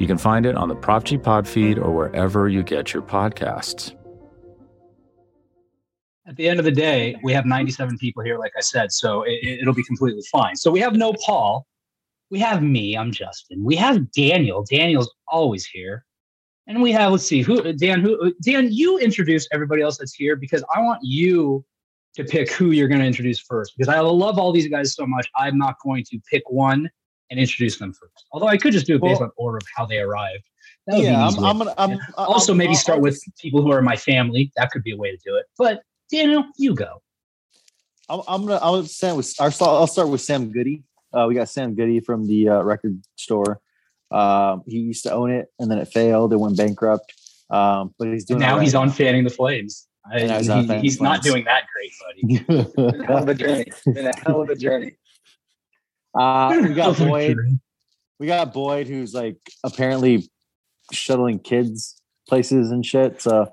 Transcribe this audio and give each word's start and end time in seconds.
You 0.00 0.06
can 0.06 0.16
find 0.16 0.46
it 0.46 0.56
on 0.56 0.68
the 0.68 0.74
Prop 0.74 1.04
G 1.04 1.18
Pod 1.18 1.46
feed 1.46 1.78
or 1.78 1.92
wherever 1.92 2.48
you 2.48 2.62
get 2.62 2.94
your 2.94 3.02
podcasts. 3.02 3.94
At 6.26 6.36
the 6.36 6.48
end 6.48 6.58
of 6.58 6.64
the 6.64 6.72
day, 6.72 7.16
we 7.22 7.34
have 7.34 7.44
97 7.44 7.98
people 7.98 8.22
here, 8.22 8.38
like 8.38 8.52
I 8.56 8.62
said, 8.62 8.92
so 8.92 9.24
it, 9.26 9.66
will 9.66 9.74
be 9.74 9.84
completely 9.84 10.22
fine. 10.32 10.56
So 10.56 10.70
we 10.70 10.80
have 10.80 10.94
no 10.94 11.12
Paul. 11.26 11.66
We 12.30 12.38
have 12.38 12.62
me. 12.62 12.96
I'm 12.96 13.12
Justin. 13.12 13.62
We 13.62 13.76
have 13.76 14.10
Daniel. 14.12 14.64
Daniel's 14.64 15.12
always 15.28 15.66
here. 15.66 16.06
And 16.66 16.80
we 16.80 16.92
have, 16.92 17.12
let's 17.12 17.26
see, 17.26 17.42
who 17.42 17.70
Dan, 17.74 18.00
who 18.00 18.32
Dan, 18.42 18.68
you 18.72 18.98
introduce 18.98 19.46
everybody 19.52 19.82
else 19.82 19.98
that's 19.98 20.14
here 20.14 20.34
because 20.34 20.64
I 20.74 20.80
want 20.80 21.00
you 21.02 21.62
to 22.14 22.24
pick 22.24 22.50
who 22.52 22.70
you're 22.70 22.88
going 22.88 23.00
to 23.00 23.06
introduce 23.06 23.38
first 23.38 23.74
because 23.76 23.92
I 23.92 24.00
love 24.00 24.38
all 24.38 24.50
these 24.50 24.68
guys 24.68 24.94
so 24.94 25.04
much. 25.04 25.28
I'm 25.36 25.58
not 25.58 25.74
going 25.84 26.04
to 26.04 26.18
pick 26.30 26.48
one 26.48 26.88
and 27.30 27.38
introduce 27.38 27.78
them 27.78 27.92
first. 27.92 28.26
Although 28.32 28.48
I 28.48 28.56
could 28.56 28.72
just 28.72 28.86
do 28.86 28.96
it 28.96 29.02
based 29.02 29.20
well, 29.20 29.28
on 29.28 29.32
order 29.36 29.58
of 29.58 29.66
how 29.76 29.86
they 29.86 29.98
arrived. 29.98 30.44
Yeah, 30.88 31.26
I'm, 31.26 31.44
I'm, 31.44 31.58
gonna, 31.58 31.74
I'm, 31.78 31.90
yeah. 31.90 31.98
I'm, 32.18 32.26
also 32.26 32.52
maybe 32.52 32.74
start 32.74 32.96
I'm, 32.96 33.02
with 33.02 33.22
people 33.40 33.62
who 33.62 33.70
are 33.70 33.82
my 33.82 33.96
family. 33.96 34.50
That 34.56 34.70
could 34.70 34.82
be 34.82 34.92
a 34.92 34.96
way 34.96 35.10
to 35.10 35.18
do 35.24 35.36
it. 35.36 35.46
But 35.56 35.82
Daniel, 36.10 36.44
you 36.58 36.74
go. 36.74 37.00
I'm, 38.08 38.22
I'm 38.26 38.46
gonna. 38.46 38.58
I'll 38.60 38.82
start 38.84 39.16
with. 39.16 39.34
I'll 39.40 39.86
start 39.86 40.08
with 40.08 40.20
Sam 40.20 40.50
Goody. 40.50 40.82
Uh, 41.12 41.26
we 41.28 41.34
got 41.34 41.48
Sam 41.48 41.74
Goody 41.74 42.00
from 42.00 42.26
the 42.26 42.48
uh, 42.48 42.62
record 42.62 43.00
store. 43.16 43.60
Um, 44.10 44.62
he 44.66 44.78
used 44.78 45.04
to 45.04 45.12
own 45.12 45.30
it, 45.30 45.48
and 45.58 45.70
then 45.70 45.78
it 45.78 45.88
failed. 45.88 46.32
It 46.32 46.38
went 46.38 46.56
bankrupt. 46.56 47.14
Um, 47.50 47.94
but 47.98 48.08
he's 48.08 48.24
doing 48.24 48.40
now. 48.40 48.56
Right. 48.56 48.62
He's 48.62 48.74
on 48.74 48.90
fanning 48.90 49.24
the 49.24 49.30
flames. 49.30 49.86
I, 50.10 50.20
he's, 50.20 50.46
he, 50.46 50.78
he's 50.78 51.00
not 51.00 51.22
doing 51.22 51.44
that 51.44 51.64
great, 51.72 51.92
buddy. 52.46 53.04
hell 53.06 53.18
of 53.18 53.28
a 53.28 53.34
journey. 53.34 53.66
been 53.86 54.06
a 54.06 54.16
hell 54.16 54.40
of 54.40 54.48
a 54.48 54.56
journey. 54.56 54.96
Uh, 56.18 56.58
we 56.68 56.74
got 56.74 56.98
Boyd. 56.98 57.38
We 58.18 58.26
got 58.26 58.52
Boyd, 58.52 58.86
who's 58.86 59.14
like 59.14 59.38
apparently 59.64 60.30
shuttling 60.92 61.38
kids 61.38 62.00
places 62.28 62.70
and 62.70 62.84
shit. 62.84 63.20
So 63.22 63.50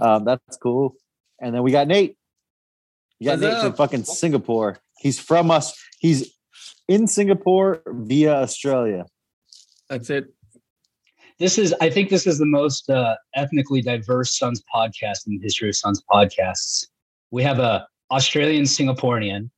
um, 0.00 0.24
that's 0.24 0.56
cool. 0.56 0.94
And 1.40 1.54
then 1.54 1.62
we 1.62 1.72
got 1.72 1.88
Nate. 1.88 2.16
You 3.18 3.26
got 3.26 3.32
What's 3.32 3.42
Nate 3.42 3.52
up? 3.52 3.62
from 3.62 3.72
fucking 3.74 4.04
Singapore. 4.04 4.78
He's 4.98 5.18
from 5.18 5.50
us. 5.50 5.78
He's 5.98 6.32
in 6.88 7.06
Singapore 7.06 7.82
via 7.86 8.34
Australia. 8.34 9.04
That's 9.88 10.10
it. 10.10 10.26
This 11.38 11.58
is, 11.58 11.74
I 11.80 11.90
think, 11.90 12.08
this 12.10 12.26
is 12.26 12.38
the 12.38 12.46
most 12.46 12.88
uh, 12.88 13.16
ethnically 13.34 13.82
diverse 13.82 14.38
Suns 14.38 14.62
podcast 14.72 15.26
in 15.26 15.36
the 15.36 15.42
history 15.42 15.68
of 15.68 15.76
Suns 15.76 16.02
podcasts. 16.10 16.86
We 17.30 17.42
have 17.42 17.58
a 17.58 17.86
Australian 18.10 18.64
Singaporean, 18.64 19.50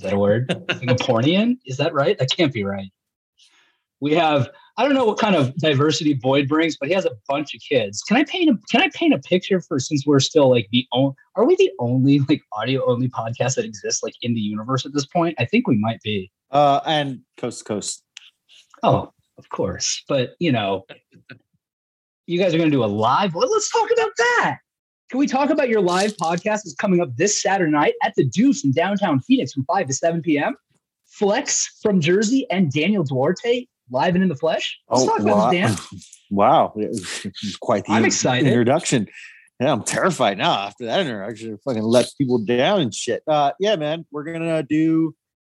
is 0.00 0.04
that 0.04 0.14
a 0.14 0.18
word? 0.18 0.48
Singaporean? 0.70 1.58
Is 1.66 1.76
that 1.76 1.92
right? 1.92 2.18
That 2.18 2.30
can't 2.34 2.54
be 2.54 2.64
right. 2.64 2.90
We 4.00 4.14
have 4.14 4.48
I 4.78 4.84
don't 4.84 4.94
know 4.94 5.04
what 5.04 5.18
kind 5.18 5.36
of 5.36 5.54
diversity 5.56 6.14
Boyd 6.14 6.48
brings, 6.48 6.78
but 6.78 6.88
he 6.88 6.94
has 6.94 7.04
a 7.04 7.10
bunch 7.28 7.54
of 7.54 7.60
kids. 7.60 8.02
Can 8.02 8.16
I 8.16 8.24
paint 8.24 8.48
a 8.48 8.58
Can 8.70 8.80
I 8.80 8.88
paint 8.94 9.12
a 9.12 9.18
picture 9.18 9.60
for 9.60 9.78
since 9.78 10.06
we're 10.06 10.20
still 10.20 10.48
like 10.48 10.68
the 10.72 10.86
only 10.92 11.14
Are 11.36 11.44
we 11.44 11.54
the 11.56 11.70
only 11.78 12.20
like 12.20 12.40
audio 12.54 12.90
only 12.90 13.10
podcast 13.10 13.56
that 13.56 13.66
exists 13.66 14.02
like 14.02 14.14
in 14.22 14.32
the 14.32 14.40
universe 14.40 14.86
at 14.86 14.94
this 14.94 15.04
point? 15.04 15.34
I 15.38 15.44
think 15.44 15.68
we 15.68 15.76
might 15.76 16.00
be. 16.00 16.32
Uh, 16.50 16.80
and 16.86 17.20
coast 17.36 17.58
to 17.58 17.64
coast. 17.64 18.02
Oh, 18.82 19.12
of 19.36 19.50
course. 19.50 20.02
But 20.08 20.30
you 20.38 20.50
know, 20.50 20.86
you 22.26 22.38
guys 22.38 22.54
are 22.54 22.58
going 22.58 22.70
to 22.70 22.74
do 22.74 22.82
a 22.82 22.86
live. 22.86 23.34
Well, 23.34 23.50
let's 23.50 23.70
talk 23.70 23.90
about 23.90 24.12
that. 24.16 24.60
Can 25.10 25.18
we 25.18 25.26
talk 25.26 25.50
about 25.50 25.68
your 25.68 25.80
live 25.80 26.16
podcast 26.18 26.64
is 26.64 26.76
coming 26.78 27.00
up 27.00 27.16
this 27.16 27.42
Saturday 27.42 27.72
night 27.72 27.94
at 28.00 28.14
the 28.14 28.22
Deuce 28.22 28.64
in 28.64 28.70
downtown 28.70 29.18
Phoenix 29.18 29.52
from 29.52 29.64
5 29.64 29.88
to 29.88 29.92
7 29.92 30.22
p.m.? 30.22 30.54
Flex 31.08 31.78
from 31.82 32.00
Jersey 32.00 32.46
and 32.48 32.70
Daniel 32.70 33.02
Duarte 33.02 33.66
live 33.90 34.14
and 34.14 34.22
in 34.22 34.28
the 34.28 34.36
flesh. 34.36 34.78
Let's 34.88 35.02
oh, 35.02 35.06
talk 35.08 35.18
about 35.18 35.36
wow. 35.36 35.50
Dan. 35.50 35.76
Wow. 36.32 36.72
quite 37.60 37.86
the 37.86 37.92
I'm 37.92 38.04
excited. 38.04 38.46
introduction. 38.46 39.08
Yeah, 39.58 39.72
I'm 39.72 39.82
terrified 39.82 40.38
now 40.38 40.52
after 40.52 40.86
that 40.86 41.00
introduction. 41.00 41.58
Fucking 41.64 41.82
let 41.82 42.06
people 42.16 42.38
down 42.38 42.80
and 42.80 42.94
shit. 42.94 43.24
Uh, 43.26 43.50
yeah, 43.58 43.74
man, 43.74 44.06
we're 44.12 44.22
gonna 44.22 44.62
do 44.62 45.16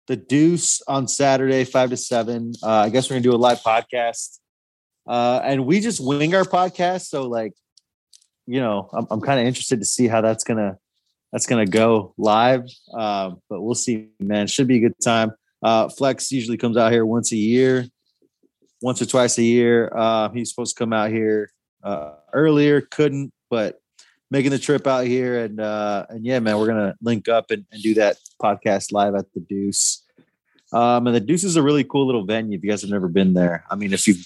the 0.08 0.16
Deuce 0.16 0.82
on 0.88 1.10
Saturday, 1.10 1.66
five 1.66 1.90
to 1.90 1.98
seven. 1.98 2.54
Uh, 2.64 2.70
I 2.70 2.90
guess 2.90 3.10
we're 3.10 3.16
gonna 3.16 3.24
do 3.24 3.36
a 3.36 3.36
live 3.36 3.60
podcast, 3.60 4.40
uh, 5.10 5.42
and 5.44 5.66
we 5.66 5.82
just 5.82 6.00
wing 6.00 6.34
our 6.36 6.46
podcast. 6.46 7.08
So, 7.08 7.28
like, 7.28 7.52
you 8.48 8.60
know, 8.60 8.90
I'm, 8.94 9.08
I'm 9.10 9.22
kind 9.22 9.40
of 9.40 9.46
interested 9.46 9.80
to 9.80 9.86
see 9.86 10.08
how 10.08 10.22
that's 10.22 10.44
gonna 10.44 10.78
that's 11.32 11.46
gonna 11.46 11.66
go 11.66 12.14
live. 12.18 12.66
Uh, 12.94 13.32
but 13.50 13.62
we'll 13.62 13.76
see, 13.76 14.10
man. 14.20 14.48
Should 14.48 14.68
be 14.68 14.78
a 14.78 14.82
good 14.82 15.00
time. 15.04 15.32
Uh, 15.64 15.90
Flex 15.90 16.32
usually 16.32 16.58
comes 16.58 16.78
out 16.78 16.92
here 16.92 17.06
once 17.06 17.32
a 17.32 17.38
year, 17.38 17.86
once 18.82 19.02
or 19.02 19.06
twice 19.06 19.38
a 19.38 19.44
year. 19.44 19.92
Uh, 19.96 20.30
he's 20.30 20.50
supposed 20.50 20.76
to 20.76 20.80
come 20.80 20.94
out 20.94 21.12
here 21.12 21.52
uh, 21.84 22.14
earlier, 22.34 22.82
couldn't, 22.82 23.32
but 23.50 23.80
making 24.30 24.52
the 24.52 24.60
trip 24.60 24.88
out 24.88 25.06
here 25.06 25.44
and 25.44 25.60
uh, 25.60 26.06
and 26.10 26.26
yeah, 26.26 26.40
man, 26.40 26.58
we're 26.58 26.68
gonna 26.68 26.96
link 27.02 27.28
up 27.28 27.52
and, 27.52 27.66
and 27.72 27.82
do 27.82 27.94
that 27.96 28.18
podcast 28.42 28.92
live 28.92 29.16
at 29.16 29.32
the 29.34 29.42
Deuce. 29.42 30.04
Um, 30.74 31.06
and 31.06 31.16
the 31.16 31.20
Deuce 31.20 31.44
is 31.44 31.58
a 31.58 31.62
really 31.62 31.84
cool 31.84 32.06
little 32.06 32.26
venue. 32.26 32.58
If 32.58 32.64
you 32.64 32.70
guys 32.70 32.82
have 32.82 32.90
never 32.90 33.10
been 33.10 33.34
there, 33.34 33.66
I 33.70 33.76
mean, 33.76 33.92
if 33.92 34.08
you've 34.08 34.26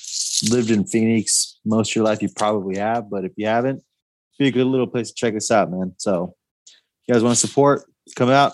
lived 0.52 0.70
in 0.70 0.86
Phoenix 0.86 1.60
most 1.66 1.92
of 1.92 1.96
your 1.96 2.06
life, 2.06 2.22
you 2.22 2.30
probably 2.30 2.78
have. 2.78 3.10
But 3.10 3.26
if 3.26 3.32
you 3.36 3.48
haven't, 3.48 3.84
be 4.38 4.48
a 4.48 4.52
good 4.52 4.68
little 4.68 4.88
place 4.88 5.10
to 5.10 5.16
check 5.16 5.36
us 5.36 5.52
out, 5.52 5.72
man. 5.72 5.94
So, 5.98 6.36
you 7.08 7.14
guys 7.14 7.24
want 7.24 7.38
to 7.38 7.48
support? 7.48 7.84
Come 8.16 8.30
out, 8.30 8.54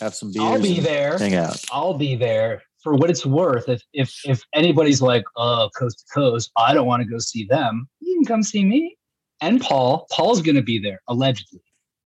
have 0.00 0.14
some 0.14 0.32
beers. 0.32 0.44
I'll 0.44 0.60
be 0.60 0.80
there. 0.80 1.18
Hang 1.18 1.34
out. 1.34 1.62
I'll 1.70 1.94
be 1.94 2.16
there 2.16 2.62
for 2.82 2.94
what 2.94 3.10
it's 3.10 3.24
worth. 3.24 3.68
If 3.68 3.82
if 3.92 4.12
if 4.24 4.42
anybody's 4.54 5.00
like, 5.00 5.24
oh, 5.36 5.70
coast 5.78 6.00
to 6.00 6.14
coast, 6.14 6.50
I 6.56 6.74
don't 6.74 6.86
want 6.86 7.02
to 7.02 7.08
go 7.08 7.18
see 7.18 7.44
them. 7.44 7.88
You 8.00 8.14
can 8.16 8.24
come 8.24 8.42
see 8.42 8.64
me 8.64 8.96
and 9.40 9.60
Paul. 9.60 10.06
Paul's 10.10 10.42
going 10.42 10.56
to 10.56 10.62
be 10.62 10.78
there 10.78 11.00
allegedly. 11.08 11.62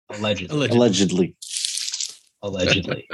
Allegedly. 0.10 0.68
Allegedly. 0.70 1.36
Allegedly. 2.44 3.08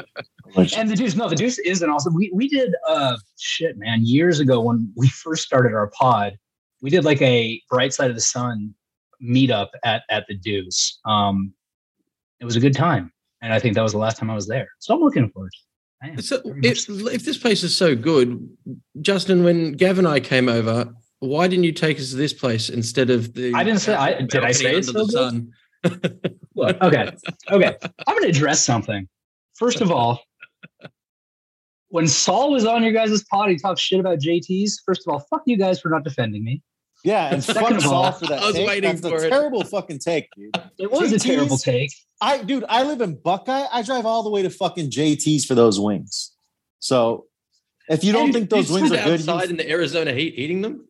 allegedly. 0.53 0.79
And 0.79 0.89
the 0.89 0.95
Deuce, 0.95 1.15
no, 1.15 1.29
the 1.29 1.35
Deuce 1.35 1.59
is 1.59 1.81
an 1.81 1.89
awesome. 1.89 2.13
We 2.13 2.31
we 2.33 2.47
did 2.47 2.73
uh 2.87 3.17
shit, 3.39 3.77
man, 3.77 4.05
years 4.05 4.39
ago 4.39 4.61
when 4.61 4.91
we 4.95 5.07
first 5.07 5.43
started 5.43 5.73
our 5.73 5.87
pod. 5.87 6.37
We 6.81 6.89
did 6.89 7.05
like 7.05 7.21
a 7.21 7.61
bright 7.69 7.93
side 7.93 8.09
of 8.09 8.15
the 8.15 8.21
sun 8.21 8.75
meetup 9.23 9.69
at 9.83 10.03
at 10.09 10.25
the 10.27 10.35
Deuce. 10.35 10.99
Um, 11.05 11.53
it 12.39 12.45
was 12.45 12.55
a 12.55 12.59
good 12.59 12.75
time, 12.75 13.11
and 13.41 13.53
I 13.53 13.59
think 13.59 13.75
that 13.75 13.81
was 13.81 13.93
the 13.93 13.97
last 13.97 14.17
time 14.17 14.29
I 14.29 14.35
was 14.35 14.47
there. 14.47 14.69
So 14.79 14.93
I'm 14.93 15.01
looking 15.01 15.29
forward. 15.29 15.51
So 16.19 16.41
if, 16.61 16.89
if 16.89 17.23
this 17.23 17.37
place 17.37 17.63
is 17.63 17.75
so 17.77 17.95
good, 17.95 18.49
Justin, 19.01 19.43
when 19.45 19.71
Gav 19.71 19.99
and 19.99 20.07
I 20.07 20.19
came 20.19 20.49
over, 20.49 20.93
why 21.19 21.47
didn't 21.47 21.63
you 21.63 21.71
take 21.71 21.97
us 21.97 22.09
to 22.09 22.17
this 22.17 22.33
place 22.33 22.69
instead 22.69 23.09
of 23.09 23.33
the? 23.33 23.53
I 23.53 23.63
didn't 23.63 23.79
say. 23.79 23.95
I, 23.95 24.21
did 24.21 24.43
I 24.43 24.51
say 24.51 24.75
it's 24.75 24.91
so 24.91 25.05
good? 25.05 25.49
Look, 26.55 26.81
okay, 26.81 27.11
okay. 27.51 27.77
I'm 28.07 28.15
going 28.17 28.23
to 28.23 28.29
address 28.29 28.63
something. 28.63 29.07
First 29.55 29.81
of 29.81 29.91
all, 29.91 30.21
when 31.89 32.07
Saul 32.07 32.51
was 32.51 32.65
on 32.65 32.83
your 32.83 32.91
guys' 32.91 33.23
pod, 33.25 33.49
he 33.49 33.57
talked 33.57 33.79
shit 33.79 33.99
about 33.99 34.19
JTs. 34.19 34.73
First 34.85 35.07
of 35.07 35.13
all, 35.13 35.19
fuck 35.19 35.43
you 35.45 35.57
guys 35.57 35.79
for 35.79 35.89
not 35.89 36.03
defending 36.03 36.43
me. 36.43 36.61
Yeah, 37.03 37.33
and 37.33 37.43
fuck 37.43 37.81
Saul 37.81 38.13
for 38.13 38.27
that. 38.27 38.41
I 38.41 38.47
was 38.47 38.55
take. 38.55 38.67
waiting 38.67 38.95
That's 38.95 39.07
for 39.07 39.23
a 39.23 39.27
it. 39.27 39.29
terrible 39.29 39.63
fucking 39.65 39.99
take, 39.99 40.29
dude. 40.35 40.57
It 40.77 40.89
was 40.89 41.11
JT's, 41.11 41.25
a 41.25 41.27
terrible 41.27 41.57
take. 41.57 41.91
I, 42.21 42.41
dude, 42.41 42.63
I 42.69 42.83
live 42.83 43.01
in 43.01 43.15
Buckeye. 43.15 43.65
I 43.71 43.83
drive 43.83 44.05
all 44.05 44.23
the 44.23 44.29
way 44.29 44.41
to 44.41 44.49
fucking 44.49 44.89
JT's 44.89 45.45
for 45.45 45.53
those 45.55 45.79
wings. 45.79 46.31
So, 46.79 47.25
if 47.89 48.03
you 48.03 48.13
don't 48.13 48.25
and 48.25 48.33
think 48.33 48.49
those 48.49 48.71
wings 48.71 48.91
are 48.91 49.03
good, 49.03 49.19
outside 49.19 49.49
in 49.49 49.57
the 49.57 49.69
Arizona 49.69 50.13
heat, 50.13 50.33
eating 50.37 50.61
them. 50.61 50.87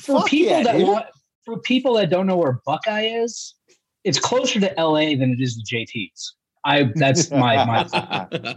For 0.00 0.24
people 0.24 0.56
yeah, 0.56 0.62
that 0.64 0.78
dude. 0.78 0.88
want, 0.88 1.06
for 1.44 1.58
people 1.60 1.94
that 1.94 2.10
don't 2.10 2.26
know 2.26 2.36
where 2.36 2.60
Buckeye 2.66 3.06
is, 3.06 3.54
it's 4.04 4.18
closer 4.18 4.60
to 4.60 4.74
LA 4.76 5.16
than 5.16 5.32
it 5.32 5.40
is 5.40 5.56
to 5.56 5.76
JT's. 5.76 6.34
I 6.64 6.90
that's 6.96 7.30
my 7.30 7.64
my. 7.64 8.26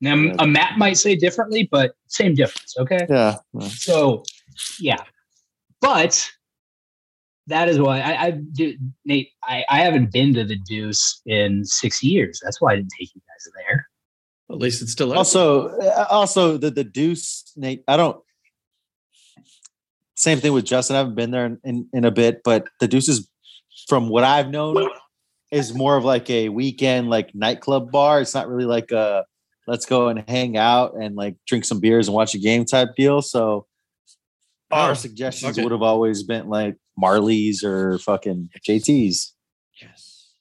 now 0.00 0.14
a 0.38 0.46
map 0.46 0.78
might 0.78 0.96
say 0.96 1.16
differently, 1.16 1.68
but 1.70 1.92
same 2.06 2.34
difference. 2.34 2.76
Okay. 2.78 3.06
Yeah. 3.08 3.36
So, 3.68 4.22
yeah, 4.80 5.02
but 5.80 6.30
that 7.48 7.68
is 7.68 7.78
why 7.78 8.00
I, 8.00 8.24
I 8.26 8.30
do, 8.30 8.76
Nate. 9.04 9.30
I, 9.42 9.64
I 9.68 9.80
haven't 9.80 10.12
been 10.12 10.34
to 10.34 10.44
the 10.44 10.56
Deuce 10.56 11.20
in 11.26 11.64
six 11.64 12.02
years. 12.02 12.40
That's 12.44 12.60
why 12.60 12.72
I 12.72 12.76
didn't 12.76 12.92
take 12.98 13.14
you 13.14 13.22
guys 13.26 13.48
there. 13.66 13.86
At 14.50 14.58
least 14.58 14.82
it's 14.82 14.92
still 14.92 15.08
open. 15.08 15.18
also 15.18 15.68
uh, 15.68 16.06
also 16.10 16.56
the 16.56 16.70
the 16.70 16.84
Deuce, 16.84 17.52
Nate. 17.56 17.84
I 17.88 17.96
don't. 17.96 18.18
same 20.14 20.38
thing 20.40 20.52
with 20.52 20.64
Justin. 20.64 20.96
I 20.96 21.00
haven't 21.00 21.16
been 21.16 21.30
there 21.30 21.46
in, 21.46 21.58
in, 21.64 21.88
in 21.92 22.04
a 22.04 22.10
bit, 22.10 22.42
but 22.44 22.68
the 22.80 22.88
Deuces, 22.88 23.28
from 23.88 24.08
what 24.08 24.24
I've 24.24 24.48
known, 24.48 24.88
is 25.50 25.74
more 25.74 25.96
of 25.96 26.04
like 26.04 26.28
a 26.30 26.50
weekend 26.50 27.08
like 27.08 27.34
nightclub 27.34 27.90
bar. 27.90 28.20
It's 28.20 28.34
not 28.34 28.48
really 28.48 28.66
like 28.66 28.90
a 28.90 29.24
let's 29.66 29.86
go 29.86 30.08
and 30.08 30.24
hang 30.28 30.56
out 30.56 30.94
and 30.94 31.14
like 31.14 31.36
drink 31.46 31.64
some 31.64 31.80
beers 31.80 32.08
and 32.08 32.14
watch 32.14 32.34
a 32.34 32.38
game 32.38 32.64
type 32.64 32.88
deal. 32.96 33.22
So 33.22 33.66
our 34.70 34.90
Oh, 34.90 34.94
suggestions 34.94 35.56
okay. 35.58 35.62
would 35.62 35.72
have 35.72 35.82
always 35.82 36.22
been 36.22 36.48
like 36.48 36.76
Majerle's 37.02 37.62
or 37.64 37.98
fucking 37.98 38.50
JT's. 38.66 39.34
Yes. 39.80 40.32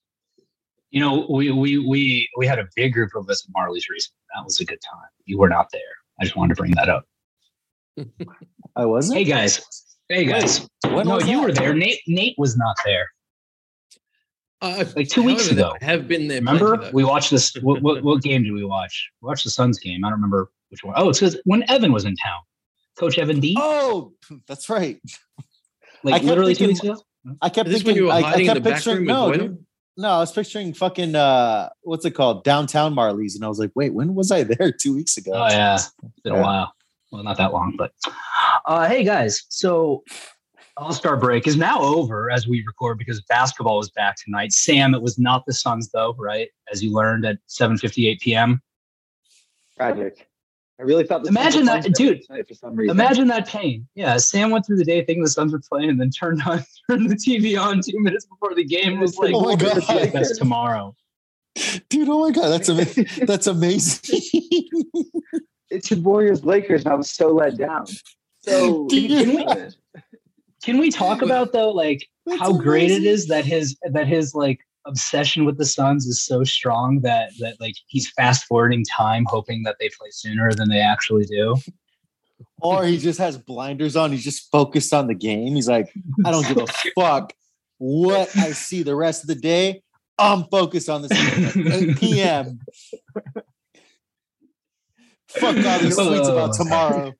You 0.89 0.99
know, 1.01 1.27
we 1.29 1.51
we 1.51 1.77
we 1.77 2.29
we 2.37 2.47
had 2.47 2.59
a 2.59 2.67
big 2.75 2.93
group 2.93 3.11
of 3.15 3.29
us 3.29 3.45
at 3.47 3.53
Majerle's 3.53 3.87
recently. 3.89 4.17
That 4.35 4.43
was 4.43 4.59
a 4.59 4.65
good 4.65 4.79
time. 4.81 5.09
You 5.25 5.37
were 5.37 5.49
not 5.49 5.67
there. 5.71 5.81
I 6.19 6.23
just 6.23 6.35
wanted 6.35 6.55
to 6.55 6.61
bring 6.61 6.71
that 6.71 6.89
up. 6.89 7.05
I 8.75 8.85
wasn't. 8.85 9.17
Hey 9.17 9.23
guys. 9.23 9.61
Hey 10.09 10.25
guys. 10.25 10.67
When 10.89 11.07
no, 11.07 11.19
you 11.19 11.37
that? 11.37 11.43
were 11.43 11.51
there. 11.53 11.73
Nate 11.73 11.99
Nate 12.07 12.35
was 12.37 12.57
not 12.57 12.75
there. 12.85 13.07
Uh, 14.61 14.85
Like 14.95 15.07
two 15.09 15.21
weeks 15.23 15.51
ago. 15.51 15.73
I 15.81 15.85
have 15.85 16.07
been 16.07 16.27
there. 16.27 16.37
Remember? 16.39 16.89
We 16.93 17.03
watched 17.03 17.29
this. 17.31 17.53
What, 17.61 17.81
what 17.81 18.03
what 18.03 18.21
game 18.23 18.43
did 18.43 18.53
we 18.53 18.63
watch? 18.65 19.09
We 19.21 19.27
watched 19.27 19.43
the 19.43 19.51
Suns 19.51 19.79
game. 19.79 20.03
I 20.03 20.09
don't 20.09 20.17
remember 20.17 20.49
which 20.69 20.83
one. 20.83 20.95
Oh, 20.97 21.09
it's 21.09 21.19
because 21.19 21.39
when 21.45 21.63
Evan 21.69 21.91
was 21.91 22.05
in 22.05 22.15
town. 22.15 22.39
Coach 22.97 23.17
Evan 23.17 23.39
D. 23.39 23.55
Oh, 23.59 24.13
that's 24.47 24.69
right. 24.69 24.99
Like 26.03 26.15
kept 26.15 26.25
literally 26.25 26.55
two 26.55 26.67
thinking- 26.67 26.89
weeks 26.91 26.99
ago. 26.99 27.03
I 27.41 27.49
kept 27.49 27.67
Is 27.67 27.75
this 27.75 27.83
when 27.83 27.95
thinking. 27.95 28.03
you 28.03 28.07
were 28.07 28.13
I, 28.13 28.33
I 28.33 28.45
kept 28.45 28.63
picturing. 28.63 29.05
No, 29.05 29.33
dude, 29.33 29.65
no, 29.97 30.09
I 30.09 30.19
was 30.19 30.31
picturing 30.31 30.73
fucking 30.73 31.13
uh, 31.15 31.69
what's 31.81 32.05
it 32.05 32.11
called? 32.11 32.43
Downtown 32.45 32.95
Majerle's, 32.95 33.35
and 33.35 33.43
I 33.43 33.49
was 33.49 33.59
like, 33.59 33.71
wait, 33.75 33.93
when 33.93 34.15
was 34.15 34.31
I 34.31 34.43
there? 34.43 34.71
Two 34.79 34.93
weeks 34.95 35.17
ago. 35.17 35.31
Oh 35.33 35.47
yeah, 35.49 35.75
it's 35.75 35.91
been 36.23 36.35
a 36.35 36.41
while. 36.41 36.73
Well, 37.11 37.23
not 37.23 37.37
that 37.37 37.51
long, 37.51 37.75
but 37.77 37.91
uh, 38.65 38.87
hey 38.87 39.03
guys. 39.03 39.43
So 39.49 40.03
All 40.77 40.93
Star 40.93 41.17
break 41.17 41.47
is 41.47 41.57
now 41.57 41.81
over 41.81 42.31
as 42.31 42.47
we 42.47 42.63
record 42.65 42.97
because 42.97 43.21
basketball 43.23 43.77
was 43.77 43.89
back 43.89 44.15
tonight. 44.23 44.53
Sam, 44.53 44.93
it 44.93 45.01
was 45.01 45.19
not 45.19 45.43
the 45.45 45.53
Suns 45.53 45.89
though, 45.91 46.15
right? 46.17 46.49
As 46.71 46.81
you 46.83 46.93
learned 46.93 47.25
at 47.25 47.39
7:58 47.49 48.19
p.m. 48.21 48.61
Tragic. 49.75 50.26
I 50.79 50.83
really 50.83 51.03
thought. 51.05 51.23
the 51.23 51.29
Imagine 51.29 51.65
that- 51.65 51.83
dude, 51.93 52.23
For 52.25 52.53
some 52.53 52.75
reason. 52.75 52.91
Imagine 52.95 53.27
that 53.29 53.47
pain. 53.47 53.87
Yeah, 53.95 54.17
Sam 54.17 54.51
went 54.51 54.65
through 54.65 54.77
the 54.77 54.85
day 54.85 55.03
thinking 55.03 55.23
the 55.23 55.29
Suns 55.29 55.51
were 55.51 55.61
playing, 55.67 55.89
and 55.89 55.99
then 55.99 56.09
turned 56.11 56.41
on 56.45 56.63
turned 56.89 57.09
the 57.09 57.15
TV 57.15 57.59
on 57.59 57.81
two 57.81 57.99
minutes 57.99 58.25
before 58.25 58.53
the 58.53 58.63
game. 58.63 58.93
and 58.93 59.01
Was 59.01 59.17
oh 59.17 59.21
like, 59.23 59.33
Oh 59.33 59.41
my 59.41 59.55
God. 59.55 59.81
get 59.87 60.13
this 60.13 60.37
tomorrow." 60.37 60.95
dude. 61.89 62.07
Oh 62.09 62.19
my 62.27 62.31
god, 62.31 62.49
that's 62.49 62.69
amazing. 62.69 63.07
that's 63.25 63.47
amazing. 63.47 64.19
it's 65.71 65.89
your 65.89 65.99
Warriors 66.01 66.45
Lakers, 66.45 66.83
and 66.83 66.93
I 66.93 66.95
was 66.95 67.09
so 67.09 67.29
let 67.31 67.57
down. 67.57 67.85
So 68.41 68.87
Dude. 68.89 69.09
Can 69.09 69.35
we 69.35 69.45
can 70.63 70.77
we 70.77 70.91
talk 70.91 71.21
about 71.21 71.53
though, 71.53 71.71
like 71.71 72.07
That's 72.25 72.39
how 72.39 72.53
great 72.53 72.91
it 72.91 73.03
is 73.03 73.27
that 73.27 73.45
his 73.45 73.77
that 73.91 74.07
his 74.07 74.35
like 74.35 74.59
obsession 74.87 75.45
with 75.45 75.57
the 75.57 75.65
Suns 75.65 76.05
is 76.07 76.21
so 76.23 76.43
strong 76.43 77.01
that 77.01 77.31
that 77.39 77.59
like 77.59 77.75
he's 77.87 78.09
fast 78.11 78.45
forwarding 78.45 78.83
time, 78.85 79.25
hoping 79.27 79.63
that 79.63 79.75
they 79.79 79.89
play 79.99 80.09
sooner 80.11 80.51
than 80.53 80.69
they 80.69 80.79
actually 80.79 81.25
do. 81.25 81.55
or 82.61 82.85
he 82.85 82.97
just 82.97 83.19
has 83.19 83.37
blinders 83.37 83.95
on. 83.95 84.11
He's 84.11 84.23
just 84.23 84.49
focused 84.51 84.93
on 84.93 85.07
the 85.07 85.13
game. 85.15 85.55
He's 85.55 85.67
like, 85.69 85.91
I 86.25 86.31
don't 86.31 86.47
give 86.47 86.57
a 86.57 86.67
fuck 86.99 87.33
what 87.79 88.35
I 88.37 88.51
see 88.53 88.81
the 88.83 88.95
rest 88.95 89.23
of 89.23 89.27
the 89.27 89.35
day. 89.35 89.81
I'm 90.19 90.45
focused 90.45 90.89
on 90.89 91.03
this 91.03 91.11
game 91.53 91.67
8 91.91 91.97
p.m. 91.99 92.59
Fuck 95.29 95.55
all 95.57 95.79
these 95.79 95.97
tweets 95.97 96.29
about 96.31 96.49
Oh. 96.51 96.63
tomorrow. 96.63 97.13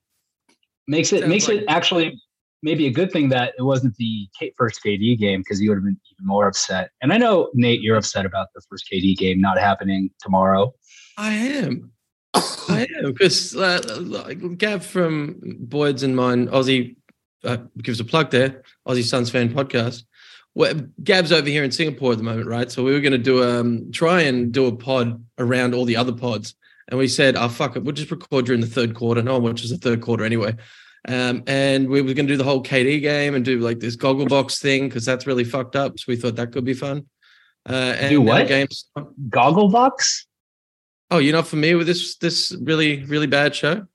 makes 0.88 1.12
it 1.14 1.20
Sounds 1.20 1.30
makes 1.30 1.48
like- 1.48 1.58
it 1.60 1.66
actually 1.68 2.20
maybe 2.68 2.86
a 2.86 2.92
good 2.92 3.12
thing 3.14 3.30
that 3.30 3.54
it 3.58 3.62
wasn't 3.62 3.96
the 3.96 4.28
first 4.58 4.84
KD 4.84 5.18
game 5.18 5.40
because 5.40 5.62
you 5.62 5.70
would 5.70 5.78
have 5.78 5.86
been 5.86 5.98
even 6.12 6.26
more 6.28 6.48
upset. 6.50 6.92
And 7.02 7.14
I 7.14 7.18
know 7.18 7.50
Nate, 7.54 7.80
you're 7.80 7.96
upset 7.96 8.26
about 8.26 8.50
the 8.54 8.62
first 8.70 8.90
KD 8.92 9.16
game 9.16 9.40
not 9.40 9.58
happening 9.58 10.10
tomorrow. 10.20 10.74
I 11.18 11.32
am. 11.32 11.92
I 12.34 12.86
am 12.98 13.14
because 13.14 13.56
uh, 13.56 14.80
from 14.82 15.40
Boyd's 15.60 16.04
and 16.04 16.14
mine, 16.16 16.50
Aussie, 16.50 16.98
uh, 17.46 17.58
gives 17.82 18.02
a 18.02 18.04
plug 18.04 18.32
there, 18.32 18.64
Aussie 18.86 19.04
Suns 19.04 19.30
fan 19.30 19.50
podcast. 19.50 20.04
Well, 20.54 20.74
Gav's 21.04 21.32
over 21.32 21.48
here 21.48 21.64
in 21.64 21.72
Singapore 21.72 22.12
at 22.12 22.18
the 22.18 22.24
moment, 22.24 22.48
right? 22.48 22.70
So 22.70 22.84
we 22.84 22.92
were 22.92 23.00
going 23.00 23.12
to 23.14 23.18
do 23.18 23.44
um 23.44 23.92
try 23.94 24.22
and 24.22 24.52
do 24.52 24.66
a 24.66 24.76
pod 24.76 25.24
around 25.38 25.74
all 25.74 25.86
the 25.86 25.96
other 25.96 26.14
pods, 26.14 26.54
and 26.90 27.00
we 27.00 27.08
said, 27.08 27.38
"Oh 27.38 27.48
fuck 27.48 27.78
it, 27.78 27.84
we'll 27.84 27.94
just 27.94 28.12
record 28.12 28.46
during 28.46 28.62
the 28.62 28.68
third 28.68 28.94
quarter." 28.94 29.22
No 29.24 29.34
one 29.34 29.44
watches 29.44 29.70
the 29.70 29.78
third 29.78 30.02
quarter 30.02 30.26
anyway. 30.26 30.54
Um, 31.08 31.44
and 31.48 31.88
we 31.88 32.02
were 32.02 32.14
going 32.14 32.28
to 32.28 32.34
do 32.34 32.38
the 32.38 32.44
whole 32.44 32.62
KD 32.62 33.02
game 33.02 33.34
and 33.34 33.46
do 33.46 33.60
like 33.60 33.80
this 33.80 33.96
goggle 33.96 34.26
box 34.26 34.60
thing 34.60 34.90
because 34.90 35.06
that's 35.06 35.26
really 35.26 35.46
fucked 35.46 35.76
up. 35.76 35.98
So 35.98 36.06
we 36.10 36.18
thought 36.18 36.36
that 36.36 36.52
could 36.52 36.66
be 36.66 36.74
fun. 36.74 37.06
Uh, 37.68 37.96
and 37.98 38.10
Do 38.10 38.22
what? 38.22 38.42
our 38.42 38.48
games. 38.48 38.90
Gogglebox? 39.30 40.26
Oh, 41.10 41.20
you're 41.20 41.36
not 41.36 41.48
familiar 41.48 41.78
with 41.78 41.88
this 41.88 42.18
this 42.18 42.56
really 42.62 43.04
really 43.06 43.28
bad 43.28 43.56
show? 43.56 43.86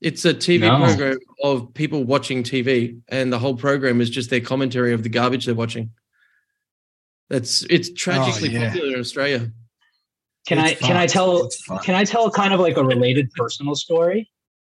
It's 0.00 0.24
a 0.24 0.34
TV 0.34 0.60
No. 0.60 0.84
program 0.84 1.18
of 1.42 1.72
people 1.74 2.04
watching 2.04 2.42
TV, 2.42 3.00
and 3.08 3.32
the 3.32 3.38
whole 3.38 3.56
program 3.56 4.00
is 4.00 4.10
just 4.10 4.30
their 4.30 4.40
commentary 4.40 4.92
of 4.92 5.02
the 5.02 5.08
garbage 5.08 5.46
they're 5.46 5.54
watching. 5.54 5.90
That's 7.30 7.62
it's 7.70 7.92
tragically 7.92 8.50
yeah. 8.50 8.68
popular 8.68 8.94
in 8.94 9.00
Australia. 9.00 9.50
Can 10.46 10.58
I 10.58 10.70
It's 10.70 10.80
can 10.80 10.96
I 10.96 11.06
tell 11.06 11.48
can 11.82 11.94
I 11.94 12.04
tell 12.04 12.30
kind 12.30 12.52
of 12.52 12.60
like 12.60 12.76
a 12.76 12.84
related 12.84 13.30
personal 13.32 13.74
story? 13.74 14.30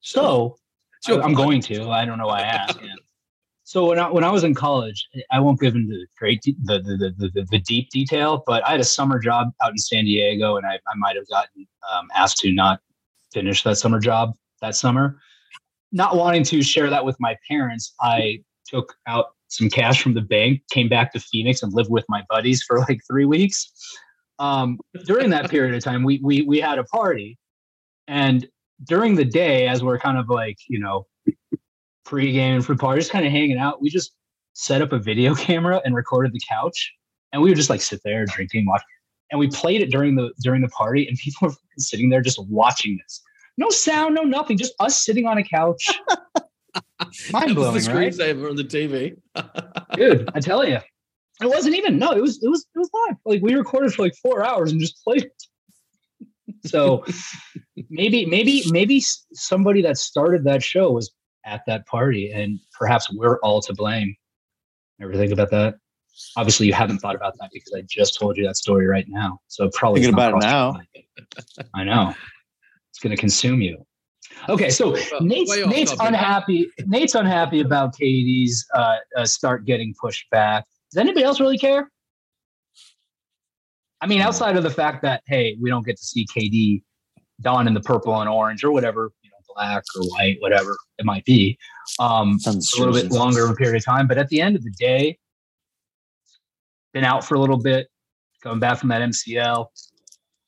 So 0.01 0.57
Sure. 1.05 1.21
I'm 1.21 1.33
going 1.33 1.61
to. 1.61 1.89
I 1.89 2.05
don't 2.05 2.17
know 2.17 2.27
why 2.27 2.41
I 2.41 2.43
asked. 2.43 2.79
yeah. 2.81 2.93
So 3.63 3.87
when 3.87 3.97
I 3.97 4.09
when 4.09 4.23
I 4.23 4.29
was 4.29 4.43
in 4.43 4.53
college, 4.53 5.07
I 5.31 5.39
won't 5.39 5.59
give 5.59 5.75
into 5.75 5.95
the 5.95 6.05
great 6.19 6.41
de- 6.43 6.55
the, 6.63 6.79
the, 6.79 7.13
the, 7.17 7.29
the 7.29 7.47
the 7.49 7.59
deep 7.59 7.89
detail, 7.89 8.43
but 8.45 8.63
I 8.63 8.71
had 8.71 8.79
a 8.79 8.85
summer 8.85 9.17
job 9.17 9.49
out 9.63 9.71
in 9.71 9.77
San 9.79 10.05
Diego, 10.05 10.55
and 10.55 10.67
I, 10.67 10.75
I 10.75 10.95
might 10.97 11.15
have 11.15 11.27
gotten 11.27 11.65
um, 11.91 12.07
asked 12.15 12.37
to 12.37 12.51
not 12.51 12.79
finish 13.33 13.63
that 13.63 13.77
summer 13.77 13.99
job 13.99 14.33
that 14.61 14.75
summer. 14.75 15.19
Not 15.91 16.15
wanting 16.15 16.43
to 16.43 16.61
share 16.61 16.91
that 16.91 17.05
with 17.05 17.15
my 17.19 17.35
parents, 17.47 17.95
I 18.01 18.43
took 18.67 18.95
out 19.07 19.27
some 19.47 19.69
cash 19.69 20.01
from 20.01 20.13
the 20.13 20.21
bank, 20.21 20.61
came 20.69 20.87
back 20.87 21.11
to 21.13 21.19
Phoenix, 21.19 21.63
and 21.63 21.73
lived 21.73 21.89
with 21.89 22.05
my 22.07 22.23
buddies 22.29 22.61
for 22.61 22.79
like 22.79 23.01
three 23.09 23.25
weeks. 23.25 23.71
Um, 24.37 24.77
during 25.05 25.31
that 25.31 25.49
period 25.49 25.73
of 25.73 25.83
time, 25.83 26.03
we 26.03 26.19
we 26.23 26.43
we 26.43 26.59
had 26.59 26.77
a 26.77 26.83
party, 26.83 27.39
and 28.07 28.47
during 28.83 29.15
the 29.15 29.25
day, 29.25 29.67
as 29.67 29.83
we're 29.83 29.99
kind 29.99 30.17
of 30.17 30.29
like 30.29 30.57
you 30.67 30.79
know 30.79 31.05
pre-game 32.05 32.61
for 32.61 32.75
party, 32.75 32.99
just 32.99 33.11
kind 33.11 33.25
of 33.25 33.31
hanging 33.31 33.57
out, 33.57 33.81
we 33.81 33.89
just 33.89 34.13
set 34.53 34.81
up 34.81 34.91
a 34.91 34.99
video 34.99 35.33
camera 35.47 35.81
and 35.85 35.95
recorded 35.95 36.33
the 36.33 36.41
couch, 36.47 36.93
and 37.33 37.41
we 37.41 37.49
would 37.49 37.57
just 37.57 37.69
like 37.69 37.81
sit 37.81 38.01
there 38.03 38.25
drinking, 38.25 38.65
watch, 38.65 38.83
and 39.31 39.39
we 39.39 39.47
played 39.49 39.81
it 39.81 39.91
during 39.91 40.15
the 40.15 40.31
during 40.43 40.61
the 40.61 40.69
party, 40.69 41.07
and 41.07 41.17
people 41.23 41.49
were 41.49 41.55
sitting 41.77 42.09
there 42.09 42.21
just 42.21 42.43
watching 42.47 42.97
this. 43.01 43.21
No 43.57 43.69
sound, 43.69 44.15
no 44.15 44.23
nothing, 44.23 44.57
just 44.57 44.73
us 44.79 45.03
sitting 45.03 45.25
on 45.25 45.37
a 45.37 45.43
couch. 45.43 45.87
Mind 47.31 47.55
blowing, 47.55 47.81
the 47.81 47.93
right? 47.93 48.11
screensaver 48.11 48.49
on 48.49 48.55
the 48.57 48.63
TV. 48.63 49.15
dude 49.95 50.29
i 50.33 50.39
tell 50.39 50.67
you 50.67 50.77
it 51.41 51.47
wasn't 51.47 51.75
even 51.75 51.97
no 51.97 52.11
it 52.11 52.21
was 52.21 52.41
it 52.43 52.49
was 52.49 52.65
it 52.75 52.79
was 52.79 52.89
live 52.93 53.17
like 53.25 53.41
we 53.41 53.53
recorded 53.55 53.93
for 53.93 54.03
like 54.03 54.15
four 54.15 54.45
hours 54.45 54.71
and 54.71 54.79
just 54.79 55.03
played 55.03 55.29
so 56.65 57.03
maybe 57.89 58.25
maybe 58.25 58.63
maybe 58.71 59.01
somebody 59.33 59.81
that 59.81 59.97
started 59.97 60.43
that 60.43 60.63
show 60.63 60.91
was 60.91 61.11
at 61.45 61.61
that 61.67 61.85
party 61.85 62.31
and 62.31 62.59
perhaps 62.77 63.11
we're 63.13 63.39
all 63.39 63.61
to 63.61 63.73
blame 63.73 64.15
ever 65.01 65.13
think 65.15 65.31
about 65.31 65.49
that 65.51 65.75
obviously 66.37 66.65
you 66.65 66.73
haven't 66.73 66.97
thought 66.99 67.15
about 67.15 67.33
that 67.39 67.49
because 67.53 67.73
i 67.77 67.81
just 67.89 68.17
told 68.17 68.37
you 68.37 68.43
that 68.45 68.57
story 68.57 68.87
right 68.87 69.05
now 69.07 69.39
so 69.47 69.69
probably 69.73 70.01
Thinking 70.01 70.13
about 70.15 70.29
it 70.29 70.39
crossed 70.39 70.47
your 70.47 70.73
mind. 70.73 71.69
i 71.75 71.83
know 71.83 72.13
it's 72.89 72.99
going 72.99 73.15
to 73.15 73.19
consume 73.19 73.61
you 73.61 73.85
okay 74.49 74.69
so 74.69 74.91
Well, 75.11 75.21
Nate's, 75.21 75.51
way 75.51 75.63
Nate's 75.65 75.91
topic. 75.91 76.07
unhappy. 76.07 76.69
Nate's 76.85 77.15
unhappy 77.15 77.61
about 77.61 77.95
KD's 77.95 78.65
uh, 78.73 78.95
uh, 79.17 79.25
start 79.25 79.65
getting 79.65 79.93
pushed 79.99 80.29
back. 80.29 80.65
Does 80.91 80.99
anybody 80.99 81.23
else 81.23 81.39
really 81.39 81.57
care? 81.57 81.89
I 84.05 84.07
mean, 84.07 84.21
outside 84.21 84.55
of 84.55 84.61
the 84.61 84.69
fact 84.69 85.01
that 85.01 85.23
hey, 85.25 85.57
we 85.59 85.71
don't 85.71 85.83
get 85.83 85.97
to 85.97 86.05
see 86.05 86.27
KD 86.27 86.83
don 87.41 87.67
in 87.67 87.73
the 87.73 87.81
purple 87.81 88.21
and 88.21 88.29
orange 88.29 88.63
or 88.63 88.71
whatever, 88.71 89.11
you 89.23 89.31
know, 89.31 89.37
black 89.55 89.81
or 89.95 90.03
white, 90.09 90.37
whatever 90.41 90.77
it 90.99 91.05
might 91.05 91.25
be. 91.25 91.57
Um, 91.99 92.37
Sounds 92.37 92.71
a 92.75 92.81
little 92.81 92.93
bit 92.93 93.11
longer 93.11 93.45
of 93.45 93.49
a 93.49 93.55
period 93.55 93.77
of 93.77 93.83
time, 93.83 94.07
but 94.07 94.19
at 94.19 94.29
the 94.29 94.41
end 94.41 94.55
of 94.55 94.63
the 94.63 94.69
day, 94.77 95.17
been 96.93 97.03
out 97.03 97.25
for 97.25 97.33
a 97.33 97.39
little 97.39 97.57
bit, 97.57 97.87
coming 98.43 98.59
back 98.59 98.77
from 98.77 98.89
that 98.89 99.01
MCL. 99.01 99.65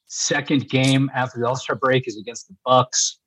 Second 0.05 0.69
game 0.69 1.09
after 1.15 1.39
the 1.39 1.47
All 1.47 1.55
Star 1.55 1.75
break 1.75 2.07
is 2.07 2.15
against 2.15 2.49
the 2.49 2.55
Bucks. 2.63 3.19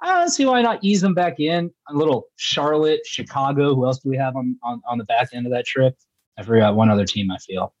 I 0.00 0.16
don't 0.20 0.30
see 0.30 0.46
why 0.46 0.62
not 0.62 0.78
ease 0.84 1.00
them 1.00 1.12
back 1.12 1.40
in. 1.40 1.72
A 1.88 1.92
little 1.92 2.28
Charlotte, 2.36 3.00
Chicago. 3.04 3.74
Who 3.74 3.84
else 3.84 3.98
do 3.98 4.10
we 4.10 4.16
have 4.16 4.36
on, 4.36 4.56
on, 4.62 4.80
on 4.88 4.96
the 4.96 5.04
back 5.06 5.30
end 5.32 5.44
of 5.44 5.50
that 5.50 5.66
trip? 5.66 5.96
I 6.38 6.44
forgot 6.44 6.76
one 6.76 6.88
other 6.88 7.04
team. 7.04 7.32
I 7.32 7.38
feel. 7.38 7.74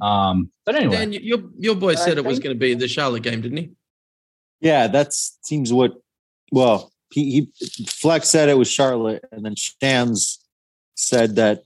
Um, 0.00 0.50
but 0.64 0.74
anyway, 0.74 0.96
Dan, 0.96 1.12
your 1.12 1.40
your 1.58 1.74
boy 1.74 1.94
said 1.94 2.18
it 2.18 2.24
was 2.24 2.38
going 2.38 2.54
to 2.54 2.58
be 2.58 2.74
the 2.74 2.88
Charlotte 2.88 3.22
game, 3.22 3.40
didn't 3.40 3.58
he? 3.58 3.70
Yeah, 4.60 4.86
that 4.88 5.12
seems 5.12 5.72
what. 5.72 5.92
Well, 6.50 6.92
he, 7.12 7.48
he 7.56 7.84
Flex 7.86 8.28
said 8.28 8.48
it 8.48 8.58
was 8.58 8.70
Charlotte, 8.70 9.24
and 9.32 9.44
then 9.44 9.54
Shams 9.56 10.44
said 10.94 11.36
that 11.36 11.64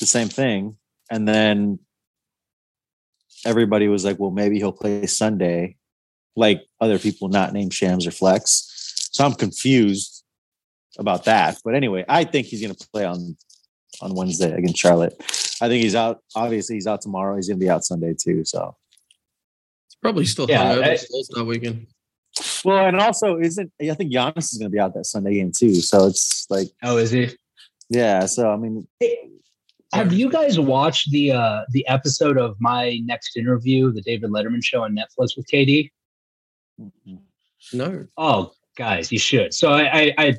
the 0.00 0.06
same 0.06 0.28
thing, 0.28 0.76
and 1.10 1.28
then 1.28 1.78
everybody 3.44 3.88
was 3.88 4.04
like, 4.04 4.18
"Well, 4.18 4.30
maybe 4.30 4.58
he'll 4.58 4.72
play 4.72 5.06
Sunday," 5.06 5.76
like 6.36 6.62
other 6.80 6.98
people 6.98 7.28
not 7.28 7.52
named 7.52 7.74
Shams 7.74 8.06
or 8.06 8.10
Flex. 8.10 8.72
So 9.12 9.24
I'm 9.24 9.34
confused 9.34 10.24
about 10.98 11.24
that. 11.24 11.58
But 11.64 11.74
anyway, 11.74 12.04
I 12.08 12.24
think 12.24 12.46
he's 12.46 12.60
going 12.60 12.74
to 12.74 12.88
play 12.88 13.04
on 13.04 13.36
on 14.00 14.14
Wednesday 14.14 14.52
against 14.52 14.78
Charlotte. 14.78 15.14
I 15.62 15.68
think 15.68 15.82
he's 15.82 15.94
out. 15.94 16.20
Obviously, 16.34 16.76
he's 16.76 16.86
out 16.86 17.00
tomorrow. 17.02 17.36
He's 17.36 17.48
going 17.48 17.58
to 17.58 17.64
be 17.64 17.70
out 17.70 17.84
Sunday 17.84 18.14
too. 18.20 18.44
So 18.44 18.76
It's 19.86 19.96
probably 20.02 20.26
still 20.26 20.46
Yeah, 20.48 20.74
hungover. 20.76 20.84
I- 20.84 20.90
It's 20.92 21.10
All-Star 21.10 21.44
weekend. 21.44 21.86
well, 22.64 22.86
and 22.86 23.00
also 23.00 23.38
isn't 23.38 23.72
I 23.80 23.94
think 23.94 24.12
Giannis 24.12 24.52
is 24.52 24.58
going 24.58 24.70
to 24.70 24.74
be 24.74 24.78
out 24.80 24.92
that 24.94 25.06
Sunday 25.06 25.34
game 25.34 25.52
too. 25.56 25.74
So 25.76 26.06
it's 26.06 26.46
like 26.50 26.68
Oh, 26.82 26.98
is 26.98 27.10
he? 27.10 27.30
yeah. 27.88 28.26
So 28.26 28.50
I 28.50 28.56
mean, 28.56 28.86
Hey, 29.00 29.30
have 29.94 30.12
you 30.12 30.28
guys 30.28 30.58
watched 30.60 31.10
the 31.12 31.32
uh 31.32 31.62
the 31.70 31.86
episode 31.88 32.36
of 32.36 32.56
my 32.60 33.00
next 33.04 33.36
interview, 33.36 33.90
the 33.92 34.02
David 34.02 34.30
Letterman 34.30 34.62
show 34.62 34.82
on 34.84 34.94
Netflix 34.94 35.36
with 35.36 35.46
KD? 35.50 35.90
No. 37.72 38.06
Oh, 38.16 38.52
guys, 38.76 39.10
you 39.10 39.18
should. 39.18 39.54
So 39.54 39.70
I, 39.72 39.82
I, 40.00 40.14
I 40.18 40.34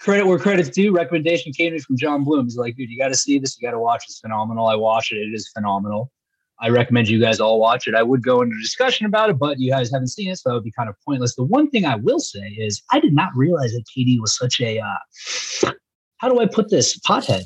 credit 0.00 0.26
where 0.26 0.38
credit's 0.38 0.70
due. 0.70 0.94
Recommendation 0.94 1.52
came 1.52 1.70
to 1.70 1.74
me 1.74 1.80
from 1.80 1.96
John 1.96 2.24
Bloom. 2.24 2.46
He's 2.46 2.56
like, 2.56 2.76
dude, 2.76 2.90
you 2.90 2.98
got 2.98 3.08
to 3.08 3.16
see 3.16 3.38
this. 3.38 3.58
You 3.58 3.66
got 3.66 3.72
to 3.72 3.80
watch. 3.80 4.04
It's 4.04 4.20
phenomenal. 4.20 4.66
I 4.66 4.74
watched 4.74 5.12
it. 5.12 5.16
It 5.16 5.34
is 5.34 5.48
phenomenal. 5.48 6.12
I 6.60 6.70
recommend 6.70 7.08
you 7.08 7.20
guys 7.20 7.38
all 7.38 7.60
watch 7.60 7.86
it. 7.86 7.94
I 7.94 8.02
would 8.02 8.22
go 8.22 8.42
into 8.42 8.56
discussion 8.60 9.06
about 9.06 9.30
it, 9.30 9.38
but 9.38 9.60
you 9.60 9.70
guys 9.70 9.92
haven't 9.92 10.08
seen 10.08 10.30
it, 10.30 10.38
so 10.38 10.50
it 10.50 10.54
would 10.54 10.64
be 10.64 10.72
kind 10.72 10.88
of 10.88 10.96
pointless. 11.04 11.36
The 11.36 11.44
one 11.44 11.70
thing 11.70 11.86
I 11.86 11.94
will 11.94 12.18
say 12.18 12.48
is 12.58 12.82
I 12.90 12.98
did 12.98 13.14
not 13.14 13.30
realize 13.36 13.72
that 13.72 13.84
KD 13.96 14.20
was 14.20 14.36
such 14.36 14.60
a 14.60 14.80
uh, 14.80 15.72
how 16.16 16.28
do 16.28 16.40
I 16.40 16.46
put 16.46 16.68
this 16.68 16.98
pothead? 17.00 17.44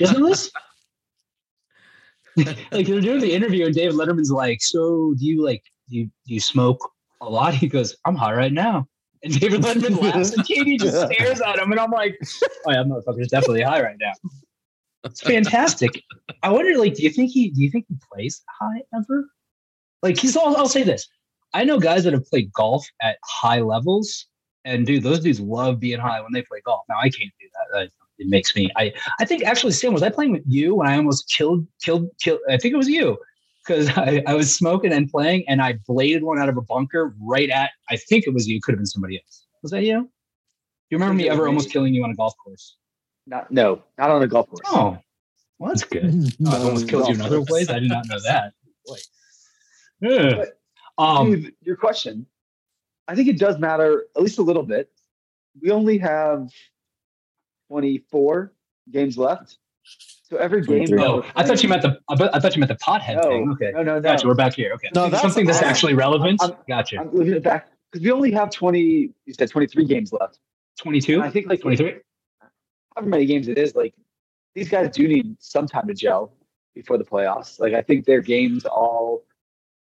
Isn't 0.00 0.22
this? 0.26 0.50
like 2.36 2.86
they're 2.86 3.00
doing 3.00 3.20
the 3.20 3.32
interview 3.32 3.66
and 3.66 3.74
David 3.74 3.94
Letterman's 3.94 4.30
like, 4.30 4.62
so 4.62 5.14
do 5.18 5.26
you 5.26 5.44
like 5.44 5.62
do 5.88 5.98
you 5.98 6.04
do 6.26 6.34
you 6.34 6.40
smoke 6.40 6.90
a 7.20 7.28
lot? 7.28 7.54
He 7.62 7.68
goes, 7.68 7.96
I'm 8.04 8.16
high 8.16 8.34
right 8.34 8.52
now. 8.52 8.86
And 9.24 9.38
David 9.38 9.60
Letterman 9.62 10.00
laughs 10.02 10.32
and 10.32 10.44
KD 10.44 10.80
just 10.80 11.12
stares 11.12 11.40
at 11.40 11.58
him 11.60 11.70
and 11.70 11.80
I'm 11.80 11.92
like, 11.92 12.18
oh 12.66 12.72
yeah, 12.72 12.82
motherfucker's 12.82 13.28
definitely 13.28 13.62
high 13.62 13.80
right 13.80 13.96
now. 14.00 14.12
It's 15.04 15.20
fantastic. 15.20 16.02
I 16.42 16.50
wonder, 16.50 16.76
like, 16.76 16.94
do 16.94 17.04
you 17.04 17.10
think 17.10 17.30
he 17.30 17.50
do 17.50 17.62
you 17.62 17.70
think 17.70 17.86
he 17.88 17.96
plays 18.12 18.42
high 18.60 18.82
ever? 18.92 19.28
Like 20.02 20.18
he's 20.18 20.36
all 20.36 20.56
I'll 20.56 20.66
say 20.66 20.82
this. 20.82 21.08
I 21.54 21.62
know 21.62 21.78
guys 21.78 22.02
that 22.02 22.14
have 22.14 22.26
played 22.26 22.52
golf 22.52 22.84
at 23.00 23.18
high 23.24 23.60
levels, 23.60 24.26
and 24.64 24.86
dude, 24.86 25.04
those 25.04 25.20
dudes 25.20 25.38
love 25.38 25.78
being 25.78 26.00
high 26.00 26.20
when 26.20 26.32
they 26.32 26.42
play 26.42 26.60
golf. 26.64 26.82
Now 26.88 26.98
I 26.98 27.08
can't 27.08 27.32
do 27.40 27.46
that. 27.74 27.90
It 28.18 28.28
makes 28.28 28.56
me. 28.56 28.70
I 28.76 28.92
I 29.20 29.24
think 29.24 29.44
actually, 29.44 29.72
Sam, 29.72 29.92
was 29.92 30.02
I 30.02 30.10
playing 30.10 30.32
with 30.32 30.44
you 30.46 30.74
when 30.76 30.88
I 30.88 30.96
almost 30.96 31.30
killed 31.30 31.66
killed 31.80 32.08
killed? 32.20 32.40
I 32.48 32.56
think 32.56 32.74
it 32.74 32.76
was 32.76 32.88
you 32.88 33.18
because 33.66 33.88
I, 33.96 34.22
I 34.26 34.34
was 34.34 34.54
smoking 34.54 34.92
and 34.92 35.10
playing, 35.10 35.44
and 35.48 35.60
I 35.62 35.78
bladed 35.86 36.22
one 36.22 36.38
out 36.38 36.48
of 36.48 36.56
a 36.56 36.62
bunker 36.62 37.14
right 37.20 37.50
at. 37.50 37.70
I 37.90 37.96
think 37.96 38.26
it 38.26 38.34
was 38.34 38.48
you. 38.48 38.60
Could 38.60 38.72
have 38.72 38.78
been 38.78 38.86
somebody 38.86 39.16
else. 39.18 39.46
Was 39.62 39.70
that 39.70 39.82
you? 39.82 40.02
Do 40.02 40.08
you 40.90 40.98
remember 40.98 41.14
me 41.14 41.28
ever 41.28 41.46
almost 41.46 41.70
killing 41.70 41.94
you 41.94 42.04
on 42.04 42.10
a 42.10 42.14
golf 42.14 42.34
course? 42.42 42.76
Not 43.26 43.50
no, 43.50 43.82
not 43.98 44.10
on 44.10 44.22
a 44.22 44.26
golf 44.26 44.48
course. 44.48 44.60
Oh, 44.66 44.98
well, 45.58 45.68
that's 45.68 45.84
good. 45.84 46.34
Oh, 46.44 46.50
I 46.52 46.58
almost 46.58 46.88
killed 46.88 47.08
you 47.08 47.14
in 47.14 47.20
other 47.20 47.40
ways. 47.42 47.70
I 47.70 47.78
did 47.78 47.88
not 47.88 48.06
know 48.08 48.18
that. 48.24 48.52
Boy. 48.84 48.96
Yeah. 50.00 50.34
But, 50.34 50.58
Um, 50.98 51.30
Dude, 51.30 51.54
your 51.62 51.76
question, 51.76 52.26
I 53.06 53.14
think 53.14 53.28
it 53.28 53.38
does 53.38 53.58
matter 53.58 54.06
at 54.16 54.22
least 54.22 54.38
a 54.38 54.42
little 54.42 54.64
bit. 54.64 54.90
We 55.60 55.70
only 55.70 55.98
have 55.98 56.50
24 57.68 58.52
games 58.90 59.16
left. 59.16 59.58
So 60.32 60.38
every 60.38 60.62
game. 60.62 60.98
oh, 60.98 61.22
I 61.36 61.42
thought 61.44 61.62
you 61.62 61.68
meant 61.68 61.82
the. 61.82 62.00
I 62.08 62.14
bet- 62.14 62.32
thought 62.40 62.56
you 62.56 62.60
meant 62.60 62.70
the 62.70 62.82
pothead 62.82 63.16
No, 63.16 63.22
thing. 63.28 63.50
Okay, 63.52 63.70
no, 63.72 63.82
no, 63.82 63.94
no. 63.96 64.00
gotcha. 64.00 64.26
We're 64.26 64.34
back 64.34 64.54
here. 64.54 64.72
Okay, 64.72 64.88
No, 64.94 65.02
that's- 65.04 65.20
something 65.20 65.44
that's 65.44 65.60
actually 65.60 65.92
relevant. 65.92 66.42
I'm- 66.42 66.54
gotcha. 66.66 67.00
I'm 67.00 67.12
looking 67.12 67.34
at 67.34 67.42
back 67.42 67.68
because 67.90 68.02
we 68.02 68.10
only 68.10 68.30
have 68.32 68.48
20. 68.50 68.80
You 69.26 69.34
said 69.38 69.50
23 69.50 69.84
games 69.84 70.10
left. 70.10 70.38
Twenty-two. 70.78 71.20
I 71.22 71.28
think 71.28 71.48
like 71.50 71.60
Twenty-three. 71.60 71.96
however 72.96 73.10
many 73.10 73.26
games 73.26 73.46
it 73.48 73.58
is, 73.58 73.74
like 73.74 73.92
these 74.54 74.70
guys 74.70 74.88
do 74.88 75.06
need 75.06 75.36
some 75.38 75.66
time 75.66 75.86
to 75.86 75.92
gel 75.92 76.32
before 76.74 76.96
the 76.96 77.04
playoffs. 77.04 77.60
Like 77.60 77.74
I 77.74 77.82
think 77.82 78.06
their 78.06 78.22
games 78.22 78.64
all 78.64 79.24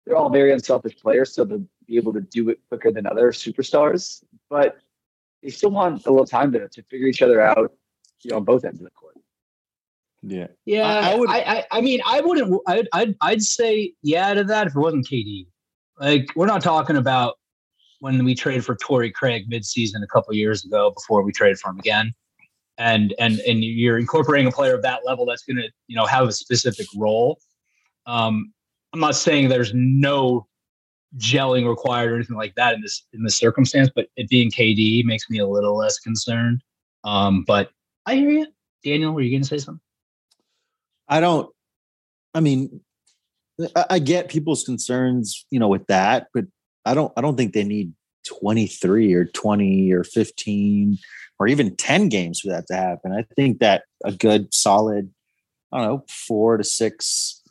they're 0.06 0.16
all 0.16 0.30
very 0.30 0.52
unselfish 0.54 0.96
players, 0.96 1.34
so 1.34 1.44
they'll 1.44 1.66
be 1.86 1.98
able 1.98 2.14
to 2.14 2.22
do 2.22 2.48
it 2.48 2.60
quicker 2.70 2.90
than 2.90 3.06
other 3.06 3.30
superstars. 3.30 4.24
But 4.48 4.78
they 5.42 5.50
still 5.50 5.70
want 5.70 6.06
a 6.06 6.10
little 6.10 6.24
time 6.26 6.50
to, 6.52 6.66
to 6.66 6.82
figure 6.84 7.08
each 7.08 7.20
other 7.20 7.42
out, 7.42 7.74
you 8.22 8.30
know, 8.30 8.38
on 8.38 8.44
both 8.44 8.64
ends 8.64 8.80
of 8.80 8.84
the 8.84 8.90
court. 8.92 9.09
Yeah. 10.22 10.46
Yeah, 10.66 10.86
I- 10.86 10.98
I, 10.98 11.10
I 11.12 11.14
would- 11.16 11.30
I, 11.30 11.64
I, 11.70 11.80
mean, 11.80 12.00
I 12.06 12.20
wouldn't. 12.20 12.60
I'd, 12.66 12.88
I'd, 12.92 13.14
I'd 13.20 13.42
say 13.42 13.92
yeah 14.02 14.34
to 14.34 14.44
that 14.44 14.66
if 14.66 14.76
it 14.76 14.78
wasn't 14.78 15.06
KD. 15.08 15.46
Like, 15.98 16.30
we're 16.36 16.46
not 16.46 16.62
talking 16.62 16.96
about 16.96 17.36
when 18.00 18.22
we 18.24 18.34
traded 18.34 18.64
for 18.64 18.76
Torrey 18.76 19.10
Craig 19.10 19.44
mid-season 19.48 20.02
a 20.02 20.06
couple 20.06 20.32
years 20.34 20.64
ago 20.64 20.90
before 20.90 21.22
we 21.22 21.32
traded 21.32 21.58
for 21.58 21.70
him 21.70 21.78
again, 21.78 22.12
and 22.78 23.14
and 23.18 23.38
and 23.40 23.62
you're 23.62 23.98
incorporating 23.98 24.46
a 24.48 24.50
player 24.50 24.74
of 24.74 24.82
that 24.82 25.00
level 25.04 25.26
that's 25.26 25.42
going 25.44 25.58
to 25.58 25.68
you 25.86 25.96
know 25.96 26.06
have 26.06 26.26
a 26.26 26.32
specific 26.32 26.86
role. 26.96 27.38
Um, 28.06 28.52
I'm 28.94 29.00
not 29.00 29.14
saying 29.16 29.48
there's 29.50 29.72
no 29.74 30.46
gelling 31.18 31.68
required 31.68 32.12
or 32.12 32.14
anything 32.16 32.36
like 32.36 32.54
that 32.54 32.74
in 32.74 32.80
this 32.80 33.06
in 33.12 33.22
this 33.22 33.36
circumstance, 33.36 33.90
but 33.94 34.06
it 34.16 34.28
being 34.30 34.50
KD 34.50 35.04
makes 35.04 35.28
me 35.28 35.38
a 35.38 35.46
little 35.46 35.76
less 35.76 35.98
concerned. 35.98 36.62
Um, 37.04 37.44
but 37.46 37.70
I 38.06 38.14
hear 38.16 38.30
you, 38.30 38.46
Daniel. 38.84 39.12
Were 39.12 39.20
you 39.20 39.30
going 39.30 39.42
to 39.42 39.48
say 39.48 39.58
something? 39.58 39.80
I 41.10 41.20
don't. 41.20 41.50
I 42.32 42.40
mean, 42.40 42.80
I, 43.76 43.84
I 43.90 43.98
get 43.98 44.30
people's 44.30 44.62
concerns, 44.64 45.44
you 45.50 45.58
know, 45.58 45.68
with 45.68 45.86
that, 45.88 46.28
but 46.32 46.44
I 46.86 46.94
don't. 46.94 47.12
I 47.16 47.20
don't 47.20 47.36
think 47.36 47.52
they 47.52 47.64
need 47.64 47.92
twenty 48.26 48.66
three 48.66 49.12
or 49.12 49.24
twenty 49.24 49.92
or 49.92 50.04
fifteen 50.04 50.98
or 51.38 51.48
even 51.48 51.76
ten 51.76 52.08
games 52.08 52.40
for 52.40 52.48
that 52.48 52.68
to 52.68 52.74
happen. 52.74 53.12
I 53.12 53.24
think 53.34 53.58
that 53.58 53.82
a 54.04 54.12
good, 54.12 54.54
solid, 54.54 55.10
I 55.72 55.78
don't 55.78 55.86
know, 55.86 56.04
four 56.08 56.56
to 56.56 56.64
six, 56.64 57.42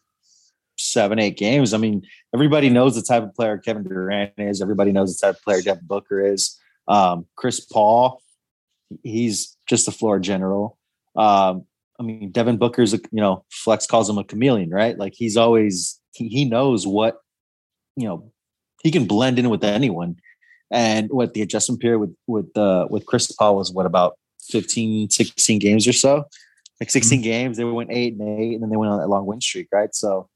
seven, 0.77 1.19
eight 1.19 1.37
games. 1.37 1.73
I 1.73 1.77
mean, 1.77 2.03
everybody 2.33 2.69
knows 2.69 2.95
the 2.95 3.01
type 3.01 3.23
of 3.23 3.35
player 3.35 3.57
Kevin 3.57 3.83
Durant 3.83 4.33
is. 4.37 4.61
Everybody 4.61 4.91
knows 4.91 5.17
the 5.17 5.27
type 5.27 5.35
of 5.35 5.43
player 5.43 5.61
Devin 5.61 5.85
Booker 5.85 6.25
is. 6.25 6.57
Um, 6.87 7.27
Chris 7.35 7.59
Paul, 7.59 8.21
he's 9.03 9.57
just 9.67 9.87
a 9.87 9.91
floor 9.91 10.19
general. 10.19 10.77
Um, 11.15 11.65
I 11.99 12.03
mean, 12.03 12.31
Devin 12.31 12.57
Booker's, 12.57 12.93
a, 12.93 12.97
you 13.11 13.21
know, 13.21 13.43
Flex 13.51 13.85
calls 13.85 14.09
him 14.09 14.17
a 14.17 14.23
chameleon, 14.23 14.69
right? 14.69 14.97
Like 14.97 15.13
he's 15.15 15.35
always, 15.35 15.99
he, 16.13 16.29
he 16.29 16.45
knows 16.45 16.87
what, 16.87 17.17
you 17.95 18.07
know, 18.07 18.31
he 18.81 18.91
can 18.91 19.05
blend 19.05 19.37
in 19.37 19.49
with 19.49 19.63
anyone. 19.63 20.15
And 20.71 21.09
what 21.09 21.33
the 21.33 21.41
adjustment 21.41 21.81
period 21.81 21.99
with, 21.99 22.15
with, 22.27 22.57
uh, 22.57 22.87
with 22.89 23.05
Chris 23.05 23.29
Paul 23.31 23.57
was 23.57 23.73
what 23.73 23.85
about 23.85 24.17
15, 24.49 25.09
16 25.09 25.59
games 25.59 25.87
or 25.87 25.93
so? 25.93 26.23
Like 26.79 26.89
16 26.89 27.21
games, 27.21 27.57
they 27.57 27.65
went 27.65 27.91
eight 27.91 28.13
and 28.13 28.39
eight, 28.39 28.53
and 28.53 28.63
then 28.63 28.69
they 28.69 28.77
went 28.77 28.91
on 28.91 28.99
that 28.99 29.09
long 29.09 29.25
win 29.25 29.41
streak, 29.41 29.67
right? 29.73 29.93
So, 29.93 30.29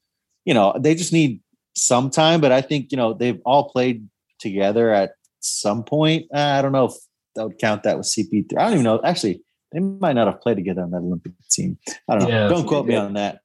you 0.43 0.53
know, 0.53 0.75
they 0.77 0.93
just 0.93 1.13
need 1.13 1.39
some 1.75 2.09
time, 2.09 2.41
but 2.41 2.51
I 2.51 2.59
think, 2.59 2.91
you 2.91 2.97
know, 2.97 3.13
they've 3.13 3.39
all 3.45 3.69
played 3.69 4.09
together 4.39 4.91
at 4.91 5.13
some 5.39 5.83
point. 5.83 6.25
Uh, 6.33 6.39
I 6.39 6.61
don't 6.61 6.73
know 6.73 6.85
if 6.85 6.93
that 7.35 7.47
would 7.47 7.59
count 7.59 7.83
that 7.83 7.97
with 7.97 8.07
CP3. 8.07 8.57
I 8.57 8.63
don't 8.63 8.73
even 8.73 8.83
know. 8.83 8.99
Actually, 9.03 9.41
they 9.73 9.79
might 9.79 10.13
not 10.13 10.27
have 10.27 10.39
played 10.39 10.57
together 10.57 10.83
on 10.83 10.91
that 10.91 10.97
Olympic 10.97 11.33
team. 11.49 11.77
I 12.07 12.17
don't 12.17 12.29
know. 12.29 12.35
Yeah. 12.35 12.47
don't 12.47 12.67
quote 12.67 12.85
me 12.85 12.95
on 12.95 13.13
that. 13.13 13.39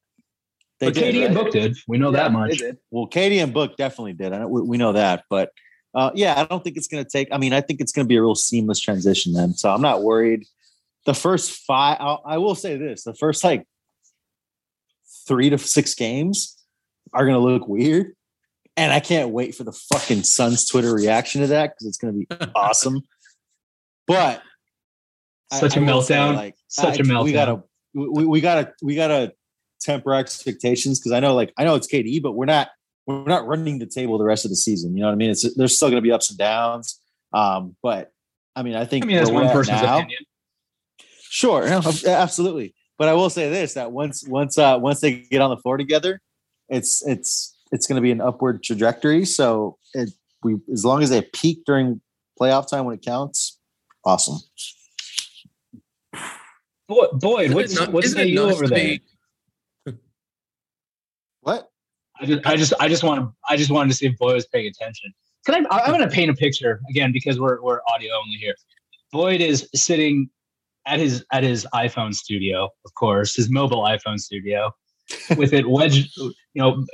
They 0.78 0.88
but 0.88 0.94
did, 0.94 1.14
KD 1.14 1.26
and? 1.26 1.34
Book 1.34 1.50
did. 1.50 1.76
We 1.88 1.98
know 1.98 2.12
that 2.12 2.32
much. 2.32 2.62
Well, 2.90 3.08
KD 3.08 3.42
and 3.42 3.52
Book 3.52 3.76
definitely 3.76 4.12
did. 4.12 4.32
I 4.32 4.38
know, 4.38 4.48
we, 4.48 4.62
we 4.62 4.76
know 4.76 4.92
that, 4.92 5.24
but 5.28 5.50
uh, 5.94 6.10
yeah, 6.14 6.38
I 6.38 6.44
don't 6.44 6.62
think 6.62 6.76
it's 6.76 6.86
going 6.86 7.02
to 7.02 7.10
take. 7.10 7.28
I 7.32 7.38
mean, 7.38 7.52
I 7.52 7.60
think 7.60 7.80
it's 7.80 7.92
going 7.92 8.04
to 8.04 8.08
be 8.08 8.16
a 8.16 8.22
real 8.22 8.34
seamless 8.34 8.78
transition 8.78 9.32
then. 9.32 9.54
So 9.54 9.70
I'm 9.70 9.80
not 9.80 10.02
worried. 10.02 10.44
The 11.06 11.14
first 11.14 11.50
five, 11.66 11.96
I'll, 11.98 12.22
I 12.24 12.38
will 12.38 12.54
say 12.54 12.76
this: 12.76 13.04
the 13.04 13.14
first 13.14 13.42
like 13.42 13.66
three 15.26 15.50
to 15.50 15.58
six 15.58 15.94
games 15.94 16.56
are 17.12 17.24
going 17.24 17.34
to 17.34 17.40
look 17.40 17.66
weird, 17.66 18.14
and 18.76 18.92
I 18.92 19.00
can't 19.00 19.30
wait 19.30 19.54
for 19.54 19.64
the 19.64 19.72
fucking 19.72 20.22
Suns 20.24 20.68
Twitter 20.68 20.94
reaction 20.94 21.40
to 21.40 21.46
that 21.48 21.70
because 21.70 21.86
it's 21.88 21.98
going 21.98 22.14
to 22.14 22.36
be 22.36 22.50
awesome. 22.54 23.00
But 24.06 24.42
I- 25.50 25.58
Such 25.60 25.76
a 25.76 25.80
I 25.80 25.84
will 25.84 26.02
say, 26.02 26.14
meltdown. 26.14 26.34
like 26.36 26.54
Such 26.68 26.98
meltdown! 26.98 27.24
We 27.24 27.32
gotta, 27.32 27.62
we, 27.94 28.24
we 28.26 28.40
gotta, 28.40 28.72
we 28.82 28.94
gotta 28.94 29.32
temper 29.80 30.14
expectations 30.14 30.98
because 30.98 31.12
I 31.12 31.20
know, 31.20 31.34
like, 31.34 31.52
I 31.56 31.64
know 31.64 31.74
it's 31.74 31.86
KD, 31.90 32.20
but 32.22 32.32
we're 32.32 32.46
not, 32.46 32.68
we're 33.06 33.24
not 33.24 33.46
running 33.46 33.78
the 33.78 33.86
table 33.86 34.18
the 34.18 34.24
rest 34.24 34.44
of 34.44 34.50
the 34.50 34.56
season. 34.56 34.94
You 34.94 35.00
know 35.02 35.06
what 35.08 35.12
I 35.12 35.16
mean? 35.16 35.30
It's 35.30 35.54
there's 35.56 35.74
still 35.76 35.88
going 35.88 36.02
to 36.02 36.06
be 36.06 36.12
ups 36.12 36.28
and 36.30 36.38
downs. 36.38 37.00
Um, 37.32 37.76
but 37.82 38.12
I 38.54 38.62
mean, 38.62 38.74
I 38.74 38.84
think 38.84 39.04
I 39.04 39.08
mean, 39.08 39.16
that's 39.16 39.30
one 39.30 39.48
person's 39.50 39.82
now- 39.82 39.98
opinion. 39.98 40.20
Sure, 41.30 41.68
no, 41.68 41.82
absolutely. 42.06 42.74
But 42.98 43.08
I 43.08 43.14
will 43.14 43.30
say 43.30 43.48
this: 43.50 43.74
that 43.74 43.92
once, 43.92 44.26
once, 44.26 44.58
uh, 44.58 44.78
once 44.80 45.00
they 45.00 45.20
get 45.30 45.40
on 45.40 45.50
the 45.50 45.56
floor 45.58 45.76
together, 45.76 46.20
it's 46.68 47.06
it's 47.06 47.56
it's 47.70 47.86
going 47.86 47.96
to 47.96 48.02
be 48.02 48.10
an 48.10 48.20
upward 48.20 48.62
trajectory. 48.62 49.24
So 49.24 49.76
it, 49.94 50.10
we, 50.42 50.56
as 50.72 50.84
long 50.84 51.02
as 51.02 51.10
they 51.10 51.22
peak 51.22 51.64
during 51.66 52.00
playoff 52.40 52.68
time 52.68 52.86
when 52.86 52.94
it 52.94 53.02
counts, 53.02 53.58
awesome. 54.04 54.38
Boy, 56.88 57.06
Boyd, 57.12 57.52
what's 57.52 57.86
what's 57.88 58.14
the 58.14 58.26
you 58.26 58.40
over 58.40 58.66
there? 58.66 58.98
What? 61.42 61.70
I 62.20 62.26
just, 62.26 62.46
I 62.46 62.56
just, 62.56 62.72
I 62.80 62.88
just 62.88 63.04
want 63.04 63.20
to, 63.20 63.32
I 63.48 63.56
just 63.56 63.70
wanted 63.70 63.90
to 63.90 63.94
see 63.94 64.06
if 64.06 64.16
Boyd 64.18 64.34
was 64.34 64.46
paying 64.46 64.66
attention. 64.66 65.12
Can 65.46 65.66
I? 65.66 65.78
I'm 65.78 65.92
going 65.94 66.06
to 66.06 66.14
paint 66.14 66.30
a 66.30 66.34
picture 66.34 66.80
again 66.90 67.12
because 67.12 67.38
we're 67.38 67.60
we're 67.62 67.80
audio 67.94 68.14
only 68.14 68.36
here. 68.36 68.54
Boyd 69.12 69.40
is 69.40 69.68
sitting 69.74 70.28
at 70.86 70.98
his 70.98 71.24
at 71.32 71.42
his 71.42 71.66
iPhone 71.74 72.14
studio, 72.14 72.70
of 72.84 72.94
course, 72.94 73.36
his 73.36 73.50
mobile 73.50 73.82
iPhone 73.82 74.18
studio, 74.18 74.74
with 75.36 75.52
it 75.52 75.68
wedged, 75.68 76.16
you 76.16 76.34
know, 76.56 76.84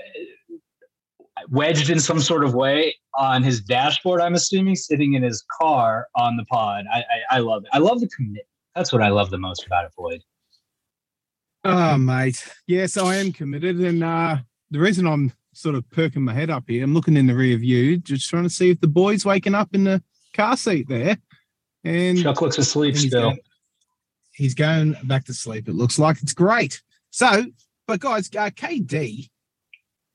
wedged 1.50 1.88
in 1.88 2.00
some 2.00 2.20
sort 2.20 2.44
of 2.44 2.54
way 2.54 2.94
on 3.14 3.42
his 3.42 3.60
dashboard. 3.60 4.20
I'm 4.20 4.34
assuming 4.34 4.74
sitting 4.76 5.14
in 5.14 5.22
his 5.22 5.44
car 5.60 6.08
on 6.16 6.36
the 6.36 6.44
pod. 6.46 6.84
I 6.92 6.98
I, 6.98 7.36
I 7.36 7.38
love 7.38 7.64
it. 7.64 7.70
I 7.72 7.78
love 7.78 8.00
the 8.00 8.08
commitment. 8.08 8.46
That's 8.74 8.92
what 8.92 9.02
I 9.02 9.08
love 9.08 9.30
the 9.30 9.38
most 9.38 9.66
about 9.66 9.84
it, 9.84 9.92
Boyd. 9.96 10.22
Oh, 11.64 11.96
mate. 11.96 12.46
Yes, 12.66 12.96
I 12.96 13.16
am 13.16 13.32
committed, 13.32 13.80
and 13.80 14.04
uh, 14.04 14.36
the 14.70 14.78
reason 14.78 15.06
I'm 15.06 15.32
sort 15.52 15.76
of 15.76 15.88
perking 15.90 16.22
my 16.22 16.34
head 16.34 16.50
up 16.50 16.64
here, 16.66 16.84
I'm 16.84 16.92
looking 16.92 17.16
in 17.16 17.26
the 17.26 17.34
rear 17.34 17.56
view, 17.56 17.96
just 17.98 18.28
trying 18.28 18.42
to 18.42 18.50
see 18.50 18.70
if 18.70 18.80
the 18.80 18.88
boy's 18.88 19.24
waking 19.24 19.54
up 19.54 19.74
in 19.74 19.84
the 19.84 20.02
car 20.34 20.56
seat 20.56 20.88
there. 20.88 21.16
And 21.84 22.20
Chuck 22.20 22.40
looks 22.42 22.58
asleep 22.58 22.94
he's 22.94 23.06
still. 23.06 23.30
Going, 23.30 23.38
he's 24.32 24.54
going 24.54 24.96
back 25.04 25.24
to 25.26 25.34
sleep. 25.34 25.68
It 25.68 25.74
looks 25.74 25.98
like 25.98 26.22
it's 26.22 26.34
great. 26.34 26.82
So, 27.10 27.44
but 27.86 28.00
guys, 28.00 28.28
uh, 28.36 28.50
KD, 28.50 29.28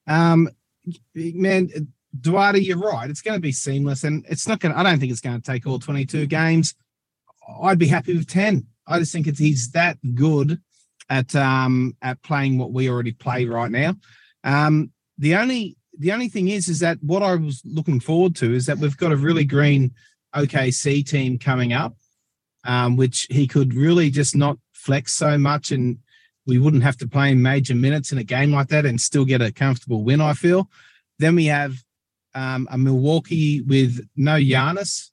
um, 0.07 0.49
man, 1.15 1.69
Duarte, 2.19 2.59
you're 2.59 2.77
right. 2.77 3.09
It's 3.09 3.21
going 3.21 3.37
to 3.37 3.41
be 3.41 3.51
seamless, 3.51 4.03
and 4.03 4.25
it's 4.29 4.47
not 4.47 4.59
going. 4.59 4.73
to 4.73 4.79
I 4.79 4.83
don't 4.83 4.99
think 4.99 5.11
it's 5.11 5.21
going 5.21 5.39
to 5.39 5.51
take 5.51 5.65
all 5.65 5.79
22 5.79 6.25
games. 6.25 6.75
I'd 7.61 7.79
be 7.79 7.87
happy 7.87 8.15
with 8.15 8.27
10. 8.27 8.65
I 8.87 8.99
just 8.99 9.11
think 9.11 9.27
it's 9.27 9.39
he's 9.39 9.71
that 9.71 9.97
good 10.15 10.59
at 11.09 11.35
um 11.35 11.95
at 12.01 12.21
playing 12.21 12.57
what 12.57 12.71
we 12.71 12.89
already 12.89 13.11
play 13.11 13.45
right 13.45 13.71
now. 13.71 13.95
Um, 14.43 14.91
the 15.17 15.35
only 15.35 15.77
the 15.97 16.11
only 16.11 16.29
thing 16.29 16.47
is 16.47 16.69
is 16.69 16.79
that 16.79 16.97
what 17.01 17.23
I 17.23 17.35
was 17.35 17.61
looking 17.65 17.99
forward 17.99 18.35
to 18.37 18.53
is 18.53 18.65
that 18.65 18.77
we've 18.77 18.97
got 18.97 19.11
a 19.11 19.17
really 19.17 19.43
green 19.43 19.93
OKC 20.35 21.05
team 21.05 21.37
coming 21.37 21.73
up, 21.73 21.95
um, 22.65 22.95
which 22.95 23.27
he 23.29 23.47
could 23.47 23.73
really 23.73 24.09
just 24.09 24.35
not 24.35 24.57
flex 24.73 25.13
so 25.13 25.37
much, 25.37 25.71
and 25.71 25.97
we 26.47 26.57
wouldn't 26.57 26.83
have 26.83 26.97
to 26.97 27.07
play 27.07 27.31
in 27.31 27.41
major 27.41 27.75
minutes 27.75 28.11
in 28.11 28.17
a 28.17 28.23
game 28.23 28.51
like 28.51 28.69
that 28.69 28.85
and 28.85 28.99
still 28.99 29.25
get 29.25 29.41
a 29.41 29.51
comfortable 29.51 30.03
win. 30.03 30.21
I 30.21 30.33
feel. 30.33 30.69
Then 31.19 31.35
we 31.35 31.45
have 31.45 31.75
um, 32.33 32.67
a 32.71 32.77
Milwaukee 32.77 33.61
with 33.61 34.07
no 34.15 34.35
Giannis, 34.35 35.09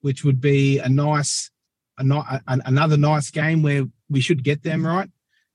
which 0.00 0.24
would 0.24 0.40
be 0.40 0.78
a 0.78 0.88
nice, 0.88 1.50
a, 1.98 2.04
a, 2.04 2.40
another 2.66 2.96
nice 2.96 3.30
game 3.30 3.62
where 3.62 3.84
we 4.08 4.20
should 4.20 4.42
get 4.42 4.62
them 4.62 4.86
right. 4.86 5.08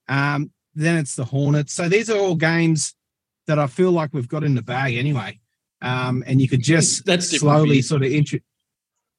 Um, 0.08 0.52
then 0.76 0.98
it's 0.98 1.16
the 1.16 1.26
Hornets. 1.26 1.74
So 1.74 1.90
these 1.90 2.10
are 2.10 2.18
all 2.18 2.36
games 2.36 2.96
that 3.48 3.60
I 3.60 3.68
feel 3.68 3.92
like 3.92 4.14
we've 4.14 4.28
got 4.28 4.44
in 4.44 4.56
the 4.56 4.62
bag 4.62 4.96
anyway. 4.96 5.40
Um, 5.82 6.24
and 6.28 6.42
you 6.42 6.48
could 6.48 6.64
just 6.64 7.06
That's 7.06 7.38
slowly 7.38 7.82
sort 7.82 8.04
of 8.04 8.12
intro- 8.12 8.40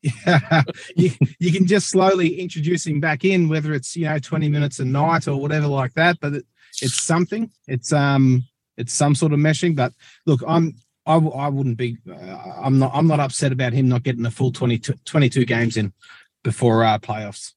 yeah, 0.02 0.62
you, 0.96 1.10
you 1.38 1.52
can 1.52 1.66
just 1.66 1.88
slowly 1.88 2.40
introduce 2.40 2.86
him 2.86 3.00
back 3.00 3.24
in, 3.24 3.48
whether 3.48 3.72
it's 3.72 3.96
you 3.96 4.04
know 4.04 4.18
20 4.18 4.48
minutes 4.48 4.78
a 4.78 4.84
night 4.84 5.28
or 5.28 5.40
whatever 5.40 5.66
like 5.66 5.94
that. 5.94 6.18
But 6.20 6.34
it, 6.34 6.46
it's 6.80 7.02
something. 7.02 7.50
It's 7.66 7.92
um 7.92 8.44
it's 8.76 8.92
some 8.92 9.14
sort 9.14 9.32
of 9.32 9.38
meshing. 9.38 9.76
But 9.76 9.92
look, 10.26 10.42
I'm 10.46 10.74
I, 11.06 11.16
I 11.16 11.48
wouldn't 11.48 11.76
be 11.76 11.98
uh, 12.08 12.52
I'm 12.62 12.78
not 12.78 12.92
I'm 12.94 13.06
not 13.06 13.20
upset 13.20 13.52
about 13.52 13.72
him 13.72 13.88
not 13.88 14.02
getting 14.02 14.22
the 14.22 14.30
full 14.30 14.52
22, 14.52 14.94
22 15.04 15.44
games 15.44 15.76
in 15.76 15.92
before 16.42 16.84
our 16.84 16.98
playoffs. 16.98 17.52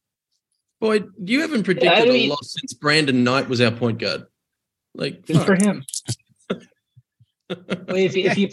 Boy, 0.80 1.04
you 1.24 1.42
haven't 1.42 1.64
predicted 1.64 1.92
yeah, 1.92 2.04
I 2.04 2.06
mean, 2.06 2.30
a 2.30 2.34
loss 2.34 2.54
since 2.60 2.74
Brandon 2.74 3.24
Knight 3.24 3.48
was 3.48 3.62
our 3.62 3.72
point 3.72 4.00
guard. 4.00 4.26
Like 4.94 5.26
good 5.26 5.38
fuck. 5.38 5.46
for 5.46 5.56
him. 5.56 5.84
if, 7.50 8.16
if 8.16 8.38
you 8.38 8.48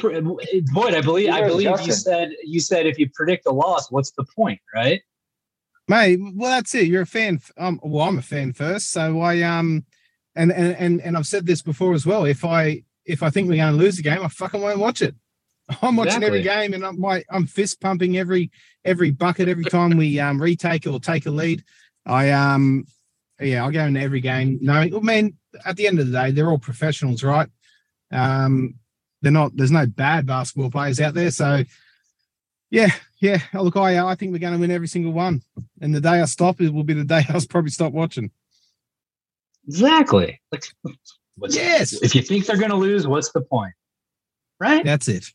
Boyd, 0.72 0.94
I 0.94 1.00
believe 1.00 1.30
I 1.30 1.46
believe 1.46 1.70
you 1.84 1.92
said 1.92 2.30
you 2.44 2.60
said 2.60 2.86
if 2.86 2.98
you 2.98 3.08
predict 3.14 3.46
a 3.46 3.52
loss, 3.52 3.90
what's 3.90 4.12
the 4.12 4.24
point, 4.36 4.60
right? 4.74 5.02
Mate, 5.88 6.20
well 6.34 6.50
that's 6.50 6.74
it. 6.74 6.86
You're 6.86 7.02
a 7.02 7.06
fan. 7.06 7.40
Um, 7.58 7.80
well, 7.82 8.08
I'm 8.08 8.18
a 8.18 8.22
fan 8.22 8.52
first, 8.52 8.90
so 8.90 9.20
I 9.20 9.42
um, 9.42 9.84
and 10.34 10.52
and 10.52 10.76
and 10.76 11.00
and 11.00 11.16
I've 11.16 11.26
said 11.26 11.46
this 11.46 11.62
before 11.62 11.94
as 11.94 12.06
well. 12.06 12.24
If 12.24 12.44
I 12.44 12.82
if 13.04 13.22
I 13.22 13.30
think 13.30 13.48
we're 13.48 13.56
going 13.56 13.72
to 13.72 13.78
lose 13.78 13.96
the 13.96 14.02
game, 14.02 14.22
I 14.22 14.28
fucking 14.28 14.60
won't 14.60 14.78
watch 14.78 15.02
it. 15.02 15.14
I'm 15.80 15.96
watching 15.96 16.22
exactly. 16.22 16.26
every 16.26 16.42
game, 16.42 16.74
and 16.74 16.84
I'm 16.84 17.00
my 17.00 17.24
I'm 17.30 17.46
fist 17.46 17.80
pumping 17.80 18.18
every 18.18 18.50
every 18.84 19.10
bucket 19.10 19.48
every 19.48 19.64
time 19.64 19.96
we 19.96 20.18
um 20.18 20.40
retake 20.40 20.86
or 20.86 21.00
take 21.00 21.26
a 21.26 21.30
lead. 21.30 21.64
I 22.06 22.30
um 22.30 22.84
yeah, 23.40 23.64
I 23.64 23.70
go 23.70 23.84
into 23.84 24.00
every 24.00 24.20
game 24.20 24.58
knowing. 24.60 24.92
Well, 24.92 25.00
man, 25.00 25.34
at 25.64 25.76
the 25.76 25.86
end 25.86 25.98
of 25.98 26.06
the 26.06 26.12
day, 26.12 26.30
they're 26.30 26.50
all 26.50 26.58
professionals, 26.58 27.22
right? 27.22 27.48
Um, 28.10 28.74
they're 29.20 29.32
not. 29.32 29.56
There's 29.56 29.70
no 29.70 29.86
bad 29.86 30.26
basketball 30.26 30.70
players 30.70 31.00
out 31.00 31.14
there. 31.14 31.30
So, 31.30 31.64
yeah, 32.70 32.90
yeah. 33.20 33.38
Look, 33.54 33.76
I 33.76 33.98
I 34.04 34.14
think 34.14 34.32
we're 34.32 34.38
going 34.38 34.54
to 34.54 34.58
win 34.58 34.70
every 34.70 34.88
single 34.88 35.12
one. 35.12 35.42
And 35.80 35.94
the 35.94 36.00
day 36.00 36.20
I 36.20 36.24
stop, 36.26 36.60
it 36.60 36.72
will 36.72 36.84
be 36.84 36.94
the 36.94 37.04
day 37.04 37.24
I'll 37.28 37.40
probably 37.48 37.70
stop 37.70 37.92
watching. 37.92 38.30
Exactly. 39.66 40.40
Like, 40.50 40.64
yes. 41.48 41.92
If 42.02 42.14
you 42.14 42.22
think 42.22 42.46
they're 42.46 42.56
going 42.56 42.70
to 42.70 42.76
lose, 42.76 43.06
what's 43.06 43.30
the 43.30 43.42
point? 43.42 43.74
Right. 44.58 44.84
That's 44.84 45.08
it. 45.08 45.26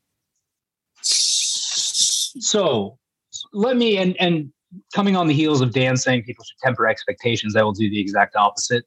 So 1.03 2.97
let 3.53 3.77
me 3.77 3.97
and 3.97 4.15
and 4.19 4.51
coming 4.93 5.15
on 5.15 5.27
the 5.27 5.33
heels 5.33 5.62
of 5.62 5.71
Dan 5.73 5.97
saying 5.97 6.23
people 6.23 6.43
should 6.43 6.57
temper 6.63 6.88
expectations, 6.88 7.55
I 7.55 7.63
will 7.63 7.73
do 7.73 7.89
the 7.89 7.99
exact 7.99 8.36
opposite. 8.36 8.86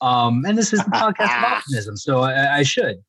Um, 0.00 0.44
and 0.46 0.58
this 0.58 0.72
is 0.72 0.80
the 0.84 0.90
podcast 0.90 1.38
of 1.38 1.44
optimism, 1.58 1.96
so 1.96 2.22
I, 2.22 2.58
I 2.58 2.62
should 2.62 3.02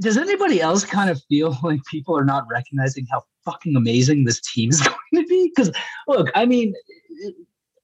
does 0.00 0.16
anybody 0.16 0.60
else 0.60 0.84
kind 0.84 1.10
of 1.10 1.22
feel 1.28 1.56
like 1.62 1.80
people 1.90 2.16
are 2.16 2.24
not 2.24 2.44
recognizing 2.50 3.06
how 3.10 3.22
fucking 3.44 3.76
amazing 3.76 4.24
this 4.24 4.40
team 4.40 4.70
is 4.70 4.80
going 5.12 5.24
to 5.24 5.26
be? 5.26 5.52
Because 5.54 5.72
look, 6.08 6.30
I 6.34 6.44
mean, 6.44 6.74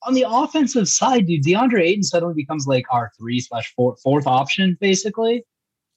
on 0.03 0.15
the 0.15 0.25
offensive 0.29 0.89
side, 0.89 1.27
dude, 1.27 1.45
DeAndre 1.45 1.83
Ayton 1.83 2.03
suddenly 2.03 2.35
becomes 2.35 2.67
like 2.67 2.85
our 2.91 3.11
three 3.19 3.41
slash 3.41 3.73
four 3.75 3.97
fourth 4.03 4.27
option, 4.27 4.77
basically. 4.81 5.45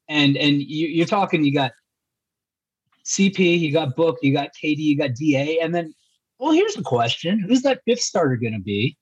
And 0.09 0.37
and 0.37 0.61
you, 0.61 0.87
you're 0.87 1.05
talking, 1.05 1.43
you 1.43 1.53
got 1.53 1.71
CP, 3.05 3.59
you 3.59 3.71
got 3.71 3.95
Book, 3.95 4.17
you 4.21 4.33
got 4.33 4.49
KD, 4.61 4.77
you 4.77 4.97
got 4.97 5.15
DA, 5.15 5.59
and 5.59 5.73
then 5.73 5.93
well, 6.39 6.51
here's 6.51 6.73
the 6.73 6.81
question: 6.81 7.39
Who's 7.39 7.61
that 7.61 7.81
fifth 7.85 8.01
starter 8.01 8.35
going 8.35 8.53
to 8.53 8.59
be? 8.59 8.97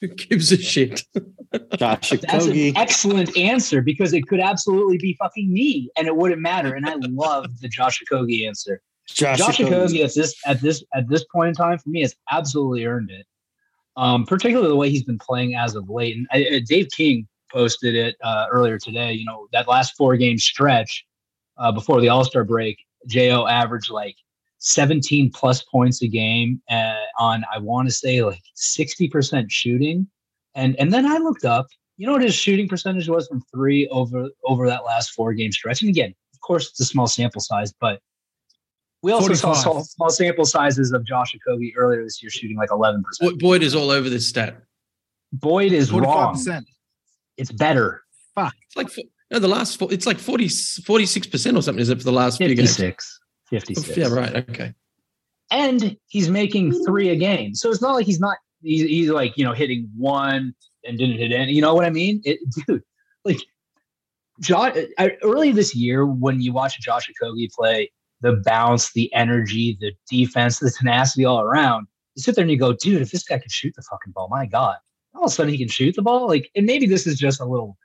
Who 0.00 0.08
gives 0.08 0.52
a 0.52 0.56
shit? 0.56 1.02
Josh 1.76 2.10
That's 2.10 2.46
an 2.46 2.76
excellent 2.76 3.36
answer 3.36 3.82
because 3.82 4.12
it 4.12 4.28
could 4.28 4.38
absolutely 4.38 4.98
be 4.98 5.16
fucking 5.18 5.52
me, 5.52 5.90
and 5.96 6.06
it 6.06 6.14
wouldn't 6.14 6.40
matter. 6.40 6.74
And 6.74 6.88
I 6.88 6.94
love 7.00 7.46
the 7.60 7.68
Josh 7.68 8.00
Okogie 8.04 8.46
answer. 8.46 8.80
Josh, 9.08 9.38
Josh 9.38 9.58
Okogie 9.58 10.04
at 10.04 10.14
this 10.14 10.36
at 10.46 10.60
this 10.60 10.84
at 10.94 11.08
this 11.08 11.24
point 11.32 11.48
in 11.48 11.54
time 11.54 11.78
for 11.78 11.88
me 11.88 12.02
has 12.02 12.14
absolutely 12.30 12.86
earned 12.86 13.10
it. 13.10 13.26
Um, 13.96 14.24
particularly 14.24 14.68
the 14.68 14.76
way 14.76 14.90
he's 14.90 15.02
been 15.02 15.18
playing 15.18 15.56
as 15.56 15.74
of 15.74 15.90
late. 15.90 16.16
And 16.16 16.28
I, 16.32 16.58
uh, 16.58 16.60
Dave 16.64 16.86
King 16.96 17.26
posted 17.50 17.96
it 17.96 18.14
uh, 18.22 18.46
earlier 18.52 18.78
today. 18.78 19.14
You 19.14 19.24
know 19.24 19.48
that 19.52 19.66
last 19.66 19.96
four 19.96 20.16
game 20.16 20.38
stretch 20.38 21.04
uh, 21.58 21.72
before 21.72 22.00
the 22.00 22.08
All 22.08 22.24
Star 22.24 22.44
break, 22.44 22.78
Jo 23.06 23.46
averaged 23.46 23.90
like 23.90 24.16
17 24.58 25.30
plus 25.32 25.62
points 25.64 26.02
a 26.02 26.08
game 26.08 26.60
uh, 26.70 26.94
on 27.18 27.44
I 27.52 27.58
want 27.58 27.88
to 27.88 27.94
say 27.94 28.22
like 28.22 28.42
60% 28.56 29.46
shooting. 29.50 30.06
And 30.54 30.76
and 30.78 30.92
then 30.92 31.06
I 31.06 31.18
looked 31.18 31.44
up, 31.44 31.66
you 31.96 32.06
know 32.06 32.12
what 32.12 32.22
his 32.22 32.34
shooting 32.34 32.68
percentage 32.68 33.08
was 33.08 33.28
from 33.28 33.42
three 33.52 33.86
over 33.88 34.28
over 34.44 34.66
that 34.66 34.84
last 34.84 35.10
four 35.12 35.32
game 35.34 35.52
stretch. 35.52 35.82
And 35.82 35.88
again, 35.88 36.14
of 36.34 36.40
course, 36.40 36.70
it's 36.70 36.80
a 36.80 36.84
small 36.84 37.06
sample 37.06 37.40
size, 37.40 37.72
but 37.80 38.00
we 39.02 39.12
also 39.12 39.28
45. 39.28 39.56
saw 39.56 39.82
small, 39.82 40.10
sample 40.10 40.44
sizes 40.44 40.92
of 40.92 41.04
Josh 41.04 41.32
Okogie 41.34 41.72
earlier 41.76 42.02
this 42.02 42.20
year 42.20 42.30
shooting 42.30 42.56
like 42.56 42.70
11%. 42.70 43.02
Boyd 43.38 43.62
is 43.62 43.74
all 43.74 43.90
over 43.90 44.10
this 44.10 44.28
stat. 44.28 44.60
Boyd 45.32 45.72
is 45.72 45.90
45%. 45.90 46.02
wrong. 46.02 46.64
It's 47.36 47.52
better. 47.52 48.02
Fuck. 48.34 48.54
It's 48.66 48.76
like 48.76 48.88
no, 49.30 49.38
the 49.38 49.48
last 49.48 49.78
four, 49.78 49.92
it's 49.92 50.06
like 50.06 50.18
40, 50.18 50.46
46% 50.46 51.56
or 51.56 51.62
something, 51.62 51.80
is 51.80 51.90
it 51.90 51.98
for 51.98 52.04
the 52.04 52.12
last 52.12 52.38
56. 52.38 52.76
few 52.76 52.86
games? 52.86 53.20
56. 53.50 53.96
Yeah, 53.96 54.08
right. 54.08 54.36
Okay. 54.50 54.74
And 55.50 55.96
he's 56.06 56.28
making 56.28 56.72
three 56.84 57.10
a 57.10 57.16
game. 57.16 57.54
So 57.54 57.70
it's 57.70 57.82
not 57.82 57.94
like 57.94 58.06
he's 58.06 58.20
not, 58.20 58.36
he's, 58.62 58.82
he's 58.82 59.10
like, 59.10 59.36
you 59.36 59.44
know, 59.44 59.52
hitting 59.52 59.88
one 59.96 60.54
and 60.84 60.98
didn't 60.98 61.18
hit 61.18 61.32
any. 61.32 61.52
You 61.52 61.62
know 61.62 61.74
what 61.74 61.84
I 61.84 61.90
mean? 61.90 62.20
It, 62.24 62.38
dude, 62.66 62.82
like, 63.24 63.40
Josh, 64.40 64.76
early 65.22 65.52
this 65.52 65.74
year, 65.74 66.06
when 66.06 66.40
you 66.40 66.52
watch 66.52 66.78
Josh 66.80 67.10
Okogie 67.10 67.50
play, 67.52 67.90
the 68.20 68.40
bounce, 68.44 68.92
the 68.92 69.12
energy, 69.12 69.76
the 69.80 69.92
defense, 70.10 70.58
the 70.58 70.70
tenacity 70.70 71.24
all 71.24 71.40
around, 71.40 71.86
you 72.14 72.22
sit 72.22 72.34
there 72.34 72.42
and 72.42 72.50
you 72.50 72.58
go, 72.58 72.72
dude, 72.72 73.02
if 73.02 73.10
this 73.10 73.24
guy 73.24 73.38
can 73.38 73.48
shoot 73.48 73.72
the 73.76 73.82
fucking 73.82 74.12
ball, 74.12 74.28
my 74.30 74.46
God, 74.46 74.76
all 75.14 75.24
of 75.24 75.30
a 75.30 75.34
sudden 75.34 75.52
he 75.52 75.58
can 75.58 75.68
shoot 75.68 75.96
the 75.96 76.02
ball. 76.02 76.28
Like, 76.28 76.50
and 76.54 76.66
maybe 76.66 76.86
this 76.86 77.06
is 77.06 77.18
just 77.18 77.40
a 77.40 77.44
little, 77.44 77.76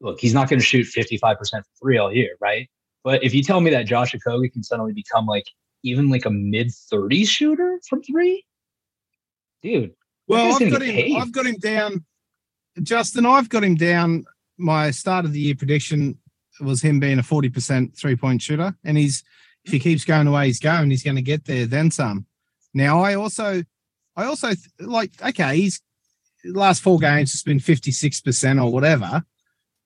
look, 0.00 0.20
he's 0.20 0.34
not 0.34 0.48
going 0.48 0.60
to 0.60 0.64
shoot 0.64 0.86
55% 0.86 1.36
for 1.38 1.62
three 1.80 1.98
all 1.98 2.12
year, 2.12 2.36
right? 2.40 2.68
But 3.02 3.22
if 3.22 3.34
you 3.34 3.42
tell 3.42 3.60
me 3.60 3.70
that 3.70 3.86
Josh 3.86 4.14
Okogie 4.14 4.52
can 4.52 4.62
suddenly 4.62 4.92
become 4.92 5.26
like 5.26 5.46
even 5.82 6.08
like 6.10 6.24
a 6.24 6.30
mid 6.30 6.68
30s 6.68 7.28
shooter 7.28 7.78
from 7.88 8.02
three, 8.02 8.44
dude, 9.62 9.92
Well, 10.26 10.54
I've 10.54 10.70
got 10.70 10.82
him. 10.82 10.94
paid. 10.94 11.16
I've 11.16 11.32
got 11.32 11.46
him 11.46 11.56
down. 11.56 12.04
Justin, 12.82 13.26
I've 13.26 13.48
got 13.48 13.62
him 13.62 13.74
down. 13.74 14.24
My 14.58 14.90
start 14.90 15.24
of 15.24 15.32
the 15.32 15.40
year 15.40 15.54
prediction 15.54 16.18
was 16.60 16.80
him 16.82 17.00
being 17.00 17.18
a 17.18 17.22
forty 17.22 17.48
percent 17.48 17.96
three 17.96 18.16
point 18.16 18.40
shooter, 18.42 18.74
and 18.84 18.96
he's 18.96 19.22
if 19.64 19.72
he 19.72 19.78
keeps 19.78 20.04
going 20.04 20.26
the 20.26 20.30
way 20.32 20.46
he's 20.46 20.60
going, 20.60 20.90
he's 20.90 21.02
going 21.02 21.16
to 21.16 21.22
get 21.22 21.44
there. 21.44 21.66
Then 21.66 21.90
some. 21.90 22.26
Now, 22.72 23.00
I 23.02 23.14
also, 23.14 23.62
I 24.16 24.24
also 24.24 24.50
like. 24.80 25.12
Okay, 25.22 25.56
he's 25.56 25.80
last 26.44 26.82
four 26.82 26.98
games 26.98 27.32
has 27.32 27.42
been 27.42 27.60
fifty 27.60 27.90
six 27.90 28.20
percent 28.20 28.58
or 28.60 28.72
whatever. 28.72 29.24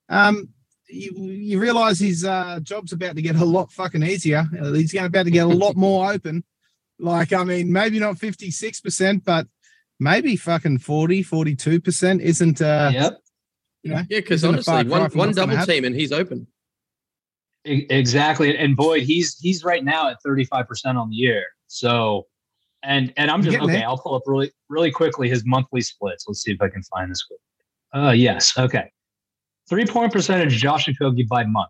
Um, 0.09 0.49
you, 0.89 1.11
you 1.15 1.59
realize 1.59 1.99
his 1.99 2.25
uh, 2.25 2.59
job's 2.63 2.93
about 2.93 3.15
to 3.15 3.21
get 3.21 3.35
a 3.35 3.45
lot 3.45 3.71
fucking 3.71 4.03
easier. 4.03 4.45
Uh, 4.59 4.73
He's 4.73 4.91
going 4.91 5.05
about 5.05 5.25
to 5.25 5.31
get 5.31 5.45
a 5.45 5.49
lot 5.49 5.75
more 5.77 6.11
open. 6.11 6.43
Like, 6.97 7.31
I 7.31 7.43
mean, 7.43 7.71
maybe 7.71 7.99
not 7.99 8.15
56%, 8.15 9.23
but 9.23 9.47
maybe 9.99 10.35
fucking 10.35 10.79
40, 10.79 11.23
42% 11.23 12.19
isn't, 12.19 12.61
uh, 12.61 12.91
yep. 12.93 13.19
you 13.83 13.91
know, 13.91 13.97
Yeah, 14.09 14.19
because 14.19 14.43
honestly, 14.43 14.73
one, 14.73 14.89
one 14.89 15.01
what's 15.01 15.15
gonna 15.15 15.33
double 15.33 15.55
happen. 15.55 15.75
team 15.75 15.85
and 15.85 15.95
he's 15.95 16.11
open. 16.11 16.47
Exactly. 17.65 18.57
And 18.57 18.75
Boyd, 18.75 19.03
he's 19.03 19.37
he's 19.37 19.63
right 19.63 19.83
now 19.83 20.09
at 20.09 20.17
35% 20.25 20.95
on 20.95 21.09
the 21.09 21.15
year. 21.15 21.45
So 21.67 22.25
and 22.83 23.13
and 23.17 23.29
I'm 23.29 23.43
just 23.43 23.57
okay, 23.57 23.73
there. 23.73 23.85
I'll 23.85 23.97
pull 23.97 24.15
up 24.15 24.23
really 24.25 24.51
really 24.69 24.91
quickly 24.91 25.29
his 25.29 25.45
monthly 25.45 25.81
splits. 25.81 26.25
Let's 26.27 26.41
see 26.41 26.51
if 26.51 26.61
I 26.61 26.69
can 26.69 26.81
find 26.83 27.11
this 27.11 27.23
quick. 27.23 27.39
Uh 27.93 28.11
yes, 28.11 28.57
okay. 28.57 28.91
Three 29.69 29.85
point 29.85 30.11
percentage 30.11 30.57
Josh 30.57 30.87
Okogie 30.87 31.27
by 31.27 31.43
month. 31.43 31.69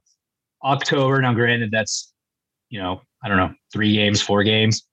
October. 0.63 1.21
Now 1.21 1.33
granted 1.33 1.71
that's 1.71 2.13
you 2.69 2.79
know, 2.79 3.01
I 3.23 3.27
don't 3.27 3.37
know, 3.37 3.53
three 3.73 3.93
games, 3.93 4.21
four 4.21 4.43
games, 4.43 4.83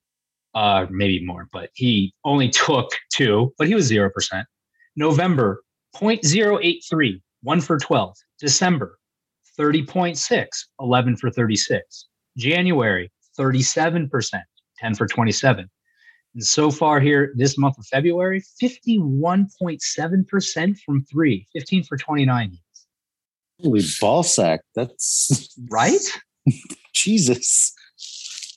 uh, 0.55 0.87
maybe 0.90 1.23
more, 1.25 1.49
but 1.53 1.71
he 1.75 2.12
only 2.25 2.49
took 2.49 2.90
two, 3.12 3.53
but 3.59 3.69
he 3.69 3.75
was 3.75 3.85
zero 3.85 4.11
percent. 4.11 4.47
November 4.97 5.62
0.083, 5.95 7.21
one 7.42 7.61
for 7.61 7.79
12. 7.79 8.16
December 8.38 8.99
30.6, 9.59 10.47
11 10.81 11.16
for 11.16 11.31
36. 11.31 12.07
January, 12.37 13.11
37%, 13.38 14.42
10 14.79 14.95
for 14.95 15.07
27. 15.07 15.71
And 16.35 16.45
so 16.45 16.71
far 16.71 17.01
here, 17.01 17.33
this 17.37 17.57
month 17.57 17.79
of 17.79 17.87
February, 17.87 18.42
51.7% 18.62 20.79
from 20.85 21.03
three, 21.11 21.49
15 21.55 21.85
for 21.85 21.97
29. 21.97 22.59
Holy 23.62 23.83
ball 24.01 24.23
sack. 24.23 24.61
That's 24.75 25.55
Right? 25.71 26.01
Jesus. 26.92 27.73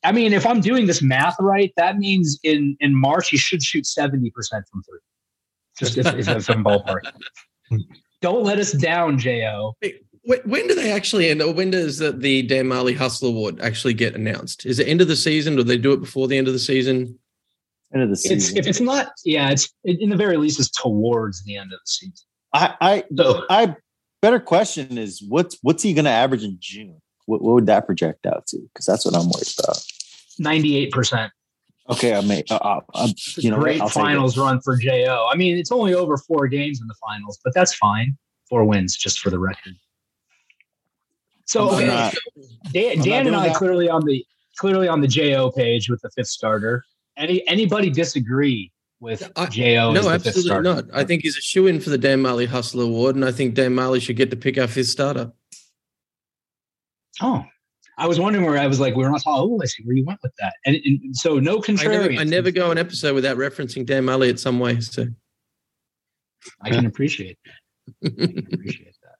I 0.03 0.12
mean, 0.12 0.33
if 0.33 0.45
I'm 0.45 0.62
doing 0.62 0.85
this 0.85 1.01
math 1.01 1.35
right, 1.39 1.73
that 1.75 1.97
means 1.97 2.39
in, 2.43 2.77
in 2.79 2.95
March, 2.95 3.29
he 3.29 3.38
should 3.38 3.62
shoot 3.62 3.83
70% 3.83 4.31
from 4.71 4.83
three. 4.83 4.99
Just 5.77 5.97
if, 5.97 6.07
if, 6.07 6.27
if 6.27 6.49
I'm 6.49 6.63
ballpark. 6.63 7.01
Don't 8.21 8.43
let 8.43 8.59
us 8.59 8.71
down, 8.73 9.17
J.O. 9.17 9.73
When, 10.23 10.39
when 10.45 10.67
do 10.67 10.75
they 10.75 10.91
actually 10.91 11.29
end? 11.29 11.41
Or 11.41 11.53
when 11.53 11.71
does 11.71 11.97
the, 11.97 12.12
the 12.12 12.43
Dan 12.43 12.65
Majerle 12.65 12.95
Hustle 12.95 13.29
Award 13.29 13.62
actually 13.62 13.93
get 13.93 14.15
announced? 14.15 14.65
Is 14.65 14.79
it 14.79 14.88
end 14.88 15.01
of 15.01 15.07
the 15.07 15.15
season, 15.15 15.53
or 15.53 15.57
do 15.57 15.63
they 15.63 15.77
do 15.77 15.93
it 15.93 16.01
before 16.01 16.27
the 16.27 16.38
end 16.38 16.47
of 16.47 16.53
the 16.53 16.59
season? 16.59 17.17
End 17.93 18.03
of 18.03 18.09
the 18.09 18.13
It's 18.13 18.23
season. 18.23 18.57
if 18.57 18.67
it's 18.67 18.81
not, 18.81 19.12
yeah, 19.25 19.51
it's 19.51 19.73
in 19.83 20.09
the 20.09 20.17
very 20.17 20.38
least, 20.38 20.59
it's 20.59 20.69
towards 20.69 21.43
the 21.43 21.55
end 21.55 21.71
of 21.73 21.79
the 21.79 21.88
season. 21.88 22.13
I, 22.53 22.75
I, 22.81 23.03
So 23.15 23.45
I 23.49 23.75
better 24.21 24.39
question 24.39 24.97
is 24.97 25.23
what's 25.27 25.58
what's 25.62 25.84
he 25.84 25.93
going 25.93 26.05
to 26.05 26.12
average 26.12 26.43
in 26.43 26.58
June? 26.60 27.01
What, 27.25 27.41
what 27.41 27.53
would 27.53 27.67
that 27.67 27.86
project 27.86 28.25
out 28.25 28.47
to? 28.47 28.58
Because 28.73 28.86
that's 28.86 29.05
what 29.05 29.15
I'm 29.15 29.25
worried 29.25 29.53
about. 29.60 29.77
98%. 30.41 31.29
Okay, 31.89 32.15
I 32.15 32.21
may. 32.21 32.43
Uh, 32.49 32.55
uh, 32.55 32.82
uh, 32.93 33.08
you 33.38 33.49
know. 33.49 33.60
Great 33.60 33.82
finals 33.89 34.38
run 34.38 34.62
for 34.62 34.77
Jo. 34.77 35.27
I 35.32 35.36
mean, 35.36 35.58
it's 35.58 35.71
only 35.71 35.93
over 35.93 36.17
four 36.17 36.47
games 36.47 36.82
in 36.82 36.88
the 36.88 36.95
finals, 36.95 37.39
but 37.43 37.53
that's 37.53 37.73
fine. 37.73 38.17
Four 38.47 38.63
wins, 38.65 38.95
just 38.95 39.19
for 39.19 39.29
the 39.29 39.39
record. 39.39 39.73
So 41.45 41.71
okay, 41.71 41.88
not- 41.88 42.15
Dan, 42.71 42.99
Dan 42.99 43.27
and 43.27 43.36
I 43.36 43.47
that. 43.47 43.55
clearly 43.55 43.89
on 43.89 44.05
the 44.05 44.23
clearly 44.58 44.88
on 44.88 45.01
the 45.01 45.08
Jo 45.08 45.51
page 45.51 45.89
with 45.89 46.01
the 46.01 46.12
fifth 46.12 46.27
starter. 46.27 46.84
Any 47.17 47.47
anybody 47.47 47.89
disagree 47.89 48.71
with 48.99 49.31
I- 49.35 49.45
Jo? 49.47 49.89
as 49.91 49.95
no, 49.95 50.01
the 50.03 50.09
absolutely 50.09 50.62
not. 50.62 50.85
I 50.93 51.03
think 51.03 51.21
he's 51.23 51.38
a 51.38 51.41
shoe 51.41 51.67
in 51.67 51.79
for 51.79 51.89
the 51.89 51.97
Dan 51.97 52.21
Majerle 52.21 52.47
Hustle 52.47 52.81
Award, 52.81 53.15
and 53.15 53.23
I 53.25 53.31
think 53.31 53.53
Dan 53.55 53.73
Majerle 53.75 54.01
should 54.01 54.15
get 54.17 54.29
to 54.31 54.35
pick 54.38 54.57
our 54.57 54.67
fifth 54.67 54.88
starter. 54.88 55.31
Oh, 57.21 57.43
I 57.97 58.07
was 58.07 58.19
wondering 58.19 58.45
where 58.45 58.57
I 58.57 58.67
was 58.67 58.79
like, 58.79 58.95
we 58.95 59.03
were 59.03 59.09
not 59.09 59.21
talking. 59.21 59.53
Oh, 59.53 59.59
I 59.62 59.65
see 59.65 59.83
where 59.83 59.95
you 59.95 60.05
went 60.05 60.19
with 60.23 60.33
that. 60.39 60.53
And, 60.65 60.75
and 60.85 61.15
so 61.15 61.38
no 61.39 61.57
I 61.57 61.62
contrarian. 61.62 62.12
never, 62.12 62.21
I 62.21 62.23
never 62.23 62.51
go 62.51 62.71
an 62.71 62.77
episode 62.77 63.13
without 63.13 63.38
referencing 63.38 63.85
Dan 63.85 64.05
Majerle 64.05 64.29
at 64.29 64.39
some 64.39 64.59
way. 64.59 64.79
So 64.79 65.05
I 66.62 66.69
can 66.69 66.85
appreciate 66.85 67.38
that. 67.45 67.53
I 68.05 68.09
can 68.09 68.38
appreciate 68.53 68.95
that. 69.03 69.15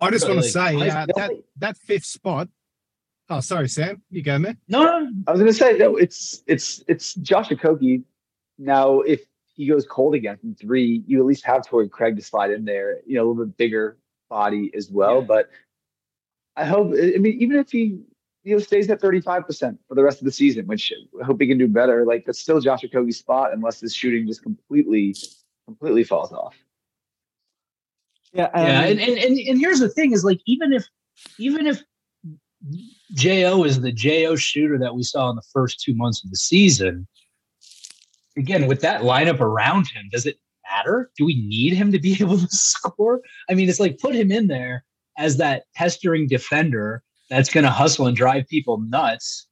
I 0.00 0.10
just 0.10 0.26
But, 0.26 0.34
want 0.34 0.44
to 0.46 0.58
like, 0.58 0.72
say 0.78 0.90
I- 0.90 1.02
uh, 1.02 1.06
that 1.16 1.30
that 1.58 1.76
fifth 1.78 2.04
spot. 2.04 2.48
Oh, 3.28 3.40
sorry, 3.40 3.68
Sam. 3.68 4.02
You 4.10 4.22
go, 4.22 4.38
man. 4.38 4.56
No, 4.68 4.84
no, 4.84 5.10
I 5.26 5.32
was 5.32 5.40
going 5.40 5.52
to 5.52 5.58
say 5.58 5.76
no. 5.76 5.96
It's 5.96 6.42
it's 6.46 6.84
it's 6.86 7.14
Josh 7.14 7.48
Okogie. 7.48 8.04
Now, 8.58 9.00
if 9.00 9.22
he 9.54 9.66
goes 9.66 9.86
cold 9.86 10.14
again 10.14 10.36
from 10.38 10.54
three, 10.54 11.02
you 11.06 11.18
at 11.18 11.26
least 11.26 11.44
have 11.44 11.66
Torrey 11.66 11.88
Craig 11.88 12.16
to 12.16 12.22
slide 12.22 12.52
in 12.52 12.64
there. 12.64 13.00
You 13.06 13.16
know, 13.16 13.24
a 13.24 13.26
little 13.28 13.44
bit 13.46 13.56
bigger 13.56 13.98
body 14.30 14.70
as 14.76 14.90
well. 14.90 15.20
Yeah. 15.20 15.26
But 15.26 15.50
I 16.56 16.64
hope. 16.64 16.88
I 16.94 17.18
mean, 17.18 17.36
even 17.40 17.58
if 17.58 17.70
he 17.70 17.98
you 18.44 18.54
know 18.54 18.58
stays 18.58 18.88
at 18.90 19.00
thirty 19.00 19.20
five 19.20 19.44
percent 19.44 19.78
for 19.88 19.96
the 19.96 20.04
rest 20.04 20.20
of 20.20 20.24
the 20.24 20.32
season, 20.32 20.66
which 20.68 20.92
I 21.20 21.24
hope 21.24 21.40
he 21.40 21.48
can 21.48 21.58
do 21.58 21.66
better. 21.66 22.04
Like 22.04 22.26
that's 22.26 22.38
still 22.38 22.60
Josh 22.60 22.82
Okogie's 22.82 23.18
spot, 23.18 23.52
unless 23.52 23.80
his 23.80 23.92
shooting 23.92 24.26
just 24.28 24.42
completely 24.44 25.16
completely 25.66 26.04
falls 26.04 26.32
off. 26.32 26.54
Yeah, 28.32 28.50
yeah 28.54 28.60
um, 28.60 28.84
and, 28.84 29.00
and 29.00 29.18
and 29.18 29.38
and 29.38 29.58
here's 29.58 29.80
the 29.80 29.88
thing 29.88 30.12
is 30.12 30.24
like 30.24 30.40
even 30.46 30.72
if 30.72 30.86
even 31.38 31.66
if 31.66 31.82
jo 33.14 33.64
is 33.64 33.80
the 33.80 33.92
jo 33.92 34.34
shooter 34.36 34.78
that 34.78 34.94
we 34.94 35.02
saw 35.02 35.30
in 35.30 35.36
the 35.36 35.42
first 35.52 35.80
two 35.80 35.94
months 35.94 36.24
of 36.24 36.30
the 36.30 36.36
season 36.36 37.06
again 38.36 38.66
with 38.66 38.80
that 38.80 39.02
lineup 39.02 39.40
around 39.40 39.86
him 39.88 40.08
does 40.10 40.26
it 40.26 40.38
matter 40.70 41.10
do 41.16 41.24
we 41.24 41.34
need 41.46 41.72
him 41.72 41.92
to 41.92 41.98
be 41.98 42.12
able 42.20 42.38
to 42.38 42.48
score 42.48 43.20
i 43.50 43.54
mean 43.54 43.68
it's 43.68 43.80
like 43.80 43.98
put 43.98 44.14
him 44.14 44.32
in 44.32 44.46
there 44.48 44.84
as 45.18 45.36
that 45.36 45.64
pestering 45.74 46.26
defender 46.26 47.02
that's 47.30 47.50
going 47.50 47.64
to 47.64 47.70
hustle 47.70 48.06
and 48.06 48.16
drive 48.16 48.46
people 48.48 48.78
nuts 48.78 49.46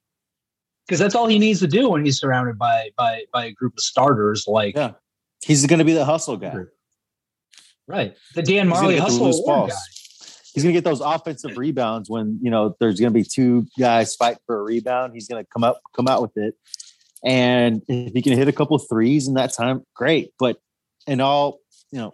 because 0.85 0.99
that's 0.99 1.15
all 1.15 1.27
he 1.27 1.39
needs 1.39 1.59
to 1.59 1.67
do 1.67 1.89
when 1.89 2.03
he's 2.05 2.19
surrounded 2.19 2.57
by 2.57 2.89
by 2.97 3.23
by 3.31 3.45
a 3.45 3.51
group 3.51 3.73
of 3.73 3.79
starters 3.81 4.45
like 4.47 4.75
Yeah. 4.75 4.91
he's 5.43 5.65
going 5.65 5.79
to 5.79 5.85
be 5.85 5.93
the 5.93 6.05
hustle 6.05 6.37
guy. 6.37 6.65
right 7.87 8.15
the 8.33 8.41
dan 8.41 8.69
majerle 8.69 8.99
hustle 8.99 9.25
loose 9.27 9.39
award 9.39 9.69
balls. 9.69 9.71
guy 9.71 9.94
He's 10.55 10.63
going 10.63 10.73
to 10.73 10.77
get 10.81 10.83
those 10.89 11.01
offensive 11.01 11.57
rebounds 11.57 12.09
when 12.09 12.39
you 12.41 12.49
know 12.49 12.75
there's 12.79 12.99
going 12.99 13.13
to 13.13 13.19
be 13.19 13.23
two 13.23 13.67
guys 13.77 14.15
fight 14.15 14.37
for 14.47 14.59
a 14.59 14.63
rebound. 14.63 15.13
He's 15.13 15.27
going 15.27 15.43
to 15.43 15.47
come 15.53 15.63
up, 15.63 15.81
come 15.95 16.07
out 16.07 16.21
with 16.21 16.35
it, 16.37 16.55
and 17.23 17.81
if 17.87 18.13
he 18.13 18.21
can 18.21 18.33
hit 18.33 18.47
a 18.47 18.53
couple 18.53 18.77
threes 18.79 19.27
in 19.27 19.33
that 19.35 19.53
time, 19.53 19.83
great. 19.93 20.31
But 20.39 20.57
in 21.07 21.19
all, 21.21 21.59
you 21.91 21.99
know, 21.99 22.13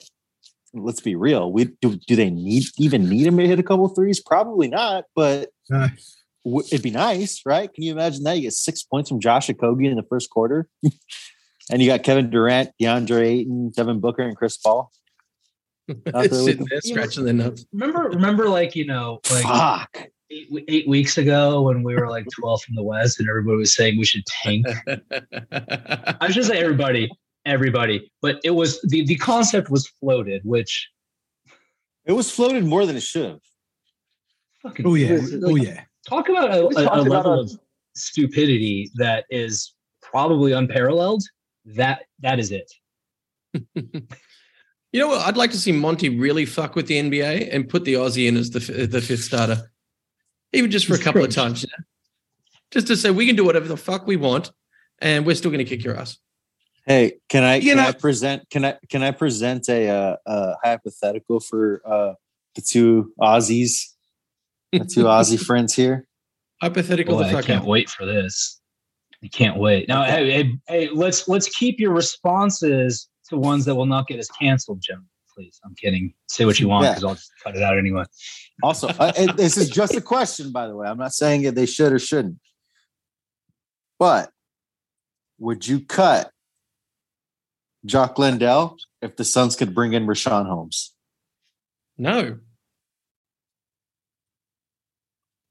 let's 0.74 1.02
be 1.02 1.16
real. 1.16 1.52
We 1.52 1.66
do. 1.82 1.96
Do 2.08 2.16
they 2.16 2.30
need 2.30 2.64
even 2.78 3.08
need 3.10 3.28
him 3.28 3.38
to 3.38 3.48
hit 3.48 3.60
a 3.60 3.64
couple 3.64 3.88
threes? 3.90 4.20
Probably 4.20 4.68
not. 4.68 5.06
But 5.16 5.50
No. 5.70 5.88
w- 6.44 6.66
it'd 6.72 6.82
be 6.82 6.92
nice, 6.92 7.42
right? 7.46 7.72
Can 7.72 7.84
you 7.84 7.92
imagine 7.92 8.24
that? 8.24 8.38
You 8.38 8.44
get 8.44 8.54
six 8.54 8.84
points 8.84 9.10
from 9.10 9.20
Josh 9.20 9.48
Okogie 9.50 9.90
in 9.90 9.98
the 9.98 10.04
first 10.10 10.30
quarter, 10.30 10.68
and 11.70 11.82
you 11.82 11.88
got 11.88 12.04
Kevin 12.04 12.30
Durant, 12.30 12.72
DeAndre 12.82 13.22
Ayton, 13.28 13.70
Devin 13.76 14.00
Booker, 14.00 14.24
and 14.24 14.36
Chris 14.36 14.58
Paul. 14.58 14.92
Out 16.14 16.30
there 16.30 16.30
sitting 16.30 16.66
there 16.70 16.82
scratching 16.82 17.26
their 17.26 17.34
nuts. 17.34 17.66
remember 17.74 18.10
remember 18.10 18.50
like 18.50 18.76
you 18.76 18.86
know 18.86 19.20
like 19.32 19.44
Fuck. 19.44 20.08
eight, 20.30 20.48
eight 20.68 20.88
weeks 20.88 21.18
ago 21.18 21.62
when 21.64 21.84
we 21.84 21.96
were 21.96 22.10
like 22.10 22.26
12th 22.42 22.70
in 22.70 22.76
the 22.76 22.84
West 22.84 23.20
and 23.20 23.28
everybody 23.30 23.58
was 23.58 23.76
saying 23.76 23.98
we 23.98 24.06
should 24.06 24.26
tank. 24.26 24.66
I 25.52 26.30
should 26.32 26.46
say 26.46 26.60
everybody, 26.60 27.10
everybody, 27.46 28.12
but 28.22 28.40
it 28.44 28.52
was 28.52 28.80
the, 28.84 29.06
the 29.06 29.16
concept 29.18 29.70
was 29.70 29.88
floated, 29.88 30.42
which 30.46 30.90
It 32.06 32.14
was 32.14 32.32
floated 32.32 32.66
more 32.66 32.86
than 32.86 32.96
it 32.96 33.04
should 33.04 33.26
have. 33.26 33.40
fucking 34.62 34.86
Oh 34.88 34.96
yeah. 34.96 35.12
Listen, 35.14 35.44
Oh 35.46 35.56
yeah. 35.56 35.84
talk 36.08 36.30
about 36.30 36.56
a, 36.56 36.66
We 36.68 36.76
a- 36.76 36.80
a 36.80 36.84
talked 36.86 37.08
about 37.08 37.10
level 37.10 37.32
our- 37.32 37.40
of 37.40 37.52
stupidity 37.96 38.90
that 38.96 39.26
is 39.30 39.74
probably 40.02 40.54
unparalleled. 40.54 41.24
That 41.66 42.04
that 42.22 42.40
is 42.40 42.52
it. 42.52 42.72
You 44.92 45.00
know 45.00 45.08
what? 45.08 45.26
I'd 45.26 45.38
like 45.38 45.52
to 45.52 45.58
see 45.58 45.72
Monty 45.72 46.10
really 46.10 46.46
fuck 46.46 46.76
with 46.76 46.88
the 46.88 46.96
NBA 47.00 47.50
and 47.54 47.68
put 47.70 47.86
the 47.86 47.94
Aussie 47.94 48.28
in 48.28 48.36
as 48.38 48.50
the 48.52 48.60
the 48.60 49.02
fifth 49.02 49.24
starter, 49.24 49.72
even 50.54 50.70
just 50.70 50.86
for 50.86 50.94
a 50.94 50.98
He's 50.98 51.04
couple 51.06 51.24
of 51.24 51.30
times. 51.30 51.64
You 51.64 51.70
know? 51.78 51.84
Just 52.72 52.88
to 52.88 52.98
say 52.98 53.12
we 53.12 53.26
can 53.26 53.36
do 53.36 53.46
whatever 53.46 53.68
the 53.68 53.78
fuck 53.78 54.06
we 54.06 54.18
want, 54.18 54.52
and 55.00 55.26
we're 55.26 55.36
still 55.36 55.52
going 55.52 55.64
to 55.64 55.70
kick 55.70 55.84
your 55.84 55.96
ass. 55.98 56.18
Hey, 56.86 57.20
can 57.30 57.44
I 57.44 57.56
You 57.58 57.70
can 57.72 57.78
know- 57.78 57.88
I 57.88 57.92
present 57.94 58.50
can 58.50 58.66
I 58.66 58.78
can 58.90 59.02
I 59.04 59.12
present 59.12 59.70
a 59.70 59.88
uh, 59.90 60.16
uh, 60.26 60.56
hypothetical 60.64 61.40
for 61.40 61.82
uh, 61.86 62.14
the 62.56 62.62
two 62.62 63.14
Aussies, 63.22 63.94
the 64.74 64.80
two 64.80 65.04
Aussie 65.06 65.40
friends 65.46 65.74
here? 65.74 66.06
Hypothetical 66.62 67.16
Boy, 67.18 67.30
the 67.30 67.38
I 67.38 67.42
can't 67.42 67.62
out. 67.64 67.68
wait 67.68 67.90
for 67.90 68.06
this. 68.06 68.60
I 69.24 69.28
can't 69.28 69.58
wait. 69.58 69.88
Now, 69.88 70.04
hey, 70.04 70.32
hey, 70.32 70.54
hey, 70.68 70.90
let's 70.90 71.28
let's 71.28 71.48
keep 71.56 71.80
your 71.80 71.92
responses 71.94 73.08
to 73.32 73.38
ones 73.38 73.66
that 73.66 73.76
will 73.76 73.86
not 73.86 74.08
get 74.08 74.20
us 74.20 74.30
canceled, 74.30 74.82
Jim. 74.82 75.08
Please, 75.36 75.60
I'm 75.66 75.74
kidding. 75.76 76.14
Say 76.28 76.46
what 76.46 76.60
you 76.60 76.68
want 76.68 76.84
Yeah. 76.84 76.92
because 76.92 77.04
I'll 77.04 77.16
just 77.16 77.32
cut 77.44 77.56
it 77.56 77.64
out 77.64 77.78
anyway. 77.78 78.04
Also, 78.64 78.90
uh, 78.90 79.12
this 79.36 79.58
is 79.58 79.70
just 79.70 79.96
a 79.96 80.02
question, 80.02 80.52
by 80.52 80.68
the 80.68 80.76
way. 80.76 80.88
I'm 80.88 80.98
not 80.98 81.14
saying 81.14 81.44
if 81.44 81.56
they 81.56 81.66
should 81.66 81.94
or 81.94 82.00
shouldn't. 82.00 82.38
But 83.98 84.32
would 85.40 85.68
you 85.68 85.80
cut 85.80 86.32
Jock 87.86 88.20
Landale 88.20 88.78
if 89.02 89.16
the 89.16 89.24
Suns 89.24 89.56
could 89.56 89.74
bring 89.74 89.94
in 89.94 90.06
Richaun 90.06 90.46
Holmes? 90.46 90.94
No. 91.98 92.38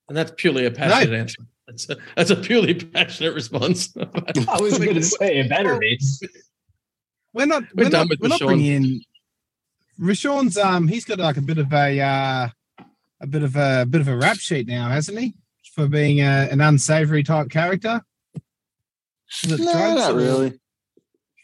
And 0.09 0.17
that's 0.17 0.33
purely 0.37 0.67
a 0.67 0.71
passionate 0.71 1.19
answer. 1.19 1.43
That's 1.69 1.89
a, 1.89 1.97
that's 2.17 2.31
a 2.31 2.37
purely 2.37 2.75
passionate 2.75 3.33
response. 3.33 3.97
I 3.97 4.61
was 4.61 4.77
going 4.79 4.95
to 4.95 5.03
say 5.03 5.39
it 5.39 5.49
better 5.49 5.79
be. 5.79 5.99
We're 7.33 7.47
not. 7.47 7.63
We're 7.75 7.85
We're, 7.85 7.91
done 7.91 8.01
not, 8.03 8.09
with 8.11 8.21
we're 8.21 8.29
not 8.29 8.41
Rashawn. 8.41 8.47
bringing 8.47 8.73
in. 8.73 9.01
Rashawn's 10.01 10.57
um 10.57 10.89
he's 10.89 11.05
got 11.05 11.19
like 11.19 11.37
a 11.37 11.43
bit 11.43 11.59
of 11.59 11.73
a 11.73 12.01
uh 12.01 12.49
a 13.21 13.27
bit 13.27 13.43
of 13.43 13.55
a, 13.57 13.85
bit 13.89 14.01
of 14.01 14.09
a 14.09 14.17
rap 14.17 14.39
sheet 14.39 14.67
now, 14.67 14.89
hasn't 14.89 15.19
he? 15.19 15.35
For 15.75 15.87
being 15.87 16.21
a, 16.21 16.49
an 16.51 16.61
unsavory 16.63 17.23
type 17.23 17.51
character. 17.51 18.01
No, 19.47 19.57
not 19.59 20.15
really. 20.15 20.59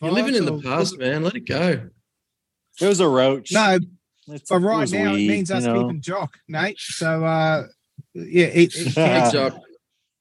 You're 0.01 0.11
living 0.11 0.35
in 0.35 0.45
the 0.47 0.53
vibes 0.53 0.59
or- 0.59 0.63
past, 0.63 0.99
man. 0.99 1.23
Let 1.23 1.35
it 1.35 1.41
go. 1.47 1.89
It 2.81 2.87
was 2.87 3.01
a 3.01 3.09
roach. 3.09 3.53
No, 3.53 3.75
It's- 3.75 4.43
but 4.49 4.59
right 4.61 4.81
was 4.81 4.93
now 4.93 5.13
weed, 5.13 5.27
it 5.27 5.29
means 5.29 5.51
us 5.51 5.65
you 5.67 5.73
know? 5.73 5.83
keeping 5.85 6.01
Jock, 6.01 6.39
Nate. 6.49 6.79
So 6.81 7.25
uh 7.25 7.67
yeah, 8.15 8.47
it, 8.47 8.75
it 8.75 8.87
Yeah. 8.97 9.19
counts. 9.21 9.33
Jock. 9.33 9.61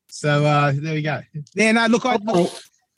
So 0.09 0.45
uh 0.45 0.73
there 0.75 0.93
we 0.93 1.01
go. 1.01 1.21
Yeah, 1.55 1.71
no, 1.71 1.85
look, 1.87 2.05
I 2.05 2.17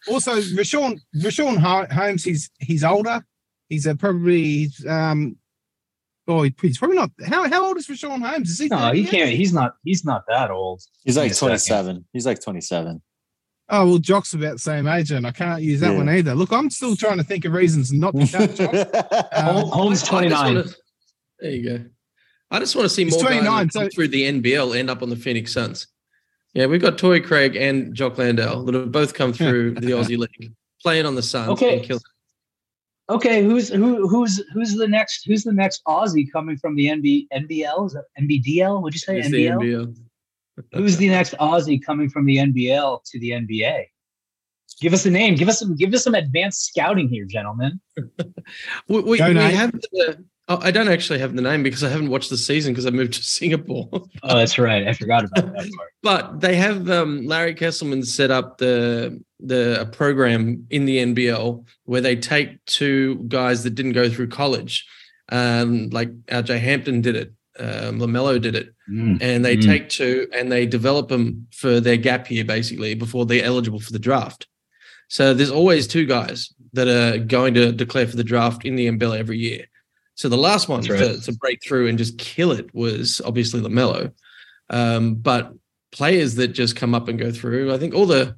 also 0.10 0.36
Rashawn 0.36 1.00
Richaun 1.15 1.58
Holmes, 1.91 2.24
he's 2.24 2.50
he's 2.60 2.84
older. 2.84 3.22
He's 3.70 3.86
uh, 3.88 3.96
probably 3.96 4.41
he's, 4.43 4.86
um 4.88 5.38
oh 6.28 6.43
he's 6.62 6.78
probably 6.78 6.98
not 6.98 7.12
how 7.26 7.50
how 7.50 7.65
old 7.65 7.78
is 7.78 7.88
Richaun 7.88 8.26
Holmes? 8.26 8.50
Is 8.50 8.60
he 8.60 8.67
No, 8.67 8.78
he 8.78 8.84
30 8.84 9.00
yet? 9.02 9.12
can't. 9.12 9.30
He's 9.32 9.54
not. 9.54 9.74
He's 9.84 10.06
not 10.06 10.24
that 10.28 10.52
old. 10.52 10.82
He's 11.04 11.17
like 11.17 11.36
27. 11.36 12.06
He's 12.13 12.26
like 12.26 12.41
27. 12.41 13.02
Oh 13.70 13.86
well 13.86 13.98
Jock's 13.98 14.34
about 14.34 14.54
the 14.54 14.60
same 14.60 14.88
age 14.88 15.12
and 15.12 15.28
I 15.28 15.32
can't 15.32 15.62
use 15.62 15.82
that 15.82 15.91
Yeah. 15.91 15.98
one 15.98 16.10
either. 16.10 16.34
Look, 16.36 16.52
I'm 16.54 16.70
still 16.70 16.96
trying 16.96 17.17
to 17.17 17.24
think 17.24 17.43
of 17.46 17.52
reasons 17.54 17.91
not 17.91 18.15
to 18.15 18.28
cut 18.28 18.56
Jock. 18.56 19.28
Um, 19.34 19.67
Holmes 19.70 20.02
29. 20.04 20.63
there 21.39 21.52
you 21.52 21.63
go. 21.80 21.86
I 22.50 22.60
just 22.60 22.76
want 22.78 22.86
to 22.86 22.89
see 22.89 23.04
He's 23.04 23.13
more 23.15 23.24
guys 23.24 23.32
29, 23.43 23.65
that 23.67 23.74
so- 23.74 23.89
through 23.93 24.08
the 24.08 24.24
NBL 24.41 24.78
end 24.78 24.89
up 24.89 25.02
on 25.02 25.10
the 25.10 25.17
Phoenix 25.17 25.52
Suns. 25.54 25.88
Yeah, 26.58 26.65
we've 26.65 26.82
got 26.82 26.98
Torrey 26.98 27.22
Craig 27.22 27.56
and 27.56 27.93
Jock 27.93 28.17
Landale 28.17 28.63
that 28.65 28.74
have 28.74 28.91
both 28.91 29.13
come 29.13 29.32
through 29.32 29.76
the 29.76 29.91
Aussie 29.91 30.17
League, 30.17 30.54
playing 30.82 31.06
on 31.06 31.13
the 31.13 31.22
Suns. 31.22 31.50
Okay. 31.50 31.78
and 31.78 31.86
killing- 31.86 32.02
Okay, 33.10 33.43
who's 33.43 33.70
who? 33.70 34.08
Who's 34.08 34.41
who's 34.54 34.74
the 34.76 34.88
next? 34.88 35.24
Who's 35.28 35.43
the 35.43 35.54
next 35.54 35.84
Aussie 35.86 36.30
coming 36.32 36.58
from 36.58 36.76
the 36.76 36.88
NB, 36.88 37.28
NBL? 37.32 37.86
Is 37.86 37.93
that 37.93 38.06
NBDL? 38.20 38.82
Would 38.82 38.93
you 38.96 39.00
say 39.00 39.20
It's 39.20 39.30
the 39.30 39.46
NBL? 39.46 39.86
NBL. 39.86 39.96
Who's 40.74 40.98
the 40.98 41.08
next 41.10 41.36
Aussie 41.39 41.80
coming 41.82 42.10
from 42.10 42.26
the 42.26 42.38
NBL 42.38 43.02
to 43.06 43.20
the 43.20 43.30
NBA? 43.32 43.86
Give 44.82 44.93
us 44.93 45.06
a 45.06 45.12
name. 45.12 45.36
Give 45.36 45.48
us 45.48 45.60
some. 45.60 45.76
Give 45.76 45.93
us 45.93 46.04
some 46.04 46.15
advanced 46.15 46.65
scouting 46.65 47.08
here, 47.08 47.26
gentlemen. 47.26 47.80
We, 48.89 49.00
we, 49.02 49.12
we 49.12 49.17
have 49.20 49.72
the. 49.74 50.26
Oh, 50.49 50.60
I 50.62 50.71
don't 50.71 50.88
actually 50.88 51.19
have 51.19 51.36
the 51.36 51.41
name 51.41 51.62
because 51.62 51.83
I 51.83 51.89
haven't 51.89 52.10
watched 52.10 52.29
the 52.29 52.38
season 52.38 52.71
because 52.73 52.86
I 52.86 52.89
moved 52.91 53.13
to 53.13 53.23
Singapore. 53.39 53.89
Oh, 53.91 54.38
that's 54.38 54.57
right. 54.57 54.88
I 54.88 54.93
forgot 54.93 55.25
about 55.25 55.53
that 55.53 55.71
part. 55.75 55.89
but 56.03 56.39
they 56.39 56.55
have 56.55 56.89
um, 56.89 57.25
Larry 57.25 57.53
Kestelman 57.53 58.05
set 58.05 58.31
up 58.31 58.57
the 58.57 59.21
the 59.39 59.81
a 59.81 59.86
program 59.86 60.65
in 60.69 60.86
the 60.86 60.97
NBL 60.97 61.65
where 61.83 62.01
they 62.01 62.15
take 62.15 62.63
two 62.65 63.15
guys 63.27 63.63
that 63.63 63.71
didn't 63.75 63.91
go 63.91 64.10
through 64.10 64.29
college, 64.29 64.86
um, 65.29 65.89
like 65.89 66.10
RJ 66.27 66.60
Hampton 66.60 67.01
did 67.01 67.15
it, 67.15 67.33
um, 67.60 67.99
Lamelo 67.99 68.41
did 68.41 68.55
it, 68.55 68.73
Mm. 68.89 69.21
and 69.21 69.43
they 69.43 69.57
Mm. 69.57 69.65
take 69.65 69.89
two 69.89 70.27
and 70.33 70.49
they 70.49 70.65
develop 70.65 71.10
them 71.10 71.47
for 71.51 71.81
their 71.81 71.97
gap 71.97 72.31
year 72.31 72.45
basically 72.45 72.93
before 72.95 73.25
they're 73.25 73.43
eligible 73.43 73.81
for 73.81 73.91
the 73.91 73.99
draft. 73.99 74.47
So 75.10 75.33
there's 75.33 75.51
always 75.51 75.88
two 75.88 76.05
guys 76.05 76.53
that 76.71 76.88
are 76.88 77.17
going 77.17 77.53
to 77.55 77.73
declare 77.73 78.07
for 78.07 78.15
the 78.15 78.23
draft 78.23 78.63
in 78.65 78.75
the 78.77 78.88
NBL 78.88 79.13
every 79.19 79.39
year. 79.39 79.65
So 80.17 80.30
the 80.30 80.38
last 80.38 80.67
one 80.67 80.82
right. 80.82 80.99
to, 80.99 81.21
to 81.21 81.34
break 81.34 81.63
through 81.63 81.88
and 81.88 81.97
just 81.97 82.17
kill 82.17 82.51
it 82.51 82.73
was 82.73 83.21
obviously 83.23 83.62
Lamelo. 83.62 84.12
Um, 84.69 85.15
but 85.15 85.53
players 85.91 86.36
that 86.36 86.49
just 86.49 86.75
come 86.75 86.93
up 86.93 87.08
and 87.08 87.17
go 87.17 87.32
through, 87.32 87.73
I 87.73 87.77
think 87.77 87.93
all 87.93 88.06
the 88.06 88.36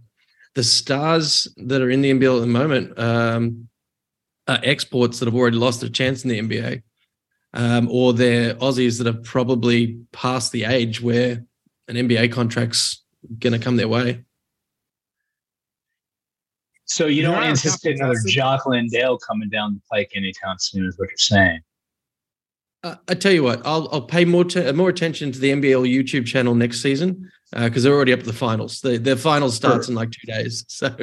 the 0.56 0.63
stars 0.63 1.48
that 1.58 1.82
are 1.82 1.89
in 1.89 2.02
the 2.02 2.12
NBL 2.12 2.38
at 2.38 2.42
the 2.42 2.48
moment 2.48 3.00
um, 3.00 3.70
are 4.48 4.60
exports 4.63 5.20
that 5.20 5.28
have 5.28 5.36
already 5.36 5.58
lost 5.58 5.80
their 5.80 5.89
chance 5.89 6.24
in 6.24 6.30
the 6.30 6.39
NBA 6.42 6.82
um, 7.54 7.89
or 7.89 8.13
they're 8.13 8.56
Aussies 8.56 8.98
that 8.98 9.08
have 9.08 9.24
probably 9.24 10.00
past 10.12 10.52
the 10.52 10.65
age 10.65 11.02
where 11.02 11.44
an 11.88 11.96
NBA 11.96 12.32
contract's 12.32 13.04
going 13.39 13.54
to 13.54 13.60
come 13.60 13.76
their 13.76 13.88
way. 13.88 14.24
So 16.86 17.06
you 17.06 17.22
don't 17.22 17.34
There 17.34 17.42
are 17.42 17.46
a 17.46 17.50
anticipate 17.50 17.98
another 17.98 18.15
Aussies. 18.15 18.30
Jock 18.30 18.65
Landale 18.65 19.18
coming 19.20 19.50
down 19.50 19.76
the 19.76 19.82
pike 19.89 20.12
anytime 20.15 20.58
soon, 20.60 20.86
is 20.86 20.98
what 20.98 21.10
you're 21.10 21.18
saying. 21.18 21.62
Uh, 22.84 22.96
I 23.10 23.13
tell 23.15 23.32
you 23.34 23.44
what, 23.44 23.62
I'll 23.65 23.89
I'll 23.92 24.02
pay 24.04 24.24
more 24.26 24.46
t- 24.46 24.72
more 24.72 24.89
attention 24.89 25.32
to 25.34 25.39
the 25.39 25.50
NBL 25.52 25.86
YouTube 25.94 26.26
channel 26.26 26.56
next 26.56 26.82
season 26.82 27.30
because 27.54 27.84
they're 27.84 27.94
already 27.94 28.13
up 28.13 28.22
to 28.22 28.26
the 28.26 28.32
finals. 28.34 28.80
The 28.82 28.98
their 28.98 29.18
finals 29.18 29.56
starts 29.56 29.89
in 29.89 29.96
like 29.96 30.12
two 30.12 30.26
days, 30.32 30.63
so 30.70 30.96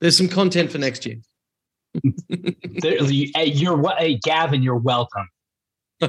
there's 0.00 0.16
some 0.16 0.28
content 0.28 0.70
for 0.70 0.78
next 0.78 1.04
year. 1.06 1.16
There- 2.28 3.02
you- 3.02 3.32
hey, 3.34 3.46
you're 3.46 3.76
wel- 3.76 3.96
hey, 3.98 4.14
Gavin. 4.22 4.62
You're 4.62 4.76
welcome. 4.76 5.28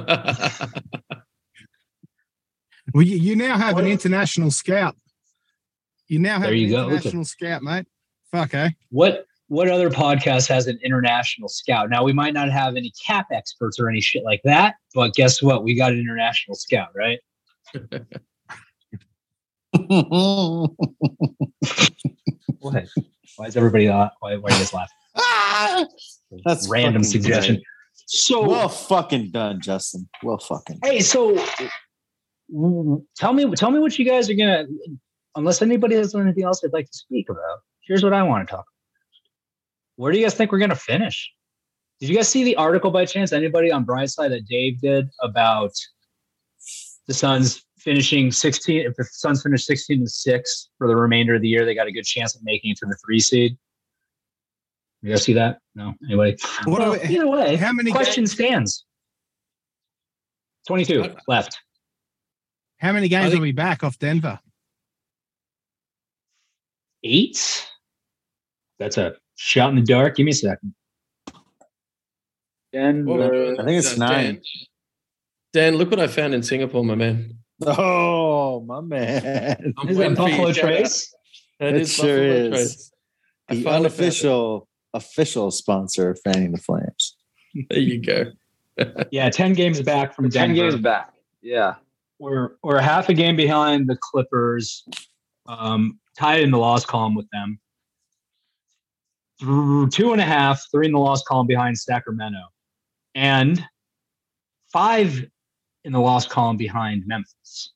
Well, 2.94 3.02
you, 3.02 3.16
you 3.18 3.36
now 3.36 3.58
have 3.58 3.76
an 3.76 3.86
international 3.86 4.50
scout. 4.50 4.96
You 6.08 6.20
now 6.20 6.34
have 6.38 6.44
There 6.44 6.54
you 6.54 6.66
an 6.68 6.70
go. 6.70 6.76
Look 6.76 6.86
at- 6.86 6.92
international 6.92 7.24
scout, 7.26 7.62
mate. 7.62 7.86
Fuck, 8.32 8.54
eh? 8.54 8.70
What 8.90 9.26
what 9.48 9.68
other 9.68 9.90
podcast 9.90 10.46
has 10.48 10.66
an 10.66 10.78
international 10.84 11.48
scout? 11.48 11.90
Now 11.90 12.04
we 12.04 12.12
might 12.12 12.34
not 12.34 12.50
have 12.50 12.76
any 12.76 12.92
cap 13.04 13.26
experts 13.32 13.80
or 13.80 13.88
any 13.88 14.00
shit 14.00 14.22
like 14.24 14.40
that, 14.44 14.74
but 14.94 15.14
guess 15.14 15.42
what? 15.42 15.64
We 15.64 15.74
got 15.74 15.92
an 15.92 15.98
international 15.98 16.54
scout, 16.54 16.88
right? 16.94 17.18
What? 22.60 22.86
Why 23.36 23.46
is 23.46 23.56
everybody 23.56 23.88
why, 23.88 24.10
why 24.20 24.32
are 24.32 24.34
you 24.34 24.40
guys 24.42 24.72
laughing? 24.74 24.94
Ah! 25.16 25.86
That's 26.44 26.68
random 26.68 27.04
suggestion. 27.04 27.56
great. 27.56 27.64
So 28.06 28.48
Well 28.48 28.68
fucking 28.68 29.30
done, 29.30 29.60
Justin. 29.60 30.08
Well 30.22 30.38
fucking. 30.38 30.80
hey, 30.82 31.00
so 31.00 31.36
tell 33.16 33.32
me 33.32 33.50
tell 33.54 33.70
me 33.70 33.78
what 33.78 33.98
you 33.98 34.04
guys 34.04 34.28
are 34.28 34.34
gonna 34.34 34.64
unless 35.36 35.62
anybody 35.62 35.94
has 35.94 36.14
anything 36.14 36.44
else 36.44 36.60
they'd 36.60 36.72
like 36.72 36.86
to 36.90 36.96
speak 36.96 37.28
about. 37.30 37.60
Here's 37.86 38.02
what 38.02 38.12
I 38.12 38.22
want 38.22 38.46
to 38.48 38.50
talk 38.50 38.64
about. 38.64 38.77
Where 39.98 40.12
do 40.12 40.18
you 40.18 40.24
guys 40.24 40.34
think 40.34 40.52
we're 40.52 40.60
gonna 40.60 40.76
finish? 40.76 41.28
Did 41.98 42.08
you 42.08 42.14
guys 42.14 42.28
see 42.28 42.44
the 42.44 42.54
article 42.54 42.92
by 42.92 43.04
chance? 43.04 43.32
Anybody 43.32 43.72
on 43.72 43.84
Brightside 43.84 44.28
that 44.28 44.46
Dave 44.46 44.80
did 44.80 45.08
about 45.20 45.72
the 47.08 47.14
Suns 47.14 47.64
finishing 47.78 48.30
16? 48.30 48.82
If 48.86 48.94
the 48.94 49.02
Suns 49.02 49.42
finish 49.42 49.64
16 49.66 49.98
and 49.98 50.08
6 50.08 50.68
for 50.78 50.86
the 50.86 50.94
remainder 50.94 51.34
of 51.34 51.42
the 51.42 51.48
year, 51.48 51.64
they 51.64 51.74
got 51.74 51.88
a 51.88 51.92
good 51.92 52.04
chance 52.04 52.36
of 52.36 52.44
making 52.44 52.70
it 52.70 52.76
to 52.78 52.86
the 52.86 52.96
three 53.04 53.18
seed. 53.18 53.58
You 55.02 55.10
guys 55.10 55.24
see 55.24 55.32
that? 55.32 55.58
No? 55.74 55.94
Anyway, 56.06 56.36
What 56.64 56.78
Well, 56.80 56.92
we- 56.92 57.02
either 57.16 57.26
way, 57.26 57.56
how 57.56 57.72
many 57.72 57.90
question 57.90 58.28
stands. 58.28 58.84
22 60.68 61.02
I- 61.02 61.16
left. 61.26 61.58
How 62.76 62.92
many 62.92 63.08
games 63.08 63.30
think- 63.32 63.40
are 63.40 63.42
we 63.42 63.50
back 63.50 63.82
off 63.82 63.98
Denver? 63.98 64.38
Eight? 67.02 67.68
That's 68.78 68.96
a 68.96 69.16
shot 69.38 69.70
in 69.70 69.76
the 69.76 69.82
dark. 69.82 70.16
Give 70.16 70.24
me 70.24 70.32
a 70.32 70.34
second. 70.34 70.74
Denver. 72.72 73.54
I 73.58 73.64
think 73.64 73.78
it's 73.78 73.90
Dan, 73.96 73.98
nine. 73.98 74.40
Dan, 75.52 75.76
look 75.76 75.90
what 75.90 76.00
I 76.00 76.06
found 76.06 76.34
in 76.34 76.42
Singapore, 76.42 76.84
my 76.84 76.94
man. 76.94 77.38
Oh 77.66 78.60
my 78.60 78.80
man. 78.80 79.72
I'm 79.78 79.88
Is 79.88 79.96
that 79.96 80.14
Buffalo 80.16 80.48
to 80.48 80.54
shout. 80.54 80.64
Trace? 80.64 81.14
That 81.58 81.74
It 81.74 81.80
is 81.82 81.92
sure 81.94 82.04
Buffalo 82.06 82.30
is. 82.32 82.50
Trace. 82.50 82.92
The 83.48 83.54
finally 83.54 83.64
found 83.64 83.74
it. 83.74 83.86
unofficial 83.86 84.68
official 84.94 85.50
sponsor 85.50 86.10
of 86.10 86.20
Fanning 86.20 86.52
the 86.52 86.58
Flames. 86.58 87.16
There 87.70 87.78
you 87.78 88.00
go. 88.02 88.24
Yeah, 89.10 89.28
10 89.28 89.54
games 89.54 89.82
back 89.82 90.14
from 90.14 90.30
Ten 90.30 90.54
Denver. 90.54 90.70
games 90.70 90.80
back. 90.80 91.12
Yeah. 91.42 91.74
We're, 92.20 92.50
we're 92.62 92.78
half 92.80 93.08
a 93.08 93.14
game 93.14 93.34
behind 93.34 93.88
the 93.88 93.96
Clippers, 94.00 94.86
um, 95.48 95.98
tied 96.16 96.42
in 96.42 96.52
the 96.52 96.58
loss 96.58 96.84
column 96.86 97.16
with 97.16 97.28
them. 97.30 97.58
Th- 99.40 99.90
Two 99.90 100.12
and 100.12 100.20
a 100.20 100.24
half, 100.24 100.62
three 100.70 100.86
in 100.86 100.92
the 100.92 100.98
loss 100.98 101.22
column 101.22 101.46
behind 101.46 101.78
Sacramento, 101.78 102.40
and 103.14 103.64
five 104.72 105.24
in 105.84 105.92
the 105.92 106.00
loss 106.00 106.26
column 106.26 106.56
behind 106.56 107.04
Memphis. 107.06 107.72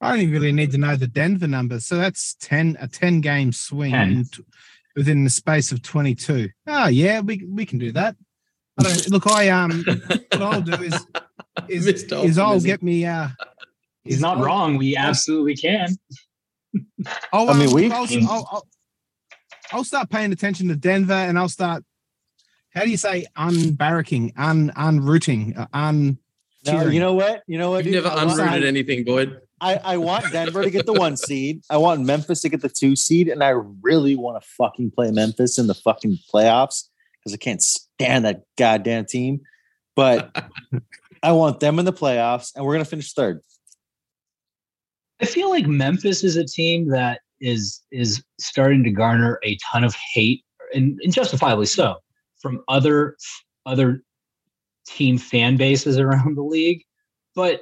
I 0.00 0.12
only 0.12 0.26
really 0.28 0.52
need 0.52 0.70
to 0.72 0.78
know 0.78 0.96
the 0.96 1.06
Denver 1.06 1.46
numbers. 1.48 1.86
So 1.86 1.96
that's 1.96 2.34
10 2.40 2.76
a 2.80 2.86
10 2.88 3.20
game 3.22 3.52
swing 3.52 3.92
10. 3.92 4.24
t- 4.32 4.44
within 4.96 5.24
the 5.24 5.30
space 5.30 5.72
of 5.72 5.82
22. 5.82 6.48
Oh 6.66 6.88
yeah, 6.88 7.20
we 7.20 7.44
we 7.48 7.64
can 7.66 7.78
do 7.78 7.90
that. 7.92 8.14
I 8.78 8.82
don't 8.82 9.10
look 9.10 9.26
I 9.26 9.48
um 9.48 9.84
what 9.86 10.42
I'll 10.42 10.60
do 10.60 10.74
is 10.74 11.06
is, 11.68 11.86
Missed 11.86 12.12
is 12.12 12.38
I'll 12.38 12.60
get 12.60 12.82
me 12.82 13.06
uh 13.06 13.28
He's 14.04 14.20
not 14.20 14.36
I'll- 14.38 14.44
wrong. 14.44 14.76
We 14.76 14.96
absolutely 14.96 15.56
can. 15.56 15.96
I'll, 17.32 17.48
I 17.50 17.54
mean, 17.58 17.72
we- 17.72 17.90
I'll, 17.90 18.06
I'll, 18.28 18.66
I'll, 19.74 19.78
I'll 19.80 19.84
start 19.84 20.10
paying 20.10 20.32
attention 20.32 20.68
to 20.68 20.76
Denver 20.76 21.12
and 21.12 21.38
I'll 21.38 21.48
start 21.48 21.84
how 22.74 22.82
do 22.82 22.90
you 22.90 22.96
say 22.96 23.26
unbarracking, 23.36 24.32
un 24.36 24.72
unrooting, 24.76 25.56
uh, 25.56 25.66
un 25.72 26.18
No, 26.66 26.86
you 26.86 26.98
know 26.98 27.14
what? 27.14 27.42
You 27.46 27.56
know 27.58 27.70
what? 27.70 27.84
You've 27.84 27.94
never 27.94 28.08
I 28.08 28.24
want- 28.24 28.40
unrooted 28.40 28.64
anything, 28.64 29.04
Boyd. 29.04 29.40
I, 29.60 29.76
I 29.76 29.96
want 29.96 30.30
Denver 30.32 30.62
to 30.62 30.70
get 30.70 30.84
the 30.84 30.92
one 30.92 31.16
seed. 31.16 31.62
I 31.70 31.76
want 31.76 32.02
Memphis 32.02 32.42
to 32.42 32.48
get 32.48 32.60
the 32.60 32.68
two 32.68 32.96
seed, 32.96 33.28
and 33.28 33.42
I 33.42 33.50
really 33.82 34.16
want 34.16 34.42
to 34.42 34.46
fucking 34.58 34.90
play 34.90 35.10
Memphis 35.12 35.58
in 35.58 35.68
the 35.68 35.74
fucking 35.74 36.18
playoffs 36.32 36.88
because 37.18 37.32
I 37.32 37.36
can't 37.36 37.62
stand 37.62 38.24
that 38.24 38.42
goddamn 38.58 39.06
team. 39.06 39.40
But 39.94 40.36
I 41.22 41.32
want 41.32 41.60
them 41.60 41.78
in 41.78 41.84
the 41.84 41.92
playoffs, 41.92 42.54
and 42.54 42.64
we're 42.64 42.74
gonna 42.74 42.84
finish 42.84 43.12
third. 43.12 43.40
I 45.22 45.26
feel 45.26 45.48
like 45.48 45.66
Memphis 45.66 46.24
is 46.24 46.36
a 46.36 46.44
team 46.44 46.88
that 46.88 47.20
is 47.44 47.82
is 47.92 48.24
starting 48.40 48.82
to 48.84 48.90
garner 48.90 49.38
a 49.44 49.56
ton 49.70 49.84
of 49.84 49.94
hate, 49.94 50.42
and, 50.72 50.98
and 51.02 51.12
justifiably 51.12 51.66
so, 51.66 51.96
from 52.40 52.60
other 52.68 53.16
other 53.66 54.02
team 54.86 55.18
fan 55.18 55.56
bases 55.56 55.98
around 55.98 56.36
the 56.36 56.42
league. 56.42 56.82
But 57.34 57.60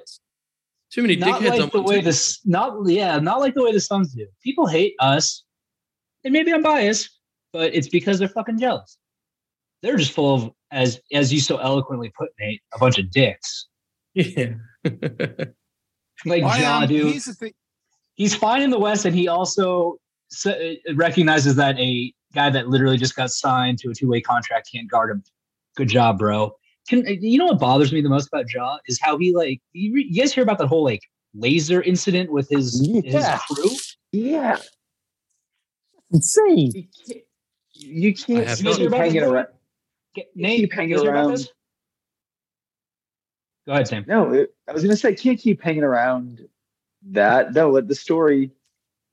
Too 0.92 1.02
many 1.02 1.16
not 1.16 1.40
dickheads 1.40 1.52
on 1.54 1.60
like 1.60 1.72
the 1.72 1.82
way 1.82 1.96
team. 1.96 2.04
this 2.04 2.40
not 2.44 2.88
yeah 2.88 3.18
not 3.18 3.40
like 3.40 3.54
the 3.54 3.64
way 3.64 3.72
the 3.72 3.80
Suns 3.80 4.14
do. 4.14 4.26
People 4.42 4.66
hate 4.66 4.94
us, 5.00 5.44
and 6.24 6.32
maybe 6.32 6.52
I'm 6.52 6.62
biased, 6.62 7.10
but 7.52 7.74
it's 7.74 7.88
because 7.88 8.18
they're 8.18 8.28
fucking 8.28 8.58
jealous. 8.58 8.96
They're 9.82 9.96
just 9.96 10.12
full 10.12 10.34
of 10.34 10.50
as 10.70 11.00
as 11.12 11.32
you 11.32 11.40
so 11.40 11.56
eloquently 11.56 12.12
put, 12.16 12.30
Nate, 12.38 12.62
a 12.74 12.78
bunch 12.78 12.98
of 12.98 13.10
dicks. 13.10 13.66
Yeah. 14.14 14.54
Like 16.24 16.42
I, 16.42 16.64
um, 16.64 16.88
dude. 16.88 17.10
here's 17.10 17.24
the 17.24 17.34
thing. 17.34 17.52
He's 18.14 18.34
fine 18.34 18.62
in 18.62 18.70
the 18.70 18.78
West, 18.78 19.04
and 19.04 19.14
he 19.14 19.28
also 19.28 19.96
uh, 20.46 20.52
recognizes 20.94 21.56
that 21.56 21.78
a 21.78 22.12
guy 22.34 22.50
that 22.50 22.68
literally 22.68 22.96
just 22.96 23.16
got 23.16 23.30
signed 23.30 23.78
to 23.78 23.90
a 23.90 23.94
two 23.94 24.08
way 24.08 24.20
contract 24.20 24.68
can't 24.72 24.90
guard 24.90 25.10
him. 25.10 25.22
Good 25.76 25.88
job, 25.88 26.18
bro. 26.18 26.54
Can 26.88 27.04
you 27.06 27.38
know 27.38 27.46
what 27.46 27.58
bothers 27.60 27.92
me 27.92 28.00
the 28.00 28.08
most 28.08 28.28
about 28.28 28.46
Ja 28.52 28.78
is 28.86 28.98
how 29.00 29.16
he 29.16 29.34
like 29.34 29.60
you, 29.72 29.94
re- 29.94 30.06
you 30.10 30.20
guys 30.22 30.32
hear 30.34 30.42
about 30.42 30.58
that 30.58 30.66
whole 30.66 30.84
like 30.84 31.00
laser 31.34 31.80
incident 31.82 32.30
with 32.32 32.48
his 32.50 32.86
Yeah. 32.86 33.00
his 33.04 33.40
crew? 33.50 33.70
Yeah, 34.12 34.58
Insane. 36.12 36.72
you 36.74 36.84
can't, 37.06 37.20
you 37.72 38.14
can't 38.14 38.58
keep 38.78 38.92
hanging 38.92 39.22
around. 39.22 39.46
Get, 40.14 40.26
You 40.34 40.42
Nate, 40.42 40.60
keep 40.60 40.72
hanging 40.72 40.90
you 40.90 40.96
guys 40.96 41.02
hear 41.02 41.10
about 41.12 41.28
around. 41.28 41.48
Go 43.66 43.72
ahead, 43.72 43.88
Sam. 43.88 44.04
No, 44.08 44.32
it, 44.32 44.54
I 44.68 44.72
was 44.72 44.82
gonna 44.82 44.96
say 44.96 45.14
can't 45.14 45.38
keep 45.38 45.62
hanging 45.62 45.84
around 45.84 46.46
that. 47.10 47.52
No, 47.54 47.80
the 47.80 47.94
story 47.94 48.52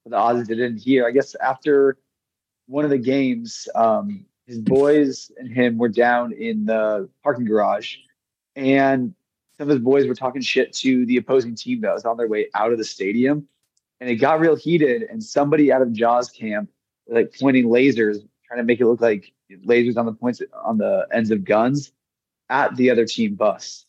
the 0.09 0.17
Aussies 0.17 0.47
didn't 0.47 0.77
hear. 0.77 1.07
I 1.07 1.11
guess 1.11 1.35
after 1.35 1.97
one 2.67 2.83
of 2.83 2.91
the 2.91 2.97
games, 2.97 3.67
um, 3.75 4.25
his 4.45 4.59
boys 4.59 5.31
and 5.37 5.51
him 5.51 5.77
were 5.77 5.89
down 5.89 6.33
in 6.33 6.65
the 6.65 7.09
parking 7.23 7.45
garage, 7.45 7.97
and 8.55 9.13
some 9.57 9.69
of 9.69 9.75
his 9.75 9.83
boys 9.83 10.07
were 10.07 10.15
talking 10.15 10.41
shit 10.41 10.73
to 10.73 11.05
the 11.05 11.17
opposing 11.17 11.55
team 11.55 11.81
that 11.81 11.93
was 11.93 12.05
on 12.05 12.17
their 12.17 12.27
way 12.27 12.47
out 12.55 12.71
of 12.71 12.77
the 12.77 12.83
stadium, 12.83 13.47
and 13.99 14.09
it 14.09 14.15
got 14.15 14.39
real 14.39 14.55
heated. 14.55 15.03
And 15.03 15.23
somebody 15.23 15.71
out 15.71 15.81
of 15.81 15.93
Ja's 15.93 16.29
camp 16.29 16.69
was 17.07 17.15
like 17.15 17.35
pointing 17.39 17.65
lasers, 17.65 18.17
trying 18.45 18.59
to 18.59 18.63
make 18.63 18.79
it 18.79 18.87
look 18.87 19.01
like 19.01 19.31
lasers 19.65 19.97
on 19.97 20.05
the 20.05 20.13
points 20.13 20.41
on 20.63 20.77
the 20.77 21.07
ends 21.13 21.31
of 21.31 21.43
guns 21.43 21.91
at 22.49 22.75
the 22.75 22.89
other 22.89 23.05
team 23.05 23.35
bus. 23.35 23.85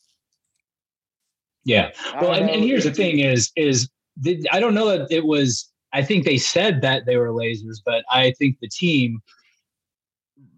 Yeah. 1.65 1.91
Well, 2.21 2.33
and, 2.33 2.49
and 2.49 2.65
here's 2.65 2.85
the 2.85 2.93
thing: 2.93 3.21
is 3.21 3.51
is 3.57 3.89
the, 4.17 4.47
I 4.53 4.61
don't 4.61 4.75
know 4.75 4.89
that 4.97 5.11
it 5.11 5.27
was. 5.27 5.69
I 5.93 6.03
think 6.03 6.25
they 6.25 6.39
said 6.39 6.83
that 6.83 7.05
they 7.07 7.17
were 7.17 7.29
lasers, 7.29 7.79
but 7.85 8.05
I 8.11 8.33
think 8.39 8.59
the 8.61 8.69
team 8.69 9.21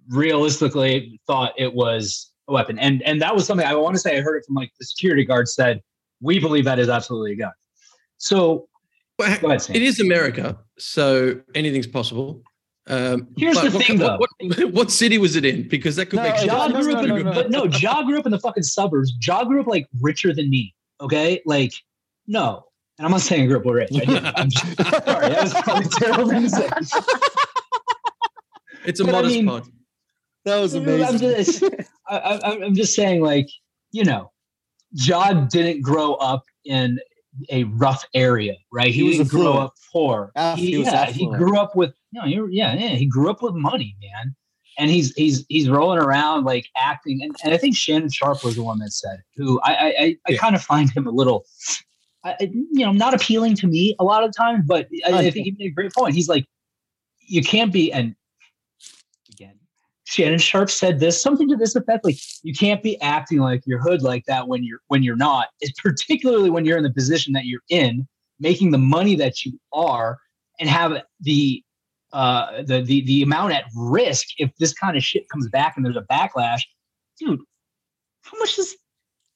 realistically 0.09 1.21
thought 1.27 1.55
it 1.57 1.75
was 1.75 2.31
a 2.49 2.53
weapon, 2.53 2.79
and 2.79 3.03
and 3.03 3.21
that 3.23 3.35
was 3.35 3.47
something 3.47 3.67
I 3.67 3.75
want 3.75 3.95
to 3.95 4.01
say. 4.01 4.17
I 4.17 4.21
heard 4.21 4.37
it 4.37 4.45
from 4.47 4.57
like 4.57 4.71
the 4.79 4.85
security 4.85 5.25
guard 5.25 5.49
said, 5.49 5.81
"We 6.21 6.39
believe 6.39 6.65
that 6.65 6.79
is 6.79 6.89
absolutely 6.89 7.33
a 7.33 7.37
gun." 7.37 7.53
So 8.19 8.69
Well, 9.19 9.39
go 9.41 9.49
ahead, 9.49 9.63
Sam. 9.63 9.77
It 9.77 9.83
is 9.83 10.01
America, 10.01 10.59
so 10.79 11.41
anything's 11.55 11.87
possible. 11.87 12.43
Um, 12.89 13.29
Here's 13.37 13.55
but 13.57 13.71
the 13.71 13.79
what, 13.79 13.87
thing, 13.87 13.99
what, 14.01 14.19
what, 14.41 14.73
what 14.73 14.91
city 14.91 15.17
was 15.17 15.37
it 15.37 15.45
in? 15.45 15.69
Because 15.69 15.97
that 15.97 16.07
could 16.07 16.17
No, 16.17 16.25
make 16.25 16.35
it's 16.35 16.45
Ja 16.45 16.67
no, 16.67 16.83
grew 16.83 16.95
up 16.95 17.03
in, 17.05 17.09
no, 17.09 17.17
no. 17.19 17.33
but 17.33 17.51
no, 17.51 17.65
Ja 17.67 18.03
grew 18.03 18.19
up 18.19 18.27
in 18.27 18.33
the 18.33 18.41
fucking 18.41 18.65
suburbs. 18.65 19.13
Ja 19.25 19.45
grew 19.45 19.61
up 19.61 19.69
like 19.69 19.87
richer 20.01 20.35
than 20.35 20.51
me. 20.51 20.75
Okay, 21.03 21.43
like 21.45 21.73
no, 22.27 22.65
and 22.99 23.05
I'm 23.05 23.11
not 23.11 23.21
saying 23.21 23.43
I 23.43 23.47
grew 23.47 23.59
up 23.59 23.67
rich. 23.67 23.91
I 23.95 24.05
did. 24.05 24.25
I'm 24.25 24.49
just, 24.51 24.77
sorry, 24.77 25.29
that 25.29 25.43
was 25.43 25.53
probably 25.55 25.89
terrible 25.91 26.29
thing 26.31 26.43
to 26.43 26.51
say. 26.51 26.69
It's 28.85 28.99
a 29.01 29.05
But 29.05 29.15
I 29.15 29.23
mean- 29.23 29.47
pod. 29.47 29.69
That 30.45 30.59
was 30.59 30.75
I'm 30.75 30.83
amazing. 30.83 31.19
just, 31.21 31.63
I, 32.09 32.17
I, 32.19 32.65
I'm 32.65 32.75
just 32.75 32.97
saying, 32.97 33.23
like, 33.23 33.47
you 33.93 34.05
know, 34.05 34.33
John 34.95 35.47
didn't 35.47 35.83
grow 35.83 36.15
up 36.15 36.43
in 36.65 36.99
a 37.51 37.63
rough 37.65 38.05
area, 38.13 38.55
right? 38.73 38.89
He, 38.93 39.03
He 39.03 39.03
was 39.05 39.19
didn't 39.19 39.31
grow 39.31 39.53
up 39.53 39.75
poor. 39.93 40.33
Aff- 40.35 40.59
he, 40.59 40.73
he 40.73 40.79
was 40.79 40.89
yeah, 40.89 41.07
he 41.07 41.27
grew 41.29 41.57
up 41.57 41.77
with, 41.77 41.95
you 42.11 42.21
know, 42.21 42.27
he, 42.27 42.57
yeah, 42.59 42.75
yeah, 42.75 42.89
he 42.89 43.07
grew 43.07 43.31
up 43.31 43.41
with 43.41 43.55
money, 43.55 43.97
man. 44.03 44.35
And 44.79 44.91
he's 44.91 45.15
he's 45.15 45.45
he's 45.49 45.69
rolling 45.69 45.99
around 45.99 46.45
like 46.45 46.67
acting, 46.77 47.23
and, 47.23 47.35
and 47.45 47.53
I 47.53 47.59
think 47.59 47.77
Shannon 47.77 48.11
Sharpe 48.11 48.43
was 48.45 48.57
the 48.57 48.63
one 48.63 48.79
that 48.79 48.93
said, 48.93 49.23
who 49.37 49.61
I 49.63 49.75
I, 49.75 49.87
I, 49.87 50.17
I 50.29 50.37
kind 50.37 50.55
of 50.55 50.63
find 50.63 50.91
him 50.91 51.07
a 51.07 51.11
little, 51.11 51.45
I, 52.25 52.37
you 52.41 52.87
know, 52.87 52.93
not 52.93 53.15
appealing 53.15 53.57
to 53.57 53.67
me 53.67 53.95
a 53.99 54.05
lot 54.05 54.25
of 54.25 54.35
times, 54.35 54.65
but 54.67 54.89
I, 55.07 55.19
I 55.19 55.31
think 55.31 55.47
he 55.47 55.57
made 55.59 55.67
a 55.67 55.75
great 55.75 55.93
point. 55.93 56.15
He's 56.15 56.29
like, 56.29 56.47
you 57.21 57.43
can't 57.43 57.73
be, 57.73 57.93
and 57.93 58.15
again, 59.33 59.55
Shannon 60.05 60.39
Sharpe 60.39 60.71
said 60.71 61.01
this 61.01 61.21
something 61.21 61.49
to 61.49 61.57
this 61.57 61.75
effect, 61.75 62.05
like 62.05 62.19
you 62.43 62.55
can't 62.55 62.83
be 62.83 63.01
acting 63.01 63.39
like 63.39 63.63
you're 63.67 63.81
hood 63.81 64.03
like 64.03 64.25
that 64.27 64.49
when 64.49 64.65
you're 64.65 64.81
when 64.89 65.03
you're 65.03 65.17
not. 65.17 65.49
It's 65.61 65.81
particularly 65.81 66.51
when 66.51 66.65
you're 66.65 66.77
in 66.77 66.85
the 66.85 66.93
position 66.93 67.33
that 67.35 67.47
you're 67.47 67.63
in, 67.69 68.07
making 68.41 68.71
the 68.71 68.79
money 68.79 69.17
that 69.17 69.45
you 69.45 69.59
are, 69.73 70.19
and 70.61 70.69
have 70.69 71.03
the 71.21 71.63
uh 72.13 72.63
the 72.63 72.83
the 72.83 73.05
the 73.05 73.23
amount 73.23 73.53
at 73.53 73.65
risk 73.75 74.27
if 74.39 74.51
this 74.59 74.73
kind 74.73 74.97
of 74.97 75.03
shit 75.03 75.29
comes 75.29 75.49
back 75.49 75.75
and 75.77 75.85
there's 75.85 75.97
a 75.97 76.07
backlash, 76.11 76.61
dude. 77.19 77.41
How 78.23 78.39
much 78.39 78.57
does 78.57 78.75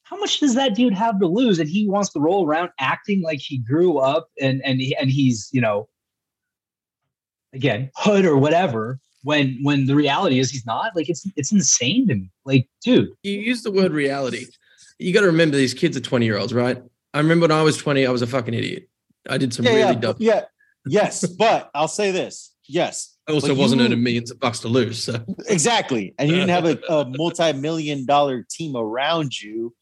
how 0.04 0.16
much 0.18 0.38
does 0.38 0.54
that 0.54 0.74
dude 0.74 0.94
have 0.94 1.18
to 1.20 1.26
lose? 1.26 1.58
And 1.58 1.68
he 1.68 1.88
wants 1.88 2.12
to 2.12 2.20
roll 2.20 2.46
around 2.46 2.70
acting 2.78 3.22
like 3.22 3.40
he 3.40 3.58
grew 3.58 3.98
up 3.98 4.28
and 4.40 4.62
and 4.64 4.80
he, 4.80 4.94
and 4.96 5.10
he's 5.10 5.48
you 5.52 5.60
know 5.60 5.88
again 7.52 7.90
hood 7.96 8.24
or 8.24 8.36
whatever 8.36 8.98
when 9.22 9.58
when 9.62 9.86
the 9.86 9.96
reality 9.96 10.38
is 10.38 10.50
he's 10.50 10.64
not 10.64 10.94
like 10.94 11.08
it's 11.08 11.28
it's 11.34 11.50
insane 11.50 12.06
to 12.06 12.14
me 12.14 12.30
like 12.44 12.68
dude 12.82 13.08
You 13.22 13.32
use 13.32 13.62
the 13.62 13.72
word 13.72 13.92
reality. 13.92 14.46
You 14.98 15.12
got 15.12 15.20
to 15.20 15.26
remember 15.26 15.56
these 15.56 15.74
kids 15.74 15.96
are 15.96 16.00
20 16.00 16.24
year 16.24 16.38
olds, 16.38 16.54
right? 16.54 16.82
I 17.12 17.18
remember 17.18 17.44
when 17.44 17.50
I 17.50 17.62
was 17.62 17.76
20, 17.76 18.06
I 18.06 18.10
was 18.10 18.22
a 18.22 18.26
fucking 18.26 18.54
idiot. 18.54 18.88
I 19.28 19.38
did 19.38 19.52
some 19.52 19.64
yeah, 19.64 19.70
really 19.72 19.80
yeah, 19.80 19.92
dumb. 19.94 20.16
yeah, 20.18 20.42
yes. 20.86 21.26
But 21.26 21.70
I'll 21.74 21.88
say 21.88 22.12
this: 22.12 22.54
yes, 22.68 23.16
I 23.28 23.32
also 23.32 23.48
but 23.48 23.56
wasn't 23.56 23.80
you- 23.80 23.86
earning 23.86 24.02
millions 24.02 24.30
of 24.30 24.38
bucks 24.40 24.60
to 24.60 24.68
lose. 24.68 25.02
So 25.02 25.24
exactly. 25.48 26.14
And 26.18 26.28
you 26.28 26.36
didn't 26.36 26.50
have 26.50 26.64
a, 26.66 26.78
a 26.92 27.04
multi-million 27.16 28.06
dollar 28.06 28.44
team 28.50 28.76
around 28.76 29.40
you 29.40 29.74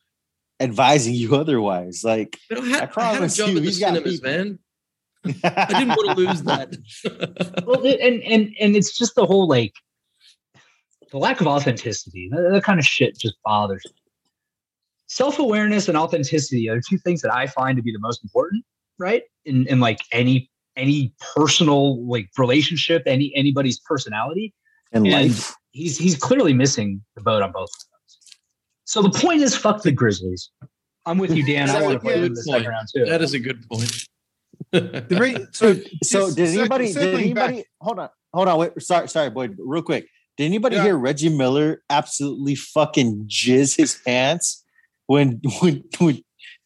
advising 0.60 1.14
you 1.14 1.34
otherwise. 1.36 2.02
Like, 2.04 2.38
I 2.50 2.54
had, 2.54 2.62
I 2.62 2.66
I 2.66 2.68
had 2.68 2.82
a 2.84 2.86
promise 2.88 3.36
job 3.36 3.50
you, 3.50 3.56
at 3.56 3.62
the 3.62 3.68
he's 3.68 3.78
got 3.80 3.94
cinemas, 3.94 4.20
people. 4.20 4.30
man. 4.30 4.58
I 5.44 5.66
didn't 5.78 5.88
want 5.88 6.16
to 6.18 6.24
lose 6.26 6.42
that. 6.42 7.64
well 7.66 7.84
and 7.86 8.22
and 8.22 8.54
and 8.60 8.76
it's 8.76 8.96
just 8.96 9.14
the 9.14 9.24
whole 9.26 9.48
like 9.48 9.72
the 11.10 11.18
lack 11.18 11.40
of 11.40 11.46
authenticity 11.46 12.28
that, 12.32 12.50
that 12.52 12.62
kind 12.64 12.78
of 12.78 12.84
shit 12.84 13.16
just 13.18 13.36
bothers 13.44 13.82
me 13.86 13.92
self-awareness 15.06 15.86
and 15.88 15.96
authenticity 15.96 16.68
are 16.68 16.80
two 16.80 16.98
things 16.98 17.22
that 17.22 17.32
i 17.32 17.46
find 17.46 17.76
to 17.76 17.82
be 17.82 17.92
the 17.92 17.98
most 18.00 18.24
important 18.24 18.64
right 18.98 19.22
in 19.44 19.66
in 19.68 19.78
like 19.80 20.00
any 20.12 20.50
any 20.76 21.12
personal 21.34 22.04
like 22.08 22.28
relationship 22.38 23.02
any 23.06 23.32
anybody's 23.34 23.78
personality 23.80 24.52
in 24.92 25.06
And 25.06 25.12
life. 25.30 25.54
he's 25.72 25.96
he's 25.98 26.16
clearly 26.16 26.52
missing 26.52 27.02
the 27.16 27.22
boat 27.22 27.42
on 27.42 27.52
both 27.52 27.68
of 27.70 27.84
those. 27.90 28.18
So 28.84 29.02
the 29.02 29.10
point 29.10 29.42
is, 29.42 29.56
fuck 29.56 29.82
the 29.82 29.92
Grizzlies. 29.92 30.50
I'm 31.06 31.18
with 31.18 31.34
you, 31.34 31.44
Dan. 31.44 31.68
I 31.70 31.82
want 31.82 31.94
to 31.94 32.00
play 32.00 32.14
them 32.14 32.24
in 32.24 32.34
the 32.34 32.42
second 32.42 32.68
round 32.68 32.88
too. 32.94 33.04
that 33.06 33.22
is 33.22 33.34
a 33.34 33.38
good 33.38 33.66
point. 33.68 33.92
The 34.70 35.16
re- 35.20 35.46
so 35.52 35.74
So 36.02 36.26
just 36.26 36.36
did 36.36 36.58
anybody? 36.58 36.86
Did 36.86 36.94
circling 36.94 37.34
back- 37.34 37.48
anybody? 37.50 37.66
Hold 37.80 37.98
on, 38.00 38.08
hold 38.32 38.48
on. 38.48 38.58
Wait, 38.58 38.82
sorry, 38.82 39.08
sorry, 39.08 39.30
Boyd. 39.30 39.56
Real 39.58 39.82
quick. 39.82 40.06
Did 40.36 40.44
anybody 40.46 40.76
Yeah. 40.76 40.84
hear 40.84 40.96
Reggie 40.98 41.28
Miller 41.28 41.82
absolutely 41.90 42.54
fucking 42.56 43.26
jizz 43.28 43.76
his 43.76 44.00
pants 44.04 44.64
when 45.06 45.40
when 45.60 45.84
when 45.98 46.22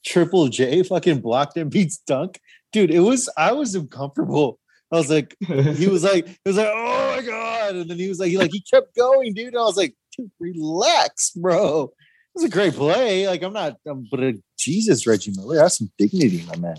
Triple 0.06 0.48
J 0.48 0.82
fucking 0.82 1.20
blocked 1.20 1.56
him 1.56 1.68
beats 1.68 1.98
dunk? 2.06 2.38
Dude, 2.72 2.90
it 2.90 3.00
was 3.00 3.28
I 3.36 3.52
was 3.52 3.74
uncomfortable. 3.74 4.58
I 4.90 4.96
was 4.96 5.10
like, 5.10 5.36
he 5.46 5.86
was 5.88 6.02
like, 6.04 6.26
he 6.26 6.36
was 6.46 6.56
like, 6.56 6.68
oh 6.70 7.16
my 7.16 7.22
god, 7.22 7.76
and 7.76 7.90
then 7.90 7.98
he 7.98 8.08
was 8.08 8.18
like, 8.18 8.30
he 8.30 8.38
like 8.38 8.52
he 8.52 8.60
kept 8.60 8.94
going, 8.96 9.34
dude. 9.34 9.48
And 9.48 9.58
I 9.58 9.62
was 9.64 9.76
like, 9.76 9.94
dude, 10.16 10.30
relax, 10.40 11.30
bro. 11.30 11.84
It 11.84 11.90
was 12.34 12.44
a 12.44 12.48
great 12.48 12.74
play. 12.74 13.26
Like 13.26 13.42
I'm 13.42 13.52
not, 13.52 13.76
I'm, 13.86 14.06
but 14.10 14.22
uh, 14.22 14.32
Jesus, 14.58 15.06
Reggie 15.06 15.32
Miller, 15.36 15.58
have 15.60 15.72
some 15.72 15.90
dignity, 15.98 16.44
my 16.48 16.56
man. 16.56 16.76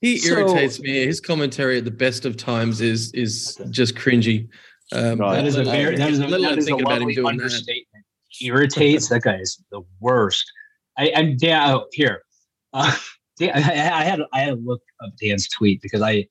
He 0.00 0.18
So- 0.18 0.34
irritates 0.38 0.78
me. 0.80 1.04
His 1.06 1.20
commentary 1.20 1.78
at 1.78 1.84
the 1.84 1.90
best 1.90 2.26
of 2.26 2.36
times 2.36 2.80
is 2.80 3.12
is 3.12 3.58
just 3.70 3.94
cringy. 3.94 4.48
Um, 4.92 5.18
No, 5.18 5.32
That 5.32 5.46
is 5.46 5.56
a 5.56 5.64
very 5.64 5.96
that 5.96 6.10
is 6.10 6.18
a, 6.20 6.28
let 6.28 6.40
alone 6.40 6.42
that 6.50 6.58
is 6.58 6.66
a 6.66 6.68
think 6.68 6.82
about 6.82 6.92
him 6.94 6.98
lovely 7.00 7.14
doing 7.14 7.24
that. 7.24 7.30
understatement. 7.44 8.04
Irritates 8.40 9.08
that 9.08 9.22
guy 9.22 9.36
is 9.36 9.62
the 9.72 9.80
worst. 10.00 10.44
I 10.98 11.10
I'm 11.16 11.36
Dan 11.36 11.74
oh, 11.74 11.86
here. 11.92 12.22
Uh, 12.72 12.94
Dan, 13.38 13.50
I, 13.54 13.60
I 13.60 14.02
had 14.04 14.20
I 14.32 14.40
had 14.40 14.50
to 14.50 14.54
look 14.56 14.82
up 15.04 15.10
Dan's 15.20 15.48
tweet 15.48 15.82
because 15.82 16.02
I 16.02 16.26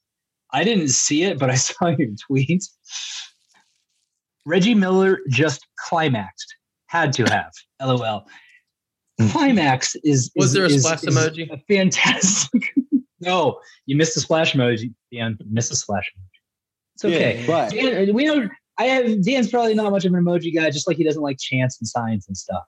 I 0.52 0.64
didn't 0.64 0.90
see 0.90 1.24
it, 1.24 1.38
but 1.40 1.50
I 1.50 1.56
saw 1.68 1.88
your 1.88 2.10
tweet. 2.28 2.64
Reggie 4.46 4.76
Miller 4.76 5.20
just 5.30 5.66
climaxed. 5.88 6.56
Had 6.88 7.14
to 7.14 7.24
have. 7.26 7.52
LOL. 7.82 8.26
Hmm. 9.20 9.28
Climax 9.30 9.96
is 10.04 10.32
Was 10.36 10.54
there 10.54 10.66
a 10.66 10.68
is- 10.68 10.84
splash 10.84 11.04
is 11.04 11.16
emoji? 11.16 11.50
A 11.52 11.58
fantastic. 11.74 12.74
no, 13.20 13.60
you 13.86 13.96
missed 13.96 14.14
the 14.16 14.22
splash 14.22 14.54
emoji. 14.54 14.94
Dan, 15.12 15.38
you 15.40 15.48
missed 15.52 15.70
the 15.70 15.76
splash 15.76 16.12
emoji. 16.18 16.40
It's 16.96 17.06
okay. 17.06 17.40
Yeah, 17.42 17.48
but 17.48 17.72
Dan, 17.72 18.10
uh, 18.10 18.14
we 18.14 18.26
know 18.26 18.48
I 18.78 18.86
have 18.86 19.24
Dan's 19.24 19.50
probably 19.50 19.74
not 19.74 19.92
much 19.92 20.06
of 20.06 20.14
an 20.14 20.24
emoji 20.24 20.54
guy, 20.54 20.70
just 20.70 20.88
like 20.88 20.98
he 20.98 21.04
doesn't 21.04 21.22
like 21.22 21.38
chants 21.40 21.80
and 21.80 21.88
signs 21.88 22.28
and 22.28 22.38
stuff. 22.38 22.64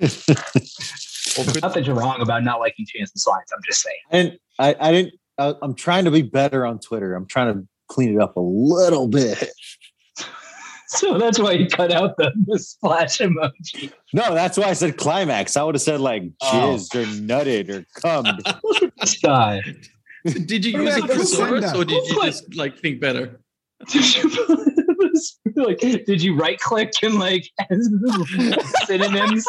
Not 1.62 1.74
that 1.74 1.84
you're 1.86 1.96
wrong 1.96 2.20
about 2.20 2.44
not 2.44 2.60
liking 2.60 2.86
chants 2.86 3.12
and 3.12 3.20
signs. 3.20 3.50
I'm 3.54 3.60
just 3.66 3.82
saying. 3.82 3.96
and 4.10 4.38
I, 4.58 4.76
I 4.80 4.92
didn't. 4.92 5.14
I, 5.38 5.54
I'm 5.62 5.74
trying 5.74 6.04
to 6.04 6.10
be 6.10 6.22
better 6.22 6.64
on 6.64 6.78
Twitter. 6.78 7.14
I'm 7.14 7.26
trying 7.26 7.54
to 7.54 7.66
clean 7.88 8.14
it 8.14 8.20
up 8.20 8.36
a 8.36 8.40
little 8.40 9.08
bit. 9.08 9.50
So 10.86 11.18
that's 11.18 11.40
why 11.40 11.52
you 11.52 11.66
cut 11.66 11.90
out 11.90 12.16
the, 12.18 12.30
the 12.46 12.56
splash 12.56 13.18
emoji. 13.18 13.90
No, 14.12 14.32
that's 14.32 14.56
why 14.56 14.66
I 14.66 14.74
said 14.74 14.96
climax. 14.96 15.56
I 15.56 15.64
would 15.64 15.74
have 15.74 15.82
said 15.82 15.98
like 16.00 16.22
Oh. 16.40 16.76
jizzed 16.78 16.94
or 16.94 17.04
nutted 17.20 17.68
or 17.68 17.84
cummed. 18.00 18.46
Look 18.62 18.94
this 19.00 19.18
guy. 19.18 19.60
Did 20.24 20.64
you 20.64 20.82
use 20.82 20.94
a 20.94 20.98
about 20.98 21.08
the 21.08 21.14
thesaurus 21.16 21.74
or 21.74 21.84
did 21.84 22.06
you 22.06 22.22
just 22.22 22.54
like 22.54 22.78
think 22.78 23.00
better? 23.00 23.40
Did 23.90 24.14
you 24.16 24.30
like? 25.56 25.78
Did 25.80 26.22
you 26.22 26.36
right 26.36 26.60
click 26.60 26.92
and 27.02 27.18
like 27.18 27.44
synonyms? 28.86 29.44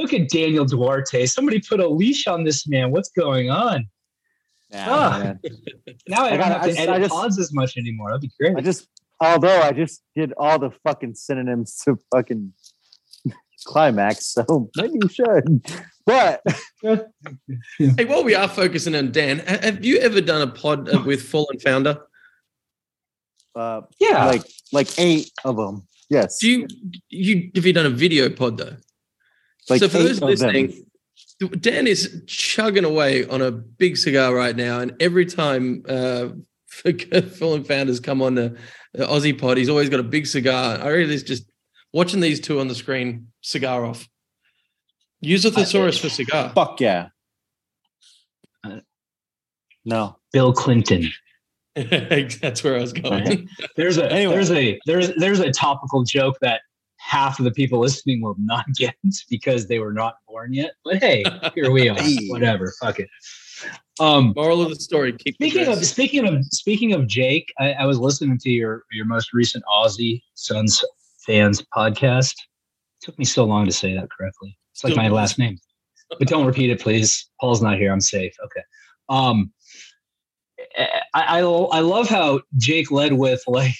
Look 0.00 0.14
at 0.14 0.28
Daniel 0.28 0.64
Duarte. 0.64 1.26
Somebody 1.26 1.60
put 1.60 1.78
a 1.80 1.88
leash 1.88 2.26
on 2.26 2.44
this 2.44 2.66
man. 2.66 2.90
What's 2.90 3.10
going 3.10 3.50
on? 3.50 3.86
Nah, 4.72 4.78
Ah. 4.88 5.18
man. 5.22 5.40
Now 6.08 6.24
I, 6.24 6.26
I 6.26 6.30
don't 6.30 6.38
gotta- 6.38 6.52
have 6.54 6.62
I 6.62 6.66
to 6.66 6.68
just- 6.70 6.80
edit 6.80 6.94
I 6.94 6.98
just- 7.00 7.10
pods 7.12 7.38
as 7.38 7.52
much 7.52 7.76
anymore. 7.76 8.08
That'd 8.10 8.22
be 8.22 8.30
great. 8.40 8.56
I 8.56 8.60
just, 8.60 8.88
although 9.20 9.60
I 9.60 9.72
just 9.72 10.02
did 10.16 10.32
all 10.38 10.58
the 10.58 10.70
fucking 10.84 11.14
synonyms 11.14 11.76
to 11.84 11.98
fucking 12.12 12.52
climax, 13.66 14.26
so 14.28 14.70
maybe 14.76 14.94
you 15.02 15.08
should. 15.08 15.66
But 16.06 16.42
Hey, 16.82 18.04
while 18.06 18.24
we 18.24 18.34
are 18.34 18.48
focusing 18.48 18.94
on 18.94 19.12
Dan, 19.12 19.40
have 19.40 19.84
you 19.84 19.98
ever 19.98 20.20
done 20.20 20.40
a 20.42 20.50
pod 20.50 20.88
uh, 20.88 21.02
with 21.04 21.22
Fallen 21.22 21.58
Founder? 21.60 22.00
uh, 23.54 23.82
yeah. 24.00 24.24
like 24.26 24.42
like 24.72 24.98
eight 24.98 25.30
of 25.44 25.56
them. 25.56 25.86
Yes, 26.08 26.38
Do 26.40 26.48
you 26.48 26.68
you 27.08 27.50
have 27.54 27.66
you 27.66 27.72
done 27.72 27.86
a 27.86 27.90
video 27.90 28.30
pod 28.30 28.56
though? 28.58 28.76
Like 29.68 29.80
so 29.80 29.88
for 29.88 29.98
those 29.98 30.12
of 30.12 30.20
them. 30.20 30.28
listening, 30.30 30.86
Dan 31.60 31.86
is 31.86 32.22
chugging 32.26 32.84
away 32.84 33.26
on 33.26 33.42
a 33.42 33.50
big 33.50 33.96
cigar 33.96 34.34
right 34.34 34.54
now, 34.54 34.80
and 34.80 34.94
every 35.00 35.26
time 35.26 35.84
uh, 35.88 36.28
Fallen 37.38 37.64
Founders 37.64 38.00
come 38.00 38.22
on 38.22 38.34
the, 38.34 38.56
the 38.94 39.06
Aussie 39.06 39.38
pod, 39.38 39.56
he's 39.56 39.68
always 39.68 39.88
got 39.88 40.00
a 40.00 40.04
big 40.04 40.26
cigar. 40.26 40.78
I 40.80 40.88
really 40.88 41.14
is 41.14 41.22
just 41.22 41.44
watching 41.92 42.20
these 42.20 42.40
two 42.40 42.60
on 42.60 42.68
the 42.68 42.74
screen, 42.74 43.28
cigar 43.40 43.84
off. 43.84 44.08
Use 45.20 45.44
a 45.44 45.50
thesaurus 45.50 45.98
for 45.98 46.08
cigar. 46.08 46.50
Fuck 46.54 46.80
yeah. 46.80 47.08
Uh, 48.64 48.80
No, 49.84 50.16
Bill 50.32 50.52
Clinton. 50.52 51.10
That's 51.74 52.64
where 52.64 52.76
I 52.76 52.80
was 52.80 52.92
going. 52.92 53.48
There's 53.76 53.96
a 53.98 54.10
Anyway. 54.10 54.34
there's 54.34 54.50
a 54.50 54.80
there's 54.86 55.14
there's 55.16 55.40
a 55.40 55.52
topical 55.52 56.04
joke 56.04 56.36
that 56.40 56.62
half 57.00 57.38
of 57.38 57.44
the 57.44 57.50
people 57.50 57.80
listening 57.80 58.22
will 58.22 58.36
not 58.38 58.66
get 58.76 58.94
because 59.28 59.66
they 59.66 59.78
were 59.78 59.92
not 59.92 60.16
born 60.28 60.52
yet. 60.52 60.72
But 60.84 60.96
hey, 60.98 61.24
here 61.54 61.70
we 61.70 61.88
are. 61.88 61.96
Whatever. 62.28 62.72
Fuck 62.80 63.00
it. 63.00 63.08
Um 63.98 64.32
Moral 64.36 64.62
of 64.62 64.70
the 64.70 64.76
story: 64.76 65.12
Keep 65.12 65.34
speaking 65.34 65.68
of 65.68 65.84
speaking 65.84 66.26
of 66.26 66.44
speaking 66.46 66.92
of 66.92 67.06
Jake, 67.06 67.52
I, 67.58 67.72
I 67.72 67.86
was 67.86 67.98
listening 67.98 68.38
to 68.38 68.50
your 68.50 68.84
your 68.90 69.04
most 69.04 69.32
recent 69.32 69.64
Aussie 69.70 70.22
Suns 70.34 70.82
fans 71.26 71.62
podcast. 71.76 72.32
It 72.32 73.04
took 73.04 73.18
me 73.18 73.24
so 73.24 73.44
long 73.44 73.66
to 73.66 73.72
say 73.72 73.94
that 73.94 74.08
correctly. 74.10 74.56
It's 74.72 74.82
like 74.84 74.92
Still 74.92 75.02
my 75.02 75.08
does. 75.08 75.16
last 75.16 75.38
name. 75.38 75.58
But 76.18 76.28
don't 76.28 76.46
repeat 76.46 76.70
it, 76.70 76.80
please. 76.80 77.28
Paul's 77.40 77.60
not 77.62 77.76
here. 77.76 77.92
I'm 77.92 78.00
safe. 78.00 78.34
Okay. 78.44 78.62
Um 79.10 79.52
I, 80.78 81.02
I 81.14 81.40
I 81.40 81.80
love 81.80 82.08
how 82.08 82.40
Jake 82.56 82.90
led 82.90 83.12
with 83.12 83.42
like 83.46 83.74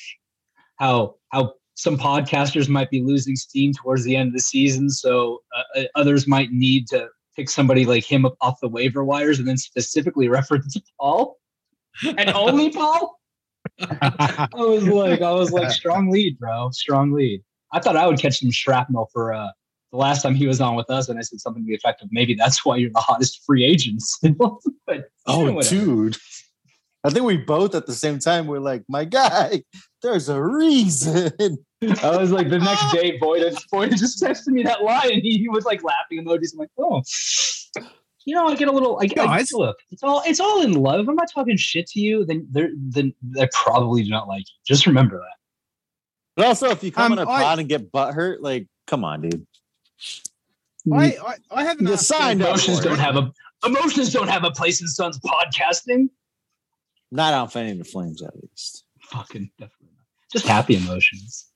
how 0.76 1.16
how 1.30 1.54
some 1.80 1.96
podcasters 1.96 2.68
might 2.68 2.90
be 2.90 3.00
losing 3.02 3.34
steam 3.36 3.72
towards 3.72 4.04
the 4.04 4.14
end 4.14 4.28
of 4.28 4.34
the 4.34 4.40
season, 4.40 4.90
so 4.90 5.40
uh, 5.56 5.80
uh, 5.80 5.84
others 5.94 6.28
might 6.28 6.50
need 6.52 6.86
to 6.88 7.08
pick 7.34 7.48
somebody 7.48 7.86
like 7.86 8.04
him 8.04 8.26
up 8.26 8.34
off 8.42 8.60
the 8.60 8.68
waiver 8.68 9.02
wires, 9.02 9.38
and 9.38 9.48
then 9.48 9.56
specifically 9.56 10.28
reference 10.28 10.76
Paul 11.00 11.38
and 12.04 12.28
only 12.30 12.70
Paul. 12.70 13.18
I 13.80 14.48
was 14.54 14.86
like, 14.86 15.22
I 15.22 15.32
was 15.32 15.52
like, 15.52 15.70
strong 15.70 16.10
lead, 16.10 16.38
bro, 16.38 16.68
strong 16.70 17.12
lead. 17.12 17.42
I 17.72 17.80
thought 17.80 17.96
I 17.96 18.06
would 18.06 18.20
catch 18.20 18.40
some 18.40 18.50
shrapnel 18.50 19.08
for 19.10 19.32
uh, 19.32 19.48
the 19.90 19.96
last 19.96 20.22
time 20.22 20.34
he 20.34 20.46
was 20.46 20.60
on 20.60 20.74
with 20.74 20.90
us, 20.90 21.08
and 21.08 21.18
I 21.18 21.22
said 21.22 21.40
something 21.40 21.62
to 21.62 21.66
the 21.66 21.74
effect 21.74 22.02
of, 22.02 22.08
maybe 22.12 22.34
that's 22.34 22.62
why 22.62 22.76
you're 22.76 22.90
the 22.90 23.00
hottest 23.00 23.42
free 23.46 23.64
agents. 23.64 24.20
but 24.86 25.08
oh 25.26 25.62
dude. 25.62 26.18
I 27.02 27.10
think 27.10 27.24
we 27.24 27.38
both 27.38 27.74
at 27.74 27.86
the 27.86 27.94
same 27.94 28.18
time 28.18 28.46
were 28.46 28.60
like, 28.60 28.82
my 28.88 29.04
guy, 29.06 29.62
there's 30.02 30.28
a 30.28 30.42
reason. 30.42 31.30
I 32.02 32.16
was 32.16 32.30
like, 32.30 32.50
the 32.50 32.58
next 32.58 32.90
day, 32.92 33.16
Boyd, 33.18 33.54
Boyd 33.72 33.96
just 33.96 34.22
texted 34.22 34.48
me 34.48 34.62
that 34.64 34.82
line, 34.82 35.10
and 35.12 35.22
he, 35.22 35.38
he 35.38 35.48
was 35.48 35.64
like 35.64 35.82
laughing 35.82 36.22
emojis. 36.24 36.52
I'm 36.52 36.58
like, 36.58 36.68
oh, 36.78 37.02
you 38.26 38.34
know, 38.34 38.46
I 38.48 38.54
get 38.54 38.68
a 38.68 38.72
little. 38.72 38.98
I, 38.98 39.04
I, 39.04 39.06
Guys. 39.06 39.52
look, 39.52 39.78
it's 39.90 40.02
all 40.02 40.22
it's 40.26 40.40
all 40.40 40.60
in 40.62 40.74
love. 40.74 41.00
If 41.00 41.08
I'm 41.08 41.14
not 41.16 41.30
talking 41.32 41.56
shit 41.56 41.86
to 41.88 42.00
you, 42.00 42.26
then 42.26 42.46
they're 42.50 42.68
then 42.76 43.14
I 43.40 43.48
probably 43.52 44.02
do 44.04 44.10
not 44.10 44.28
like 44.28 44.40
you. 44.42 44.54
Just 44.66 44.86
remember 44.86 45.18
that. 45.18 45.36
But 46.36 46.46
also, 46.46 46.68
if 46.68 46.84
you 46.84 46.92
come 46.92 47.12
Um, 47.12 47.18
on 47.18 47.26
a 47.26 47.30
I- 47.30 47.42
pod 47.42 47.58
and 47.60 47.68
get 47.68 47.90
butt 47.90 48.12
hurt, 48.14 48.42
like, 48.42 48.66
come 48.86 49.04
on, 49.04 49.22
dude. 49.22 49.46
I, 50.92 51.16
I, 51.26 51.34
I 51.50 51.64
haven't 51.64 51.86
You 51.86 51.96
signed 51.96 52.40
Emotions 52.40 52.80
don't 52.80 52.98
have 52.98 53.16
a 53.16 53.32
emotions 53.66 54.12
don't 54.12 54.28
have 54.28 54.44
a 54.44 54.50
place 54.50 54.80
in 54.80 54.88
Suns 54.88 55.18
podcasting. 55.20 56.08
Not 57.12 57.34
on 57.34 57.48
fanning 57.48 57.78
the 57.78 57.84
flames, 57.84 58.22
at 58.22 58.34
least. 58.40 58.84
Fucking 59.02 59.50
definitely 59.58 59.88
not. 59.96 60.04
Just 60.32 60.46
happy 60.46 60.76
emotions. 60.76 61.46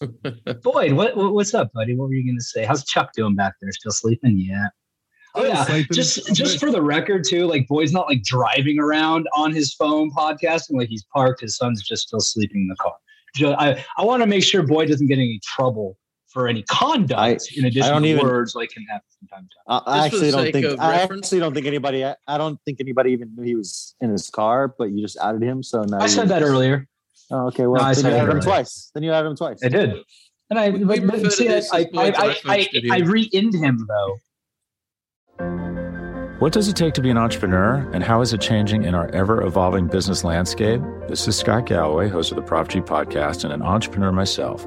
Boyd, 0.62 0.92
what, 0.92 1.16
what 1.16 1.34
what's 1.34 1.52
up, 1.52 1.72
buddy? 1.72 1.94
What 1.94 2.08
were 2.08 2.14
you 2.14 2.30
gonna 2.30 2.40
say? 2.40 2.64
How's 2.64 2.84
Chuck 2.84 3.12
doing 3.14 3.34
back 3.34 3.54
there? 3.60 3.72
Still 3.72 3.92
sleeping? 3.92 4.38
Yeah. 4.38 4.68
Oh 5.34 5.44
yeah. 5.44 5.64
sleeping. 5.64 5.88
Just 5.92 6.34
just 6.34 6.58
for 6.58 6.70
the 6.70 6.80
record 6.80 7.24
too, 7.28 7.46
like 7.46 7.66
Boyd's 7.68 7.92
not 7.92 8.08
like 8.08 8.22
driving 8.22 8.78
around 8.78 9.26
on 9.36 9.52
his 9.52 9.74
phone 9.74 10.10
podcasting. 10.10 10.72
Like 10.72 10.88
he's 10.88 11.04
parked. 11.14 11.40
His 11.40 11.56
son's 11.56 11.82
just 11.82 12.06
still 12.06 12.20
sleeping 12.20 12.62
in 12.62 12.68
the 12.68 12.76
car. 12.76 12.94
Ju- 13.34 13.54
I 13.58 13.84
I 13.98 14.04
want 14.04 14.22
to 14.22 14.26
make 14.26 14.42
sure 14.42 14.62
Boyd 14.62 14.88
doesn't 14.88 15.06
get 15.06 15.18
any 15.18 15.40
trouble 15.42 15.98
for 16.32 16.48
any 16.48 16.62
conduct 16.64 17.18
I- 17.20 17.36
in 17.58 17.64
addition 17.66 17.90
don't 17.92 18.02
to 18.02 18.08
even- 18.08 18.22
words 18.24 18.54
like 18.54 18.70
can 18.70 18.84
happen 18.84 19.06
from 19.18 19.28
time 19.28 19.48
to 19.50 19.56
time. 19.68 19.82
I, 19.86 20.04
I 20.04 20.08
Just 20.08 20.14
for 20.14 20.18
the 20.20 20.26
actually 20.26 20.30
don't 20.30 20.52
think 20.52 20.80
I 20.80 20.90
reference? 21.00 21.26
actually 21.26 21.40
don't 21.40 21.54
think 21.54 21.66
anybody 21.66 22.04
I, 22.04 22.14
I 22.26 22.38
don't 22.38 22.58
think 22.64 22.80
anybody 22.80 23.12
even 23.12 23.34
knew 23.36 23.42
he 23.42 23.54
was 23.56 23.94
in 24.00 24.10
his 24.10 24.30
car, 24.30 24.74
but 24.78 24.90
you 24.92 25.02
just 25.02 25.18
outed 25.18 25.42
him. 25.42 25.62
So 25.62 25.82
now 25.82 25.98
I 25.98 26.06
said 26.06 26.28
that 26.28 26.42
earlier. 26.42 26.86
Oh, 27.32 27.46
okay. 27.48 27.66
Well, 27.66 27.80
No, 27.82 27.88
I 27.88 27.94
then 27.94 28.02
said 28.02 28.12
you 28.24 28.28
it 28.30 28.34
him 28.36 28.40
twice. 28.40 28.90
Then 28.94 29.02
you 29.04 29.12
outed 29.12 29.28
him 29.30 29.36
twice. 29.36 29.60
I 29.64 29.68
did. 29.68 29.94
And 30.50 30.58
I, 30.58 30.70
We- 30.70 30.84
we 30.84 31.00
but, 31.00 31.22
but 31.22 31.32
see, 31.32 31.48
I, 31.48 31.58
I, 31.72 31.86
I, 31.96 32.12
I, 32.16 32.36
I. 32.46 32.68
I 32.92 32.98
re-inned 33.00 33.54
him 33.54 33.86
though. 33.88 34.18
What 36.40 36.52
does 36.54 36.68
it 36.68 36.74
take 36.74 36.94
to 36.94 37.02
be 37.02 37.10
an 37.10 37.18
entrepreneur, 37.18 37.88
and 37.92 38.02
how 38.02 38.22
is 38.22 38.32
it 38.32 38.40
changing 38.40 38.84
in 38.84 38.94
our 38.94 39.08
ever 39.10 39.42
evolving 39.42 39.88
business 39.88 40.24
landscape? 40.24 40.80
This 41.06 41.28
is 41.28 41.36
Scott 41.36 41.66
Galloway, 41.66 42.08
host 42.08 42.30
of 42.32 42.36
the 42.36 42.42
Prop 42.42 42.66
G 42.68 42.80
podcast, 42.80 43.44
and 43.44 43.52
an 43.52 43.60
entrepreneur 43.62 44.10
myself. 44.10 44.66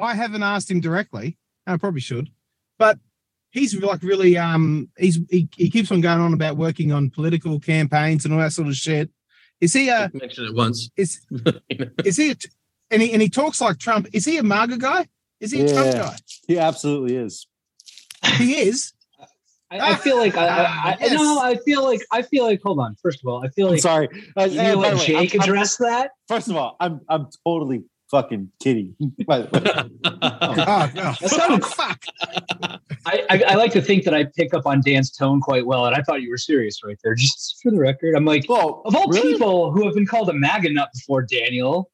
I 0.00 0.14
haven't 0.14 0.42
asked 0.42 0.70
him 0.70 0.80
directly. 0.80 1.36
I 1.66 1.76
probably 1.76 2.00
should, 2.00 2.30
but 2.78 2.98
he's 3.50 3.74
like 3.80 4.02
really 4.02 4.36
um 4.38 4.88
he's 4.98 5.18
he, 5.30 5.48
he 5.56 5.70
keeps 5.70 5.90
on 5.92 6.00
going 6.00 6.20
on 6.20 6.32
about 6.34 6.56
working 6.56 6.92
on 6.92 7.10
political 7.10 7.60
campaigns 7.60 8.24
and 8.24 8.32
all 8.34 8.40
that 8.40 8.52
sort 8.52 8.68
of 8.68 8.74
shit. 8.76 9.10
Is 9.60 9.72
he 9.74 9.88
a 9.88 10.10
mentioned 10.14 10.48
it 10.48 10.54
once. 10.54 10.90
is 10.96 11.20
is 12.04 12.16
he 12.16 12.30
a, 12.32 12.36
and 12.90 13.02
he 13.02 13.12
and 13.12 13.20
he 13.22 13.28
talks 13.28 13.60
like 13.60 13.78
Trump? 13.78 14.08
Is 14.12 14.24
he 14.24 14.38
a 14.38 14.42
MAGA 14.42 14.78
guy? 14.78 15.06
Is 15.40 15.52
he 15.52 15.62
a 15.62 15.72
Trump 15.72 15.86
Yeah. 15.94 16.02
guy? 16.02 16.16
He 16.48 16.58
absolutely 16.58 17.16
is. 17.16 17.46
He 18.36 18.54
is. 18.60 18.92
I, 19.72 19.92
I 19.92 19.94
feel 19.94 20.16
like 20.16 20.36
I, 20.36 20.46
I, 20.48 20.64
I 20.64 20.96
Yes. 21.00 21.12
no, 21.12 21.38
I 21.40 21.56
feel 21.64 21.84
like 21.84 22.00
I 22.10 22.22
feel 22.22 22.44
like 22.44 22.60
hold 22.62 22.80
on. 22.80 22.96
First 23.02 23.20
of 23.22 23.28
all, 23.28 23.44
I 23.44 23.48
feel 23.50 23.66
I'm 23.66 23.72
like 23.74 23.80
sorry. 23.82 24.08
Uh, 24.36 24.44
you 24.44 24.58
hey, 24.60 24.64
need 24.66 24.70
to 24.72 24.76
by 24.76 24.82
let 24.82 24.90
the 24.90 24.96
way, 24.96 25.06
Jake 25.06 25.16
I'm- 25.34 25.40
I'm- 25.42 25.48
address 25.50 25.76
that. 25.76 26.10
First 26.26 26.48
of 26.48 26.56
all, 26.56 26.76
I'm 26.80 27.00
I'm 27.08 27.28
totally 27.46 27.84
fucking 28.10 28.50
kitty. 28.60 28.94
By 29.26 29.42
the 29.42 29.48
way. 29.58 29.90
Oh, 30.22 30.52
oh. 30.52 31.14
That 31.20 31.30
sounded- 31.30 31.64
fuck. 31.66 32.02
I, 33.06 33.24
I, 33.30 33.42
I 33.48 33.54
like 33.54 33.72
to 33.72 33.80
think 33.82 34.04
that 34.04 34.14
I 34.14 34.24
pick 34.24 34.52
up 34.54 34.66
on 34.66 34.80
Dan's 34.82 35.10
tone 35.10 35.40
quite 35.40 35.64
well, 35.66 35.86
and 35.86 35.94
I 35.96 36.02
thought 36.02 36.20
you 36.22 36.30
were 36.30 36.36
serious 36.36 36.82
right 36.84 36.98
there. 37.02 37.14
Just 37.14 37.58
for 37.62 37.70
the 37.70 37.78
record, 37.78 38.14
I'm 38.14 38.24
like, 38.24 38.46
well, 38.48 38.82
of 38.84 38.94
all 38.94 39.06
really? 39.08 39.32
people 39.32 39.72
who 39.72 39.84
have 39.86 39.94
been 39.94 40.06
called 40.06 40.28
a 40.28 40.32
MAGA 40.34 40.72
nut 40.72 40.88
before, 40.94 41.22
Daniel. 41.22 41.90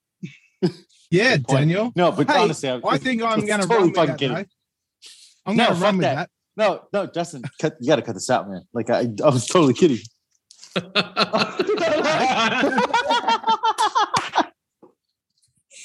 Yeah, 1.11 1.37
Daniel. 1.37 1.93
No, 1.95 2.11
but 2.12 2.29
Hey, 2.29 2.39
honestly, 2.39 2.69
I'm, 2.69 2.85
I 2.87 2.99
think 2.99 3.23
I'm 3.23 3.47
going 3.47 3.61
to 3.61 3.67
totally 3.69 3.77
run 3.79 3.87
with 3.89 3.95
fucking 3.97 4.09
that. 4.12 4.19
kidding. 4.19 4.35
though. 4.37 4.45
I'm 5.51 5.57
No, 5.57 5.64
going 5.67 5.77
to 5.79 5.83
run 5.85 5.97
with 5.99 6.03
that. 6.03 6.14
that. 6.17 6.31
No, 6.57 6.83
no, 6.93 7.07
Justin, 7.07 7.43
cut, 7.61 7.77
you 7.81 7.87
got 7.89 7.97
to 7.97 8.03
cut 8.03 8.14
this 8.14 8.29
out, 8.31 8.49
man. 8.49 8.62
Like 8.73 8.91
I, 8.91 9.09
I 9.25 9.29
was 9.29 9.47
totally 9.47 9.75
kidding. 9.75 9.99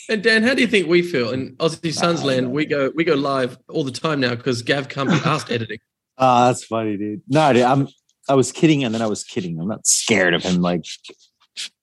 And 0.09 0.23
Dan, 0.23 0.43
how 0.43 0.53
do 0.53 0.61
you 0.61 0.67
think 0.67 0.87
we 0.87 1.01
feel 1.01 1.31
in 1.31 1.55
Aussie 1.57 1.93
Suns 1.93 2.23
land? 2.23 2.51
We 2.51 2.65
go 2.65 2.91
we 2.95 3.03
go 3.03 3.15
live 3.15 3.57
all 3.69 3.83
the 3.83 3.91
time 3.91 4.19
now 4.19 4.35
because 4.35 4.61
Gav 4.61 4.89
can't 4.89 5.09
be 5.09 5.15
asked 5.25 5.51
editing. 5.57 5.79
Ah, 6.17 6.47
that's 6.47 6.63
funny, 6.65 6.97
dude. 6.97 7.21
No, 7.27 7.53
dude, 7.53 7.63
I'm. 7.63 7.87
I 8.29 8.35
was 8.35 8.51
kidding, 8.51 8.83
and 8.83 8.93
then 8.93 9.01
I 9.01 9.07
was 9.07 9.23
kidding. 9.23 9.59
I'm 9.59 9.67
not 9.67 9.85
scared 9.87 10.33
of 10.33 10.43
him. 10.43 10.61
Like 10.61 10.85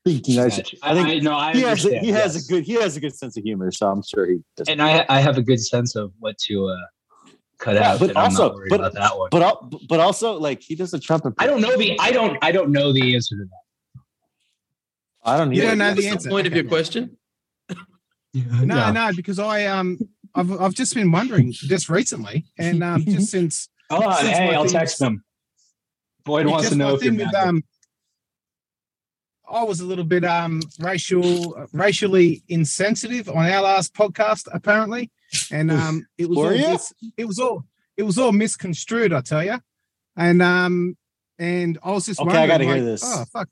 thinking 0.05 0.39
I 0.39 0.49
should. 0.49 0.69
I 0.83 0.95
think 0.95 1.23
no, 1.23 1.35
I 1.35 1.53
he 1.53 1.61
has. 1.63 1.85
A, 1.85 1.89
understand, 1.89 2.07
he 2.07 2.13
has 2.13 2.35
yes. 2.35 2.45
a 2.49 2.53
good. 2.53 2.65
He 2.65 2.73
has 2.75 2.97
a 2.97 3.01
good 3.01 3.15
sense 3.17 3.37
of 3.37 3.43
humor, 3.45 3.71
so 3.73 3.89
I'm 3.89 4.03
sure 4.03 4.27
he. 4.27 4.39
Does. 4.57 4.69
and 4.69 4.81
I 4.81 5.05
I 5.09 5.21
have 5.21 5.37
a 5.37 5.43
good 5.43 5.61
sense 5.61 5.97
of 5.97 6.13
what 6.21 6.39
to 6.47 6.69
uh, 6.69 7.31
cut 7.59 7.75
Yeah, 7.75 7.93
out. 7.93 7.99
but 8.01 8.11
and 8.11 8.19
I'm 8.19 8.25
also- 8.27 8.51
not 8.51 8.61
but- 8.71 8.81
about 8.81 8.95
that 8.95 9.19
one. 9.19 9.29
But 9.31 9.89
but 9.89 10.01
also 10.01 10.39
like 10.39 10.63
he 10.63 10.75
does 10.77 10.95
a 10.95 11.01
Trump. 11.01 11.25
I 11.39 11.47
don't 11.47 11.61
know 11.61 11.77
the 11.77 11.99
I 11.99 12.13
don't 12.13 12.39
I 12.43 12.53
don't 12.53 12.71
know 12.71 12.93
the 12.93 13.15
answer 13.15 13.37
to 13.37 13.45
that. 13.45 14.03
I 15.25 15.37
don't. 15.37 15.53
You 15.53 15.63
either. 15.63 15.71
don't 15.73 15.79
know 15.79 15.91
the 15.91 15.97
What's 15.97 16.07
answer. 16.07 16.29
the 16.29 16.33
point 16.35 16.47
of 16.47 16.55
your 16.55 16.65
question? 16.65 17.18
No, 18.65 18.93
no, 18.93 19.11
because 19.15 19.39
I 19.39 19.67
um 19.67 19.99
I've 20.35 20.51
I've 20.61 20.75
just 20.75 20.95
been 20.95 21.11
wondering 21.13 21.53
just 21.53 21.89
recently, 21.89 22.47
and 22.59 22.83
um 22.83 23.05
just 23.05 23.31
since 23.31 23.69
Oh 23.91 24.01
Since 24.21 24.37
hey, 24.37 24.55
I'll 24.55 24.65
thing 24.65 24.73
text 24.73 24.99
them. 24.99 25.25
Boyd 26.25 26.47
wants 26.47 26.69
to 26.69 26.77
know 26.77 26.95
if 26.95 27.03
you're 27.03 27.15
with, 27.15 27.35
um 27.35 27.63
I 29.51 29.63
was 29.63 29.81
a 29.81 29.87
little 29.87 30.05
bit 30.05 30.25
um 30.25 30.61
racial 30.79 31.67
racially 31.73 32.43
insensitive 32.49 33.29
on 33.29 33.47
our 33.51 33.63
last 33.63 33.95
podcast 33.95 34.47
apparently, 34.53 35.11
and 35.51 35.71
um 35.71 36.07
it 36.19 36.29
was 36.29 36.39
all 36.39 36.51
mis- 36.51 36.93
it 37.17 37.25
was 37.25 37.39
all 37.39 37.65
it 37.97 38.03
was 38.03 38.19
all 38.19 38.33
misconstrued, 38.33 39.13
I 39.13 39.23
tell 39.23 39.43
you, 39.43 39.59
and 40.17 40.43
um 40.43 40.97
and 41.39 41.79
I 41.83 41.93
was 41.93 42.07
just 42.07 42.21
wondering. 42.21 42.37
Okay, 42.37 42.45
I 42.45 42.47
gotta 42.47 42.65
hear 42.65 42.85
this. 42.85 43.03
Oh 43.05 43.25
fuck! 43.33 43.49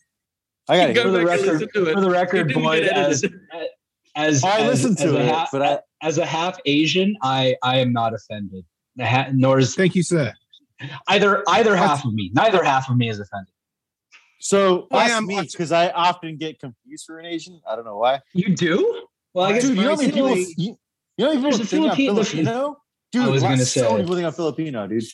I 0.68 0.76
got 0.76 0.95
Go 0.95 1.05
to. 1.05 1.09
For 1.11 1.18
the 1.18 1.24
record- 1.24 1.72
to 1.72 1.87
it. 1.87 1.95
For 1.95 2.01
the 2.01 2.09
It 2.09 2.12
record, 2.12 2.49
didn't 2.49 2.62
Boyd, 2.62 2.82
as 2.84 3.24
edited. 3.24 3.41
as 4.16 4.42
I 4.42 4.60
as, 4.60 4.66
listened 4.66 4.98
as 4.98 5.04
to 5.12 5.16
a 5.16 5.20
it, 5.20 5.26
half, 5.26 5.50
but 5.52 5.62
I. 5.62 5.78
as 6.02 6.18
a 6.18 6.26
half 6.26 6.58
Asian, 6.64 7.16
I 7.22 7.54
I 7.62 7.78
am 7.78 7.92
not 7.92 8.14
offended. 8.14 8.64
Ha- 9.00 9.28
Nor 9.32 9.58
is 9.58 9.74
Thank 9.74 9.94
you, 9.94 10.02
sir. 10.02 10.32
either 11.08 11.42
either 11.48 11.76
half 11.76 12.04
of 12.04 12.12
me. 12.14 12.30
Neither 12.34 12.64
half 12.64 12.88
of 12.90 12.96
me 12.96 13.08
is 13.08 13.20
offended. 13.20 13.52
So 14.40 14.86
I 14.90 14.96
I 14.96 15.04
am- 15.10 15.18
am 15.18 15.26
me 15.26 15.40
because 15.42 15.70
I 15.72 15.90
often 15.90 16.36
get 16.36 16.58
confused 16.60 17.04
for 17.06 17.18
an 17.18 17.26
Asian. 17.26 17.60
I 17.68 17.76
don't 17.76 17.84
know 17.84 17.98
why. 17.98 18.20
You 18.34 18.54
do? 18.56 19.06
Well, 19.34 19.46
I 19.46 19.52
guess 19.52 19.62
Dude, 19.64 19.76
you 19.76 19.82
know 19.84 19.90
how 19.90 19.96
many 19.96 20.12
people? 20.12 20.36
You, 20.36 20.46
you 20.56 20.76
know 21.18 21.34
how 21.34 21.40
There's 21.40 21.58
people 21.58 21.60
a 21.60 21.66
think 21.66 21.90
I'm 21.90 21.96
Filipino- 21.96 22.22
Filipino? 22.24 22.76
Dude, 23.12 23.22
I 23.22 23.28
was 23.28 23.42
gonna 23.42 23.56
so 23.58 23.64
say. 23.64 23.88
many 23.90 24.02
people 24.02 24.14
think 24.16 24.26
I'm 24.26 24.32
Filipino, 24.32 24.86
dude. 24.86 25.04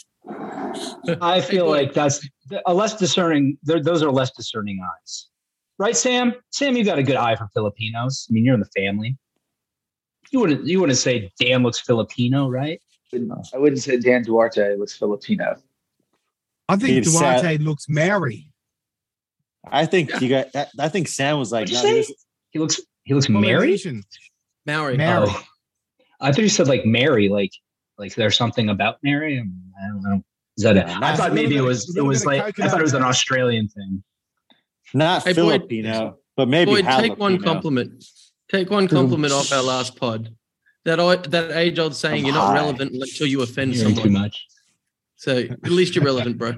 I 1.21 1.41
feel 1.41 1.69
like 1.69 1.93
that's 1.93 2.27
a 2.67 2.73
less 2.73 2.97
discerning. 2.97 3.59
Those 3.65 4.03
are 4.03 4.11
less 4.11 4.31
discerning 4.33 4.79
eyes, 4.81 5.29
right, 5.83 5.97
Sam? 5.97 6.35
Sam, 6.51 6.77
you 6.77 6.85
got 6.85 6.99
a 6.99 7.03
good 7.03 7.17
eye 7.17 7.37
for 7.37 7.49
Filipinos. 7.53 8.27
I 8.29 8.33
mean, 8.33 8.45
you're 8.45 8.55
in 8.55 8.61
the 8.61 8.71
family. 8.77 9.17
You 10.31 10.41
wouldn't 10.41 10.67
you 10.67 10.81
wouldn't 10.81 10.99
say 10.99 11.31
Dan 11.39 11.63
looks 11.63 11.81
Filipino, 11.81 12.49
right? 12.49 12.81
I 13.15 13.59
wouldn't 13.59 13.83
say 13.83 13.99
Dan 13.99 14.23
Duarte 14.23 14.77
looks 14.77 14.97
Filipino. 14.97 15.57
I 16.69 16.77
think 16.77 16.97
It's 16.97 17.13
sad. 17.13 17.43
Duarte 17.43 17.59
looks 17.59 17.85
Maori. 17.89 18.49
I 19.71 19.85
think 19.85 20.19
you 20.23 20.31
got. 20.31 20.47
I- 20.55 20.67
I 20.79 20.89
think 20.89 21.09
Sam 21.09 21.39
was 21.39 21.53
like, 21.53 21.69
"No, 21.71 21.83
say? 21.83 21.93
this- 21.95 22.13
He 22.51 22.59
looks 22.59 22.81
he 23.05 23.13
looks 23.15 23.29
married. 23.29 23.45
Polynesian. 23.59 24.03
Maori. 24.67 24.97
Maori. 24.97 25.27
Oh. 25.31 25.43
I 26.21 26.33
thought 26.33 26.43
you 26.43 26.49
said 26.49 26.69
like 26.69 26.87
Mary, 26.87 27.29
like 27.29 27.53
like 27.99 28.15
there's 28.15 28.37
something 28.37 28.71
about 28.71 28.97
Mary. 29.03 29.39
I, 29.39 29.43
mean, 29.43 29.73
I 29.85 29.89
don't 29.89 30.03
know. 30.03 30.23
Is 30.57 30.65
that? 30.65 30.77
Yeah, 30.77 30.83
A, 30.89 30.95
I 30.95 30.99
nice. 31.01 31.19
thought 31.19 31.31
A 31.31 31.35
little 31.35 31.51
maybe 31.51 31.57
it 31.59 31.63
was 31.63 31.95
it 31.97 32.01
was 32.03 32.25
like 32.25 32.59
I 32.61 32.69
thought 32.69 32.81
it 32.81 32.83
was 32.83 32.95
an. 32.95 33.03
Australian 33.03 33.69
thing. 33.69 34.03
Not 34.95 35.25
Hey, 35.25 35.33
Boyd- 35.33 35.69
but 36.37 36.49
maybe 36.49 36.71
Boyd, 36.71 36.85
take 36.87 37.19
one 37.19 37.39
compliment. 37.43 38.05
Take 38.49 38.71
one 38.71 38.89
compliment 38.89 39.33
off 39.33 39.53
our 39.53 39.63
last 39.63 39.97
pod. 39.97 40.35
That 40.85 40.99
that 41.31 41.53
age 41.53 41.79
old 41.79 41.95
saying 41.95 42.21
I'm 42.21 42.27
you're 42.27 42.35
not 42.35 42.49
high. 42.49 42.55
relevant 42.57 42.93
until 42.93 43.27
you 43.27 43.43
offend 43.43 43.75
Hearing 43.75 43.95
too 43.95 44.03
someone. 44.03 44.23
much. 44.23 44.47
So 45.17 45.39
at 45.39 45.71
least 45.71 45.95
you're 45.95 46.05
relevant, 46.05 46.37
bro. 46.39 46.55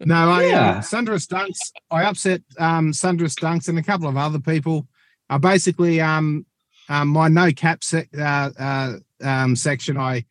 No, 0.00 0.14
I 0.14 0.46
Yeah. 0.46 0.70
uh, 0.70 0.80
Sundra 0.80 1.16
Stunks. 1.18 1.72
I 1.90 2.04
upset 2.04 2.42
um, 2.58 2.92
Sundra 2.92 3.28
Stunks 3.28 3.68
and 3.68 3.78
a 3.78 3.82
couple 3.82 4.08
of 4.08 4.16
other 4.16 4.38
people. 4.40 4.86
I 5.28 5.38
basically 5.38 6.00
um, 6.00 6.46
um 6.88 7.08
my 7.08 7.28
no 7.28 7.52
cap 7.52 7.82
sec, 7.84 8.08
uh, 8.16 8.50
uh, 8.58 8.92
um, 9.22 9.56
section. 9.56 9.96
I 9.96 10.24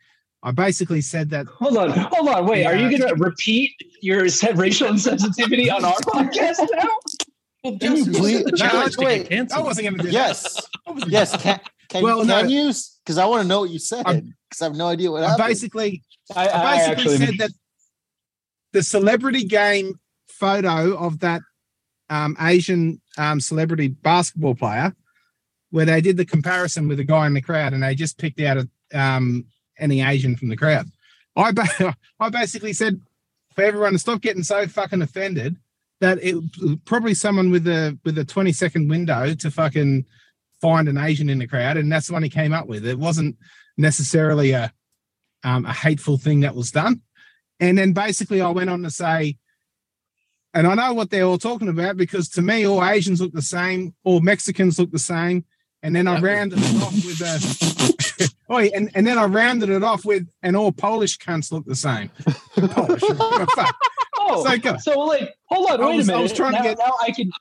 I 0.43 0.51
basically 0.51 1.01
said 1.01 1.29
that 1.31 1.45
Hold 1.47 1.77
on, 1.77 1.91
hold 1.91 2.29
on, 2.29 2.45
wait. 2.47 2.65
Are 2.65 2.75
you 2.75 2.97
going 2.97 3.15
to 3.15 3.15
repeat 3.23 3.71
your 4.01 4.27
said 4.29 4.57
racial 4.57 4.87
insensitivity 4.89 5.71
on 5.71 5.85
our 5.85 5.93
podcast 5.93 6.67
now? 6.71 6.89
Well, 7.63 7.77
Can 7.77 7.95
you 7.95 8.05
please- 8.05 8.43
what's 8.45 8.59
the 8.61 8.67
No, 8.73 8.87
to 8.87 8.99
wait. 9.05 9.17
get 9.19 9.29
canceled? 9.29 9.61
I 9.61 9.63
wasn't 9.63 9.87
going 9.89 9.97
to 9.97 10.03
do 10.03 10.09
Yes, 10.09 10.55
that. 10.55 10.65
I 10.87 10.91
wasn't- 10.91 11.11
yes. 11.11 11.41
Can 11.41 11.59
can, 11.89 12.03
Well, 12.03 12.19
can 12.19 12.27
no. 12.27 12.43
you? 12.43 12.73
Because 13.03 13.17
I 13.17 13.25
want 13.25 13.43
to 13.43 13.47
know 13.47 13.59
what 13.61 13.69
you 13.69 13.77
said. 13.79 14.03
Because 14.05 14.61
I 14.61 14.65
have 14.65 14.75
no 14.75 14.87
idea 14.87 15.11
what 15.11 15.23
I 15.23 15.29
happened. 15.31 15.47
basically 15.47 16.01
I, 16.35 16.47
I 16.47 16.61
I 16.63 16.75
basically 16.77 17.13
actually 17.13 17.25
said 17.25 17.37
that 17.39 17.51
the 18.71 18.81
celebrity 18.83 19.43
game 19.43 19.99
photo 20.27 20.97
of 20.97 21.19
that 21.19 21.41
um, 22.09 22.35
Asian 22.39 23.01
um, 23.17 23.39
celebrity 23.39 23.89
basketball 23.89 24.55
player, 24.55 24.95
where 25.69 25.85
they 25.85 26.01
did 26.01 26.17
the 26.17 26.25
comparison 26.25 26.87
with 26.87 26.99
a 26.99 27.03
guy 27.03 27.27
in 27.27 27.33
the 27.33 27.41
crowd, 27.41 27.73
and 27.73 27.83
they 27.83 27.93
just 27.95 28.17
picked 28.17 28.39
out 28.41 28.57
a, 28.57 28.67
um, 28.99 29.45
any 29.82 30.01
Asian 30.01 30.38
from 30.38 30.47
the 30.47 30.55
crowd. 30.55 30.88
I 31.36 31.51
ba- 31.51 31.95
I 32.19 32.29
basically 32.29 32.73
said 32.73 33.01
for 33.53 33.63
everyone 33.63 33.93
to 33.93 33.99
stop 33.99 34.21
getting 34.21 34.43
so 34.43 34.67
fucking 34.67 35.01
offended 35.01 35.57
that 35.99 36.19
it 36.21 36.36
probably 36.86 37.13
someone 37.13 37.51
with 37.51 37.67
a 37.67 37.97
with 38.05 38.17
a 38.17 38.25
twenty 38.25 38.53
second 38.53 38.89
window 38.89 39.34
to 39.34 39.51
fucking 39.51 40.05
find 40.61 40.88
an 40.88 40.97
Asian 40.97 41.29
in 41.29 41.39
the 41.39 41.47
crowd, 41.47 41.77
and 41.77 41.91
that's 41.91 42.07
the 42.07 42.13
one 42.13 42.23
he 42.23 42.29
came 42.29 42.53
up 42.53 42.67
with. 42.67 42.86
It 42.86 42.99
wasn't 42.99 43.36
necessarily 43.77 44.51
a 44.51 44.71
um, 45.43 45.65
a 45.65 45.73
hateful 45.73 46.17
thing 46.17 46.41
that 46.41 46.55
was 46.55 46.71
done. 46.71 47.01
And 47.59 47.77
then 47.77 47.93
basically, 47.93 48.41
I 48.41 48.49
went 48.49 48.69
on 48.69 48.84
to 48.84 48.91
say, 48.91 49.38
and 50.53 50.67
I 50.67 50.75
know 50.75 50.93
what 50.93 51.09
they're 51.09 51.23
all 51.23 51.38
talking 51.38 51.69
about 51.69 51.97
because 51.97 52.27
to 52.29 52.41
me, 52.41 52.65
all 52.65 52.84
Asians 52.84 53.21
look 53.21 53.34
the 53.34 53.41
same, 53.41 53.95
all 54.03 54.19
Mexicans 54.19 54.79
look 54.79 54.91
the 54.91 54.99
same. 54.99 55.45
And 55.84 55.95
then 55.95 56.07
I 56.07 56.19
rounded 56.19 56.59
it 56.61 56.82
off 56.84 56.93
with 56.93 57.21
a, 57.21 58.29
oh, 58.49 58.59
and, 58.59 58.91
and 58.93 59.05
then 59.07 59.17
I 59.17 59.25
rounded 59.25 59.69
it 59.69 59.84
off 59.84 60.05
with, 60.05 60.27
and 60.43 60.55
all 60.55 60.71
Polish 60.71 61.17
cunts 61.17 61.51
look 61.51 61.65
the 61.65 61.75
same. 61.75 62.09
Polish. 62.55 63.01
Oh, 64.23 64.43
So 64.45 64.57
go. 64.59 64.77
so 64.77 64.99
like, 64.99 65.34
hold 65.45 65.71
on, 65.71 65.79
wait 65.82 65.95
was- 65.97 66.07
a 66.09 66.11
I 66.13 66.15
minute. 66.15 66.23
was 66.23 66.34
trying 66.34 66.55
to 66.55 66.61
get- 66.63 66.77
now 66.77 66.93
I 67.01 67.11
can, 67.11 67.32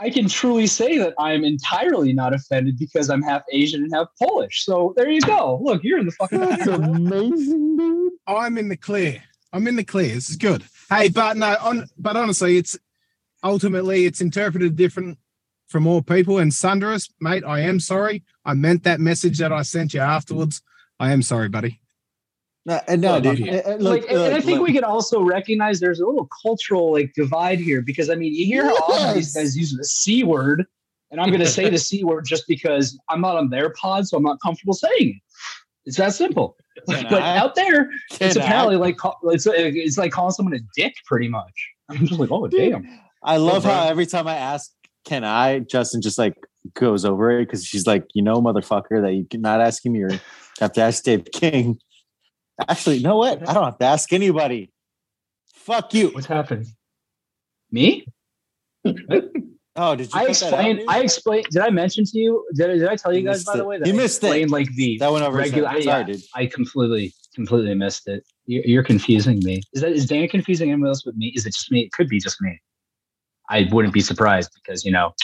I 0.00 0.10
can 0.10 0.28
truly 0.28 0.66
say 0.66 0.98
that 0.98 1.14
I'm 1.18 1.44
entirely 1.44 2.12
not 2.12 2.34
offended 2.34 2.78
because 2.78 3.10
I'm 3.10 3.22
half 3.22 3.42
Asian 3.52 3.82
and 3.84 3.92
half 3.94 4.08
Polish. 4.20 4.64
So 4.64 4.92
there 4.96 5.08
you 5.10 5.20
go. 5.20 5.60
Look, 5.62 5.82
you're 5.84 5.98
in 5.98 6.06
the 6.06 6.12
fucking. 6.12 6.40
That's 6.40 6.66
amazing, 6.66 7.76
dude. 7.76 8.12
I'm 8.26 8.58
in 8.58 8.68
the 8.68 8.76
clear. 8.76 9.22
I'm 9.52 9.66
in 9.66 9.76
the 9.76 9.84
clear. 9.84 10.14
This 10.14 10.30
is 10.30 10.36
good. 10.36 10.64
Hey, 10.90 11.08
but 11.08 11.36
no, 11.36 11.56
on 11.62 11.86
but 11.98 12.16
honestly, 12.16 12.58
it's 12.58 12.76
ultimately 13.42 14.04
it's 14.04 14.20
interpreted 14.20 14.76
different 14.76 15.18
from 15.68 15.86
all 15.86 16.02
people. 16.02 16.38
And 16.38 16.52
Sunderous, 16.52 17.08
mate, 17.20 17.44
I 17.46 17.60
am 17.60 17.78
sorry. 17.80 18.24
I 18.44 18.54
meant 18.54 18.84
that 18.84 19.00
message 19.00 19.38
that 19.38 19.52
I 19.52 19.62
sent 19.62 19.94
you 19.94 20.00
afterwards. 20.00 20.62
I 21.00 21.12
am 21.12 21.22
sorry, 21.22 21.48
buddy. 21.48 21.80
No, 22.66 22.80
and 22.86 23.00
no, 23.00 23.12
Well, 23.12 23.20
dude. 23.20 23.38
yeah. 23.38 23.52
uh, 23.64 23.70
uh, 23.74 23.76
like, 23.78 24.02
look, 24.02 24.10
and 24.10 24.18
and 24.18 24.34
I 24.34 24.40
think 24.40 24.58
look. 24.58 24.66
we 24.68 24.74
can 24.74 24.84
also 24.84 25.22
recognize 25.22 25.80
there's 25.80 26.00
a 26.00 26.06
little 26.06 26.28
cultural 26.42 26.92
like 26.92 27.12
divide 27.14 27.60
here 27.60 27.80
because 27.80 28.10
I 28.10 28.14
mean 28.14 28.34
you 28.34 28.44
hear 28.44 28.64
how 28.66 28.74
often 28.74 29.14
these 29.14 29.32
guys 29.34 29.56
use 29.56 29.72
the 29.72 29.84
c 29.84 30.22
word, 30.24 30.66
and 31.10 31.20
I'm 31.20 31.28
going 31.28 31.40
to 31.40 31.46
say 31.46 31.70
the 31.70 31.78
c 31.78 32.04
word 32.04 32.26
just 32.26 32.46
because 32.46 32.98
I'm 33.08 33.20
not 33.22 33.36
on 33.36 33.48
their 33.48 33.70
pod, 33.70 34.06
so 34.06 34.16
I'm 34.18 34.22
not 34.22 34.38
comfortable 34.42 34.74
saying 34.74 34.92
it. 35.10 35.22
It's 35.86 35.96
that 35.96 36.12
simple. 36.12 36.56
Can 36.88 37.04
but 37.10 37.22
I? 37.22 37.38
out 37.38 37.54
there, 37.54 37.88
it's 38.10 38.34
Can 38.34 38.42
I? 38.42 38.44
apparently 38.44 38.76
like 38.76 38.96
it's 39.24 39.46
it's 39.46 39.96
like 39.96 40.12
calling 40.12 40.32
someone 40.32 40.54
a 40.54 40.60
dick, 40.76 40.94
pretty 41.06 41.28
much. 41.28 41.70
I'm 41.88 42.06
just 42.06 42.20
like, 42.20 42.30
oh 42.30 42.48
Dude. 42.48 42.72
damn. 42.72 43.00
I 43.22 43.38
love 43.38 43.62
bro. 43.62 43.72
how 43.72 43.88
every 43.88 44.04
time 44.06 44.26
I 44.28 44.36
ask, 44.36 44.70
"Can 45.08 45.24
I?" 45.24 45.60
Justin 45.60 46.02
just 46.02 46.18
like 46.18 46.34
goes 46.74 47.04
over 47.04 47.30
it 47.40 47.46
because 47.46 47.64
she's 47.64 47.86
like, 47.86 48.04
"You 48.14 48.22
know, 48.22 48.36
motherfucker, 48.42 49.00
that 49.02 49.14
you 49.14 49.24
cannot 49.24 49.60
ask 49.60 49.84
him. 49.84 49.94
You 49.94 50.08
have 50.60 50.72
to 50.74 50.80
ask 50.82 51.02
Dave 51.02 51.26
King." 51.32 51.78
Actually, 52.68 52.96
you 52.96 53.04
know 53.04 53.16
what? 53.16 53.48
I 53.48 53.54
don't 53.54 53.64
have 53.64 53.78
to 53.78 53.84
ask 53.86 54.12
anybody. 54.12 54.72
Fuck 55.54 55.94
you. 55.94 56.08
What's 56.10 56.26
happened? 56.26 56.66
Me? 57.70 58.04
Oh, 59.80 59.94
did 59.94 60.12
you? 60.12 60.18
I 60.20 60.24
explained. 60.26 60.82
I 60.88 61.00
explained. 61.02 61.46
Did 61.52 61.62
I 61.62 61.70
mention 61.70 62.04
to 62.04 62.18
you? 62.18 62.44
Did, 62.54 62.70
I- 62.70 62.74
did 62.78 62.88
I 62.88 62.96
tell 62.96 63.12
you 63.12 63.20
You 63.20 63.26
guys 63.26 63.44
by 63.44 63.56
the 63.56 63.64
way 63.64 63.78
that 63.78 63.86
You 63.86 63.92
I 63.92 63.96
missed 63.96 64.22
it. 64.24 64.26
explained 64.26 64.50
like 64.50 64.68
the 64.74 64.98
that 64.98 65.12
went 65.12 65.24
over. 65.24 65.36
regular- 65.36 65.68
Regular, 65.68 65.82
Sorry, 65.82 66.04
dude. 66.04 66.20
I 66.34 66.46
completely, 66.46 67.14
completely 67.34 67.74
missed 67.74 68.08
it. 68.08 68.24
You're, 68.46 68.64
you're 68.64 68.82
confusing 68.82 69.38
me. 69.44 69.60
Is 69.74 69.82
that 69.82 69.92
is 69.92 70.06
Dan 70.06 70.26
confusing 70.28 70.70
anyone 70.72 70.88
else 70.88 71.02
but 71.04 71.14
me? 71.16 71.32
Is 71.36 71.46
it 71.46 71.52
just 71.54 71.70
me? 71.70 71.82
It 71.82 71.92
could 71.92 72.08
be 72.08 72.18
just 72.18 72.40
me. 72.40 72.58
I 73.48 73.68
wouldn't 73.70 73.94
be 73.94 74.00
surprised 74.00 74.50
because 74.54 74.84
you 74.84 74.92
know. 74.92 75.14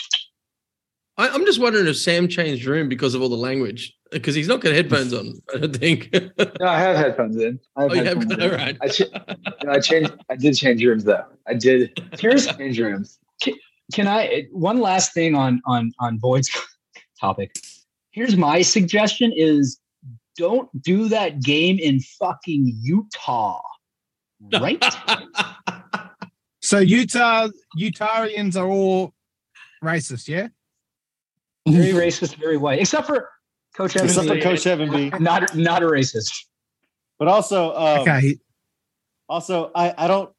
I, 1.17 1.29
I'm 1.29 1.45
just 1.47 1.61
wondering 1.61 1.87
if 1.87 1.97
Sam 1.97 2.27
changed 2.27 2.65
room 2.67 2.89
because 2.89 3.15
of 3.15 3.23
all 3.23 3.29
the 3.29 3.37
language 3.37 3.97
because 4.11 4.35
he's 4.35 4.49
not 4.49 4.61
got 4.61 4.73
headphones 4.73 5.13
on. 5.13 5.41
I 5.55 5.59
don't 5.59 5.77
think. 5.77 6.13
No, 6.61 6.67
I 6.67 6.79
have 6.79 6.97
headphones 6.97 7.37
in. 7.37 7.61
I 7.77 7.83
have 7.83 7.91
oh, 7.91 7.95
you 7.95 8.05
have 8.05 8.23
in. 8.23 8.51
right. 8.51 8.77
I, 8.81 8.89
ch- 8.89 9.03
no, 9.65 9.73
I 9.73 9.81
changed. 9.81 10.13
I 10.31 10.37
did 10.37 10.57
change 10.57 10.85
rooms 10.85 11.05
though. 11.05 11.25
I 11.47 11.55
did 11.55 12.01
Here's 12.19 12.47
change 12.47 12.79
rooms. 12.81 13.19
can 13.93 14.07
I 14.07 14.27
eh, 14.27 14.43
one 14.51 14.81
last 14.81 15.13
thing 15.13 15.35
on 15.35 15.61
on 15.67 15.93
on 16.01 16.19
Boyd's 16.19 16.51
topic. 17.21 17.55
Here's 18.11 18.37
my 18.37 18.63
suggestion: 18.63 19.33
is 19.35 19.79
don't 20.37 20.69
do 20.83 21.09
that 21.09 21.43
game 21.43 21.79
in 21.79 22.01
fucking 22.01 22.73
Utah, 22.83 23.61
right? 24.61 24.85
So 26.65 26.79
Utah 26.79 27.49
Utahrians 27.79 28.57
are 28.57 28.67
all 28.67 29.13
racist, 29.85 30.29
yeah? 30.29 30.49
very 31.69 31.93
racist, 31.93 32.37
very 32.37 32.57
white, 32.57 32.81
except 32.81 33.07
for 33.07 33.29
Coach 33.77 33.97
Evans. 33.97 34.17
Except 34.17 34.35
for 34.35 34.41
Coach 34.41 34.67
Evan 34.67 34.91
B. 34.91 35.13
Not 35.21 35.55
not 35.55 35.83
a 35.83 35.87
racist. 35.87 36.33
But 37.19 37.29
also, 37.29 37.75
um, 37.75 38.01
Okay. 38.01 38.39
also, 39.29 39.71
I 39.75 39.93
I 39.97 40.09
don't, 40.09 40.33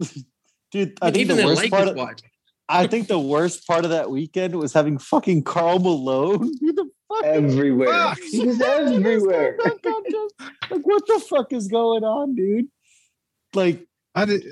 dude. 0.72 0.98
I 1.00 1.12
think 1.12 1.28
the 1.28 1.34
the 1.34 1.46
worst 1.46 1.70
part. 1.70 1.86
Of, 1.86 1.94
white. 1.94 2.20
I 2.68 2.88
think 2.88 3.06
the 3.06 3.20
worst 3.20 3.64
part 3.64 3.84
of 3.84 3.92
that 3.92 4.10
weekend 4.10 4.56
was 4.56 4.72
having 4.72 4.98
fucking 4.98 5.44
Karl 5.44 5.78
Malone. 5.78 6.52
Who 6.60 6.72
the? 6.72 6.90
Everywhere. 7.24 7.92
Fuck. 7.92 8.18
He 8.18 8.44
was 8.44 8.60
everywhere. 8.60 9.56
like, 9.64 10.82
what 10.82 11.06
the 11.06 11.22
fuck 11.28 11.52
is 11.52 11.68
going 11.68 12.02
on, 12.02 12.34
dude? 12.34 12.66
Like, 13.54 13.86
I 14.16 14.24
did, 14.24 14.44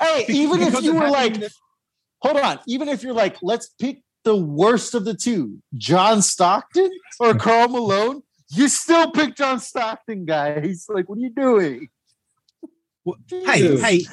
hey, 0.00 0.24
even 0.28 0.62
if 0.62 0.82
you 0.82 0.94
were 0.94 1.08
like, 1.08 1.36
hold 2.20 2.36
on, 2.38 2.58
even 2.66 2.88
if 2.88 3.02
you're 3.02 3.14
like, 3.14 3.36
let's 3.42 3.68
pick 3.80 4.02
the 4.24 4.36
worst 4.36 4.94
of 4.94 5.04
the 5.04 5.14
two, 5.14 5.58
John 5.74 6.22
Stockton 6.22 6.90
or 7.20 7.34
Karl 7.38 7.68
Malone, 7.68 8.22
you 8.50 8.68
still 8.68 9.10
pick 9.10 9.36
John 9.36 9.60
Stockton, 9.60 10.24
guys. 10.24 10.86
Like, 10.94 11.08
what 11.08 11.18
are 11.18 11.22
you 11.22 11.30
doing? 11.30 11.88
Well, 13.04 13.18
hey, 13.28 13.76
hey. 13.78 14.06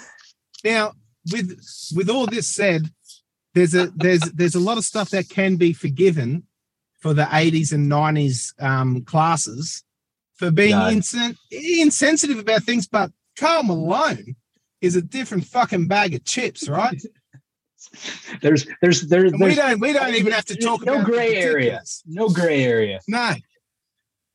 Now, 0.63 0.93
with 1.31 1.59
with 1.95 2.09
all 2.09 2.25
this 2.25 2.47
said, 2.47 2.89
there's 3.53 3.73
a 3.73 3.87
there's 3.95 4.21
there's 4.21 4.55
a 4.55 4.59
lot 4.59 4.77
of 4.77 4.83
stuff 4.83 5.09
that 5.11 5.29
can 5.29 5.55
be 5.55 5.73
forgiven 5.73 6.43
for 6.99 7.13
the 7.13 7.23
80s 7.23 7.73
and 7.73 7.91
90s 7.91 8.53
um, 8.61 9.03
classes 9.03 9.83
for 10.35 10.51
being 10.51 10.75
insen- 10.75 11.35
insensitive 11.49 12.39
about 12.39 12.63
things, 12.63 12.87
but 12.87 13.11
Karl 13.37 13.63
Malone 13.63 14.35
is 14.81 14.95
a 14.95 15.01
different 15.01 15.45
fucking 15.45 15.87
bag 15.87 16.13
of 16.15 16.23
chips, 16.25 16.67
right? 16.67 17.01
There's 18.41 18.67
there's 18.81 19.01
there's, 19.01 19.31
And 19.33 19.41
we 19.41 19.55
don't 19.55 19.79
we 19.79 19.91
don't 19.91 20.13
even 20.13 20.31
have 20.31 20.45
to 20.45 20.55
talk 20.55 20.85
no 20.85 20.93
about 20.93 21.05
the 21.07 21.11
gray 21.11 21.35
area. 21.35 21.53
particulars. 21.81 22.03
No 22.05 22.29
gray 22.29 22.63
area. 22.63 22.99
No. 23.07 23.33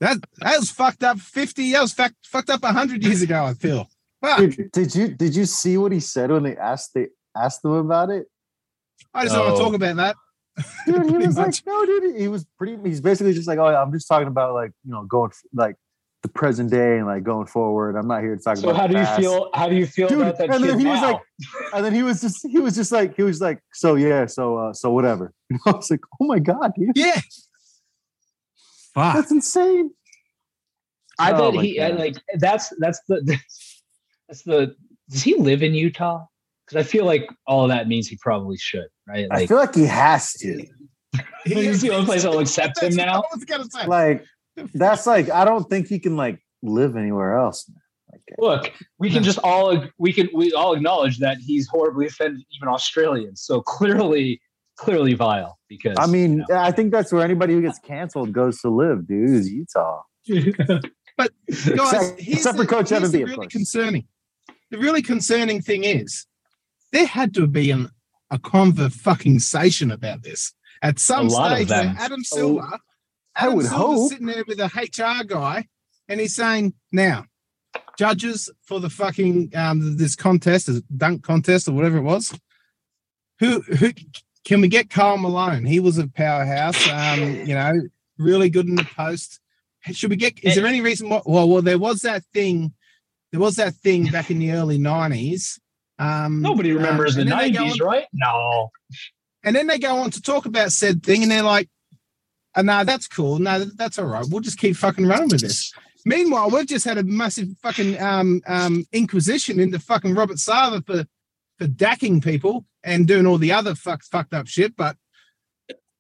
That 0.01 0.19
that 0.41 0.59
was 0.59 0.71
fucked 0.71 1.03
up 1.05 1.19
50, 1.19 1.73
that 1.73 1.81
was 1.81 1.93
fuck, 1.95 2.13
fucked 2.25 2.51
up 2.51 2.63
100 2.63 3.03
years 3.05 3.23
ago, 3.23 3.45
I 3.45 3.55
feel. 3.55 3.89
Fuck. 4.23 4.39
Dude, 4.41 4.73
did 4.73 4.95
you 4.95 5.09
did 5.09 5.35
you 5.37 5.47
see 5.47 5.79
what 5.79 5.93
he 5.93 6.01
said 6.01 6.31
when 6.31 6.43
they 6.43 6.57
asked 6.57 6.93
they 6.95 7.07
asked 7.37 7.63
them 7.63 7.73
about 7.73 8.11
it? 8.11 8.27
I 9.15 9.23
just 9.25 9.35
don't 9.37 9.45
want 9.47 9.55
Oh. 9.55 9.59
to 9.59 9.65
talk 9.65 9.75
about 9.75 9.97
that. 9.97 10.17
Dude, 10.85 11.03
he 11.05 11.11
Pretty 11.11 11.27
was 11.27 11.39
like, 11.39 11.55
no, 11.67 11.87
dude. 11.87 12.17
He 12.21 12.29
was 12.29 12.45
pretty. 12.59 12.77
He's 12.85 13.01
basically 13.01 13.33
just 13.33 13.47
like, 13.49 13.59
oh, 13.59 13.67
I'm 13.67 13.93
just 13.93 14.09
talking 14.09 14.29
about 14.29 14.55
like 14.55 14.73
you 14.85 14.93
know 14.93 15.05
going 15.05 15.31
like 15.55 15.77
the 16.27 16.33
present 16.33 16.71
day 16.71 16.99
and 16.99 17.07
like 17.07 17.23
going 17.23 17.47
forward. 17.47 17.97
I'm 17.97 18.09
not 18.09 18.23
here 18.23 18.35
to 18.37 18.43
talk 18.43 18.57
So 18.57 18.71
about. 18.71 18.77
So 18.77 18.81
how 18.81 18.87
the 18.89 18.95
do 18.95 18.99
you 19.01 19.07
feel? 19.17 19.51
How 19.55 19.69
do 19.69 19.75
you 19.77 19.87
feel 19.87 20.09
Dude, 20.09 20.21
about 20.23 20.39
that 20.39 20.51
and 20.51 20.65
then 20.65 20.79
he 20.79 20.87
was 20.87 21.01
like- 21.01 21.21
And 21.75 21.85
then 21.85 21.95
he 21.95 22.03
was 22.03 22.21
just 22.21 22.47
he 22.49 22.59
was 22.59 22.75
just 22.75 22.91
like 22.93 23.15
he 23.17 23.23
was 23.23 23.41
like, 23.41 23.61
so 23.73 23.95
yeah, 23.95 24.27
so 24.27 24.57
uh, 24.59 24.73
so 24.73 24.91
whatever. 24.91 25.33
I 25.67 25.71
was 25.73 25.91
like, 25.91 26.01
oh 26.21 26.27
my 26.27 26.39
god, 26.39 26.73
dude, 26.77 26.91
Yeah. 26.97 27.21
Fuck. 28.95 29.15
that's 29.15 29.31
insane. 29.31 29.91
I 31.19 31.33
Oh 31.33 31.53
bet 31.53 31.65
he 31.65 31.81
I, 31.81 31.91
God. 31.91 31.99
like 32.01 32.17
that's 32.39 32.73
that's 32.79 33.01
the 33.09 33.23
that's 34.29 34.43
the. 34.43 34.75
Does 35.09 35.23
he 35.23 35.37
live 35.37 35.63
in 35.63 35.73
Utah? 35.75 36.25
Because 36.67 36.85
I 36.85 36.89
feel 36.89 37.05
like 37.05 37.31
all 37.47 37.63
of 37.65 37.69
that 37.69 37.87
means 37.87 38.09
he 38.09 38.17
probably 38.21 38.57
should, 38.59 38.89
right? 39.07 39.27
I 39.31 39.47
feel 39.47 39.57
like 39.59 39.75
he 39.75 39.85
has 39.87 40.33
to. 40.35 40.67
He's 41.45 41.81
the 41.81 41.91
only 41.91 42.07
place 42.07 42.25
I'll 42.25 42.41
accept 42.41 42.83
him 42.83 42.97
now. 42.97 43.21
I 43.21 43.23
was 43.35 43.45
gonna 43.45 43.65
say. 43.71 43.87
Like 43.87 44.25
that's 44.75 45.07
like 45.07 45.31
I 45.31 45.45
don't 45.45 45.69
think 45.69 45.89
he 45.89 45.99
can 45.99 46.17
like 46.17 46.41
live 46.63 46.97
anywhere 46.97 47.37
else. 47.37 47.69
man. 47.69 47.81
Like, 48.13 48.23
Look, 48.39 48.73
we 48.99 49.11
can 49.11 49.23
just 49.23 49.39
all 49.41 49.85
we 49.99 50.13
can 50.13 50.29
we 50.35 50.53
all 50.53 50.73
acknowledge 50.75 51.19
that 51.19 51.39
he's 51.39 51.69
horribly 51.69 52.07
offended 52.07 52.43
even 52.57 52.69
Australians. 52.69 53.43
So 53.43 53.61
clearly, 53.61 54.41
clearly 54.77 55.15
vile. 55.15 55.59
Because 55.69 55.97
I 55.99 56.07
mean, 56.07 56.45
you 56.49 56.55
I 56.55 56.71
think 56.71 56.93
that's 56.93 57.13
where 57.13 57.25
anybody 57.25 57.55
who 57.55 57.63
gets 57.63 57.79
canceled 57.81 58.33
goes 58.33 58.61
to 58.61 58.71
live, 58.71 59.07
dude. 59.07 59.31
Is 59.31 59.51
Utah. 59.51 60.03
But 61.19 61.31
guys, 61.49 61.67
Except- 61.73 62.21
here's 62.21 62.37
except 62.39 62.57
for 62.59 62.65
the- 62.65 62.69
Coach 62.69 62.93
Evan 62.93 63.11
the 63.11 63.25
really 63.25 63.37
course. 63.37 63.47
concerning. 63.53 64.07
The 64.71 64.77
really 64.79 65.01
concerning 65.01 65.63
thing 65.63 65.85
is 65.85 66.27
there 66.93 67.07
had 67.07 67.33
to 67.35 67.47
be 67.47 67.71
an, 67.71 67.89
a 68.31 68.39
fucking 68.39 68.61
conversation 68.61 69.91
about 69.91 70.23
this 70.25 70.53
at 70.83 70.99
some 70.99 71.29
A 71.29 71.31
lot 71.31 71.53
of 71.53 71.57
stage 71.59 71.69
them. 71.69 71.97
Adam 71.99 72.23
Silver, 72.23 72.79
I 73.37 73.45
Adam 73.45 73.57
would 73.57 73.67
Silver's 73.67 73.99
hope. 73.99 74.11
sitting 74.11 74.27
there 74.27 74.45
with 74.47 74.61
a 74.61 74.67
HR 74.67 75.25
guy, 75.25 75.67
and 76.09 76.21
he's 76.21 76.35
saying, 76.35 76.75
"Now, 76.91 77.27
judges 77.99 78.51
for 78.65 78.81
the 78.81 78.91
fucking 78.91 79.53
um, 79.55 79.97
this 79.97 80.17
contest, 80.17 80.67
this 80.67 80.83
dunk 80.97 81.23
contest 81.23 81.69
or 81.69 81.73
whatever 81.73 81.99
it 81.99 82.03
was, 82.03 82.39
who 83.39 83.61
who 83.61 83.93
can 84.45 84.61
we 84.61 84.69
get 84.69 84.91
Karl 84.91 85.19
Malone? 85.19 85.65
He 85.65 85.81
was 85.81 85.99
a 85.99 86.09
powerhouse, 86.09 86.89
um, 86.89 87.21
you 87.21 87.55
know, 87.55 87.73
really 88.19 88.49
good 88.49 88.67
in 88.67 88.77
the 88.77 88.85
post. 88.85 89.41
Should 89.93 90.11
we 90.11 90.17
get? 90.17 90.43
Is 90.43 90.57
there 90.57 90.67
any 90.67 90.81
reason 90.81 91.09
why? 91.09 91.23
Well, 91.25 91.49
well, 91.49 91.63
there 91.63 91.79
was 91.79 92.01
that 92.01 92.25
thing. 92.33 92.73
There 93.33 93.41
was 93.41 93.57
that 93.57 93.75
thing 93.75 94.07
back 94.07 94.31
in 94.31 94.39
the 94.39 94.53
early 94.53 94.79
nineties. 94.79 95.61
Um, 95.99 96.43
Nobody 96.43 96.71
um, 96.73 96.79
remembers 96.79 97.17
and 97.17 97.27
the 97.27 97.35
then 97.35 97.53
nineties, 97.53 97.81
right? 97.81 98.05
No. 98.13 98.71
and 99.45 99.55
then 99.55 99.67
they 99.67 99.79
go 99.79 99.97
on 99.97 100.11
to 100.11 100.21
talk 100.21 100.47
about 100.47 100.73
said 100.73 101.03
thing, 101.03 101.23
and 101.23 101.31
they're 101.31 101.43
like, 101.43 101.69
oh, 102.57 102.63
"No, 102.63 102.85
that's 102.85 103.07
cool. 103.07 103.39
No, 103.39 103.65
that's 103.65 103.99
all 103.99 104.07
right. 104.07 104.25
We'll 104.29 104.41
just 104.41 104.59
keep 104.59 104.77
fucking 104.77 105.07
running 105.07 105.29
with 105.29 105.41
this." 105.41 105.73
Meanwhile, 106.05 106.51
we've 106.51 106.67
just 106.67 106.85
had 106.85 106.99
a 106.99 107.03
massive 107.03 107.49
fucking 107.63 108.01
um, 108.01 108.41
um, 108.47 108.85
inquisition 108.93 109.59
into 109.59 109.79
fucking 109.79 110.15
Robert 110.15 110.37
Sarver 110.37 110.85
for 110.87 111.05
for 111.59 111.67
dacking 111.67 112.21
people 112.21 112.65
and 112.85 113.07
doing 113.09 113.27
all 113.27 113.39
the 113.39 113.53
other 113.53 113.75
fuck, 113.75 114.03
fucked 114.05 114.35
up 114.35 114.47
shit. 114.47 114.77
But 114.77 114.97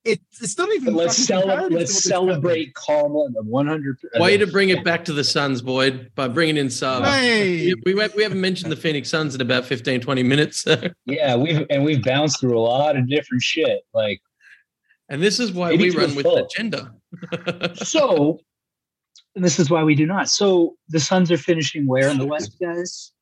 it, 0.07 0.20
it's 0.40 0.57
not 0.57 0.68
even. 0.72 0.94
But 0.94 0.94
let's 0.94 1.26
fucking 1.26 1.26
celebrate. 1.26 1.52
comparative 1.54 1.78
Let's 1.78 2.04
celebrate 2.04 2.74
Carmel 2.74 3.26
and 3.26 3.34
the 3.34 3.42
one 3.42 3.66
hundred. 3.66 3.98
Way 4.14 4.36
to 4.36 4.46
bring 4.46 4.68
it 4.68 4.84
back 4.84 5.04
to 5.07 5.12
the 5.12 5.24
Suns, 5.24 5.61
Boyd, 5.61 6.12
by 6.14 6.28
bringing 6.28 6.57
in 6.57 6.68
Sarver. 6.68 7.07
Hey, 7.07 7.74
We, 7.84 7.94
we, 7.94 8.09
we 8.16 8.22
haven't 8.22 8.40
mentioned 8.40 8.70
the 8.70 8.76
Phoenix 8.76 9.09
Suns 9.09 9.34
in 9.34 9.40
about 9.40 9.64
15, 9.64 10.00
20 10.00 10.22
minutes. 10.22 10.64
Yeah, 11.07 11.36
we've 11.36 11.66
and 11.70 11.84
we've 11.84 12.02
bounced 12.02 12.40
through 12.40 12.59
a 12.59 12.61
lot 12.61 12.96
of 12.96 13.09
different 13.09 13.42
shit. 13.42 13.82
Like 13.94 14.20
and 15.09 15.22
this 15.22 15.38
is 15.40 15.52
why 15.52 15.70
Maybe 15.70 15.90
we 15.90 15.96
run 15.96 16.14
with 16.14 16.24
fault. 16.24 16.52
agenda. 16.52 16.92
so, 17.74 18.40
and 19.34 19.44
this 19.44 19.59
is 19.59 19.70
why 19.70 19.82
we 19.84 19.94
do 19.94 20.07
not. 20.07 20.28
So 20.28 20.76
the 20.88 21.00
Suns 21.00 21.30
are 21.30 21.38
finishing 21.38 21.86
where 21.86 22.09
in 22.09 22.18
the 22.18 22.26
West, 22.26 22.57
guys? 22.61 23.12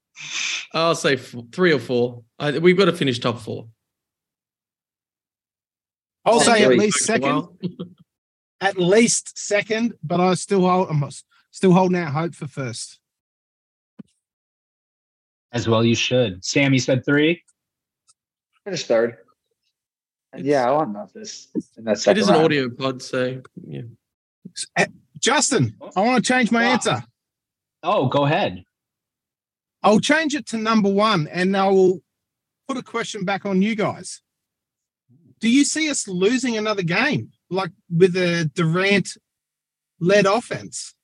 I'll 0.72 0.94
say 0.94 1.16
three 1.16 1.72
or 1.72 1.78
four. 1.78 2.22
I, 2.38 2.58
we've 2.58 2.76
got 2.76 2.86
to 2.86 2.92
finish 2.92 3.18
top 3.18 3.38
four. 3.40 3.68
I'll 6.24 6.40
say 6.40 6.64
at 6.64 6.70
least 6.70 7.00
second. 7.00 7.48
At 8.60 8.78
least 8.78 9.36
second, 9.38 9.94
but 10.02 10.20
I 10.20 10.32
still 10.34 10.62
hold. 10.66 10.88
I'm 10.88 11.04
still 11.50 11.72
holding 11.72 11.98
out 11.98 12.12
hope 12.12 12.34
for 12.34 12.46
first. 12.46 12.98
As 15.52 15.68
well, 15.68 15.84
you 15.84 15.94
should. 15.94 16.44
Sam, 16.44 16.72
you 16.72 16.80
said 16.80 17.04
three. 17.04 17.42
Finish 18.64 18.86
third. 18.86 19.18
And 20.34 20.40
It's- 20.40 20.50
yeah, 20.52 20.68
I 20.68 20.72
want 20.72 20.92
Memphis 20.92 21.48
in 21.76 21.84
that 21.84 21.92
It 21.92 22.00
second 22.00 22.20
is 22.22 22.28
an 22.28 22.34
round. 22.34 22.44
audio 22.46 22.68
pod, 22.70 23.00
so 23.02 23.40
yeah. 23.68 23.82
Justin, 25.20 25.76
I 25.96 26.00
want 26.00 26.24
to 26.24 26.28
change 26.32 26.50
my 26.50 26.64
Wow. 26.64 26.72
answer. 26.72 27.04
Oh, 27.84 28.08
go 28.08 28.24
ahead. 28.24 28.64
I'll 29.82 30.00
change 30.00 30.34
it 30.34 30.46
to 30.46 30.58
number 30.58 30.88
one 30.90 31.28
and 31.28 31.56
I 31.56 31.68
will 31.68 32.02
put 32.66 32.76
a 32.76 32.82
question 32.82 33.24
back 33.24 33.46
on 33.46 33.62
you 33.62 33.76
guys. 33.76 34.22
Do 35.38 35.48
you 35.48 35.64
see 35.64 35.88
us 35.88 36.08
losing 36.08 36.56
another 36.56 36.82
game 36.82 37.30
like 37.48 37.70
with 37.88 38.16
a 38.16 38.50
Durant 38.54 39.16
led 40.00 40.26
offense? 40.26 40.94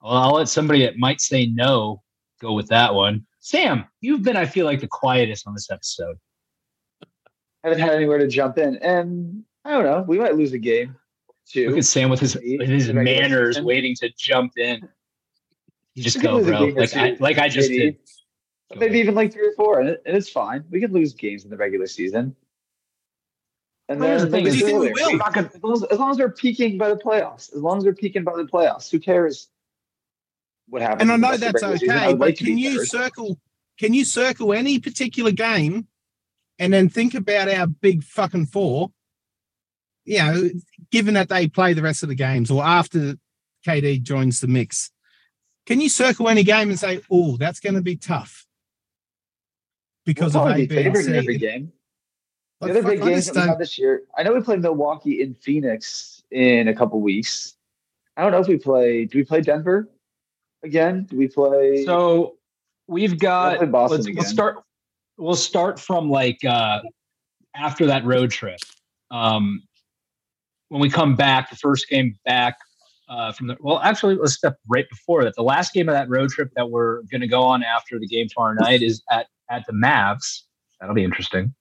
Well, 0.00 0.12
I'll 0.12 0.34
let 0.34 0.48
somebody 0.48 0.82
that 0.84 0.96
might 0.96 1.20
say 1.20 1.46
no 1.46 2.02
go 2.40 2.52
with 2.52 2.68
that 2.68 2.94
one. 2.94 3.26
Sam, 3.40 3.86
you've 4.00 4.22
been, 4.22 4.36
I 4.36 4.46
feel 4.46 4.64
like, 4.66 4.80
the 4.80 4.86
quietest 4.88 5.46
on 5.46 5.54
this 5.54 5.70
episode. 5.70 6.18
Haven't 7.64 7.80
had 7.80 7.92
anywhere 7.92 8.18
to 8.18 8.28
jump 8.28 8.58
in. 8.58 8.76
And 8.76 9.44
I 9.64 9.72
don't 9.72 9.84
know, 9.84 10.04
we 10.06 10.18
might 10.18 10.36
lose 10.36 10.52
a 10.52 10.58
game 10.58 10.96
too. 11.46 11.70
Look 11.70 11.78
at 11.78 11.84
Sam 11.84 12.10
with 12.10 12.20
his 12.20 12.34
with 12.36 12.68
his 12.68 12.92
manners, 12.92 13.56
season. 13.56 13.64
waiting 13.64 13.94
to 13.96 14.10
jump 14.16 14.58
in. 14.58 14.88
You 15.94 16.02
just 16.02 16.16
We 16.16 16.22
go, 16.22 16.42
bro. 16.44 16.66
Like 16.66 16.96
I, 16.96 17.16
like 17.18 17.38
I 17.38 17.48
just 17.48 17.70
maybe. 17.70 17.90
did. 17.90 17.98
Maybe 18.78 18.98
even 18.98 19.14
like 19.14 19.32
three 19.32 19.48
or 19.48 19.52
four, 19.52 19.80
and, 19.80 19.88
it, 19.88 20.02
and 20.04 20.14
it's 20.14 20.28
fine. 20.28 20.62
We 20.70 20.78
could 20.78 20.92
lose 20.92 21.14
games 21.14 21.44
in 21.44 21.50
the 21.50 21.56
regular 21.56 21.86
season. 21.86 22.36
And 23.88 24.02
then, 24.02 24.18
the 24.20 24.26
thing, 24.28 24.46
is 24.46 24.52
said 24.52 24.60
you 24.60 24.66
think 24.66 24.94
we 24.94 25.02
will? 25.02 25.18
gonna- 25.18 25.50
as, 25.54 25.62
long 25.62 25.72
as, 25.72 25.82
as 25.84 25.98
long 25.98 26.10
as 26.10 26.18
we're 26.18 26.30
peaking 26.30 26.76
by 26.76 26.90
the 26.90 26.96
playoffs, 26.96 27.50
as 27.54 27.62
long 27.62 27.78
as 27.78 27.86
we're 27.86 27.94
peaking 27.94 28.24
by 28.24 28.36
the 28.36 28.44
playoffs, 28.44 28.90
who 28.90 28.98
cares 28.98 29.48
what 30.68 30.82
happens? 30.82 31.02
And 31.02 31.12
I 31.12 31.16
know 31.16 31.30
rest 31.30 31.34
of 31.34 31.40
the 31.40 31.46
that's 31.46 31.62
regular 31.62 31.78
season? 31.78 31.96
I 31.96 31.98
okay, 31.98 32.06
would 32.08 32.20
like 32.20 32.34
but 32.36 32.44
can 32.44 32.58
you 32.58 32.78
third. 32.78 32.88
circle 32.88 33.40
can 33.78 33.94
you 33.94 34.04
circle 34.04 34.52
any 34.52 34.78
particular 34.78 35.30
game 35.30 35.86
and 36.58 36.72
then 36.72 36.88
think 36.88 37.14
about 37.14 37.48
our 37.48 37.66
big 37.66 38.02
fucking 38.02 38.46
four? 38.46 38.90
You 40.04 40.18
know, 40.18 40.50
given 40.90 41.14
that 41.14 41.28
they 41.28 41.48
play 41.48 41.74
the 41.74 41.82
rest 41.82 42.02
of 42.02 42.08
the 42.08 42.14
games 42.14 42.50
or 42.50 42.64
after 42.64 43.16
KD 43.66 44.02
joins 44.02 44.40
the 44.40 44.46
mix. 44.46 44.90
Can 45.66 45.80
you 45.80 45.88
circle 45.88 46.28
any 46.28 46.42
game 46.42 46.70
and 46.70 46.78
say, 46.78 47.00
oh, 47.10 47.36
that's 47.36 47.60
going 47.60 47.74
to 47.74 47.82
be 47.82 47.96
tough? 47.96 48.46
Because 50.06 50.32
we'll 50.32 50.44
of 50.44 50.48
probably 50.48 50.64
A, 50.64 50.66
be 50.66 50.76
B, 50.76 50.86
and 50.86 50.96
C? 50.96 51.16
every 51.16 51.38
game. 51.38 51.72
Like, 52.60 52.72
the 52.72 52.78
other 52.78 52.88
big 52.88 53.02
games 53.02 53.26
that 53.26 53.34
we 53.36 53.48
have 53.48 53.58
this 53.58 53.78
year. 53.78 54.02
I 54.16 54.22
know 54.22 54.32
we 54.32 54.40
play 54.40 54.56
Milwaukee 54.56 55.20
in 55.20 55.34
Phoenix 55.34 56.22
in 56.30 56.68
a 56.68 56.74
couple 56.74 57.00
weeks. 57.00 57.56
I 58.16 58.22
don't 58.22 58.32
know 58.32 58.40
if 58.40 58.48
we 58.48 58.56
play. 58.56 59.04
Do 59.04 59.18
we 59.18 59.24
play 59.24 59.42
Denver 59.42 59.88
again? 60.64 61.04
Do 61.04 61.16
we 61.16 61.28
play? 61.28 61.84
So 61.84 62.36
we've 62.88 63.18
got 63.18 63.58
play 63.58 63.66
Boston 63.66 63.98
let's, 63.98 64.06
again. 64.06 64.16
let's 64.16 64.30
start 64.30 64.56
we'll 65.18 65.36
start 65.36 65.78
from 65.78 66.10
like 66.10 66.44
uh 66.44 66.80
after 67.56 67.86
that 67.86 68.04
road 68.04 68.30
trip. 68.30 68.58
Um 69.10 69.62
when 70.68 70.80
we 70.80 70.90
come 70.90 71.16
back, 71.16 71.50
the 71.50 71.56
first 71.56 71.88
game 71.88 72.14
back 72.24 72.56
uh 73.08 73.32
from 73.32 73.48
the 73.48 73.56
well 73.60 73.80
actually 73.80 74.16
let's 74.16 74.34
step 74.34 74.56
right 74.68 74.88
before 74.88 75.24
that. 75.24 75.34
The 75.34 75.42
last 75.42 75.72
game 75.72 75.88
of 75.88 75.94
that 75.94 76.08
road 76.08 76.30
trip 76.30 76.50
that 76.56 76.70
we're 76.70 77.02
gonna 77.10 77.28
go 77.28 77.42
on 77.42 77.62
after 77.62 77.98
the 77.98 78.06
game 78.06 78.28
tomorrow 78.28 78.54
night 78.54 78.82
is 78.82 79.02
at 79.10 79.26
at 79.50 79.66
the 79.66 79.72
Mavs. 79.72 80.42
That'll 80.80 80.94
be 80.94 81.04
interesting. 81.04 81.54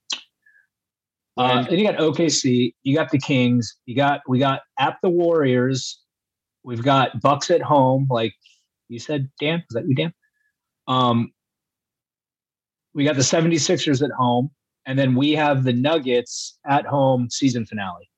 Uh, 1.37 1.61
then 1.63 1.77
you 1.77 1.85
got 1.85 1.99
OKC, 1.99 2.73
you 2.81 2.95
got 2.95 3.11
the 3.11 3.19
Kings, 3.19 3.75
you 3.85 3.95
got 3.95 4.21
we 4.27 4.39
got 4.39 4.61
at 4.79 4.97
the 5.03 5.09
Warriors, 5.09 5.99
we've 6.63 6.83
got 6.83 7.21
Bucks 7.21 7.51
at 7.51 7.61
home, 7.61 8.07
like 8.09 8.33
you 8.89 8.97
said, 8.97 9.29
Dan. 9.39 9.63
Was 9.69 9.75
that 9.75 9.87
you, 9.87 9.93
Dan? 9.93 10.13
Um, 10.87 11.31
we 12.97 13.05
got 13.05 13.15
the 13.15 13.21
76ers 13.21 14.03
at 14.03 14.09
home, 14.11 14.49
and 14.87 14.97
then 14.97 15.13
we 15.13 15.33
have 15.33 15.63
the 15.63 15.71
Nuggets 15.71 16.57
at 16.67 16.83
home 16.83 17.29
season 17.29 17.63
finale. 17.63 18.09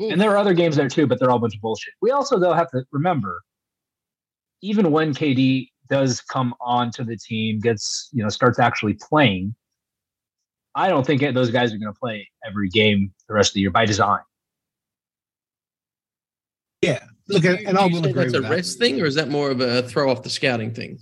And 0.00 0.20
there 0.20 0.30
are 0.30 0.36
other 0.36 0.54
games 0.54 0.76
there 0.76 0.88
too, 0.88 1.06
but 1.06 1.18
they're 1.18 1.30
all 1.30 1.36
a 1.36 1.40
bunch 1.40 1.56
of 1.56 1.60
bullshit. 1.60 1.92
We 2.00 2.12
also 2.12 2.38
though 2.38 2.52
have 2.52 2.70
to 2.70 2.84
remember, 2.92 3.42
even 4.62 4.92
when 4.92 5.12
KD 5.12 5.68
does 5.88 6.20
come 6.20 6.54
onto 6.60 7.04
the 7.04 7.16
team, 7.16 7.58
gets 7.58 8.08
you 8.12 8.22
know 8.22 8.28
starts 8.28 8.60
actually 8.60 8.94
playing, 8.94 9.54
I 10.76 10.88
don't 10.88 11.04
think 11.04 11.20
those 11.34 11.50
guys 11.50 11.72
are 11.72 11.78
going 11.78 11.92
to 11.92 11.98
play 11.98 12.28
every 12.46 12.68
game 12.68 13.12
the 13.28 13.34
rest 13.34 13.50
of 13.50 13.54
the 13.54 13.60
year 13.60 13.70
by 13.70 13.84
design. 13.84 14.20
Yeah, 16.82 17.00
look, 17.28 17.44
and 17.44 17.58
and 17.66 17.78
I 17.78 17.88
Do 17.88 17.94
you 17.94 17.96
will 17.96 18.04
say 18.04 18.10
agree 18.10 18.22
that's 18.22 18.32
with 18.34 18.44
a 18.44 18.48
that. 18.48 18.50
rest 18.56 18.78
thing, 18.78 19.00
or 19.00 19.06
is 19.06 19.16
that 19.16 19.28
more 19.28 19.50
of 19.50 19.60
a 19.60 19.82
throw 19.82 20.10
off 20.10 20.22
the 20.22 20.30
scouting 20.30 20.72
thing? 20.72 20.98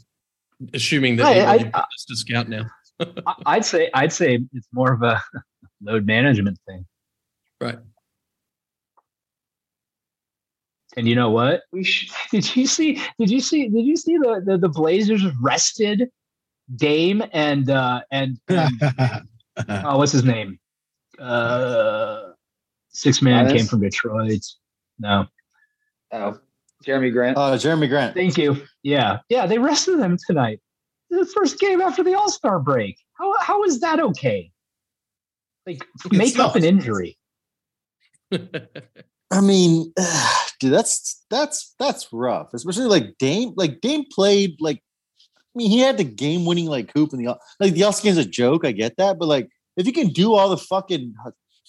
Assuming 0.74 1.16
that 1.16 1.26
I- 1.26 1.34
you've 1.34 1.44
I- 1.44 1.48
already 1.48 1.64
this 1.96 2.04
to 2.08 2.16
scout 2.16 2.48
now. 2.48 2.66
I- 3.26 3.34
I'd 3.46 3.64
say 3.64 3.90
I'd 3.94 4.12
say 4.12 4.38
it's 4.52 4.68
more 4.72 4.92
of 4.92 5.02
a 5.02 5.20
load 5.82 6.06
management 6.06 6.58
thing. 6.66 6.84
Right. 7.60 7.78
And 10.96 11.06
you 11.08 11.14
know 11.14 11.30
what? 11.30 11.62
we 11.72 11.84
should. 11.84 12.10
Did 12.30 12.56
you 12.56 12.66
see? 12.66 13.00
Did 13.18 13.30
you 13.30 13.40
see? 13.40 13.68
Did 13.68 13.84
you 13.86 13.96
see 13.96 14.18
the 14.18 14.42
the, 14.44 14.58
the 14.58 14.68
Blazers 14.68 15.24
rested 15.40 16.10
Dame 16.76 17.22
and 17.32 17.70
uh 17.70 18.00
and, 18.10 18.38
and 18.48 18.82
oh 19.68 19.98
what's 19.98 20.12
his 20.12 20.24
name? 20.24 20.58
Uh, 21.18 22.30
six 22.88 23.22
man 23.22 23.46
Giannis? 23.46 23.56
came 23.56 23.66
from 23.66 23.80
Detroit. 23.82 24.40
No, 24.98 25.26
Oh, 26.12 26.38
Jerami 26.86 27.12
Grant. 27.12 27.36
Uh, 27.36 27.52
Jerami 27.52 27.88
Grant. 27.88 28.14
thank 28.14 28.38
you. 28.38 28.62
Yeah, 28.82 29.18
yeah, 29.28 29.46
they 29.46 29.58
rested 29.58 29.98
him 29.98 30.16
tonight. 30.26 30.60
The 31.10 31.26
first 31.26 31.58
game 31.58 31.80
after 31.80 32.02
the 32.02 32.14
All 32.14 32.30
Star 32.30 32.58
break. 32.58 32.96
How 33.14 33.38
how 33.40 33.64
is 33.64 33.80
that 33.80 34.00
okay? 34.00 34.50
Like 35.66 35.84
make 36.10 36.38
up 36.38 36.56
an 36.56 36.64
injury. 36.64 37.18
I 38.32 39.40
mean, 39.40 39.92
dude, 40.60 40.72
that's 40.72 41.24
that's 41.30 41.74
that's 41.78 42.08
rough. 42.12 42.54
Especially 42.54 42.86
like 42.86 43.18
Dame. 43.18 43.52
Like 43.56 43.80
Dame 43.80 44.04
played 44.10 44.56
like. 44.60 44.82
I 45.36 45.58
mean, 45.58 45.70
he 45.70 45.80
had 45.80 45.98
the 45.98 46.04
game-winning 46.04 46.66
like 46.66 46.92
hoop 46.94 47.12
in 47.12 47.24
the 47.24 47.36
like 47.58 47.74
the 47.74 47.82
All-Star 47.82 48.04
game's 48.04 48.24
a 48.24 48.28
joke. 48.28 48.64
I 48.64 48.70
get 48.70 48.96
that, 48.98 49.18
but 49.18 49.26
like 49.26 49.48
if 49.76 49.84
you 49.84 49.92
can 49.92 50.08
do 50.08 50.34
all 50.34 50.48
the 50.48 50.56
fucking 50.56 51.14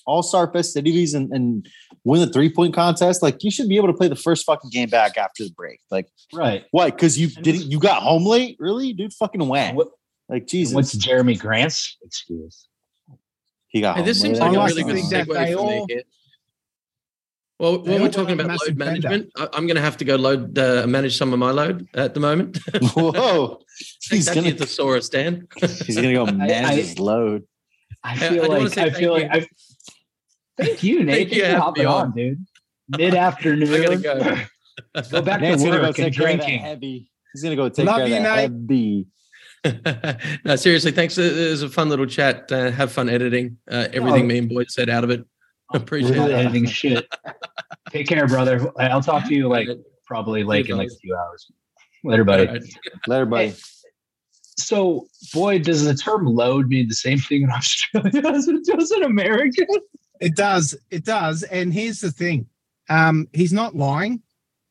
All-Star 0.05 0.51
festivities 0.51 1.13
and, 1.13 1.31
and 1.31 1.67
win 2.03 2.21
the 2.21 2.27
three-point 2.31 2.73
contest, 2.73 3.21
like 3.21 3.43
you 3.43 3.51
should 3.51 3.69
be 3.69 3.77
able 3.77 3.87
to 3.87 3.93
play 3.93 4.07
the 4.07 4.15
first 4.15 4.45
fucking 4.45 4.69
game 4.71 4.89
back 4.89 5.17
after 5.17 5.43
the 5.43 5.51
break. 5.51 5.79
Like 5.89 6.07
Right. 6.33 6.65
why? 6.71 6.89
Because 6.91 7.19
you 7.19 7.27
didn't. 7.27 7.63
You 7.71 7.79
got 7.79 8.01
home 8.01 8.25
late, 8.25 8.55
really, 8.59 8.93
dude. 8.93 9.13
Fucking 9.13 9.47
whack. 9.47 9.75
What, 9.75 9.89
Like 10.29 10.47
Jesus, 10.47 10.73
what's 10.75 10.95
Jerami 10.95 11.37
Grant's 11.39 11.97
excuse? 12.03 12.67
he 13.67 13.81
got. 13.81 13.97
Hey, 13.97 14.03
this 14.03 14.17
home 14.21 14.35
seems 14.35 14.39
late. 14.39 14.51
like 14.51 14.71
a 14.71 14.75
really 14.75 14.83
good 14.83 15.03
segue 15.03 15.33
they 15.33 15.53
for 15.53 15.87
me. 15.87 16.03
Well, 17.59 17.77
they 17.77 17.91
when 17.91 18.01
we're 18.01 18.09
talking 18.09 18.39
about 18.39 18.59
load 18.65 18.75
management, 18.75 19.29
I, 19.37 19.47
I'm 19.53 19.67
going 19.67 19.75
to 19.75 19.81
have 19.83 19.97
to 19.97 20.05
go 20.05 20.15
load 20.15 20.57
uh, 20.57 20.87
manage 20.87 21.15
some 21.17 21.31
of 21.31 21.37
my 21.37 21.51
load 21.51 21.87
at 21.93 22.15
the 22.15 22.19
moment. 22.19 22.57
Whoa, 22.95 23.59
he's 24.09 24.27
gonna 24.29 24.49
to 24.51 24.57
the 24.57 24.65
thesaurus, 24.65 25.09
Dan. 25.09 25.47
he's 25.85 25.95
gonna 25.95 26.13
go 26.13 26.25
manage 26.25 26.65
I- 26.65 26.75
his 26.75 26.97
load. 26.99 27.43
I 28.03 28.13
I- 28.13 28.15
feel 28.17 28.27
I 28.27 28.31
do 28.45 28.49
wanna 28.49 28.63
like 28.63 28.77
I 28.79 28.89
feel 28.89 29.11
like 29.13 29.29
I. 29.31 29.47
Thank 30.57 30.83
you, 30.83 31.03
Nate. 31.03 31.15
Thank 31.15 31.29
Thank 31.29 31.31
you 31.31 31.37
you 31.43 31.45
for 31.45 31.51
for 31.53 31.59
hopping 31.59 31.85
on, 31.87 32.05
on. 32.07 32.11
dude. 32.15 32.45
Mid 32.97 33.15
afternoon. 33.15 33.73
I 33.73 33.95
gotta 33.95 34.47
go. 34.93 35.01
Go 35.11 35.21
back 35.21 35.41
Nate's 35.41 35.61
to 35.63 35.69
gonna 35.69 35.81
go 35.81 35.87
work 35.87 35.99
and 35.99 36.13
care 36.15 36.31
of 36.33 36.37
that 36.39 36.45
drinking. 36.45 36.59
heavy. 36.59 37.11
He's 37.33 37.43
gonna 37.43 37.55
go 37.55 37.69
take 37.69 37.85
Love 37.85 37.97
care 37.97 38.07
you, 38.07 38.17
of 38.17 38.23
that 38.23 38.51
Nate. 38.51 38.51
heavy. 38.51 39.05
no, 40.45 40.55
seriously, 40.55 40.91
thanks. 40.91 41.17
It 41.17 41.49
was 41.51 41.61
a 41.61 41.69
fun 41.69 41.87
little 41.89 42.05
chat. 42.07 42.51
Uh, 42.51 42.71
have 42.71 42.91
fun 42.91 43.09
editing 43.09 43.57
uh, 43.69 43.87
everything 43.93 44.23
Oh. 44.23 44.27
me 44.27 44.37
and 44.39 44.49
Boyd 44.49 44.71
said 44.71 44.89
out 44.89 45.03
of 45.03 45.09
it. 45.11 45.23
Appreciate 45.73 46.13
Really 46.17 46.33
it. 46.33 46.37
editing 46.37 46.65
shit. 46.65 47.07
Take 47.91 48.07
care, 48.07 48.27
brother. 48.27 48.71
I'll 48.79 49.01
talk 49.03 49.25
to 49.27 49.33
you 49.35 49.47
like 49.47 49.67
probably 50.05 50.43
like 50.43 50.67
in 50.69 50.77
like 50.77 50.89
a 50.89 50.95
few 50.95 51.15
hours. 51.15 51.49
Later, 52.03 52.23
buddy. 52.23 52.47
All 52.47 52.53
right. 52.55 52.63
Let 53.07 53.21
everybody. 53.21 53.47
Hey, 53.49 53.55
So, 54.57 55.05
boy, 55.33 55.59
does 55.59 55.85
the 55.85 55.93
term 55.93 56.25
load 56.25 56.67
mean 56.67 56.87
the 56.89 56.95
same 56.95 57.19
thing 57.19 57.43
in 57.43 57.51
Australia 57.51 58.27
as 58.27 58.47
it 58.47 58.65
does 58.65 58.91
in 58.91 59.03
America? 59.03 59.65
It 60.21 60.35
does. 60.35 60.77
It 60.89 61.03
does. 61.03 61.43
And 61.43 61.73
here's 61.73 61.99
the 61.99 62.11
thing. 62.11 62.47
Um, 62.89 63.27
he's 63.33 63.51
not 63.53 63.75
lying. 63.75 64.21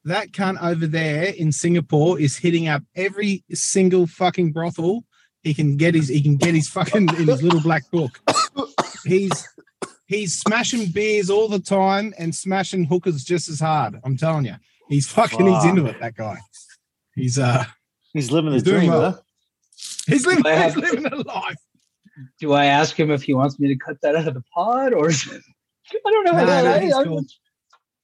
That 0.04 0.32
cunt 0.32 0.62
over 0.62 0.86
there 0.86 1.24
in 1.24 1.52
Singapore 1.52 2.18
is 2.18 2.36
hitting 2.36 2.68
up 2.68 2.82
every 2.94 3.44
single 3.52 4.06
fucking 4.06 4.52
brothel 4.52 5.04
he 5.42 5.52
can 5.54 5.76
get 5.76 5.94
his 5.94 6.08
he 6.08 6.22
can 6.22 6.36
get 6.36 6.54
his 6.54 6.68
fucking 6.68 7.08
in 7.18 7.26
his 7.26 7.42
little 7.42 7.60
black 7.60 7.82
book. 7.90 8.20
He's 9.04 9.48
he's 10.06 10.38
smashing 10.38 10.86
beers 10.92 11.30
all 11.30 11.48
the 11.48 11.58
time 11.60 12.14
and 12.18 12.34
smashing 12.34 12.84
hookers 12.84 13.24
just 13.24 13.48
as 13.48 13.60
hard. 13.60 13.98
I'm 14.04 14.16
telling 14.16 14.44
you. 14.46 14.56
He's 14.88 15.06
fucking 15.06 15.46
he's 15.46 15.64
into 15.64 15.86
it, 15.86 16.00
that 16.00 16.14
guy. 16.14 16.38
He's 17.14 17.38
uh 17.38 17.64
He's 18.12 18.30
living 18.32 18.50
the 18.50 18.56
He's 18.56 18.62
doing 18.64 18.80
dream, 18.80 18.90
well. 18.92 19.10
huh? 19.12 19.20
he's 20.06 20.26
living, 20.26 20.44
I 20.46 20.64
he's 20.64 20.76
living 20.76 21.06
a 21.06 21.16
life. 21.16 21.56
Do 22.40 22.52
I 22.52 22.66
ask 22.66 22.98
him 22.98 23.10
if 23.10 23.22
he 23.22 23.34
wants 23.34 23.58
me 23.58 23.68
to 23.68 23.76
cut 23.76 23.96
that 24.02 24.16
out 24.16 24.28
of 24.28 24.34
the 24.34 24.42
pod 24.54 24.92
or 24.92 25.08
is 25.08 25.26
it, 25.26 25.42
I 26.06 26.10
don't 26.10 26.24
know. 26.24 26.32
No, 26.32 26.44
no, 26.44 26.72
I- 26.72 26.78
he's 26.80 26.94
I- 26.94 27.04
cool. 27.04 27.24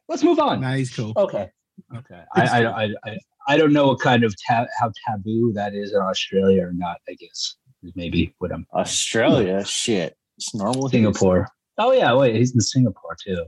Let's 0.09 0.23
move 0.23 0.39
on. 0.39 0.61
No, 0.61 0.71
he's 0.73 0.95
cool. 0.95 1.13
Okay. 1.17 1.51
Okay. 1.97 2.23
I, 2.35 2.43
I, 2.63 2.85
I, 2.85 2.89
I, 3.05 3.19
I 3.49 3.57
don't 3.57 3.73
know 3.73 3.89
what 3.89 4.01
kind 4.01 4.23
of 4.25 4.35
ta- 4.49 4.67
how 4.79 4.93
taboo 5.07 5.53
that 5.55 5.75
is 5.75 5.93
in 5.93 6.01
Australia 6.01 6.65
or 6.65 6.73
not. 6.73 6.99
I 7.09 7.15
guess 7.15 7.57
is 7.83 7.93
maybe 7.97 8.35
what 8.39 8.53
I'm 8.53 8.67
Australia, 8.73 9.65
shit, 9.65 10.17
it's 10.39 10.55
normal. 10.55 10.89
here. 10.89 10.99
Singapore. 11.03 11.49
Oh 11.79 11.93
yeah, 11.93 12.15
wait, 12.15 12.37
he's 12.37 12.55
in 12.55 12.61
Singapore 12.61 13.17
too. 13.23 13.45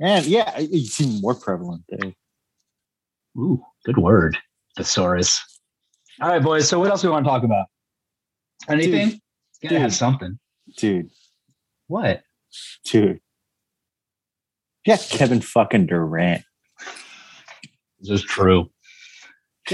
and 0.00 0.24
yeah, 0.26 0.52
it's 0.56 1.00
even 1.00 1.20
more 1.20 1.34
prevalent 1.34 1.82
there. 1.88 2.12
Ooh, 3.36 3.62
good 3.84 3.98
word, 3.98 4.38
thesaurus. 4.76 5.40
All 6.20 6.30
right, 6.30 6.42
boys. 6.42 6.68
So 6.68 6.78
what 6.78 6.88
else 6.90 7.02
do 7.02 7.08
we 7.08 7.12
want 7.12 7.24
to 7.26 7.30
talk 7.30 7.42
about? 7.42 7.66
Anything? 8.68 9.20
Gotta 9.62 9.74
dude. 9.76 9.82
have 9.82 9.94
something. 9.94 10.38
Dude, 10.76 11.10
What? 11.86 12.22
dude. 12.84 13.20
Yeah, 14.84 14.96
Kevin 15.10 15.40
fucking 15.40 15.86
Durant. 15.86 16.42
This 18.00 18.10
is 18.10 18.22
true. 18.22 18.70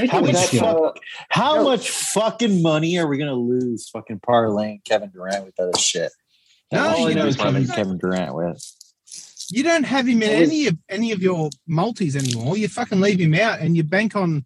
How 0.08 0.20
much, 0.22 0.46
fuck, 0.46 0.62
uh, 0.76 0.92
how 1.28 1.56
no. 1.56 1.64
much 1.64 1.90
fucking 1.90 2.62
money 2.62 2.98
are 2.98 3.06
we 3.06 3.18
gonna 3.18 3.34
lose 3.34 3.90
fucking 3.90 4.20
parlaying 4.20 4.82
Kevin 4.84 5.10
Durant 5.10 5.44
with 5.44 5.54
other 5.60 5.76
shit? 5.78 6.10
No, 6.72 6.80
All 6.88 7.06
I 7.06 7.10
you 7.10 7.14
know 7.14 7.28
know, 7.28 7.34
Kevin, 7.34 7.66
Kevin- 7.66 7.74
Kevin 7.76 7.98
Durant 7.98 8.34
with. 8.34 8.76
You 9.50 9.62
don't 9.62 9.84
have 9.84 10.06
him 10.08 10.22
in 10.22 10.40
was- 10.40 10.48
any 10.48 10.66
of 10.68 10.78
any 10.88 11.12
of 11.12 11.20
your 11.20 11.50
multis 11.66 12.16
anymore. 12.16 12.56
You 12.56 12.68
fucking 12.68 13.00
leave 13.00 13.20
him 13.20 13.34
out 13.34 13.60
and 13.60 13.76
you 13.76 13.82
bank 13.82 14.16
on 14.16 14.44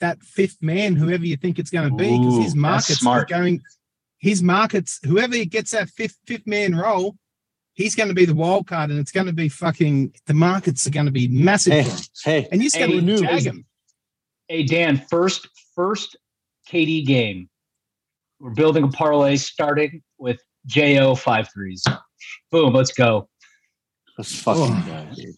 that 0.00 0.20
fifth 0.22 0.56
man, 0.60 0.96
whoever 0.96 1.24
you 1.24 1.36
think 1.36 1.58
it's 1.60 1.70
going 1.70 1.88
to 1.90 1.94
be, 1.94 2.18
because 2.18 2.42
his 2.42 2.54
markets 2.56 2.90
are 2.90 2.94
smart. 2.94 3.28
going. 3.28 3.60
His 4.18 4.42
markets, 4.42 4.98
whoever 5.04 5.36
gets 5.44 5.70
that 5.72 5.88
fifth 5.90 6.18
fifth 6.26 6.46
man 6.46 6.74
role, 6.74 7.16
he's 7.74 7.94
going 7.94 8.08
to 8.08 8.14
be 8.14 8.24
the 8.24 8.34
wild 8.34 8.66
card, 8.66 8.90
and 8.90 8.98
it's 8.98 9.12
going 9.12 9.26
to 9.28 9.32
be 9.32 9.48
fucking. 9.48 10.14
The 10.26 10.34
markets 10.34 10.86
are 10.86 10.90
going 10.90 11.06
to 11.06 11.12
be 11.12 11.28
massive, 11.28 11.72
Hey, 11.72 11.92
hey, 12.24 12.48
and 12.50 12.60
you 12.62 12.66
just 12.68 12.78
got 12.78 12.88
Hey, 12.88 12.96
to 12.96 13.02
knew? 13.02 13.18
jag 13.20 13.42
him. 13.42 13.64
Hey 14.48 14.64
Dan, 14.64 14.96
first 15.10 15.46
first 15.74 16.16
KD 16.70 17.04
game. 17.06 17.48
We're 18.40 18.50
building 18.54 18.84
a 18.84 18.88
parlay 18.88 19.36
starting 19.36 20.02
with 20.18 20.40
Jo 20.66 21.14
five 21.14 21.48
threes. 21.52 21.84
Boom, 22.50 22.72
let's 22.72 22.92
go. 22.92 23.28
let's 24.16 24.34
fucking 24.40 24.62
Oh. 24.64 24.84
go, 24.86 25.14
dude. 25.14 25.34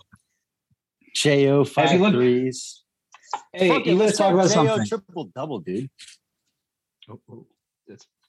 Jo 1.14 1.59
Have 1.64 1.72
five 1.72 1.93
you 1.93 1.99
looked- 1.99 2.14
threes. 2.14 2.83
Hey, 3.53 3.68
Fuck 3.68 3.81
it, 3.83 3.87
you 3.87 3.95
let's 3.97 4.16
talk 4.18 4.33
about 4.35 4.49
Jo 4.49 4.55
something. 4.66 4.87
triple 4.87 5.24
double, 5.35 5.61
dude. 5.61 5.89
Oh, 7.09 7.20
oh, 7.31 7.47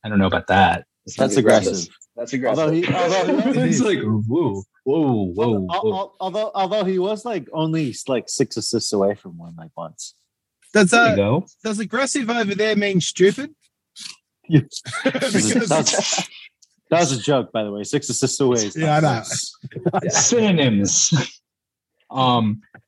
I 0.04 0.10
don't 0.10 0.20
know 0.20 0.28
about 0.28 0.48
that. 0.48 0.86
That's 1.18 1.38
aggressive. 1.38 1.88
That's 2.16 2.34
aggressive. 2.34 2.60
Although 2.60 2.72
he, 2.74 2.86
although, 2.94 3.50
It 3.50 3.58
it's 3.70 3.80
like 3.80 4.00
whoa, 4.02 4.64
whoa, 4.84 5.26
whoa, 5.34 5.68
al- 5.72 5.82
whoa. 5.82 6.14
although, 6.20 6.52
although 6.54 6.84
he 6.84 7.00
was 7.00 7.26
like 7.26 7.48
only 7.54 7.96
like 8.08 8.26
six 8.28 8.58
assists 8.58 8.94
away 8.94 9.16
from 9.16 9.38
one 9.38 9.56
like 9.58 9.72
once. 9.76 10.16
Does 10.74 10.92
There 10.92 11.08
you 11.08 11.12
uh, 11.14 11.16
go. 11.16 11.46
does 11.64 11.80
aggressive 11.80 12.30
over 12.30 12.56
there 12.56 12.76
mean 12.76 13.02
stupid? 13.02 13.54
Yeah. 14.48 14.62
Because- 15.04 15.70
That's- 15.70 16.30
that 16.90 17.00
was 17.00 17.14
a 17.14 17.22
joke, 17.22 17.54
by 17.54 17.64
the 17.64 17.72
way. 17.72 17.84
Six 17.86 18.10
assists 18.10 18.38
away. 18.42 18.70
Yeah, 18.76 18.98
I 18.98 19.00
know. 19.00 19.24
Synonyms. 20.10 21.14
um, 22.12 22.62
what 22.72 22.82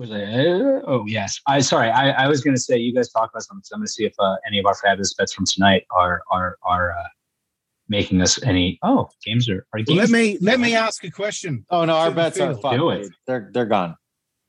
was 0.00 0.10
I? 0.10 0.22
uh, 0.22 0.80
Oh 0.86 1.04
yes. 1.06 1.40
I 1.46 1.60
sorry. 1.60 1.90
I, 1.90 2.10
I 2.10 2.28
was 2.28 2.42
going 2.42 2.54
to 2.54 2.60
say 2.60 2.76
you 2.76 2.94
guys 2.94 3.10
talk 3.10 3.30
about 3.32 3.42
something. 3.42 3.62
So 3.64 3.74
I'm 3.74 3.80
going 3.80 3.86
to 3.86 3.92
see 3.92 4.04
if 4.04 4.14
uh, 4.18 4.36
any 4.46 4.58
of 4.58 4.66
our 4.66 4.74
fabulous 4.74 5.14
bets 5.14 5.32
from 5.34 5.44
tonight 5.46 5.84
are 5.90 6.22
are 6.30 6.56
are 6.62 6.92
uh, 6.92 7.02
making 7.88 8.20
us 8.22 8.42
any. 8.44 8.78
Oh, 8.82 9.08
games 9.24 9.48
are 9.48 9.66
are 9.72 9.80
Well, 9.80 9.84
games. 9.84 9.98
let 9.98 10.10
me 10.10 10.38
let 10.40 10.60
me 10.60 10.74
ask 10.74 11.04
a 11.04 11.10
question. 11.10 11.64
Oh 11.70 11.84
no, 11.84 11.94
our 11.96 12.10
bets 12.10 12.38
are 12.40 12.50
field. 12.52 12.62
fucked. 12.62 12.76
Do 12.76 12.90
it. 12.90 13.08
They're 13.26 13.50
they're 13.52 13.66
gone. 13.66 13.96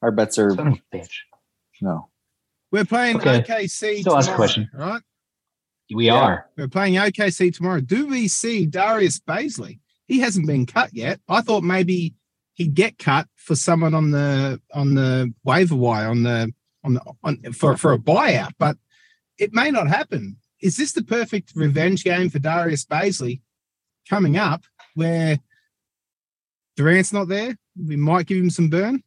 Our 0.02 0.12
bets 0.12 0.38
are 0.40 0.54
Son 0.56 0.68
of 0.68 0.74
a 0.94 0.96
bitch. 0.98 1.14
no. 1.82 2.10
We're 2.72 2.86
playing 2.86 3.18
Okay. 3.18 3.42
OKC 3.42 4.02
Still 4.02 4.18
ask 4.18 4.30
a 4.30 4.36
question. 4.36 4.70
right? 4.74 5.02
We 5.94 6.08
Yeah. 6.08 6.16
are. 6.16 6.50
We're 6.58 6.68
playing 6.68 6.96
OKC 6.96 7.54
tomorrow. 7.56 7.80
Do 7.80 8.08
we 8.08 8.28
see 8.28 8.66
Darius 8.66 9.20
Bazley? 9.20 9.80
He 10.08 10.20
hasn't 10.20 10.46
been 10.48 10.66
cut 10.66 10.90
yet. 10.94 11.20
I 11.30 11.42
thought 11.42 11.64
maybe 11.64 12.14
he'd 12.56 12.74
get 12.74 12.98
cut 12.98 13.28
for 13.36 13.56
someone 13.56 13.94
on 13.94 14.12
the 14.12 14.60
on 14.74 14.96
the 14.96 15.32
waiver 15.44 15.76
wire 15.76 16.10
on 16.10 16.24
the 16.24 16.52
on 16.84 16.96
the 16.96 17.02
on 17.24 17.54
for 17.54 17.78
for 17.78 17.94
a 17.94 18.00
buyout, 18.00 18.54
but 18.58 18.78
it 19.38 19.54
may 19.54 19.70
not 19.70 19.88
happen. 19.88 20.38
Is 20.62 20.78
this 20.78 20.94
the 20.94 21.04
perfect 21.04 21.52
revenge 21.56 22.04
game 22.04 22.30
for 22.30 22.40
Darius 22.40 22.86
Bazley 22.86 23.42
coming 24.10 24.38
up, 24.38 24.64
where 24.96 25.40
Durant's 26.76 27.14
not 27.14 27.28
there? 27.28 27.56
We 27.78 27.98
might 27.98 28.26
give 28.26 28.38
him 28.38 28.50
some 28.50 28.70
burn. 28.70 29.04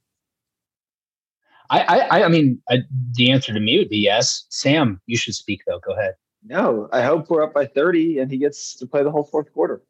I 1.70 1.80
I 1.80 2.24
I 2.24 2.28
mean 2.28 2.62
I, 2.70 2.78
the 3.12 3.30
answer 3.30 3.52
to 3.52 3.60
me 3.60 3.78
would 3.78 3.88
be 3.88 3.98
yes. 3.98 4.46
Sam, 4.50 5.00
you 5.06 5.16
should 5.16 5.34
speak 5.34 5.62
though. 5.66 5.80
Go 5.80 5.92
ahead. 5.92 6.14
no, 6.44 6.88
I 6.92 7.02
hope 7.02 7.28
we're 7.28 7.42
up 7.42 7.52
by 7.52 7.66
30 7.66 8.20
and 8.20 8.30
he 8.30 8.38
gets 8.38 8.76
to 8.76 8.86
play 8.86 9.02
the 9.02 9.10
whole 9.10 9.24
fourth 9.24 9.52
quarter. 9.52 9.82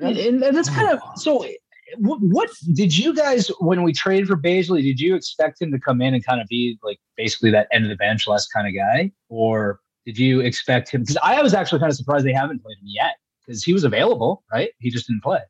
And, 0.00 0.16
and 0.16 0.56
that's 0.56 0.70
kind 0.70 0.88
of 0.88 1.00
so. 1.16 1.44
What, 1.98 2.18
what 2.20 2.50
did 2.72 2.96
you 2.96 3.14
guys 3.14 3.48
when 3.60 3.82
we 3.82 3.92
traded 3.92 4.28
for 4.28 4.36
Bazley? 4.36 4.82
Did 4.82 5.00
you 5.00 5.14
expect 5.14 5.60
him 5.60 5.70
to 5.72 5.78
come 5.78 6.00
in 6.00 6.14
and 6.14 6.24
kind 6.24 6.40
of 6.40 6.46
be 6.48 6.78
like 6.82 6.98
basically 7.16 7.50
that 7.50 7.68
end 7.72 7.84
of 7.84 7.90
the 7.90 7.96
bench 7.96 8.26
less 8.26 8.46
kind 8.46 8.66
of 8.66 8.74
guy, 8.74 9.12
or 9.28 9.80
did 10.06 10.18
you 10.18 10.40
expect 10.40 10.90
him? 10.90 11.02
Because 11.02 11.18
I 11.22 11.42
was 11.42 11.54
actually 11.54 11.80
kind 11.80 11.90
of 11.90 11.96
surprised 11.96 12.24
they 12.26 12.32
haven't 12.32 12.62
played 12.62 12.76
him 12.78 12.86
yet 12.86 13.16
because 13.44 13.62
he 13.62 13.72
was 13.72 13.84
available, 13.84 14.42
right? 14.52 14.70
He 14.78 14.90
just 14.90 15.06
didn't 15.06 15.22
play. 15.22 15.40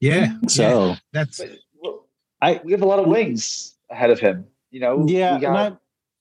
Yeah, 0.00 0.34
So 0.48 0.62
yeah, 0.90 0.96
that's 1.12 1.40
But, 1.82 2.00
I- 2.42 2.60
we 2.64 2.72
have 2.72 2.82
a 2.82 2.86
lot 2.86 2.98
of 2.98 3.06
wings 3.06 3.76
ahead 3.90 4.10
of 4.10 4.20
him. 4.20 4.46
You 4.70 4.80
know, 4.80 5.06
yeah, 5.08 5.36
we 5.36 5.40
got 5.40 5.72
I- 5.72 5.76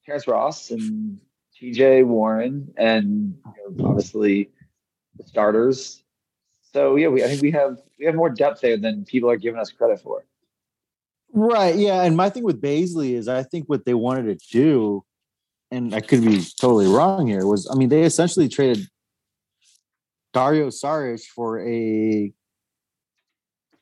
Terrence 0.06 0.28
Ross 0.28 0.72
and 0.72 1.20
TJ 1.60 2.06
Warren 2.06 2.74
and 2.78 3.38
you 3.58 3.76
know, 3.76 3.90
obviously 3.90 4.50
the 5.18 5.24
starters. 5.24 6.04
So 6.76 6.98
yeah, 6.98 7.08
we 7.08 7.24
I 7.24 7.28
think 7.30 7.42
we 7.42 7.52
have 7.52 7.78
we 7.98 8.06
have 8.06 8.16
more 8.16 8.30
depth 8.30 8.60
there 8.60 8.76
than 8.76 9.06
people 9.06 9.30
are 9.30 9.38
giving 9.38 9.62
us 9.62 9.72
credit 9.72 10.02
for. 10.02 10.26
Right. 11.32 11.74
Yeah. 11.74 12.04
And 12.04 12.18
my 12.18 12.30
thing 12.30 12.44
with 12.44 12.62
Bazley 12.62 13.14
is 13.14 13.30
I 13.30 13.44
think 13.44 13.70
what 13.70 13.86
they 13.86 13.94
wanted 13.94 14.38
to 14.38 14.48
do, 14.52 15.06
and 15.72 15.96
I 15.96 16.02
could 16.02 16.22
be 16.22 16.44
totally 16.60 16.88
wrong 16.88 17.28
here, 17.28 17.46
was 17.46 17.70
I 17.72 17.76
mean, 17.76 17.88
they 17.88 18.04
essentially 18.04 18.50
traded 18.50 18.90
Dario 20.34 20.68
Saric 20.68 21.24
for 21.24 21.66
a 21.66 22.34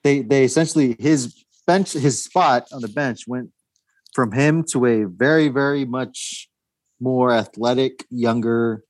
they 0.04 0.22
they 0.22 0.44
essentially 0.44 0.96
his 1.00 1.44
bench 1.66 1.94
his 1.94 2.24
spot 2.24 2.68
on 2.72 2.82
the 2.82 2.88
bench 2.90 3.22
went 3.28 3.50
from 4.14 4.34
him 4.34 4.64
to 4.66 4.86
a 4.86 5.06
very, 5.06 5.48
very 5.48 5.84
much 5.84 6.48
more 7.00 7.34
athletic, 7.34 8.06
younger, 8.12 8.84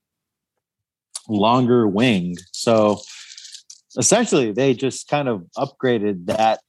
longer 1.26 1.88
wing. 1.88 2.36
So 2.52 3.00
essentially 3.98 4.52
they 4.52 4.74
just 4.74 5.08
kind 5.08 5.28
of 5.28 5.44
upgraded 5.56 6.26
that 6.26 6.60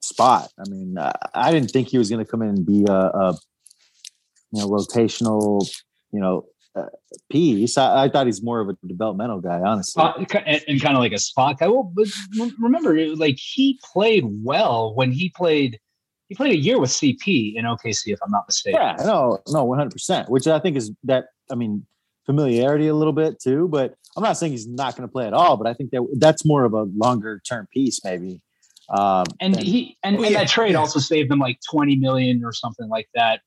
spot. 0.00 0.50
I 0.58 0.68
mean, 0.68 0.98
uh, 0.98 1.12
I 1.34 1.52
didn't 1.52 1.70
think 1.70 1.88
he 1.88 1.98
was 1.98 2.10
going 2.10 2.24
to 2.24 2.30
come 2.30 2.42
in 2.42 2.48
and 2.48 2.66
be 2.66 2.84
a, 2.88 2.92
a 2.92 3.38
you 4.52 4.60
know 4.60 4.68
rotational, 4.68 5.68
you 6.12 6.20
know, 6.20 6.46
uh, 6.74 6.86
piece. 7.30 7.76
I, 7.78 8.04
I 8.04 8.08
thought 8.08 8.26
he's 8.26 8.42
more 8.42 8.60
of 8.60 8.68
a 8.68 8.76
developmental 8.86 9.40
guy, 9.40 9.60
honestly. 9.60 10.02
Uh, 10.02 10.12
and, 10.46 10.62
and 10.68 10.80
kind 10.80 10.96
of 10.96 11.00
like 11.00 11.12
a 11.12 11.18
spot 11.18 11.58
guy. 11.58 11.68
Well, 11.68 11.92
but 11.94 12.08
remember, 12.58 12.94
like 13.16 13.38
he 13.38 13.78
played 13.92 14.24
well 14.42 14.94
when 14.94 15.12
he 15.12 15.30
played. 15.30 15.78
He 16.28 16.34
played 16.34 16.52
a 16.52 16.56
year 16.56 16.80
with 16.80 16.88
CP 16.88 17.56
in 17.56 17.66
OKC, 17.66 18.06
if 18.06 18.18
I'm 18.24 18.30
not 18.30 18.44
mistaken. 18.48 18.80
yeah, 18.80 18.96
no, 19.04 19.38
no, 19.48 19.64
one 19.64 19.76
hundred 19.76 19.92
percent. 19.92 20.30
Which 20.30 20.46
I 20.46 20.58
think 20.58 20.76
is 20.76 20.90
that. 21.04 21.26
I 21.50 21.54
mean, 21.54 21.84
familiarity 22.24 22.88
a 22.88 22.94
little 22.94 23.12
bit 23.12 23.38
too. 23.38 23.68
But 23.68 23.96
I'm 24.16 24.22
not 24.22 24.36
saying 24.36 24.52
he's 24.52 24.68
not 24.68 24.96
going 24.96 25.08
to 25.08 25.12
play 25.12 25.26
at 25.26 25.32
all. 25.32 25.56
But 25.56 25.66
I 25.66 25.74
think 25.74 25.90
that 25.90 26.06
that's 26.18 26.44
more 26.44 26.64
of 26.64 26.72
a 26.74 26.82
longer 26.96 27.40
term 27.48 27.66
piece, 27.72 28.04
maybe. 28.04 28.40
Um, 28.90 29.24
And 29.40 29.54
than- 29.54 29.64
he 29.64 29.96
and, 30.02 30.16
Oh, 30.18 30.22
and 30.22 30.32
yeah, 30.32 30.38
that 30.40 30.48
trade 30.48 30.72
yeah. 30.72 30.78
also 30.78 30.98
saved 30.98 31.30
them 31.30 31.38
like 31.38 31.58
20 31.70 31.96
million 31.96 32.42
or 32.44 32.52
something 32.52 32.88
like 32.88 33.08
that. 33.14 33.40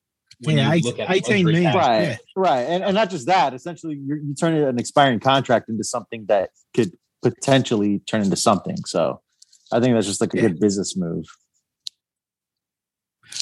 when 0.43 0.57
yeah, 0.57 0.67
you 0.67 0.73
eight- 0.73 0.83
look 0.85 0.99
at 0.99 1.09
18 1.09 1.45
luxury 1.45 1.61
million. 1.61 1.73
right 1.75 2.01
Yeah. 2.01 2.17
right 2.35 2.61
and, 2.63 2.83
and 2.83 2.93
not 2.93 3.09
just 3.09 3.25
that 3.27 3.53
essentially 3.53 3.95
you're, 4.05 4.17
you 4.17 4.35
turn 4.35 4.53
an 4.53 4.77
expiring 4.77 5.21
contract 5.21 5.69
into 5.69 5.85
something 5.85 6.25
that 6.27 6.49
could 6.73 6.91
potentially 7.21 7.99
turn 7.99 8.21
into 8.21 8.35
something 8.35 8.75
so 8.85 9.21
i 9.71 9.79
think 9.79 9.93
that's 9.95 10.05
just 10.07 10.19
like 10.19 10.33
a 10.33 10.37
Yeah. 10.37 10.41
good 10.49 10.59
business 10.59 10.97
move 10.97 11.23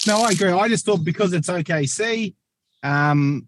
No, 0.06 0.22
I 0.22 0.32
agree. 0.34 0.52
I 0.52 0.68
just 0.68 0.86
thought 0.86 1.04
because 1.04 1.34
it's 1.34 1.50
OKC, 1.50 2.36
um, 2.84 3.48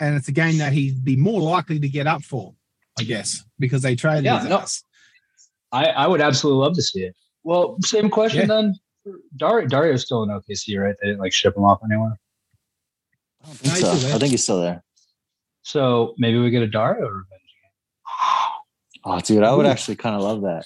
and 0.00 0.16
it's 0.16 0.26
a 0.26 0.32
game 0.32 0.58
that 0.58 0.72
he'd 0.72 1.04
be 1.04 1.14
more 1.14 1.40
likely 1.40 1.78
to 1.78 1.88
get 1.88 2.08
up 2.08 2.22
for, 2.24 2.54
I 2.98 3.02
guess, 3.04 3.44
because 3.58 3.82
they 3.82 3.94
traded 3.94 4.24
Yeah, 4.24 4.40
his 4.40 4.48
no. 4.48 4.58
ass. 4.58 4.82
I, 5.72 5.86
I 5.86 6.06
would 6.06 6.20
absolutely 6.20 6.64
love 6.64 6.74
to 6.76 6.82
see 6.82 7.00
it. 7.04 7.14
Well, 7.44 7.76
same 7.82 8.08
question 8.10 8.40
Yeah. 8.40 8.46
then. 8.46 8.74
Dario 9.36 9.68
Dario's 9.68 10.02
still 10.04 10.22
in 10.24 10.30
OKC, 10.30 10.80
right? 10.82 10.94
They 11.00 11.08
didn't 11.08 11.20
like 11.20 11.32
ship 11.32 11.56
him 11.56 11.62
off 11.64 11.80
anywhere. 11.84 12.18
I, 13.44 13.46
don't 13.46 13.56
think 13.56 13.74
he's 13.74 13.80
so. 13.80 13.94
still 13.94 14.00
there. 14.00 14.10
Eh? 14.10 14.14
I 14.14 14.18
think 14.18 14.30
he's 14.32 14.42
still 14.42 14.60
there 14.60 14.82
So 15.62 16.14
maybe 16.18 16.38
we 16.40 16.50
get 16.50 16.62
a 16.62 16.66
Dario 16.66 17.02
revenge. 17.08 17.42
oh 19.04 19.20
dude 19.20 19.42
i 19.44 19.54
would 19.54 19.66
Ooh. 19.66 19.68
actually 19.68 19.94
kind 19.96 20.16
of 20.16 20.22
love 20.22 20.42
that 20.42 20.64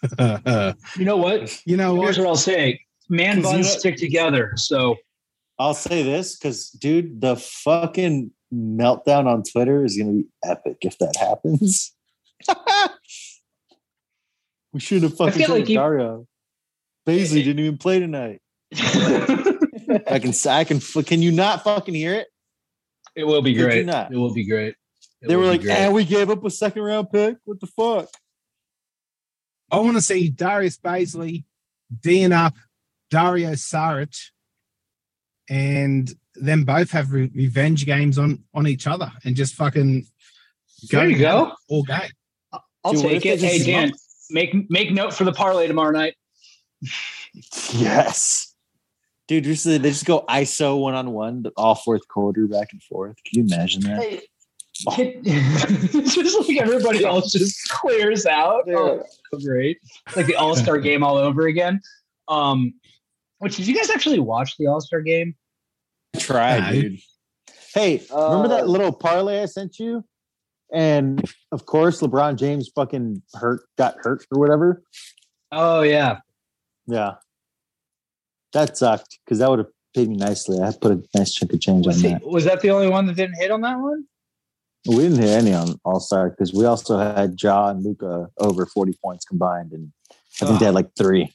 You 0.96 1.04
know 1.04 1.16
what? 1.16 1.60
you 1.66 1.76
know 1.76 1.94
what? 1.94 2.04
Here's 2.04 2.18
what 2.18 2.28
I'll 2.28 2.36
say: 2.36 2.80
man 3.08 3.36
Because 3.36 3.52
buns 3.52 3.70
stick 3.70 3.96
together. 3.96 4.52
So 4.56 4.96
I'll 5.58 5.74
say 5.74 6.04
this 6.04 6.36
because, 6.38 6.70
dude, 6.70 7.20
the 7.20 7.34
fucking 7.36 8.30
meltdown 8.52 9.26
on 9.26 9.42
Twitter 9.42 9.84
is 9.84 9.96
going 9.96 10.08
to 10.08 10.22
be 10.22 10.28
epic 10.44 10.78
if 10.82 10.98
that 10.98 11.16
happens. 11.16 11.94
we 14.72 14.80
should 14.80 15.02
have 15.02 15.16
fucking 15.16 15.32
feel 15.32 15.50
like 15.50 15.60
like 15.60 15.68
you- 15.68 15.76
Dario. 15.76 16.26
Bazley 17.06 17.42
didn't 17.42 17.60
even 17.60 17.78
play 17.78 18.00
tonight. 18.00 18.42
I 18.74 20.18
can, 20.20 20.32
I 20.46 20.64
can, 20.64 20.80
can 20.80 21.22
you 21.22 21.32
not 21.32 21.64
fucking 21.64 21.94
hear 21.94 22.14
it? 22.14 22.26
it 23.16 23.24
will 23.26 23.40
be 23.40 23.54
great. 23.54 23.86
not? 23.86 24.12
It 24.12 24.16
will 24.16 24.34
be 24.34 24.44
great. 24.46 24.74
It 25.22 25.28
They 25.28 25.36
were 25.36 25.46
like, 25.46 25.62
great. 25.62 25.76
and 25.76 25.94
we 25.94 26.04
gave 26.04 26.28
up 26.30 26.44
a 26.44 26.50
second 26.50 26.82
round 26.82 27.10
pick. 27.10 27.36
What 27.44 27.60
the 27.60 27.66
fuck? 27.66 28.08
I 29.72 29.78
want 29.80 29.96
to 29.96 30.02
see 30.02 30.28
Darius 30.28 30.76
Bazley, 30.78 31.44
Dean 32.00 32.32
up, 32.32 32.54
Dario 33.10 33.52
Saric, 33.52 34.14
and 35.48 36.12
them 36.40 36.64
both 36.64 36.90
have 36.90 37.12
re- 37.12 37.30
revenge 37.34 37.84
games 37.86 38.18
on 38.18 38.42
on 38.54 38.66
each 38.66 38.86
other 38.86 39.10
and 39.24 39.34
just 39.36 39.54
fucking 39.54 40.06
There 40.90 41.08
you 41.08 41.18
go. 41.18 41.52
all 41.68 41.82
game. 41.82 42.00
I'll 42.84 42.92
Dude, 42.92 43.02
take 43.02 43.26
it. 43.26 43.40
Hey 43.40 43.56
just 43.58 43.66
Dan, 43.66 43.88
smoke? 43.88 44.00
make 44.30 44.70
make 44.70 44.92
note 44.92 45.12
for 45.14 45.24
the 45.24 45.32
parlay 45.32 45.66
tomorrow 45.66 45.90
night. 45.92 46.14
Yes. 47.72 48.54
Dude, 49.26 49.44
just, 49.44 49.64
they 49.64 49.78
just 49.78 50.06
go 50.06 50.24
ISO 50.28 50.80
one 50.80 50.94
on 50.94 51.12
one, 51.12 51.44
all 51.56 51.74
fourth 51.74 52.08
quarter 52.08 52.46
back 52.46 52.68
and 52.72 52.82
forth. 52.82 53.16
Can 53.26 53.40
you 53.46 53.54
imagine 53.54 53.82
that? 53.82 54.00
Hey, 54.00 54.22
can- 54.90 55.22
it's 55.24 56.14
just 56.14 56.48
like 56.48 56.56
everybody 56.58 57.04
else 57.04 57.32
just 57.32 57.68
clears 57.68 58.24
out. 58.24 58.62
Oh, 58.70 59.02
so 59.32 59.38
great. 59.40 59.78
Like 60.16 60.26
the 60.26 60.36
All 60.36 60.56
Star 60.56 60.78
game 60.88 61.04
all 61.04 61.16
over 61.16 61.46
again. 61.46 61.80
Um, 62.28 62.74
which 63.38 63.56
did 63.56 63.66
you 63.66 63.74
guys 63.74 63.90
actually 63.90 64.18
watch 64.18 64.56
the 64.56 64.66
All 64.68 64.80
Star 64.80 65.02
game? 65.02 65.34
Try, 66.18 66.58
No. 66.60 66.72
dude. 66.72 66.98
Hey, 67.74 68.02
remember 68.10 68.48
that 68.48 68.64
Uh, 68.64 68.66
little 68.66 68.92
parlay 68.92 69.42
I 69.42 69.46
sent 69.46 69.78
you? 69.78 70.04
And 70.72 71.24
of 71.52 71.66
course, 71.66 72.00
LeBron 72.00 72.36
James 72.36 72.68
fucking 72.74 73.22
hurt, 73.34 73.60
got 73.76 73.96
hurt 73.98 74.26
or 74.32 74.40
whatever. 74.40 74.82
Oh 75.52 75.82
yeah. 75.82 76.20
Yeah. 76.86 77.14
That 78.52 78.76
sucked 78.76 79.18
because 79.24 79.38
that 79.38 79.48
would 79.50 79.60
have 79.60 79.68
paid 79.94 80.08
me 80.08 80.16
nicely. 80.16 80.60
I 80.60 80.72
put 80.78 80.92
a 80.92 81.02
nice 81.14 81.32
chunk 81.32 81.52
of 81.52 81.60
change 81.60 81.86
on 81.86 81.92
Was, 81.92 82.00
he, 82.02 82.08
that. 82.08 82.26
was 82.26 82.44
that 82.44 82.60
the 82.60 82.70
only 82.70 82.88
one 82.88 83.06
that 83.06 83.16
didn't 83.16 83.36
hit 83.36 83.50
on 83.50 83.60
that 83.62 83.78
one? 83.78 84.04
We 84.86 84.96
didn't 84.96 85.18
hit 85.18 85.28
any 85.30 85.54
on 85.54 85.78
All 85.84 86.00
Star 86.00 86.30
because 86.30 86.52
we 86.52 86.64
also 86.64 86.98
had 86.98 87.40
Ja 87.42 87.68
and 87.68 87.82
Luka 87.84 88.28
over 88.38 88.64
40 88.66 88.94
points 89.02 89.24
combined. 89.24 89.72
And 89.72 89.92
I 90.40 90.46
think 90.46 90.58
they 90.60 90.66
had 90.66 90.74
like 90.74 90.90
three. 90.96 91.32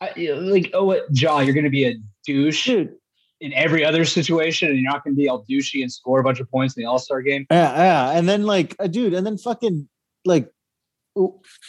I, 0.00 0.12
like, 0.34 0.70
oh, 0.74 0.84
what, 0.84 1.04
Ja, 1.10 1.40
you're 1.40 1.54
going 1.54 1.64
to 1.64 1.70
be 1.70 1.86
a 1.86 1.94
douche 2.26 2.66
Dude, 2.66 2.94
in 3.40 3.52
every 3.52 3.84
other 3.84 4.04
situation, 4.04 4.68
and 4.68 4.78
you're 4.78 4.90
not 4.90 5.04
going 5.04 5.14
to 5.14 5.20
be 5.20 5.28
all 5.28 5.44
douchey 5.44 5.82
and 5.82 5.92
score 5.92 6.20
a 6.20 6.22
bunch 6.24 6.40
of 6.40 6.50
points 6.50 6.76
in 6.76 6.82
the 6.82 6.88
All 6.88 6.98
Star 6.98 7.22
game. 7.22 7.46
Yeah, 7.50 7.74
yeah. 7.76 8.18
And 8.18 8.28
then 8.28 8.44
like, 8.44 8.74
uh, 8.78 8.86
dude, 8.86 9.14
and 9.14 9.26
then 9.26 9.38
fucking 9.38 9.88
like, 10.24 10.50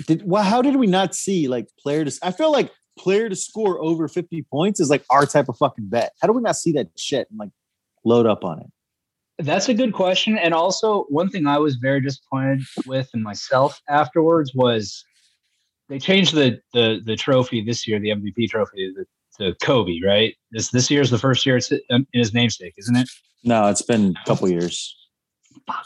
did 0.07 0.23
well, 0.25 0.43
how 0.43 0.61
did 0.61 0.75
we 0.75 0.87
not 0.87 1.15
see 1.15 1.47
like 1.47 1.67
player 1.79 2.05
to? 2.05 2.19
I 2.21 2.31
feel 2.31 2.51
like 2.51 2.71
player 2.97 3.29
to 3.29 3.35
score 3.35 3.81
over 3.81 4.07
fifty 4.07 4.43
points 4.51 4.79
is 4.79 4.89
like 4.89 5.03
our 5.09 5.25
type 5.25 5.49
of 5.49 5.57
fucking 5.57 5.87
bet. 5.89 6.13
How 6.21 6.27
do 6.27 6.33
we 6.33 6.41
not 6.41 6.55
see 6.55 6.71
that 6.73 6.89
shit 6.97 7.27
and 7.29 7.39
like 7.39 7.51
load 8.03 8.25
up 8.25 8.43
on 8.43 8.59
it? 8.59 8.67
That's 9.39 9.69
a 9.69 9.73
good 9.73 9.93
question. 9.93 10.37
And 10.37 10.53
also, 10.53 11.03
one 11.09 11.29
thing 11.29 11.45
I 11.45 11.59
was 11.59 11.75
very 11.75 12.01
disappointed 12.01 12.61
with 12.87 13.09
and 13.13 13.23
myself 13.23 13.79
afterwards 13.87 14.53
was 14.55 15.05
they 15.89 15.99
changed 15.99 16.33
the 16.33 16.59
the 16.73 17.01
the 17.05 17.15
trophy 17.15 17.63
this 17.63 17.87
year, 17.87 17.99
the 17.99 18.09
MVP 18.09 18.49
trophy, 18.49 18.93
to, 18.93 19.05
to 19.39 19.55
Kobe. 19.61 19.99
Right? 20.05 20.35
This 20.51 20.69
this 20.69 20.89
year 20.89 21.01
is 21.01 21.09
the 21.09 21.19
first 21.19 21.45
year 21.45 21.57
it's 21.57 21.71
um, 21.71 22.07
in 22.13 22.19
his 22.19 22.33
namesake, 22.33 22.73
isn't 22.77 22.95
it? 22.95 23.09
No, 23.43 23.67
it's 23.67 23.81
been 23.81 24.15
a 24.21 24.27
couple 24.27 24.49
years. 24.49 24.95
Fuck. 25.65 25.85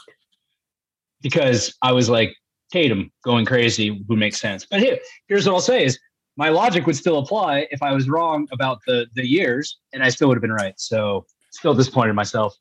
Because 1.20 1.74
I 1.82 1.92
was 1.92 2.08
like 2.08 2.34
Tatum 2.72 3.12
going 3.24 3.44
crazy 3.44 4.02
would 4.08 4.18
make 4.18 4.34
sense. 4.34 4.66
But 4.68 4.80
here, 4.80 4.98
here's 5.28 5.46
what 5.46 5.54
I'll 5.54 5.60
say: 5.60 5.84
is 5.84 5.98
my 6.36 6.48
logic 6.48 6.86
would 6.86 6.96
still 6.96 7.18
apply 7.18 7.66
if 7.70 7.82
I 7.82 7.92
was 7.92 8.08
wrong 8.08 8.48
about 8.52 8.78
the 8.86 9.06
the 9.14 9.26
years, 9.26 9.78
and 9.92 10.02
I 10.02 10.08
still 10.08 10.28
would 10.28 10.36
have 10.36 10.42
been 10.42 10.52
right. 10.52 10.74
So 10.78 11.26
still 11.50 11.74
disappointed 11.74 12.10
in 12.10 12.16
myself. 12.16 12.56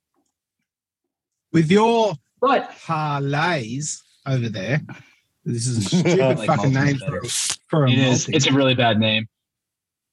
With 1.53 1.71
your 1.71 2.13
But 2.39 2.71
parlays 2.85 3.99
over 4.25 4.49
there, 4.49 4.81
this 5.45 5.67
is 5.67 5.77
a 5.77 5.81
stupid 5.89 6.37
like 6.39 6.47
fucking 6.47 6.73
multi's 6.73 6.73
name 6.73 6.97
for, 6.97 7.05
better. 7.05 7.33
for 7.67 7.85
a 7.85 7.91
it 7.91 7.97
is 7.97 8.27
multi. 8.27 8.35
it's 8.35 8.47
a 8.47 8.53
really 8.53 8.75
bad 8.75 8.99
name. 8.99 9.27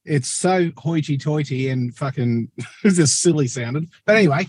It's 0.09 0.29
so 0.29 0.71
hoity-toity 0.77 1.69
and 1.69 1.95
fucking 1.97 2.51
just 2.83 3.21
silly 3.21 3.47
sounding. 3.47 3.91
But 4.07 4.17
anyway, 4.17 4.45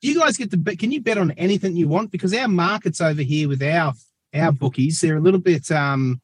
do 0.00 0.08
you 0.08 0.18
guys 0.18 0.36
get 0.36 0.50
to 0.52 0.56
bet. 0.56 0.78
Can 0.78 0.90
you 0.92 1.00
bet 1.00 1.18
on 1.18 1.32
anything 1.32 1.76
you 1.76 1.88
want? 1.88 2.10
Because 2.10 2.32
our 2.34 2.48
markets 2.48 3.00
over 3.00 3.22
here 3.22 3.48
with 3.48 3.62
our 3.62 3.92
our 4.34 4.52
bookies, 4.52 5.00
they're 5.00 5.16
a 5.16 5.20
little 5.20 5.40
bit. 5.40 5.70
Um, 5.70 6.20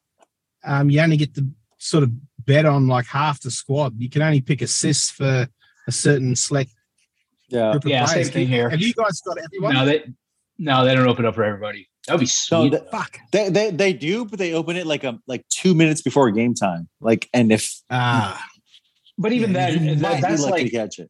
um, 0.63 0.89
you 0.89 0.99
only 1.01 1.17
get 1.17 1.33
to 1.35 1.45
sort 1.77 2.03
of 2.03 2.11
bet 2.45 2.65
on 2.65 2.87
like 2.87 3.05
half 3.05 3.41
the 3.41 3.51
squad. 3.51 3.93
You 3.99 4.09
can 4.09 4.21
only 4.21 4.41
pick 4.41 4.61
assists 4.61 5.11
for 5.11 5.47
a 5.87 5.91
certain 5.91 6.35
select 6.35 6.71
Yeah. 7.49 7.71
group 7.71 7.85
of 7.85 7.91
Yeah, 7.91 8.05
same 8.05 8.25
thing 8.27 8.47
here. 8.47 8.69
Have 8.69 8.81
you 8.81 8.93
guys 8.93 9.21
got 9.21 9.37
everyone? 9.37 9.73
No, 9.75 9.85
they 9.85 10.03
no, 10.57 10.85
they 10.85 10.95
don't 10.95 11.07
open 11.07 11.25
up 11.25 11.35
for 11.35 11.43
everybody. 11.43 11.89
That 12.07 12.13
would 12.13 12.19
be 12.21 12.25
No, 12.51 12.61
sweet. 12.61 12.71
that- 12.71 12.91
Fuck. 12.91 13.19
They, 13.31 13.49
they 13.49 13.71
they 13.71 13.93
do, 13.93 14.25
but 14.25 14.39
they 14.39 14.53
open 14.53 14.77
it 14.77 14.85
like 14.87 15.03
a 15.03 15.19
like 15.27 15.43
two 15.49 15.73
minutes 15.75 16.01
before 16.01 16.29
game 16.31 16.53
time. 16.53 16.87
Like, 17.01 17.27
and 17.33 17.51
if 17.51 17.81
Ah, 17.89 18.41
but 19.17 19.31
even 19.33 19.53
Yeah, 19.53 19.71
then, 19.71 19.85
that, 19.85 20.01
might 20.01 20.15
be 20.17 20.21
that's 20.21 20.43
to 20.43 20.49
like, 20.49 20.71
catch 20.71 20.99
it. 20.99 21.09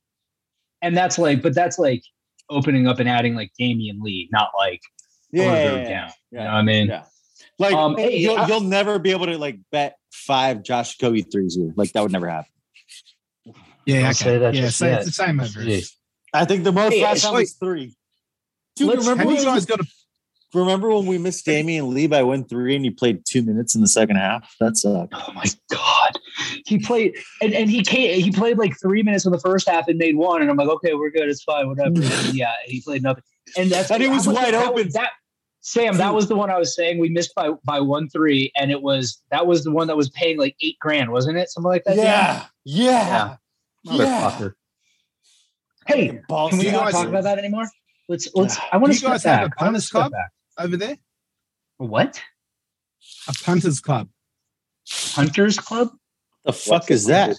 and 0.81 0.95
that's 0.95 1.17
like, 1.17 1.41
but 1.41 1.53
that's 1.55 1.77
like 1.79 2.03
opening 2.49 2.87
up 2.87 2.99
and 2.99 3.09
adding 3.09 3.35
like 3.35 3.51
Damion 3.59 4.01
Lee, 4.01 4.29
not 4.31 4.49
like 4.57 4.81
Yeah, 5.31 5.43
further 5.45 5.77
yeah, 5.77 5.83
down. 5.83 5.89
yeah, 5.89 6.09
You 6.31 6.37
know 6.39 6.43
what 6.45 6.49
I 6.53 6.61
mean? 6.61 6.87
yeah. 6.87 7.03
Like 7.57 7.73
Um, 7.73 7.95
hey, 7.97 8.17
you'll, 8.17 8.37
I- 8.37 8.47
you'll 8.47 8.61
never 8.61 8.99
be 8.99 9.11
able 9.11 9.25
to 9.27 9.37
like 9.37 9.59
bet 9.71 9.97
five 10.11 10.63
Josh 10.63 10.97
Kobe 10.97 11.21
threes 11.21 11.55
here. 11.55 11.73
Like 11.75 11.91
that 11.93 12.03
would 12.03 12.11
never 12.11 12.29
happen. 12.29 12.51
yeah, 13.85 13.95
Don't 14.01 14.05
okay. 14.05 14.13
say 14.13 14.37
that 14.39 14.53
yeah, 14.53 14.61
just 14.61 14.81
it's 14.81 15.05
the 15.05 15.11
same 15.11 15.39
over. 15.39 15.61
I 16.33 16.45
think 16.45 16.63
the 16.63 16.71
most 16.71 16.93
Hey, 16.93 17.03
last 17.03 17.21
time 17.23 17.33
was 17.33 17.53
three. 17.53 17.95
Dude, 18.75 18.89
remember 18.89 19.15
Have 19.23 19.29
you 19.31 19.35
when, 19.37 19.45
guys 19.45 19.65
got 19.65 19.79
a 19.79 19.85
remember 20.55 20.89
when 20.89 21.05
we 21.05 21.17
missed 21.17 21.45
Damion 21.45 21.93
Lee 21.93 22.07
by 22.07 22.23
one 22.23 22.43
three 22.43 22.75
and 22.75 22.83
he 22.83 22.91
played 22.91 23.23
two 23.25 23.41
minutes 23.41 23.75
in 23.75 23.81
the 23.81 23.87
second 23.87 24.15
half? 24.15 24.55
That's 24.59 24.81
sucked. 24.81 25.13
Oh 25.15 25.31
my 25.33 25.45
god, 25.71 26.17
he 26.65 26.79
played 26.79 27.15
and, 27.41 27.53
and 27.53 27.69
he 27.69 27.83
came, 27.83 28.19
he 28.19 28.31
played 28.31 28.57
like 28.57 28.79
three 28.79 29.03
minutes 29.03 29.25
in 29.25 29.31
the 29.31 29.39
first 29.39 29.69
half 29.69 29.87
and 29.87 29.97
made 29.97 30.15
one, 30.15 30.41
and 30.41 30.49
I'm 30.49 30.57
like, 30.57 30.69
okay, 30.69 30.93
we're 30.93 31.11
good, 31.11 31.29
it's 31.29 31.43
fine, 31.43 31.67
whatever. 31.67 31.93
And 31.95 32.03
yeah, 32.33 32.53
he 32.65 32.81
played 32.81 33.03
nothing, 33.03 33.23
and 33.57 33.69
that's 33.69 33.91
And 33.91 34.01
it 34.01 34.09
was 34.09 34.25
that 34.25 34.33
wide 34.33 34.53
that 34.53 34.67
open. 34.69 34.89
that 34.93 35.11
Sam, 35.61 35.97
that 35.97 36.13
was 36.13 36.27
the 36.27 36.35
one 36.35 36.51
I 36.51 36.59
was 36.59 36.75
saying 36.75 36.99
we 36.99 37.09
missed 37.09 37.33
by 37.35 37.49
by 37.63 37.79
one 37.79 38.07
three, 38.09 38.51
and 38.55 38.71
it 38.71 38.81
was 38.81 39.21
that 39.31 39.47
was 39.47 39.63
the 39.63 39.71
one 39.71 39.87
that 39.87 39.97
was 39.97 40.09
paying 40.11 40.37
like 40.37 40.55
eight 40.61 40.77
grand, 40.79 41.11
wasn't 41.11 41.37
it? 41.37 41.49
Something 41.49 41.69
like 41.69 41.83
that. 41.85 41.95
Dan? 41.95 42.05
Yeah, 42.05 42.45
yeah, 42.63 43.35
yeah. 43.83 44.31
Motherfucker. 44.31 44.53
Hey, 45.87 46.19
Ball 46.27 46.49
can 46.49 46.59
we 46.59 46.71
not 46.71 46.91
talk 46.91 47.07
about 47.07 47.23
that 47.23 47.37
anymore? 47.37 47.65
Let's 48.07 48.29
let's. 48.35 48.59
I 48.71 48.77
want 48.77 48.91
to 48.91 48.93
you 48.93 48.99
step 48.99 49.11
guys 49.11 49.23
back. 49.23 49.39
I 49.39 49.41
want 49.41 49.49
to 49.49 49.63
punters 49.63 49.85
step 49.87 50.11
back. 50.11 50.31
Over 50.57 50.77
there? 50.77 50.97
What? 51.77 52.21
A 53.27 53.33
punters 53.43 53.79
club. 53.79 54.09
Hunters 54.87 55.57
Club? 55.59 55.89
The 56.43 56.53
fuck 56.53 56.91
is 56.91 57.05
that? 57.07 57.35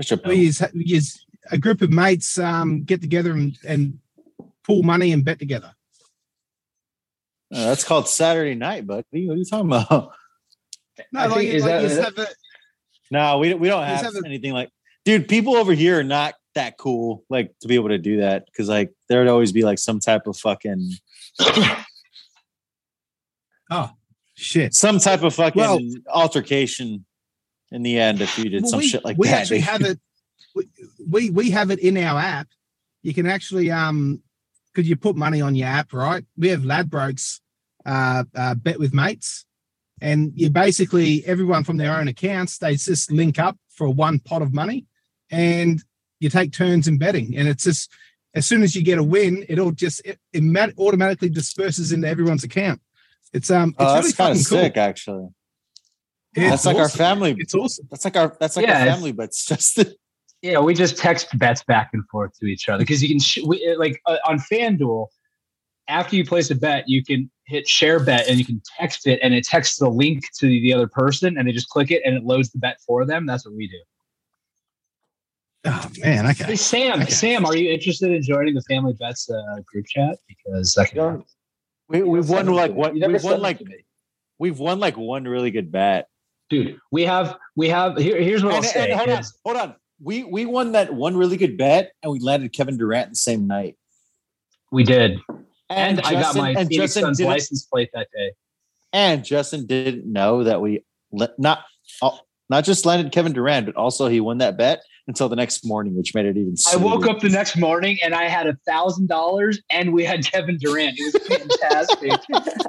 Such 0.00 0.12
a 0.18 0.28
We 0.28 0.36
use, 0.36 0.62
we 0.74 0.84
use 0.84 1.26
a 1.50 1.58
group 1.58 1.82
of 1.82 1.90
mates 1.90 2.38
um, 2.38 2.84
get 2.84 3.00
together 3.02 3.32
and, 3.32 3.56
and 3.66 3.98
pool 4.64 4.82
money 4.82 5.12
and 5.12 5.24
bet 5.24 5.38
together. 5.38 5.74
Uh, 7.52 7.66
that's 7.66 7.84
called 7.84 8.08
Saturday 8.08 8.54
night, 8.54 8.86
buddy. 8.86 9.26
What 9.28 9.34
are 9.34 9.36
you 9.36 9.44
talking 9.44 9.66
about? 9.66 10.12
No, 11.12 11.20
like, 11.26 11.32
think- 11.34 11.54
is 11.54 11.62
like 11.62 11.70
that- 11.70 11.80
you 11.82 11.86
is 11.86 11.96
just 11.96 12.16
that- 12.16 12.28
a, 12.30 12.34
No, 13.10 13.38
we 13.38 13.52
we 13.54 13.68
don't 13.68 13.86
Just 13.86 14.04
have 14.04 14.14
have 14.14 14.24
a- 14.24 14.26
anything 14.26 14.52
like. 14.52 14.70
Dude, 15.04 15.28
people 15.28 15.56
over 15.56 15.74
here 15.74 15.98
are 16.00 16.04
not 16.04 16.34
that 16.54 16.78
cool, 16.78 17.24
like 17.28 17.52
to 17.60 17.68
be 17.68 17.74
able 17.74 17.88
to 17.90 17.98
do 17.98 18.18
that 18.18 18.46
because 18.46 18.68
like 18.70 18.90
there 19.08 19.18
would 19.18 19.28
always 19.28 19.52
be 19.52 19.64
like 19.64 19.78
some 19.78 20.00
type 20.00 20.26
of 20.26 20.36
fucking 20.38 20.92
shit. 24.34 24.74
some 24.74 24.98
type 24.98 25.22
of 25.22 25.34
fucking 25.34 25.60
Well- 25.60 25.80
altercation 26.08 27.04
in 27.70 27.82
the 27.82 27.98
end 27.98 28.20
if 28.20 28.36
you 28.38 28.48
did 28.50 28.62
Well, 28.62 28.70
some 28.70 28.78
we, 28.80 28.86
shit 28.88 29.04
like 29.04 29.16
we 29.18 29.28
that. 29.28 29.40
actually 29.42 29.60
have 29.60 29.82
it. 29.82 29.98
we- 30.54 30.68
We 31.08 31.30
we 31.30 31.50
have 31.50 31.70
it 31.70 31.78
in 31.80 31.96
our 31.96 32.18
app. 32.20 32.48
You 33.02 33.12
can 33.14 33.26
actually 33.26 33.70
um, 33.70 34.22
because 34.72 34.88
you 34.88 34.96
put 34.96 35.16
money 35.16 35.40
on 35.40 35.54
your 35.54 35.68
app, 35.68 35.92
right? 35.92 36.24
We 36.36 36.48
have 36.48 36.62
Ladbrokes, 36.62 37.40
uh, 37.84 38.24
uh, 38.34 38.54
bet 38.54 38.78
with 38.78 38.94
mates, 38.94 39.44
and 40.00 40.32
you 40.34 40.48
basically 40.50 41.24
everyone 41.26 41.64
from 41.64 41.76
their 41.78 41.96
own 41.98 42.08
accounts 42.08 42.58
they 42.58 42.76
just 42.76 43.10
link 43.10 43.38
up 43.38 43.56
for 43.76 43.88
one 43.88 44.18
pot 44.18 44.42
of 44.42 44.52
money, 44.52 44.86
and 45.30 45.82
you 46.20 46.28
take 46.30 46.52
turns 46.52 46.86
in 46.86 46.98
betting, 46.98 47.36
and 47.36 47.48
it's 47.48 47.64
just 47.64 47.90
as 48.34 48.46
soon 48.46 48.62
as 48.62 48.74
you 48.76 48.82
get 48.82 48.98
a 48.98 49.02
win, 49.02 49.44
it 49.48 49.58
all 49.58 49.72
just 49.72 50.00
it, 50.04 50.18
it 50.32 50.74
automatically 50.78 51.28
disperses 51.28 51.92
into 51.92 52.06
everyone's 52.08 52.44
account. 52.44 52.80
It's 53.32 53.50
um, 53.50 53.70
it's 53.70 53.76
Oh, 53.80 53.94
really 53.96 54.12
kind 54.12 54.14
fucking 54.14 54.40
of 54.40 54.46
cool. 54.48 54.58
sick, 54.58 54.76
actually. 54.76 55.28
Yeah, 56.36 56.50
that's 56.50 56.62
it's 56.62 56.66
like 56.66 56.76
our 56.76 56.88
family. 56.88 57.34
It's 57.38 57.54
awesome. 57.54 57.86
That's 57.90 58.04
like 58.04 58.16
our 58.16 58.36
that's 58.40 58.56
like 58.56 58.66
Yeah, 58.66 58.80
our 58.80 58.86
family, 58.86 59.12
but 59.12 59.24
it's 59.24 59.44
just 59.46 59.78
Yeah, 60.42 60.60
we 60.60 60.74
just 60.74 60.96
text 60.96 61.28
bets 61.38 61.62
back 61.64 61.90
and 61.92 62.02
forth 62.08 62.32
to 62.40 62.46
each 62.46 62.68
other 62.68 62.78
because 62.82 63.02
you 63.02 63.08
can 63.08 63.18
sh- 63.20 63.40
we, 63.46 63.74
like 63.76 64.00
uh, 64.06 64.16
on 64.26 64.38
FanDuel. 64.38 65.06
After 65.88 66.14
you 66.14 66.24
place 66.24 66.48
a 66.50 66.54
bet, 66.54 66.84
you 66.88 67.04
can 67.04 67.28
hit 67.44 67.66
share 67.68 67.98
bet 67.98 68.28
and 68.28 68.38
you 68.38 68.44
can 68.44 68.62
text 68.78 69.06
it, 69.06 69.18
and 69.22 69.34
it 69.34 69.44
texts 69.44 69.78
the 69.78 69.88
link 69.88 70.22
to 70.38 70.46
the 70.46 70.72
other 70.72 70.86
person, 70.86 71.36
and 71.36 71.46
they 71.46 71.52
just 71.52 71.68
click 71.70 71.90
it 71.90 72.02
and 72.04 72.14
it 72.14 72.22
loads 72.22 72.50
the 72.50 72.58
bet 72.58 72.78
for 72.86 73.04
them. 73.04 73.26
That's 73.26 73.44
what 73.44 73.54
we 73.56 73.66
do. 73.66 73.78
Oh 75.64 75.90
man, 75.98 76.26
okay. 76.28 76.44
Hey 76.44 76.56
Sam, 76.56 77.02
Okay. 77.02 77.10
Sam, 77.10 77.44
are 77.44 77.56
you 77.56 77.70
interested 77.70 78.10
in 78.10 78.22
joining 78.22 78.54
the 78.54 78.62
Family 78.62 78.94
Bets 78.98 79.28
uh, 79.30 79.60
group 79.66 79.86
chat? 79.86 80.18
Because 80.28 80.76
I 80.78 80.84
can 80.86 80.96
don't- 80.96 81.26
We, 81.92 82.02
we've 82.02 82.28
won 82.28 82.46
like 82.46 82.72
one. 82.72 82.94
We've 82.94 83.22
won 83.22 83.40
like 83.40 83.62
we've 84.38 84.58
won 84.58 84.80
like 84.80 84.96
one 84.96 85.24
really 85.24 85.50
good 85.50 85.70
bet. 85.70 86.08
dude. 86.48 86.78
We 86.90 87.02
have 87.02 87.36
we 87.54 87.68
have 87.68 87.98
here, 87.98 88.20
here's 88.20 88.42
what 88.42 88.54
And, 88.54 88.64
I'll 88.64 88.70
say. 88.70 88.90
and 88.90 88.98
hold 88.98 89.10
on, 89.10 89.22
hold 89.44 89.56
on. 89.58 89.74
We 90.02 90.24
we 90.24 90.46
won 90.46 90.72
that 90.72 90.94
one 90.94 91.16
really 91.16 91.36
good 91.36 91.58
bet, 91.58 91.92
and 92.02 92.10
we 92.10 92.18
landed 92.18 92.52
Kevin 92.54 92.78
Durant 92.78 93.10
the 93.10 93.16
same 93.16 93.46
night. 93.46 93.76
we 94.70 94.84
did, 94.84 95.18
and, 95.68 96.00
I 96.00 96.12
got 96.14 96.34
my 96.34 96.50
and 96.50 96.68
Phoenix 96.68 96.94
Justin 96.94 97.14
Suns 97.14 97.20
license 97.20 97.64
plate 97.64 97.90
that 97.92 98.08
day. 98.14 98.32
And 98.94 99.22
Justin 99.24 99.66
didn't 99.66 100.10
know 100.10 100.44
that 100.44 100.60
we 100.60 100.84
not 101.12 101.64
oh, 102.00 102.18
not 102.48 102.64
just 102.64 102.86
landed 102.86 103.12
Kevin 103.12 103.34
Durant, 103.34 103.66
but 103.66 103.76
also 103.76 104.08
he 104.08 104.20
won 104.20 104.38
that 104.38 104.56
bet 104.56 104.82
until 105.08 105.28
the 105.28 105.36
next 105.36 105.66
morning, 105.66 105.96
which 105.96 106.14
made 106.14 106.26
it 106.26 106.36
even. 106.36 106.54
I 106.72 106.76
woke 106.76 107.06
up 107.06 107.20
the 107.20 107.28
next 107.28 107.56
morning 107.56 107.98
and 108.02 108.14
I 108.14 108.24
had 108.24 108.46
a 108.46 108.56
thousand 108.66 109.08
dollars, 109.08 109.60
and 109.70 109.92
we 109.92 110.04
had 110.04 110.24
Kevin 110.24 110.58
Durant. 110.58 110.96
It 110.98 111.14
was 111.14 111.38
fantastic, 111.38 112.20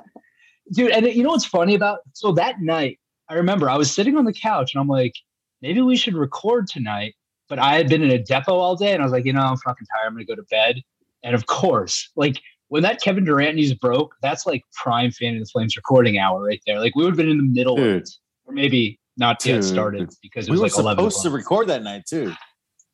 dude. 0.74 0.92
And 0.92 1.08
you 1.08 1.24
know 1.24 1.30
what's 1.30 1.46
funny 1.46 1.76
about 1.76 2.00
so 2.14 2.32
that 2.34 2.62
night? 2.62 3.00
I 3.30 3.36
remember 3.36 3.70
I 3.70 3.78
was 3.78 3.94
sitting 3.94 4.18
on 4.18 4.26
the 4.26 4.34
couch 4.34 4.74
and 4.74 4.82
I'm 4.82 4.88
like, 4.88 5.14
maybe 5.62 5.82
we 5.82 5.96
should 5.96 6.16
record 6.16 6.68
tonight. 6.68 7.16
But 7.50 7.60
I 7.60 7.76
had 7.76 7.88
been 7.88 8.02
in 8.02 8.10
a 8.10 8.18
depot 8.18 8.56
all 8.56 8.76
day, 8.76 8.94
and 8.94 9.02
I 9.02 9.06
was 9.06 9.12
like, 9.12 9.26
you 9.26 9.34
know, 9.34 9.42
I'm 9.42 9.58
fucking 9.58 9.86
tired. 9.88 10.08
I'm 10.08 10.14
gonna 10.14 10.26
go 10.26 10.36
to 10.36 10.44
bed. 10.44 10.82
And 11.24 11.36
of 11.36 11.46
course, 11.46 12.10
like 12.16 12.42
when 12.70 12.84
that 12.84 13.02
Kevin 13.02 13.26
Durant 13.26 13.56
news 13.56 13.74
broke, 13.74 14.16
that's 14.22 14.46
like 14.46 14.64
prime 14.74 15.12
fan 15.12 15.36
of 15.36 15.40
the 15.42 15.46
Flames 15.46 15.76
recording 15.76 16.18
hour 16.18 16.42
right 16.42 16.62
there. 16.66 16.80
Like 16.80 16.96
we 16.96 17.04
would 17.04 17.12
have 17.12 17.18
been 17.18 17.30
in 17.30 17.38
the 17.38 17.44
middle 17.44 17.76
of 17.76 17.84
Dude. 17.84 18.02
it, 18.04 18.10
or 18.46 18.54
maybe 18.54 19.00
not 19.18 19.46
yet 19.46 19.56
Dude. 19.62 19.64
started 19.66 20.10
because 20.22 20.48
it 20.48 20.52
We 20.52 20.58
was 20.60 20.76
were 20.76 20.84
like 20.84 20.98
11 20.98 21.12
supposed 21.12 21.24
to 21.24 21.30
record 21.30 21.68
that 21.70 21.84
night 21.84 22.06
too. 22.08 22.34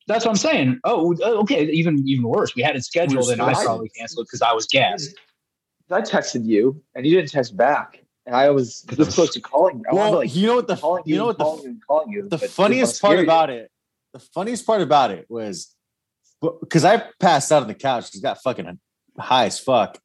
That's 0.07 0.26
what 0.26 0.32
I'm 0.32 0.38
saying. 0.38 0.80
Oh, 0.84 1.13
uh, 1.22 1.39
okay. 1.41 1.65
Even 1.67 2.07
even 2.07 2.24
worse. 2.24 2.55
We 2.55 2.63
had 2.63 2.76
it 2.76 2.84
scheduled, 2.84 3.30
and 3.30 3.41
I 3.41 3.53
probably 3.53 3.89
canceled 3.89 4.26
because 4.28 4.41
I 4.41 4.53
was 4.53 4.65
gassed. 4.65 5.15
I 5.91 6.01
texted 6.01 6.45
you 6.45 6.82
and 6.95 7.05
you 7.05 7.15
didn't 7.15 7.32
text 7.32 7.55
back, 7.57 8.03
and 8.26 8.36
I 8.36 8.49
was 8.49 8.84
Because 8.88 9.07
this 9.07 9.15
close 9.15 9.34
to 9.34 9.39
calling. 9.41 9.80
you. 9.80 9.84
I 9.89 9.93
wanted 9.93 10.03
Well, 10.03 10.11
to, 10.11 10.17
like 10.28 10.36
you 10.36 10.47
know 10.47 10.55
what 10.55 10.67
the 10.67 10.76
calling 10.76 11.03
you, 11.05 11.13
you 11.13 11.20
know 11.20 11.26
what 11.28 11.38
the 11.38 11.43
calling 11.43 11.63
you, 11.63 11.70
and 11.70 11.86
calling 11.88 12.11
you. 12.11 12.28
the 12.30 12.38
funniest 12.39 13.01
part 13.01 13.17
you. 13.17 13.24
about 13.24 13.49
it, 13.49 13.72
the 14.13 14.20
funniest 14.20 14.65
part 14.65 14.82
about 14.82 15.11
it 15.11 15.26
was 15.30 15.76
because 16.61 16.86
I 16.86 17.03
passed 17.20 17.51
out 17.51 17.61
on 17.61 17.67
the 17.67 17.74
couch 17.76 18.05
because 18.05 18.22
got 18.22 18.41
fucking 18.41 18.80
high 19.20 19.45
as 19.45 19.59
fuck, 19.59 19.99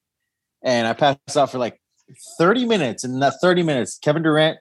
and 0.62 0.86
I 0.86 0.92
passed 0.92 1.36
out 1.36 1.50
for 1.50 1.58
like 1.58 1.80
thirty 2.38 2.66
minutes. 2.66 3.04
And 3.04 3.14
in 3.14 3.20
that 3.20 3.34
thirty 3.40 3.62
minutes, 3.62 3.98
Kevin 3.98 4.22
Durant 4.22 4.58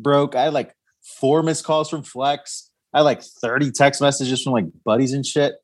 broke. 0.00 0.34
I 0.36 0.44
had 0.44 0.52
like 0.54 0.72
four 1.16 1.42
missed 1.42 1.64
calls 1.64 1.88
from 1.88 2.02
Flex. 2.02 2.70
I 2.92 2.98
had 2.98 3.02
like 3.02 3.22
thirty 3.22 3.70
text 3.70 4.00
messages 4.00 4.42
from 4.42 4.52
like 4.52 4.66
buddies 4.84 5.12
and 5.12 5.24
shit, 5.24 5.54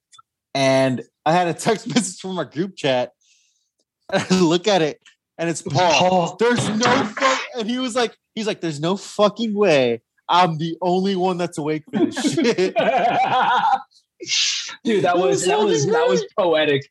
and 0.55 1.03
I 1.25 1.33
had 1.33 1.49
a 1.49 1.55
text 1.55 1.87
message 1.95 2.21
from 2.21 2.39
our 2.39 2.45
group 2.45 2.77
chat. 2.77 3.13
And 4.13 4.27
I 4.31 4.41
look 4.41 4.69
at 4.69 4.83
it, 4.83 5.01
and 5.39 5.49
it's 5.49 5.63
Paul. 5.63 5.93
Paul. 5.93 6.37
There's 6.37 6.69
no 6.69 7.05
fuck, 7.05 7.41
and 7.59 7.69
he 7.69 7.79
was 7.79 7.95
like, 7.95 8.17
he's 8.35 8.47
like, 8.47 8.61
there's 8.61 8.81
no 8.81 8.97
fucking 8.97 9.55
way 9.55 10.03
I'm 10.29 10.59
the 10.59 10.77
only 10.81 11.17
one 11.17 11.39
that's 11.39 11.59
awake 11.59 11.85
for 11.93 12.07
this 12.07 12.33
shit. 12.35 12.77
Dude, 14.85 15.05
that 15.05 15.19
was 15.19 15.45
that 15.45 15.59
was 15.59 15.87
that 15.87 16.09
was 16.09 16.25
poetic. 16.39 16.89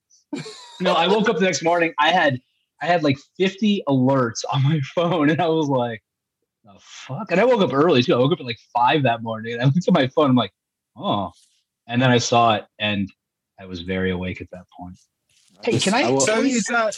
No, 0.79 0.93
I 0.93 1.07
woke 1.07 1.29
up 1.29 1.37
the 1.37 1.45
next 1.45 1.63
morning. 1.63 1.93
I 1.99 2.11
had 2.11 2.39
I 2.81 2.85
had 2.85 3.03
like 3.03 3.17
50 3.37 3.83
alerts 3.87 4.43
on 4.51 4.63
my 4.63 4.81
phone, 4.93 5.29
and 5.29 5.41
I 5.41 5.47
was 5.47 5.67
like, 5.67 6.03
"The 6.64 6.74
fuck!" 6.80 7.32
And 7.32 7.39
I 7.39 7.45
woke 7.45 7.61
up 7.61 7.74
early 7.74 8.03
too. 8.03 8.14
I 8.14 8.18
woke 8.18 8.32
up 8.34 8.39
at 8.39 8.45
like 8.45 8.59
five 8.74 9.03
that 9.03 9.22
morning, 9.24 9.53
and 9.53 9.61
I 9.61 9.66
looked 9.66 9.88
at 9.88 9.93
my 9.93 10.07
phone. 10.07 10.30
I'm 10.30 10.36
like, 10.36 10.53
"Oh," 10.95 11.32
and 11.88 12.01
then 12.01 12.09
I 12.11 12.18
saw 12.18 12.55
it, 12.55 12.66
and 12.80 13.11
I 13.59 13.66
was 13.66 13.82
very 13.82 14.11
awake 14.11 14.41
at 14.41 14.49
that 14.51 14.66
point. 14.78 14.97
Hey, 15.64 15.80
can 15.80 15.93
I? 15.93 16.03
I 16.03 16.11
will- 16.11 16.22
So 16.22 16.41
is 16.41 16.70
uh, 16.70 16.91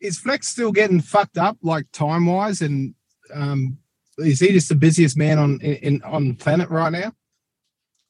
is 0.00 0.18
Flex 0.18 0.48
still 0.48 0.72
getting 0.72 1.00
fucked 1.00 1.38
up 1.38 1.56
like 1.62 1.86
time 1.92 2.26
wise, 2.26 2.60
and 2.62 2.94
um, 3.34 3.78
is 4.18 4.40
he 4.40 4.52
just 4.52 4.68
the 4.68 4.74
busiest 4.74 5.16
man 5.16 5.38
on 5.38 5.60
in, 5.60 5.74
in 5.76 6.02
on 6.02 6.28
the 6.28 6.34
planet 6.34 6.68
right 6.70 6.92
now? 6.92 7.12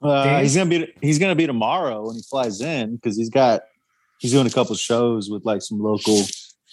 Uh, 0.01 0.41
he's 0.41 0.57
gonna 0.57 0.69
be 0.71 0.93
he's 1.01 1.19
gonna 1.19 1.35
be 1.37 1.47
tomorrow 1.47 2.05
when 2.07 2.17
he 2.17 2.23
flies 2.23 2.61
in 2.61 2.97
because 2.97 3.17
he's 3.17 3.31
got 3.31 3.63
he's 4.19 4.33
doing 4.33 4.47
a 4.47 4.51
couple 4.51 4.75
shows 4.75 5.31
with 5.31 5.45
like 5.45 5.63
some 5.63 5.79
local 5.79 6.23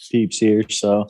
peeps 0.10 0.38
here. 0.38 0.64
So 0.70 1.08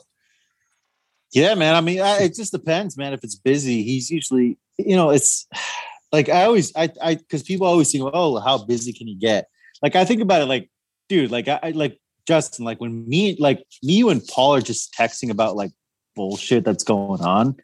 yeah, 1.32 1.54
man. 1.54 1.74
I 1.74 1.80
mean, 1.80 2.00
I, 2.00 2.22
it 2.22 2.34
just 2.34 2.52
depends, 2.52 2.96
man. 2.96 3.12
If 3.12 3.24
it's 3.24 3.36
busy, 3.36 3.82
he's 3.82 4.10
usually 4.10 4.58
you 4.78 4.96
know 4.96 5.10
it's 5.10 5.46
like 6.12 6.28
I 6.28 6.44
always 6.44 6.72
I 6.76 6.90
I 7.02 7.14
because 7.14 7.42
people 7.42 7.66
always 7.66 7.90
think, 7.90 8.08
oh, 8.12 8.38
how 8.40 8.64
busy 8.64 8.92
can 8.92 9.06
he 9.06 9.14
get? 9.14 9.48
Like 9.82 9.96
I 9.96 10.04
think 10.04 10.20
about 10.20 10.42
it, 10.42 10.46
like 10.46 10.70
dude, 11.08 11.30
like 11.30 11.48
I, 11.48 11.72
like 11.74 11.98
Justin, 12.26 12.64
like 12.64 12.80
when 12.80 13.08
me 13.08 13.36
like 13.38 13.64
me 13.82 13.94
you 13.94 14.10
and 14.10 14.26
Paul 14.26 14.54
are 14.54 14.60
just 14.60 14.94
texting 14.94 15.30
about 15.30 15.56
like 15.56 15.72
bullshit 16.14 16.64
that's 16.64 16.84
going 16.84 17.22
on, 17.22 17.56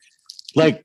like 0.54 0.84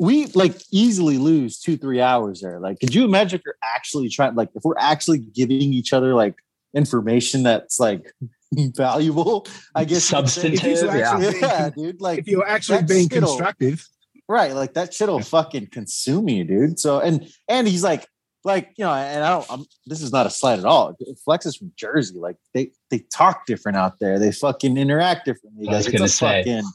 we 0.00 0.26
like 0.28 0.56
easily 0.72 1.18
lose 1.18 1.60
two 1.60 1.76
three 1.76 2.00
hours 2.00 2.40
there 2.40 2.58
like 2.58 2.80
could 2.80 2.94
you 2.94 3.04
imagine 3.04 3.38
if 3.38 3.42
you're 3.44 3.54
actually 3.62 4.08
trying 4.08 4.34
like 4.34 4.48
if 4.54 4.64
we're 4.64 4.78
actually 4.78 5.18
giving 5.18 5.74
each 5.74 5.92
other 5.92 6.14
like 6.14 6.34
information 6.74 7.42
that's 7.42 7.80
like 7.80 8.12
valuable 8.54 9.46
i 9.74 9.84
guess 9.84 10.10
you. 10.10 10.16
Substantive, 10.18 10.64
If 10.64 10.82
you 10.82 10.88
yeah. 10.98 11.18
yeah 11.40 11.70
dude 11.70 12.00
like 12.00 12.20
If 12.20 12.28
you're 12.28 12.46
actually 12.46 12.82
being 12.82 13.08
constructive, 13.08 13.86
right 14.28 14.54
like 14.54 14.74
that 14.74 14.92
shit'll 14.92 15.20
fucking 15.20 15.68
consume 15.68 16.28
you 16.28 16.44
dude 16.44 16.78
so 16.78 17.00
and 17.00 17.28
and 17.48 17.66
he's 17.68 17.82
like 17.82 18.06
like 18.44 18.72
you 18.76 18.84
know 18.84 18.92
and 18.92 19.22
i 19.22 19.30
don't 19.30 19.46
I'm, 19.50 19.64
this 19.86 20.00
is 20.02 20.12
not 20.12 20.26
a 20.26 20.30
slight 20.30 20.58
at 20.58 20.64
all 20.64 20.96
flex 21.24 21.46
is 21.46 21.56
from 21.56 21.72
jersey 21.76 22.18
like 22.18 22.36
they 22.54 22.72
they 22.90 23.00
talk 23.12 23.46
different 23.46 23.76
out 23.76 23.98
there 23.98 24.18
they 24.18 24.32
fucking 24.32 24.76
interact 24.76 25.26
differently 25.26 25.68
I 25.68 25.72
was 25.76 25.86
Like, 25.86 25.94
it's 25.94 25.94
a 25.94 25.98
gonna 25.98 26.08
say. 26.08 26.42
fucking 26.44 26.70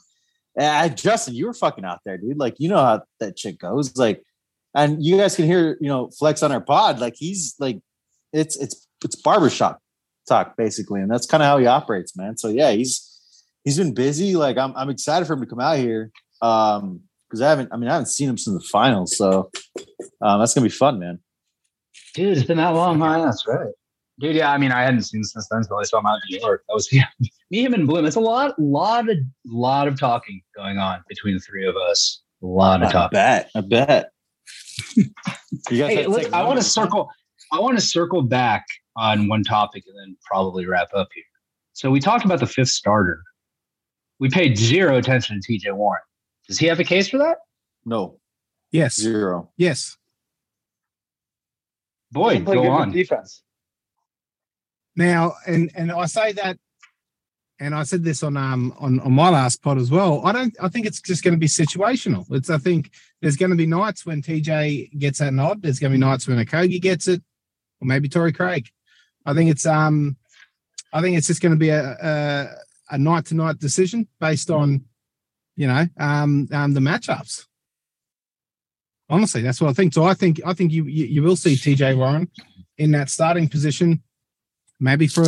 eh, 0.58 0.84
and 0.86 0.98
Justin, 0.98 1.36
you 1.36 1.48
were 1.48 1.54
fucking 1.54 1.86
out 1.86 2.00
there, 2.06 2.18
dude. 2.18 2.38
Like, 2.38 2.56
you 2.60 2.70
know 2.70 2.78
how 2.78 3.04
that 3.20 3.38
shit 3.38 3.60
goes. 3.60 3.96
Like, 3.98 4.24
and 4.74 5.04
you 5.04 5.18
guys 5.18 5.36
can 5.36 5.46
hear, 5.46 5.78
you 5.82 5.89
know, 5.89 6.10
Flex 6.18 6.43
on 6.43 6.52
our 6.52 6.62
pod. 6.62 7.00
Like, 7.00 7.16
he's 7.17 7.55
like, 7.59 7.80
it's 8.34 8.55
it's 8.58 8.88
it's 9.04 9.16
barbershop 9.16 9.82
talk 10.28 10.58
basically, 10.58 11.02
and 11.02 11.10
that's 11.10 11.26
kind 11.26 11.43
of 11.43 11.47
how 11.47 11.58
he 11.58 11.66
operates, 11.66 12.16
man. 12.16 12.38
So 12.38 12.50
yeah, 12.50 12.72
he's 12.72 13.20
he's 13.64 13.78
been 13.78 13.93
busy. 13.93 14.36
Like, 14.36 14.58
I'm 14.58 14.76
I'm 14.76 14.89
excited 14.89 15.26
for 15.26 15.34
him 15.34 15.42
to 15.42 15.47
come 15.47 15.60
out 15.60 15.78
here. 15.78 16.12
Um, 16.42 17.02
because 17.28 17.42
I 17.42 17.50
haven't, 17.50 17.70
I 17.74 17.78
mean, 17.78 17.89
I 17.89 17.93
haven't 17.93 18.08
seen 18.08 18.30
him 18.30 18.38
since 18.38 18.62
the 18.62 18.70
finals, 18.70 19.18
so 19.18 19.50
um, 20.22 20.39
that's 20.39 20.54
gonna 20.54 20.66
be 20.66 20.70
fun, 20.70 21.00
man. 21.00 21.20
Dude, 22.14 22.38
it's 22.38 22.47
been 22.47 22.58
that 22.58 22.70
long, 22.70 23.00
huh? 23.00 23.26
That's 23.26 23.46
right. 23.47 23.74
Dude, 24.20 24.36
yeah, 24.36 24.52
I 24.52 24.58
mean, 24.58 24.72
I 24.72 24.84
hadn't 24.84 25.02
seen 25.02 25.20
him 25.20 25.26
since 25.26 25.47
then, 25.50 25.64
but 25.70 25.76
I 25.76 25.84
saw 25.84 26.00
him 26.00 26.06
out 26.06 26.16
in 26.16 26.38
New 26.38 26.39
York. 26.39 26.64
That 26.68 26.74
was 26.74 26.88
yeah, 26.93 27.08
me, 27.52 27.66
him, 27.66 27.74
and 27.74 27.88
Bloom. 27.88 28.06
It's 28.06 28.16
a 28.16 28.22
lot, 28.22 28.58
lot 28.58 29.10
of, 29.10 29.18
lot 29.46 29.88
of 29.88 30.00
talking 30.00 30.42
going 30.56 30.78
on 30.78 31.04
between 31.10 31.34
the 31.34 31.39
three 31.42 31.68
of 31.68 31.76
us. 31.76 32.22
A 32.42 32.46
lot 32.46 32.84
of 32.84 32.92
talk. 32.92 33.12
I 33.14 33.16
talking. 33.16 33.16
bet, 33.18 33.50
I 33.56 33.62
bet. 33.62 34.10
you 34.96 35.78
guys 35.78 35.93
Hey, 35.93 36.08
look, 36.08 36.32
I 36.32 36.43
want 36.43 36.60
to 36.60 36.64
circle. 36.64 37.10
I 37.52 37.60
want 37.60 37.78
to 37.78 37.84
circle 37.84 38.22
back 38.22 38.66
on 38.96 39.28
one 39.28 39.43
topic 39.43 39.84
and 39.88 39.97
then 39.97 40.17
probably 40.24 40.66
wrap 40.66 40.88
up 40.93 41.09
here. 41.13 41.24
So 41.74 41.92
we 41.92 42.00
talked 42.00 42.26
about 42.26 42.39
the 42.39 42.47
fifth 42.47 42.70
starter. 42.70 43.22
We 44.20 44.30
paid 44.30 44.58
zero 44.58 44.97
attention 44.97 45.42
to 45.42 45.51
TJ 45.54 45.74
Warren. 45.76 46.01
Does 46.47 46.58
he 46.58 46.67
have 46.67 46.80
a 46.80 46.84
case 46.86 47.09
for 47.09 47.17
that? 47.17 47.38
No, 47.86 48.20
yes, 48.72 48.96
zero. 48.96 49.51
yes. 49.58 49.97
Boy, 52.12 52.42
Play 52.43 52.55
go 52.55 52.70
on. 52.70 52.92
defense. 52.92 53.43
Now, 54.96 55.34
and 55.46 55.70
and 55.76 55.92
I 55.92 56.05
say 56.05 56.32
that, 56.34 56.58
and 57.59 57.76
I 57.76 57.84
said 57.84 58.04
this 58.04 58.24
on 58.24 58.38
um 58.38 58.74
on, 58.80 59.01
on 59.01 59.12
my 59.12 59.30
last 59.30 59.62
pod 59.62 59.78
as 59.78 59.92
well. 59.92 60.26
I 60.26 60.32
don't. 60.32 60.55
I 60.62 60.70
think 60.70 60.86
it's 60.86 61.01
just 61.01 61.24
going 61.24 61.34
to 61.34 61.39
be 61.39 61.47
situational. 61.47 62.26
It's. 62.32 62.50
I 62.50 62.58
think 62.58 62.92
there's 63.22 63.36
going 63.36 63.50
to 63.50 63.58
be 63.58 63.66
nights 63.66 64.05
when 64.05 64.22
TJ 64.22 64.97
gets 64.97 65.20
that 65.20 65.34
nod. 65.34 65.62
There's 65.62 65.80
going 65.80 65.92
to 65.92 65.97
be 65.97 66.00
nights 66.05 66.28
when 66.28 66.38
Okogie 66.38 66.82
gets 66.82 67.08
it, 67.09 67.22
or 67.82 67.88
maybe 67.88 68.08
Torrey 68.08 68.32
Craig. 68.32 68.70
I 69.26 69.34
think 69.34 69.50
it's 69.50 69.66
um, 69.66 70.18
I 70.93 71.02
think 71.02 71.18
it's 71.18 71.28
just 71.28 71.42
going 71.42 71.54
to 71.54 71.60
be 71.60 71.70
a 71.70 71.82
a, 72.02 72.47
a 72.92 72.97
night 72.97 73.26
to 73.28 73.36
night 73.36 73.60
decision 73.60 74.08
based 74.20 74.50
on, 74.52 74.86
you 75.56 75.68
know, 75.68 75.86
um, 76.00 76.47
um 76.52 76.74
the 76.74 76.80
matchups. 76.80 77.46
Honestly, 79.10 79.42
that's 79.42 79.62
what 79.62 79.70
I 79.70 79.74
think. 79.74 79.93
So 79.93 80.04
I 80.04 80.14
think 80.14 80.42
I 80.46 80.54
think 80.54 80.72
you 80.72 80.86
you, 80.86 81.06
you 81.06 81.24
will 81.24 81.36
see 81.36 81.56
TJ 81.56 81.97
Warren 81.97 82.30
in 82.78 82.92
that 82.92 83.10
starting 83.10 83.47
position 83.47 84.02
maybe 84.80 85.08
for 85.08 85.24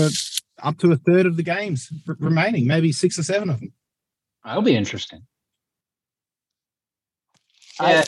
up 0.64 0.78
to 0.80 0.92
a 0.92 0.98
third 0.98 1.26
of 1.26 1.38
the 1.38 1.44
games 1.44 1.90
r- 2.08 2.18
remaining, 2.20 2.68
maybe 2.68 2.92
six 2.92 3.18
or 3.18 3.24
seven 3.24 3.50
of 3.50 3.60
them. 3.60 3.72
That'll 4.44 4.62
be 4.62 4.76
interesting. 4.76 5.22
I- 7.80 8.06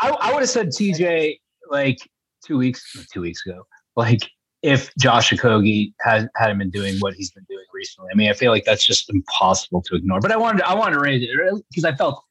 I, 0.00 0.10
I 0.10 0.32
would 0.32 0.40
have 0.40 0.48
said 0.50 0.68
TJ 0.68 1.40
like 1.70 1.98
two 2.44 2.56
weeks, 2.58 3.06
two 3.12 3.20
weeks 3.20 3.44
ago, 3.46 3.66
like 3.96 4.20
if 4.62 4.92
Josh 4.96 5.30
Okogie 5.30 5.92
had 6.00 6.28
hadn't 6.36 6.58
been 6.58 6.70
doing 6.70 6.96
what 6.98 7.14
he's 7.14 7.30
been 7.30 7.46
doing 7.48 7.64
recently. 7.72 8.10
I 8.12 8.16
mean, 8.16 8.28
I 8.28 8.32
feel 8.32 8.50
like 8.50 8.64
that's 8.64 8.84
just 8.84 9.08
impossible 9.10 9.82
to 9.82 9.94
ignore. 9.94 10.20
But 10.20 10.32
I 10.32 10.36
wanted 10.36 10.62
I 10.62 10.74
wanted 10.74 10.96
to 10.96 11.00
raise 11.00 11.22
it 11.22 11.64
because 11.70 11.84
I 11.84 11.94
felt, 11.94 12.24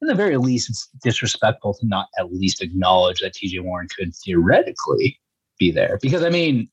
in 0.00 0.08
the 0.08 0.14
very 0.14 0.36
least, 0.36 0.70
it's 0.70 0.88
disrespectful 1.02 1.74
to 1.74 1.86
not 1.86 2.08
at 2.18 2.32
least 2.32 2.62
acknowledge 2.62 3.20
that 3.20 3.34
T.J. 3.34 3.60
Warren 3.60 3.86
could 3.96 4.12
theoretically 4.24 5.20
be 5.58 5.70
there. 5.70 5.98
Because 6.02 6.24
I 6.24 6.30
mean, 6.30 6.68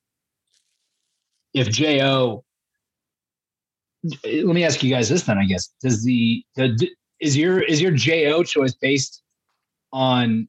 if 1.54 1.70
Jo, 1.70 2.44
let 4.02 4.46
me 4.46 4.64
ask 4.64 4.82
you 4.82 4.90
guys 4.90 5.08
this 5.08 5.22
then. 5.22 5.38
I 5.38 5.44
guess 5.44 5.72
does 5.82 6.02
the 6.04 6.44
the 6.56 6.90
is 7.20 7.36
your 7.36 7.60
is 7.60 7.80
your 7.80 7.92
Jo 7.92 8.42
choice 8.42 8.74
based 8.74 9.22
on 9.92 10.48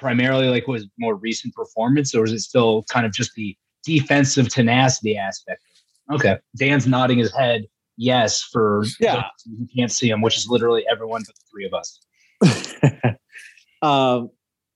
primarily 0.00 0.48
like 0.48 0.66
was 0.66 0.86
more 0.98 1.14
recent 1.14 1.54
performance, 1.54 2.14
or 2.14 2.24
is 2.24 2.32
it 2.32 2.40
still 2.40 2.84
kind 2.84 3.04
of 3.06 3.12
just 3.12 3.34
the 3.34 3.56
defensive 3.84 4.48
tenacity 4.48 5.16
aspect? 5.16 5.62
Okay, 6.10 6.38
Dan's 6.56 6.86
nodding 6.86 7.18
his 7.18 7.32
head 7.32 7.66
yes 7.96 8.42
for 8.42 8.82
Yeah. 8.98 9.24
you 9.44 9.68
can't 9.76 9.92
see 9.92 10.08
him, 10.08 10.22
which 10.22 10.36
is 10.36 10.48
literally 10.48 10.84
everyone 10.90 11.22
but 11.26 11.34
the 11.36 11.42
three 11.50 11.66
of 11.66 11.74
us. 11.74 12.00
um, 13.82 14.30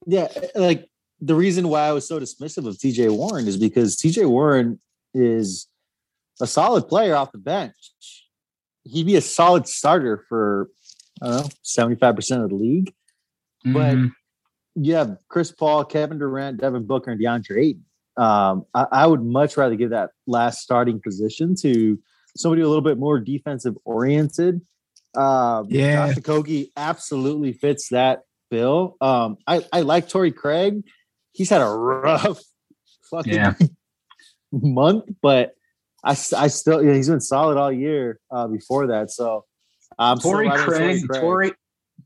yeah, 0.06 0.28
like 0.54 0.86
the 1.20 1.34
reason 1.34 1.68
why 1.68 1.88
I 1.88 1.92
was 1.92 2.06
so 2.06 2.20
dismissive 2.20 2.66
of 2.68 2.76
TJ 2.76 3.16
Warren 3.16 3.48
is 3.48 3.56
because 3.56 3.96
TJ 3.96 4.28
Warren 4.28 4.78
is 5.14 5.66
a 6.40 6.46
solid 6.46 6.86
player 6.86 7.16
off 7.16 7.32
the 7.32 7.38
bench. 7.38 7.74
He'd 8.84 9.06
be 9.06 9.16
a 9.16 9.22
solid 9.22 9.66
starter 9.66 10.24
for 10.28 10.68
I 11.22 11.26
don't 11.28 11.36
know, 11.44 11.48
75% 11.64 12.44
of 12.44 12.50
the 12.50 12.56
league. 12.56 12.92
But 13.64 13.96
Mhm. 13.96 14.10
You 14.74 14.94
have 14.94 15.18
Chris 15.28 15.52
Paul, 15.52 15.84
Kevin 15.84 16.18
Durant, 16.18 16.60
Devin 16.60 16.86
Booker, 16.86 17.10
and 17.10 17.20
DeAndre 17.20 17.60
Ayton. 17.62 17.84
Um, 18.16 18.64
I, 18.74 18.86
I 18.92 19.06
would 19.06 19.22
much 19.22 19.56
rather 19.56 19.74
give 19.74 19.90
that 19.90 20.10
last 20.26 20.60
starting 20.60 21.00
position 21.00 21.54
to 21.62 21.98
somebody 22.36 22.62
a 22.62 22.68
little 22.68 22.82
bit 22.82 22.98
more 22.98 23.18
defensive 23.18 23.76
oriented. 23.84 24.60
Um, 25.16 25.66
Yeah. 25.68 26.12
Josh 26.14 26.66
absolutely 26.76 27.52
fits 27.52 27.88
that 27.90 28.22
bill. 28.50 28.96
Um, 29.00 29.38
I, 29.46 29.64
I 29.72 29.80
like 29.80 30.08
Torrey 30.08 30.32
Craig. 30.32 30.84
He's 31.32 31.50
had 31.50 31.60
a 31.60 31.68
rough 31.68 32.40
fucking 33.10 33.32
Yeah. 33.32 33.54
month, 34.52 35.04
but 35.20 35.54
I, 36.04 36.10
I 36.10 36.48
still 36.48 36.82
yeah, 36.84 36.94
he's 36.94 37.08
been 37.08 37.20
solid 37.20 37.56
all 37.56 37.72
year 37.72 38.20
uh, 38.30 38.46
before 38.46 38.88
that. 38.88 39.10
So 39.10 39.44
I'm 39.98 40.18
still 40.18 40.32
Torrey 40.32 40.48
riding 40.48 40.64
Craig, 40.64 41.02
Torrey, 41.12 41.52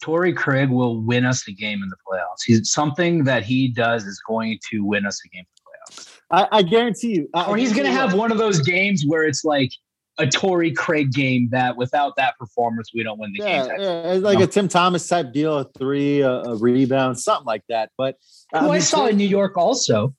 Torrey 0.01 0.33
Craig 0.33 0.71
will 0.71 1.01
win 1.01 1.25
us 1.25 1.47
a 1.49 1.53
game 1.53 1.83
in 1.83 1.89
the 1.89 1.97
playoffs. 2.07 2.43
He's 2.45 2.71
something 2.71 3.25
that 3.25 3.43
he 3.45 3.69
does 3.69 4.05
is 4.05 4.21
going 4.27 4.59
to 4.71 4.85
win 4.85 5.07
us 5.07 5.21
a 5.25 5.29
game 5.29 5.45
in 5.45 5.47
the 5.57 5.95
playoffs. 6.03 6.19
I, 6.31 6.59
I 6.59 6.63
guarantee 6.63 7.15
you. 7.15 7.29
I- 7.35 7.47
Or 7.47 7.57
he's 7.57 7.73
going 7.73 7.87
to 7.87 7.93
have 7.93 8.15
one 8.15 8.33
of 8.33 8.39
those 8.39 8.61
games 8.61 9.05
where 9.07 9.25
it's 9.25 9.45
like 9.45 9.71
a 10.19 10.27
Torrey 10.27 10.73
Craig 10.73 11.13
game 11.13 11.49
that 11.53 11.77
without 11.77 12.17
that 12.17 12.37
performance, 12.39 12.91
we 12.93 13.03
don't 13.03 13.19
win 13.19 13.33
the 13.33 13.45
Yeah, 13.45 13.67
game. 13.67 13.77
yeah, 13.79 14.13
it's 14.13 14.23
like 14.25 14.39
No. 14.39 14.45
a 14.45 14.49
Tim 14.49 14.69
Thomas 14.69 15.07
type 15.07 15.33
deal, 15.33 15.59
a 15.59 15.65
three, 15.79 16.21
a, 16.21 16.31
a 16.31 16.57
rebound, 16.57 17.19
something 17.19 17.47
like 17.47 17.63
that. 17.69 17.91
But 17.97 18.17
Who 18.53 18.71
I 18.71 18.81
saw 18.81 19.07
in 19.07 19.17
New 19.17 19.29
York 19.29 19.57
also, 19.57 20.15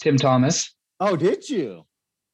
Tim 0.00 0.16
Thomas. 0.16 0.72
Oh, 1.00 1.16
did 1.16 1.48
you? 1.48 1.84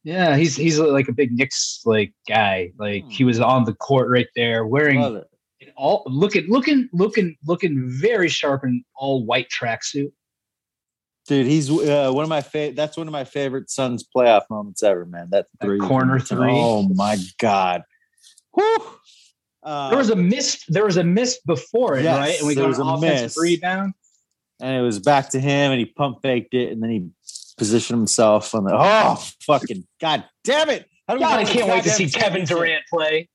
Yeah, 0.04 0.36
he's 0.36 0.56
he's 0.56 0.78
like 0.78 1.08
a 1.08 1.12
big 1.12 1.32
Knicks 1.32 1.82
like 1.84 2.12
guy. 2.28 2.72
Like 2.78 3.04
hmm. 3.04 3.10
he 3.10 3.24
was 3.24 3.38
on 3.40 3.64
the 3.64 3.74
court 3.74 4.08
right 4.08 4.28
there 4.34 4.66
wearing 4.66 5.22
An 5.60 5.68
all 5.76 6.02
looking 6.06 6.46
looking 6.48 6.88
looking 6.92 7.36
looking 7.46 7.84
very 7.86 8.28
sharp 8.28 8.64
in 8.64 8.82
all 8.96 9.24
white 9.26 9.48
tracksuit. 9.50 10.12
Dude, 11.26 11.46
he's 11.46 11.70
uh, 11.70 12.10
one 12.12 12.22
of 12.24 12.28
my 12.30 12.40
favorite. 12.40 12.76
That's 12.76 12.96
one 12.96 13.06
of 13.06 13.12
my 13.12 13.24
favorite 13.24 13.70
Suns 13.70 14.04
playoff 14.16 14.42
moments 14.48 14.82
ever, 14.82 15.04
man. 15.04 15.28
That 15.30 15.46
That 15.60 15.66
three, 15.66 15.78
corner 15.78 16.18
three. 16.18 16.50
Oh 16.50 16.88
my 16.94 17.18
god. 17.38 17.82
Whew. 18.54 18.78
Uh, 19.62 19.90
There 19.90 19.98
was 19.98 20.08
a 20.10 20.16
miss. 20.16 20.64
There 20.68 20.84
was 20.86 20.96
a 20.96 21.04
miss 21.04 21.38
before 21.46 21.98
it, 21.98 22.04
Yes, 22.04 22.18
right? 22.18 22.38
And 22.38 22.48
we 22.48 22.54
got 22.54 22.74
an 22.74 22.80
a 22.80 22.94
offensive 22.94 23.22
miss. 23.24 23.38
rebound. 23.38 23.92
and 24.62 24.74
it 24.76 24.80
was 24.80 24.98
back 24.98 25.28
to 25.30 25.40
him, 25.40 25.72
and 25.72 25.78
he 25.78 25.84
pump 25.84 26.18
faked 26.22 26.54
it, 26.54 26.72
and 26.72 26.82
then 26.82 26.90
he 26.90 27.08
positioned 27.58 27.98
himself 27.98 28.54
on 28.54 28.64
the. 28.64 28.72
Oh, 28.74 29.22
fucking 29.42 29.86
god 30.00 30.24
damn 30.42 30.70
it! 30.70 30.88
How 31.06 31.14
do 31.14 31.18
we 31.18 31.24
God, 31.26 31.38
I 31.40 31.44
can't 31.44 31.68
wait 31.68 31.84
to 31.84 31.90
see 31.90 32.08
Kevin? 32.08 32.46
Durant 32.46 32.82
play. 32.90 33.28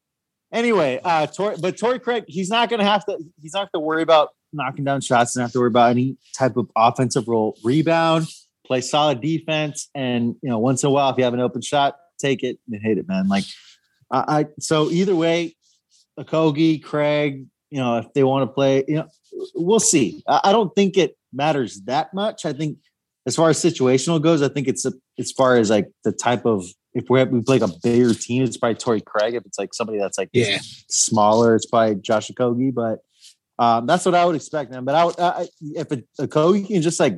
Anyway, 0.55 1.01
uh, 1.03 1.27
Tor- 1.27 1.55
but 1.59 1.77
Torrey 1.77 1.99
Craig, 1.99 2.23
he's 2.29 2.49
not 2.49 2.69
going 2.69 2.79
to 2.79 2.85
have 2.85 3.05
to. 3.05 3.17
He's 3.41 3.53
not 3.53 3.69
going 3.73 3.81
to 3.81 3.85
worry 3.85 4.01
about 4.01 4.29
knocking 4.53 4.85
down 4.85 5.01
shots. 5.01 5.31
Doesn't 5.31 5.41
have 5.41 5.51
to 5.51 5.59
worry 5.59 5.67
about 5.67 5.91
any 5.91 6.17
type 6.37 6.55
of 6.55 6.71
offensive 6.77 7.27
role. 7.27 7.57
Rebound, 7.61 8.27
play 8.65 8.79
solid 8.79 9.19
defense, 9.19 9.89
and 9.93 10.35
you 10.41 10.49
know, 10.49 10.57
once 10.57 10.81
in 10.81 10.87
a 10.87 10.91
while, 10.91 11.09
if 11.09 11.17
you 11.17 11.25
have 11.25 11.33
an 11.33 11.41
open 11.41 11.61
shot, 11.61 11.97
take 12.19 12.41
it 12.41 12.57
and 12.71 12.81
hit 12.81 12.97
it, 12.97 13.05
man. 13.05 13.27
Like, 13.27 13.43
I, 14.09 14.39
I 14.39 14.45
so 14.59 14.89
either 14.91 15.13
way, 15.13 15.57
Okogie, 16.17 16.81
Craig, 16.81 17.47
you 17.69 17.79
know, 17.79 17.97
if 17.97 18.13
they 18.13 18.23
want 18.23 18.49
to 18.49 18.53
play, 18.53 18.85
you 18.87 18.95
know, 18.95 19.07
we'll 19.55 19.81
see. 19.81 20.23
I, 20.25 20.39
I 20.45 20.51
don't 20.53 20.73
think 20.73 20.97
it 20.97 21.17
matters 21.33 21.81
that 21.81 22.13
much. 22.13 22.45
I 22.45 22.53
think 22.53 22.77
as 23.25 23.35
far 23.35 23.49
as 23.49 23.61
situational 23.61 24.21
goes, 24.21 24.41
I 24.41 24.47
think 24.47 24.69
it's 24.69 24.85
a, 24.85 24.93
as 25.19 25.33
far 25.33 25.57
as 25.57 25.69
like 25.69 25.91
the 26.05 26.13
type 26.13 26.45
of 26.45 26.63
if 26.95 27.09
we 27.09 27.19
have, 27.19 27.29
we 27.29 27.41
play 27.41 27.59
like 27.59 27.69
a 27.69 27.73
bigger 27.83 28.13
team, 28.13 28.43
it's 28.43 28.57
probably 28.57 28.75
Torrey 28.75 29.01
Craig. 29.01 29.35
If 29.35 29.45
it's 29.45 29.59
like 29.59 29.73
somebody 29.73 29.99
that's 29.99 30.17
like 30.17 30.29
Yeah. 30.33 30.59
smaller, 30.89 31.55
it's 31.55 31.65
probably 31.65 31.95
Josh 31.95 32.29
Okogie. 32.29 32.73
But 32.73 32.99
um, 33.59 33.85
that's 33.85 34.05
what 34.05 34.15
I 34.15 34.25
would 34.25 34.35
expect, 34.35 34.71
man. 34.71 34.85
But 34.85 34.95
I 34.95 35.05
would, 35.05 35.19
I, 35.19 35.47
if 35.61 35.91
a, 35.91 36.01
Okogie 36.21 36.67
can 36.67 36.81
just 36.81 36.99
like 36.99 37.17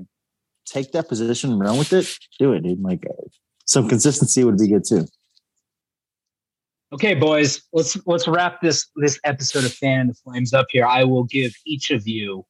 take 0.66 0.92
that 0.94 1.08
position 1.08 1.52
and 1.52 1.62
run 1.62 1.78
with 1.78 1.94
it, 1.94 2.08
do 2.40 2.54
it, 2.54 2.64
dude. 2.64 2.82
Like 2.82 3.06
uh, 3.08 3.28
some 3.66 3.88
consistency 3.88 4.44
would 4.44 4.58
be 4.58 4.68
good 4.68 4.84
too. 4.84 5.06
Okay, 6.94 7.14
boys, 7.14 7.62
let's 7.74 7.98
let's 8.08 8.28
wrap 8.28 8.62
this 8.62 8.88
this 8.96 9.20
episode 9.26 9.66
of 9.66 9.74
Fan 9.74 10.02
and 10.02 10.10
the 10.10 10.14
Flames 10.16 10.54
up 10.54 10.68
here. 10.70 10.86
I 10.86 11.04
will 11.04 11.26
give 11.26 11.54
each 11.66 11.92
of 11.92 12.08
you 12.08 12.46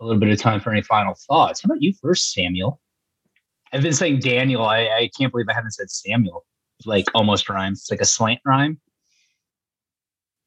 a 0.00 0.04
little 0.04 0.20
bit 0.20 0.28
of 0.28 0.38
time 0.38 0.60
for 0.60 0.70
any 0.70 0.82
final 0.82 1.14
thoughts. 1.26 1.62
How 1.62 1.68
about 1.68 1.82
you 1.82 1.92
first, 2.00 2.32
Samuel? 2.32 2.80
I've 3.72 3.82
been 3.82 3.92
saying 3.92 4.20
Daniel. 4.20 4.64
I, 4.64 4.80
I 4.88 5.10
can't 5.18 5.32
believe 5.32 5.46
I 5.48 5.54
haven't 5.54 5.72
said 5.72 5.90
Samuel. 5.90 6.44
Like 6.84 7.06
almost 7.14 7.48
rhymes. 7.48 7.80
It's 7.80 7.90
like 7.90 8.00
a 8.00 8.04
slant 8.04 8.40
rhyme. 8.44 8.80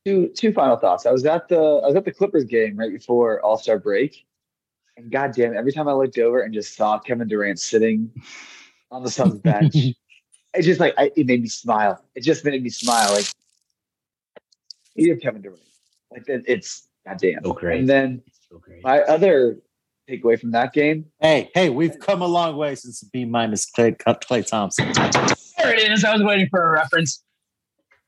two 0.05 0.29
two 0.35 0.53
final 0.53 0.77
thoughts. 0.77 1.05
I 1.05 1.11
was 1.11 1.25
at 1.25 1.47
the 1.47 1.57
I 1.57 1.87
was 1.87 1.95
at 1.95 2.05
the 2.05 2.11
Clippers 2.11 2.45
game 2.45 2.77
right 2.77 2.91
before 2.91 3.41
All 3.41 3.57
Star 3.57 3.77
break, 3.79 4.25
and 4.97 5.11
goddamn, 5.11 5.55
every 5.55 5.71
time 5.71 5.87
I 5.87 5.93
looked 5.93 6.17
over 6.17 6.41
and 6.41 6.53
just 6.53 6.75
saw 6.75 6.99
Kevin 6.99 7.27
Durant 7.27 7.59
sitting 7.59 8.11
on 8.91 9.03
the 9.03 9.09
Suns 9.11 9.39
bench, 9.43 9.75
it 9.75 10.61
just 10.61 10.79
like 10.79 10.93
I, 10.97 11.11
it 11.15 11.25
made 11.27 11.41
me 11.41 11.47
smile. 11.49 12.03
It 12.15 12.21
just 12.23 12.45
made 12.45 12.61
me 12.63 12.69
smile. 12.69 13.11
Like 13.13 13.25
you 14.95 15.09
have 15.11 15.19
Kevin 15.21 15.41
Durant, 15.41 15.61
like 16.11 16.27
it, 16.27 16.43
it's 16.47 16.87
goddamn. 17.05 17.43
So 17.43 17.53
great. 17.53 17.79
And 17.81 17.89
then 17.89 18.21
So 18.49 18.57
great. 18.57 18.83
my 18.83 19.01
other 19.01 19.57
takeaway 20.09 20.39
from 20.39 20.51
that 20.51 20.73
game, 20.73 21.05
Hey, 21.19 21.49
hey, 21.53 21.69
we've 21.69 21.97
come 21.99 22.21
a 22.21 22.27
long 22.27 22.57
way 22.57 22.75
since 22.75 23.01
B 23.03 23.23
minus 23.25 23.65
Clay, 23.65 23.91
Klay 23.91 24.45
Thompson. 24.45 24.91
There 25.61 25.73
it 25.73 25.91
is. 25.91 26.03
I 26.03 26.13
was 26.13 26.23
waiting 26.23 26.47
for 26.49 26.67
a 26.67 26.71
reference. 26.71 27.23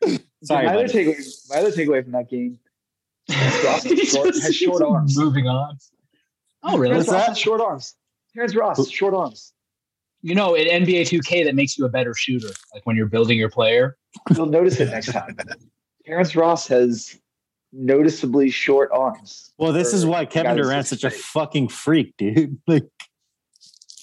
Sorry, 0.44 0.66
my 0.66 0.74
other 0.74 0.88
takeaway, 0.88 1.50
my 1.50 1.58
other 1.58 1.72
takeaway 1.72 2.04
from 2.04 2.12
that 2.14 2.30
game, 2.30 2.60
Ross 3.30 3.84
has 3.84 4.10
short, 4.10 4.36
has 4.36 4.56
short 4.56 4.82
arms. 4.82 5.18
Moving 5.18 5.48
on. 5.48 5.78
Oh, 6.64 6.78
really? 6.78 6.90
Terrence 6.90 7.08
What's 7.08 7.20
Ross 7.20 7.28
that? 7.28 7.38
short 7.38 7.62
arms. 7.62 7.96
Terrence 8.34 8.56
Ross, 8.56 8.90
short 8.90 9.14
arms. 9.14 9.54
You 10.22 10.36
know, 10.36 10.56
in 10.56 10.84
NBA 10.84 11.02
2K, 11.02 11.46
that 11.46 11.56
makes 11.56 11.78
you 11.78 11.86
a 11.86 11.90
better 11.90 12.14
shooter. 12.14 12.50
Like 12.74 12.86
when 12.86 12.96
you're 12.96 13.08
building 13.08 13.38
your 13.38 13.50
player. 13.50 13.98
You'll 14.36 14.46
notice 14.46 14.80
it 14.80 14.90
next 14.90 15.12
time. 15.12 15.38
Terrence 16.06 16.36
Ross 16.36 16.68
has 16.68 17.20
noticeably 17.74 18.50
short 18.50 18.90
arms. 18.94 19.52
Well, 19.58 19.74
this 19.74 19.94
is 19.94 20.06
why 20.06 20.26
Kevin 20.26 20.56
Durant's 20.56 20.90
such 20.90 21.04
a 21.04 21.10
fucking 21.10 21.70
freak, 21.70 22.16
dude. 22.18 22.60
Like 22.68 22.84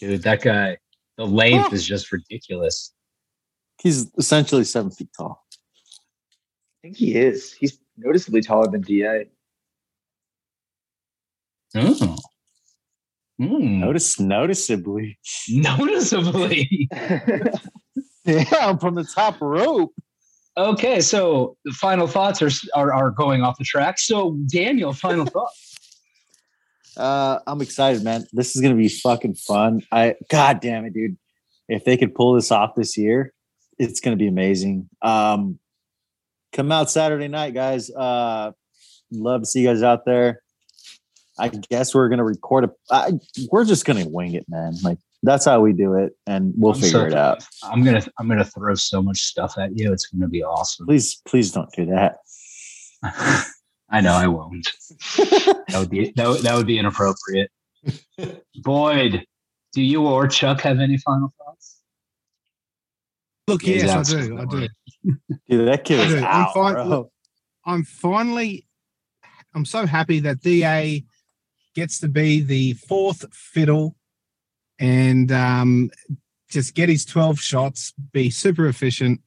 Dude, 0.01 0.23
that 0.23 0.41
guy, 0.41 0.79
the 1.19 1.27
length 1.27 1.69
oh. 1.71 1.75
is 1.75 1.85
just 1.85 2.11
ridiculous. 2.11 2.95
He's 3.81 4.11
essentially 4.19 4.65
seven 4.65 4.91
feet 4.91 5.09
tall. 5.17 5.45
I 5.53 6.83
think 6.83 6.97
he 6.97 7.15
is. 7.15 7.53
He's 7.53 7.79
noticeably 7.97 8.41
taller 8.41 8.71
than 8.71 8.81
Da. 8.83 9.25
Oh. 11.77 12.17
Hmm. 13.39 13.81
Notice 13.81 14.21
noticeably. 14.21 15.19
Noticeably. 15.49 16.89
Yeah, 18.27 18.77
from 18.77 18.95
the 18.97 19.05
top 19.05 19.41
rope. 19.41 19.95
okay, 20.57 21.01
so 21.01 21.57
the 21.65 21.73
final 21.73 22.07
thoughts 22.07 22.43
are, 22.43 22.51
are 22.75 22.93
are 22.93 23.11
going 23.11 23.43
off 23.43 23.57
the 23.57 23.65
track. 23.65 23.99
So 23.99 24.37
Daniel, 24.53 24.93
final 24.93 25.25
thoughts. 25.35 25.75
Uh, 26.97 27.39
I'm 27.47 27.63
excited, 27.63 28.05
man. 28.05 28.27
This 28.33 28.55
is 28.55 28.63
gonna 28.63 28.75
be 28.75 28.89
fucking 28.89 29.35
fun. 29.35 29.83
I 29.91 30.17
god 30.31 30.61
damn 30.61 30.85
it, 30.85 30.93
dude. 30.93 31.17
If 31.67 31.85
they 31.85 31.97
could 31.97 32.15
pull 32.15 32.35
this 32.35 32.53
off 32.53 32.75
this 32.77 32.97
year, 32.99 33.33
it's 33.81 34.01
gonna 34.01 34.17
be 34.17 34.29
amazing. 34.29 34.89
Um 35.03 35.59
come 36.53 36.71
out 36.71 36.91
Saturday 36.91 37.29
night, 37.29 37.55
guys. 37.55 37.91
Uh 37.91 38.53
love 39.11 39.43
to 39.43 39.47
see 39.47 39.61
you 39.63 39.69
guys 39.69 39.83
out 39.83 40.05
there. 40.05 40.43
I 41.39 41.49
guess 41.49 41.95
we're 41.95 42.09
gonna 42.09 42.25
record 42.25 42.65
a. 42.65 42.71
I, 42.91 43.13
we're 43.51 43.65
just 43.65 43.85
gonna 43.87 44.07
wing 44.07 44.35
it, 44.35 44.45
man. 44.49 44.75
Like 44.83 44.99
that's 45.23 45.45
how 45.47 45.61
we 45.61 45.73
do 45.73 45.95
it, 45.95 46.13
and 46.27 46.53
we'll 46.57 46.73
I'm 46.75 46.81
figure 46.81 47.01
so- 47.01 47.07
it 47.07 47.15
out. 47.15 47.45
I'm 47.63 47.83
gonna 47.83 48.03
I'm 48.19 48.29
gonna 48.29 48.45
throw 48.45 48.75
so 48.75 49.03
much 49.03 49.23
stuff 49.23 49.57
at 49.59 49.77
you. 49.79 49.93
It's 49.93 50.07
gonna 50.07 50.29
be 50.29 50.45
awesome. 50.45 50.87
Please, 50.87 51.23
please 51.27 51.51
don't 51.53 51.71
do 51.73 51.87
that. 51.87 52.19
I 53.93 54.01
know 54.03 54.13
I 54.13 54.27
won't. 54.27 54.69
That 55.17 55.77
would 55.79 55.91
be 55.91 56.13
that 56.17 56.29
would, 56.29 56.43
that 56.43 56.55
would 56.55 56.67
be 56.67 56.79
inappropriate. 56.79 57.51
Boyd, 58.63 59.25
do 59.73 59.83
you 59.83 60.07
or 60.07 60.29
Chuck 60.29 60.61
have 60.61 60.79
any 60.81 60.99
final 60.99 61.33
thoughts? 63.59 63.65
Look, 63.65 63.67
Yeah, 63.67 63.75
yes, 63.77 64.15
I 64.15 64.21
do. 64.27 64.39
I 64.39 64.45
do. 64.47 64.57
it. 64.59 64.71
Dude, 65.49 65.69
that 65.69 65.85
kid 65.85 66.01
I 66.01 66.05
is 66.05 66.13
do. 66.13 66.19
I'm 66.19 66.25
out, 66.25 66.55
fine- 66.55 66.75
bro. 66.75 66.85
look, 66.87 67.13
I'm 67.65 67.85
finally, 67.85 68.67
I'm 69.55 69.65
so 69.65 69.87
happy 69.87 70.21
that 70.21 70.41
DA 70.41 71.05
gets 71.75 72.01
to 72.01 72.09
be 72.09 72.41
the 72.41 72.73
fourth 72.75 73.25
fiddle 73.33 73.97
and 74.79 75.31
um, 75.31 75.91
just 76.49 76.75
get 76.75 76.89
his 76.89 77.05
12 77.05 77.39
shots, 77.41 77.93
be 78.13 78.31
super 78.31 78.67
efficient, 78.67 79.21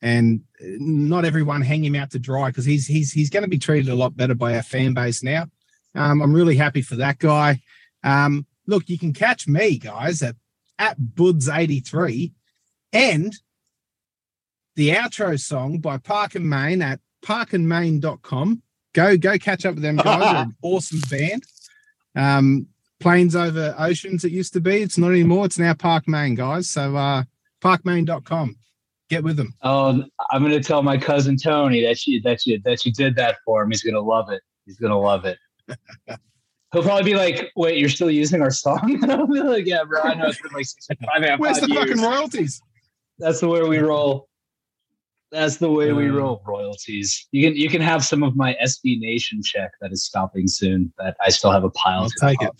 and 0.00 0.42
not 0.60 1.24
everyone 1.24 1.62
hang 1.62 1.84
him 1.84 1.94
out 1.94 2.10
to 2.12 2.18
dry 2.18 2.48
because 2.48 2.64
he's 2.64 2.86
he's 2.86 3.10
he's 3.12 3.30
going 3.30 3.42
to 3.42 3.48
be 3.48 3.58
treated 3.58 3.88
a 3.90 3.94
lot 3.94 4.16
better 4.16 4.34
by 4.34 4.54
our 4.54 4.62
fan 4.62 4.94
base 4.94 5.22
now. 5.22 5.46
Um, 5.94 6.20
I'm 6.22 6.32
really 6.34 6.56
happy 6.56 6.82
for 6.82 6.96
that 6.96 7.18
guy. 7.18 7.60
Um, 8.02 8.46
look, 8.66 8.88
you 8.88 8.98
can 8.98 9.12
catch 9.12 9.48
me, 9.48 9.78
guys, 9.78 10.22
at 10.22 10.36
at 10.78 10.98
Buds83 11.00 12.32
and 12.92 13.32
the 14.76 14.90
outro 14.90 15.38
song 15.40 15.78
by 15.78 15.98
Park 15.98 16.34
and 16.34 16.48
Main 16.48 16.82
at 16.82 17.00
parkandmain.com. 17.24 18.62
Go 18.92 19.16
go 19.16 19.38
catch 19.38 19.66
up 19.66 19.74
with 19.74 19.82
them 19.82 19.96
guys. 19.96 20.20
They're 20.20 20.42
an 20.42 20.56
awesome 20.62 21.00
band. 21.10 21.42
Um, 22.16 22.66
planes 23.00 23.34
over 23.34 23.74
oceans 23.78 24.24
it 24.24 24.32
used 24.32 24.52
to 24.52 24.60
be. 24.60 24.76
It's 24.82 24.98
not 24.98 25.10
anymore. 25.10 25.46
It's 25.46 25.58
now 25.58 25.74
Park 25.74 26.06
Main, 26.08 26.34
guys. 26.34 26.70
So 26.70 26.96
uh 26.96 27.24
parkmain.com. 27.60 28.56
Get 29.10 29.24
with 29.24 29.36
them. 29.36 29.54
Oh, 29.62 30.04
I'm 30.30 30.42
gonna 30.42 30.62
tell 30.62 30.82
my 30.82 30.96
cousin 30.96 31.36
Tony 31.36 31.82
that 31.82 32.06
you 32.06 32.20
that 32.22 32.46
you 32.46 32.60
that 32.64 32.84
you 32.84 32.92
did 32.92 33.16
that 33.16 33.36
for 33.44 33.62
him. 33.62 33.70
He's 33.70 33.82
gonna 33.82 34.00
love 34.00 34.30
it. 34.30 34.42
He's 34.64 34.76
gonna 34.78 34.98
love 34.98 35.24
it. 35.24 35.38
He'll 36.72 36.82
probably 36.82 37.04
be 37.04 37.14
like, 37.14 37.52
"Wait, 37.54 37.78
you're 37.78 37.88
still 37.88 38.10
using 38.10 38.42
our 38.42 38.50
song?" 38.50 38.98
And 39.02 39.12
I'll 39.12 39.26
be 39.26 39.40
like, 39.40 39.66
"Yeah, 39.66 39.84
bro. 39.84 40.02
I 40.02 40.14
know 40.14 40.26
it's 40.26 40.40
been 40.40 40.52
like 40.52 40.66
six, 40.66 40.86
five, 41.04 41.22
a 41.22 41.36
Where's 41.36 41.58
half 41.58 41.68
the 41.68 41.74
years. 41.74 41.88
fucking 41.88 42.02
royalties? 42.02 42.60
That's 43.18 43.40
the 43.40 43.48
way 43.48 43.62
we 43.62 43.78
roll. 43.78 44.28
That's 45.34 45.56
the 45.56 45.68
way 45.68 45.92
we 45.92 46.08
Uh. 46.08 46.12
roll. 46.12 46.42
Royalties. 46.46 47.26
You 47.32 47.48
can 47.48 47.56
you 47.58 47.68
can 47.68 47.80
have 47.82 48.04
some 48.04 48.22
of 48.22 48.36
my 48.36 48.54
SB 48.62 49.00
Nation 49.00 49.40
check 49.42 49.72
that 49.80 49.90
is 49.92 50.04
stopping 50.04 50.46
soon. 50.46 50.92
That 50.98 51.16
I 51.20 51.30
still 51.30 51.50
have 51.50 51.64
a 51.64 51.70
pile. 51.70 52.02
I'll 52.04 52.08
to 52.10 52.16
take 52.20 52.38
it. 52.40 52.52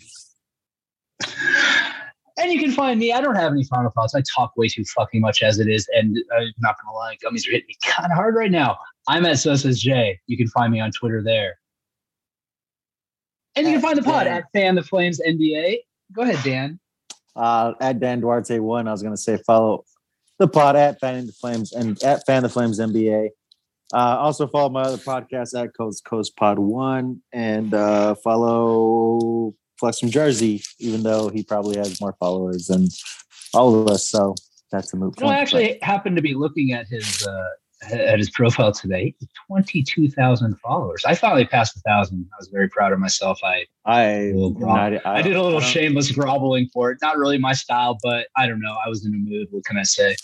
And 2.37 2.51
you 2.51 2.59
can 2.59 2.71
find 2.71 2.99
me. 2.99 3.13
I 3.13 3.21
don't 3.21 3.35
have 3.35 3.53
any 3.53 3.63
final 3.63 3.89
thoughts. 3.91 4.13
I 4.13 4.21
talk 4.35 4.51
way 4.57 4.67
too 4.67 4.83
fucking 4.93 5.21
much 5.21 5.41
as 5.41 5.57
it 5.59 5.69
is, 5.69 5.87
and 5.95 6.17
I'm 6.37 6.51
not 6.59 6.75
gonna 6.83 6.93
lie, 6.93 7.15
gummies 7.23 7.47
are 7.47 7.51
hitting 7.51 7.67
me 7.69 7.77
kind 7.85 8.11
of 8.11 8.15
hard 8.17 8.35
right 8.35 8.51
now. 8.51 8.77
I'm 9.07 9.25
at 9.25 9.39
Sosa's 9.39 9.81
J. 9.81 10.19
You 10.27 10.35
can 10.35 10.47
find 10.49 10.73
me 10.73 10.81
on 10.81 10.91
Twitter 10.91 11.23
there. 11.23 11.57
And 13.55 13.65
you 13.65 13.71
can 13.73 13.81
find 13.81 13.97
the 13.97 14.03
pod 14.03 14.27
at 14.27 14.43
Fan 14.53 14.75
the 14.75 14.83
Flames 14.83 15.21
NBA. 15.25 15.77
Go 16.11 16.23
ahead, 16.23 16.43
Dan. 16.43 16.77
Uh, 17.37 17.71
at 17.79 18.01
Dan 18.01 18.19
Duarte 18.19 18.59
one, 18.59 18.89
I 18.89 18.91
was 18.91 19.01
gonna 19.01 19.15
say 19.15 19.37
follow 19.47 19.85
the 20.39 20.47
pod 20.47 20.75
at 20.75 20.99
Fan 20.99 21.25
the 21.25 21.33
Flames 21.33 21.73
and 21.73 22.01
at 22.03 22.25
Fan 22.25 22.43
the 22.43 22.49
Flames 22.49 22.79
NBA. 22.79 23.29
Uh, 23.93 24.17
also 24.17 24.47
follow 24.47 24.69
my 24.69 24.81
other 24.81 24.97
podcast 24.97 25.57
at 25.59 25.75
Coast 25.77 26.03
Coast 26.05 26.35
Pod 26.35 26.57
One 26.57 27.21
and 27.31 27.73
uh, 27.73 28.15
follow 28.15 29.53
Flex 29.79 29.99
from 29.99 30.09
Jersey, 30.09 30.63
even 30.79 31.03
though 31.03 31.29
he 31.29 31.43
probably 31.43 31.77
has 31.77 32.01
more 32.01 32.15
followers 32.19 32.65
than 32.65 32.87
all 33.53 33.79
of 33.79 33.87
us. 33.87 34.09
So 34.09 34.35
that's 34.71 34.93
a 34.93 34.97
move. 34.97 35.13
You 35.17 35.25
know, 35.25 35.31
I 35.31 35.39
actually 35.39 35.77
happened 35.81 36.15
to 36.15 36.21
be 36.21 36.33
looking 36.33 36.71
at 36.73 36.87
his 36.87 37.25
uh, 37.25 37.49
at 37.91 38.19
his 38.19 38.29
profile 38.29 38.71
today. 38.71 39.15
Twenty 39.47 39.83
two 39.83 40.09
thousand 40.09 40.55
followers. 40.59 41.03
I 41.05 41.15
finally 41.15 41.45
passed 41.45 41.75
a 41.77 41.79
thousand. 41.81 42.27
I 42.33 42.35
was 42.39 42.47
very 42.47 42.69
proud 42.69 42.93
of 42.93 42.99
myself. 42.99 43.39
I 43.43 43.65
I 43.85 44.31
Well, 44.33 44.55
not- 44.57 45.05
I 45.05 45.21
did 45.21 45.35
a 45.35 45.41
little 45.41 45.59
I 45.59 45.63
shameless 45.63 46.11
groveling 46.11 46.69
for 46.73 46.91
it. 46.91 46.99
Not 47.01 47.17
really 47.17 47.37
my 47.37 47.53
style, 47.53 47.97
but 48.01 48.27
I 48.35 48.47
don't 48.47 48.61
know. 48.61 48.75
I 48.85 48.89
was 48.89 49.05
in 49.05 49.13
a 49.13 49.17
mood. 49.17 49.47
What 49.51 49.65
can 49.65 49.77
I 49.77 49.83
say? 49.83 50.15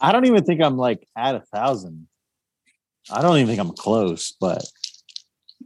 I 0.00 0.12
don't 0.12 0.26
even 0.26 0.44
think 0.44 0.60
I'm 0.62 0.76
like 0.76 1.06
at 1.16 1.34
a 1.34 1.40
thousand. 1.40 2.06
I 3.10 3.22
don't 3.22 3.36
even 3.36 3.48
think 3.48 3.60
I'm 3.60 3.74
close, 3.74 4.34
but 4.40 4.64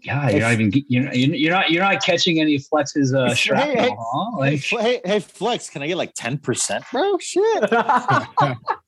Yeah, 0.03 0.31
you're 0.31 0.41
not 0.41 0.53
even 0.53 0.73
you're 0.89 1.05
not, 1.05 1.17
you're 1.17 1.53
not 1.53 1.71
you're 1.71 1.83
not 1.83 2.03
catching 2.05 2.41
any 2.41 2.59
flexes 2.59 3.15
uh 3.15 3.35
shrapnel, 3.35 3.75
hey, 3.77 3.97
huh? 3.99 4.39
Like 4.39 4.61
hey, 4.65 5.01
hey, 5.05 5.21
Flex, 5.21 5.69
can 5.71 5.83
I 5.83 5.87
get 5.89 5.97
like 5.97 6.15
ten 6.15 6.39
percent, 6.39 6.85
bro? 6.93 7.19
Shit. 7.19 7.65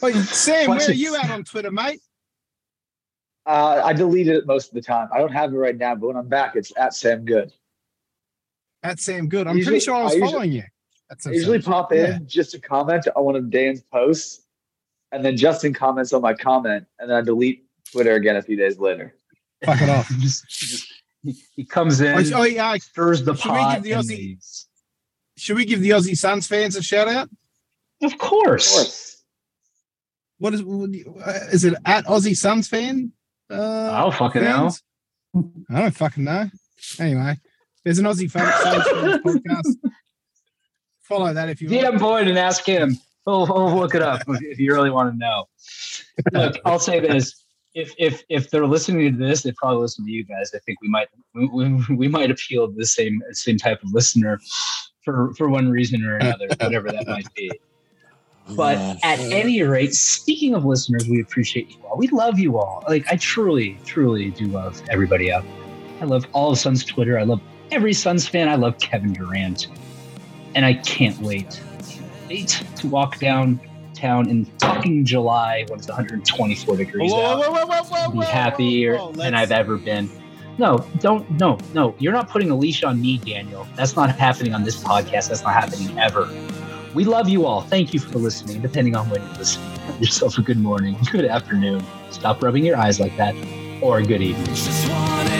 Hey, 0.00 0.12
Sam, 0.22 0.70
where 0.70 0.88
are 0.88 0.92
you 0.92 1.16
at 1.16 1.30
on 1.30 1.44
Twitter, 1.44 1.70
mate? 1.70 2.00
Uh, 3.46 3.82
I 3.84 3.92
deleted 3.92 4.36
it 4.36 4.46
most 4.46 4.68
of 4.68 4.74
the 4.74 4.82
time. 4.82 5.08
I 5.12 5.18
don't 5.18 5.32
have 5.32 5.52
it 5.52 5.56
right 5.56 5.76
now, 5.76 5.94
but 5.94 6.06
when 6.08 6.16
I'm 6.16 6.28
back, 6.28 6.56
it's 6.56 6.72
at 6.76 6.94
Sam 6.94 7.24
Good. 7.24 7.52
At 8.82 8.98
Sam 9.00 9.28
Good. 9.28 9.46
I'm 9.46 9.56
Usually- 9.56 9.74
pretty 9.74 9.84
sure 9.84 9.94
I 9.94 10.02
was 10.04 10.12
I 10.12 10.14
usually- 10.16 10.32
following 10.32 10.52
you. 10.52 10.62
That's 11.08 11.26
I 11.26 11.32
usually 11.32 11.60
pop 11.60 11.92
in 11.92 11.98
Yeah. 12.12 12.18
just 12.24 12.52
to 12.52 12.60
comment 12.60 13.08
on 13.16 13.24
one 13.24 13.34
of 13.36 13.50
Dan's 13.50 13.82
posts, 13.82 14.42
and 15.10 15.24
then 15.24 15.36
Justin 15.36 15.74
comments 15.74 16.12
on 16.12 16.22
my 16.22 16.34
comment, 16.34 16.86
and 17.00 17.10
then 17.10 17.16
I 17.16 17.20
delete 17.20 17.66
Twitter 17.90 18.14
again 18.14 18.36
a 18.36 18.42
few 18.42 18.56
days 18.56 18.78
later. 18.78 19.16
fuck 19.64 19.82
it 19.82 19.88
off. 19.90 20.08
just, 20.20 20.48
just 20.48 20.86
he, 21.22 21.34
he 21.56 21.64
comes 21.64 22.00
in, 22.00 22.16
Oh, 22.32 22.40
oh, 22.40 22.42
yeah, 22.44 22.74
stirs 22.76 23.22
the 23.24 23.34
should 23.34 23.50
we 23.52 23.58
pot. 23.58 23.74
give 23.74 23.82
the 23.82 23.90
Aussie- 23.90 24.66
should 25.36 25.56
we 25.56 25.64
give 25.64 25.80
the 25.80 25.90
Aussie 25.90 26.16
Suns 26.16 26.46
fans 26.46 26.76
a 26.76 26.82
shout 26.82 27.08
out? 27.08 27.28
Of 28.02 28.16
course. 28.16 28.70
Of 28.70 28.76
course. 28.84 29.19
What 30.40 30.54
is 30.54 30.62
uh, 30.62 31.48
is 31.52 31.64
it 31.64 31.74
at 31.84 32.06
Aussie 32.06 32.36
Suns 32.36 32.66
fan? 32.66 33.12
Uh, 33.50 33.90
I 33.92 34.00
don't 34.00 34.14
fucking 34.14 34.42
know. 34.42 34.70
I 35.68 35.80
don't 35.82 35.94
fucking 35.94 36.24
know. 36.24 36.48
Anyway, 36.98 37.38
there's 37.84 37.98
an 37.98 38.06
Aussie 38.06 38.30
fan, 38.30 38.46
podcast. 39.22 39.76
Follow 41.02 41.34
that 41.34 41.50
if 41.50 41.60
you 41.60 41.68
want. 41.68 41.94
DM 41.94 42.00
Boyd 42.00 42.28
and 42.28 42.38
ask 42.38 42.64
him. 42.64 42.96
He'll, 43.26 43.44
he'll 43.44 43.76
look 43.76 43.94
it 43.94 44.00
up 44.00 44.22
if 44.26 44.58
you 44.58 44.72
really 44.72 44.90
want 44.90 45.12
to 45.12 45.18
know. 45.18 45.44
Look, 46.32 46.56
I'll 46.64 46.78
say 46.78 47.00
this: 47.00 47.44
if 47.74 47.92
if 47.98 48.24
if 48.30 48.48
they're 48.48 48.66
listening 48.66 49.12
to 49.12 49.18
this, 49.18 49.42
they 49.42 49.52
probably 49.52 49.82
listen 49.82 50.06
to 50.06 50.10
you 50.10 50.24
guys. 50.24 50.52
I 50.54 50.58
think 50.60 50.80
we 50.80 50.88
might 50.88 51.08
we, 51.34 51.94
we 51.94 52.08
might 52.08 52.30
appeal 52.30 52.66
to 52.66 52.74
the 52.74 52.86
same 52.86 53.20
same 53.32 53.58
type 53.58 53.82
of 53.82 53.92
listener 53.92 54.40
for 55.04 55.34
for 55.34 55.50
one 55.50 55.68
reason 55.68 56.02
or 56.02 56.16
another, 56.16 56.48
whatever 56.60 56.90
that 56.92 57.06
might 57.06 57.28
be. 57.34 57.50
But 58.56 58.78
at 59.02 59.18
any 59.20 59.62
rate, 59.62 59.94
speaking 59.94 60.54
of 60.54 60.64
listeners, 60.64 61.08
we 61.08 61.20
appreciate 61.20 61.70
you 61.70 61.76
all. 61.84 61.96
We 61.96 62.08
love 62.08 62.38
you 62.38 62.58
all. 62.58 62.84
Like 62.88 63.06
I 63.10 63.16
truly, 63.16 63.78
truly 63.84 64.30
do 64.30 64.46
love 64.46 64.82
everybody 64.90 65.32
out. 65.32 65.44
there. 65.44 65.52
I 66.00 66.04
love 66.04 66.26
all 66.32 66.52
of 66.52 66.58
Suns 66.58 66.84
Twitter. 66.84 67.18
I 67.18 67.24
love 67.24 67.40
every 67.70 67.92
Suns 67.92 68.26
fan. 68.26 68.48
I 68.48 68.54
love 68.54 68.78
Kevin 68.78 69.12
Durant, 69.12 69.68
and 70.54 70.64
I 70.64 70.74
can't 70.74 71.18
wait, 71.20 71.62
wait 72.28 72.64
to 72.76 72.88
walk 72.88 73.18
downtown 73.18 74.28
in 74.28 74.46
fucking 74.60 75.04
July 75.04 75.66
when 75.68 75.78
it's 75.78 75.88
124 75.88 76.76
degrees 76.76 77.12
whoa, 77.12 77.42
out. 77.42 77.92
And 77.92 78.12
be 78.12 78.24
happier 78.24 78.98
than 79.12 79.34
I've 79.34 79.52
ever 79.52 79.76
been. 79.76 80.08
No, 80.60 80.86
don't. 80.98 81.30
No, 81.32 81.58
no. 81.72 81.94
You're 81.98 82.12
not 82.12 82.28
putting 82.28 82.50
a 82.50 82.54
leash 82.54 82.82
on 82.82 83.00
me, 83.00 83.18
Daniel. 83.18 83.66
That's 83.76 83.96
not 83.96 84.14
happening 84.14 84.52
on 84.52 84.62
this 84.64 84.82
podcast. 84.82 85.28
That's 85.28 85.42
not 85.42 85.54
happening 85.54 85.98
ever. 85.98 86.28
We 86.94 87.04
love 87.04 87.28
you 87.28 87.46
all. 87.46 87.60
Thank 87.62 87.94
you 87.94 88.00
for 88.00 88.18
listening, 88.18 88.60
depending 88.62 88.96
on 88.96 89.08
when 89.10 89.22
you 89.22 89.28
listen. 89.38 89.62
Have 89.62 90.00
yourself 90.00 90.38
a 90.38 90.42
good 90.42 90.58
morning, 90.58 90.96
good 91.12 91.24
afternoon. 91.24 91.84
Stop 92.10 92.42
rubbing 92.42 92.64
your 92.64 92.76
eyes 92.76 92.98
like 92.98 93.16
that, 93.16 93.34
or 93.80 94.02
good 94.02 94.22
evening. 94.22 95.39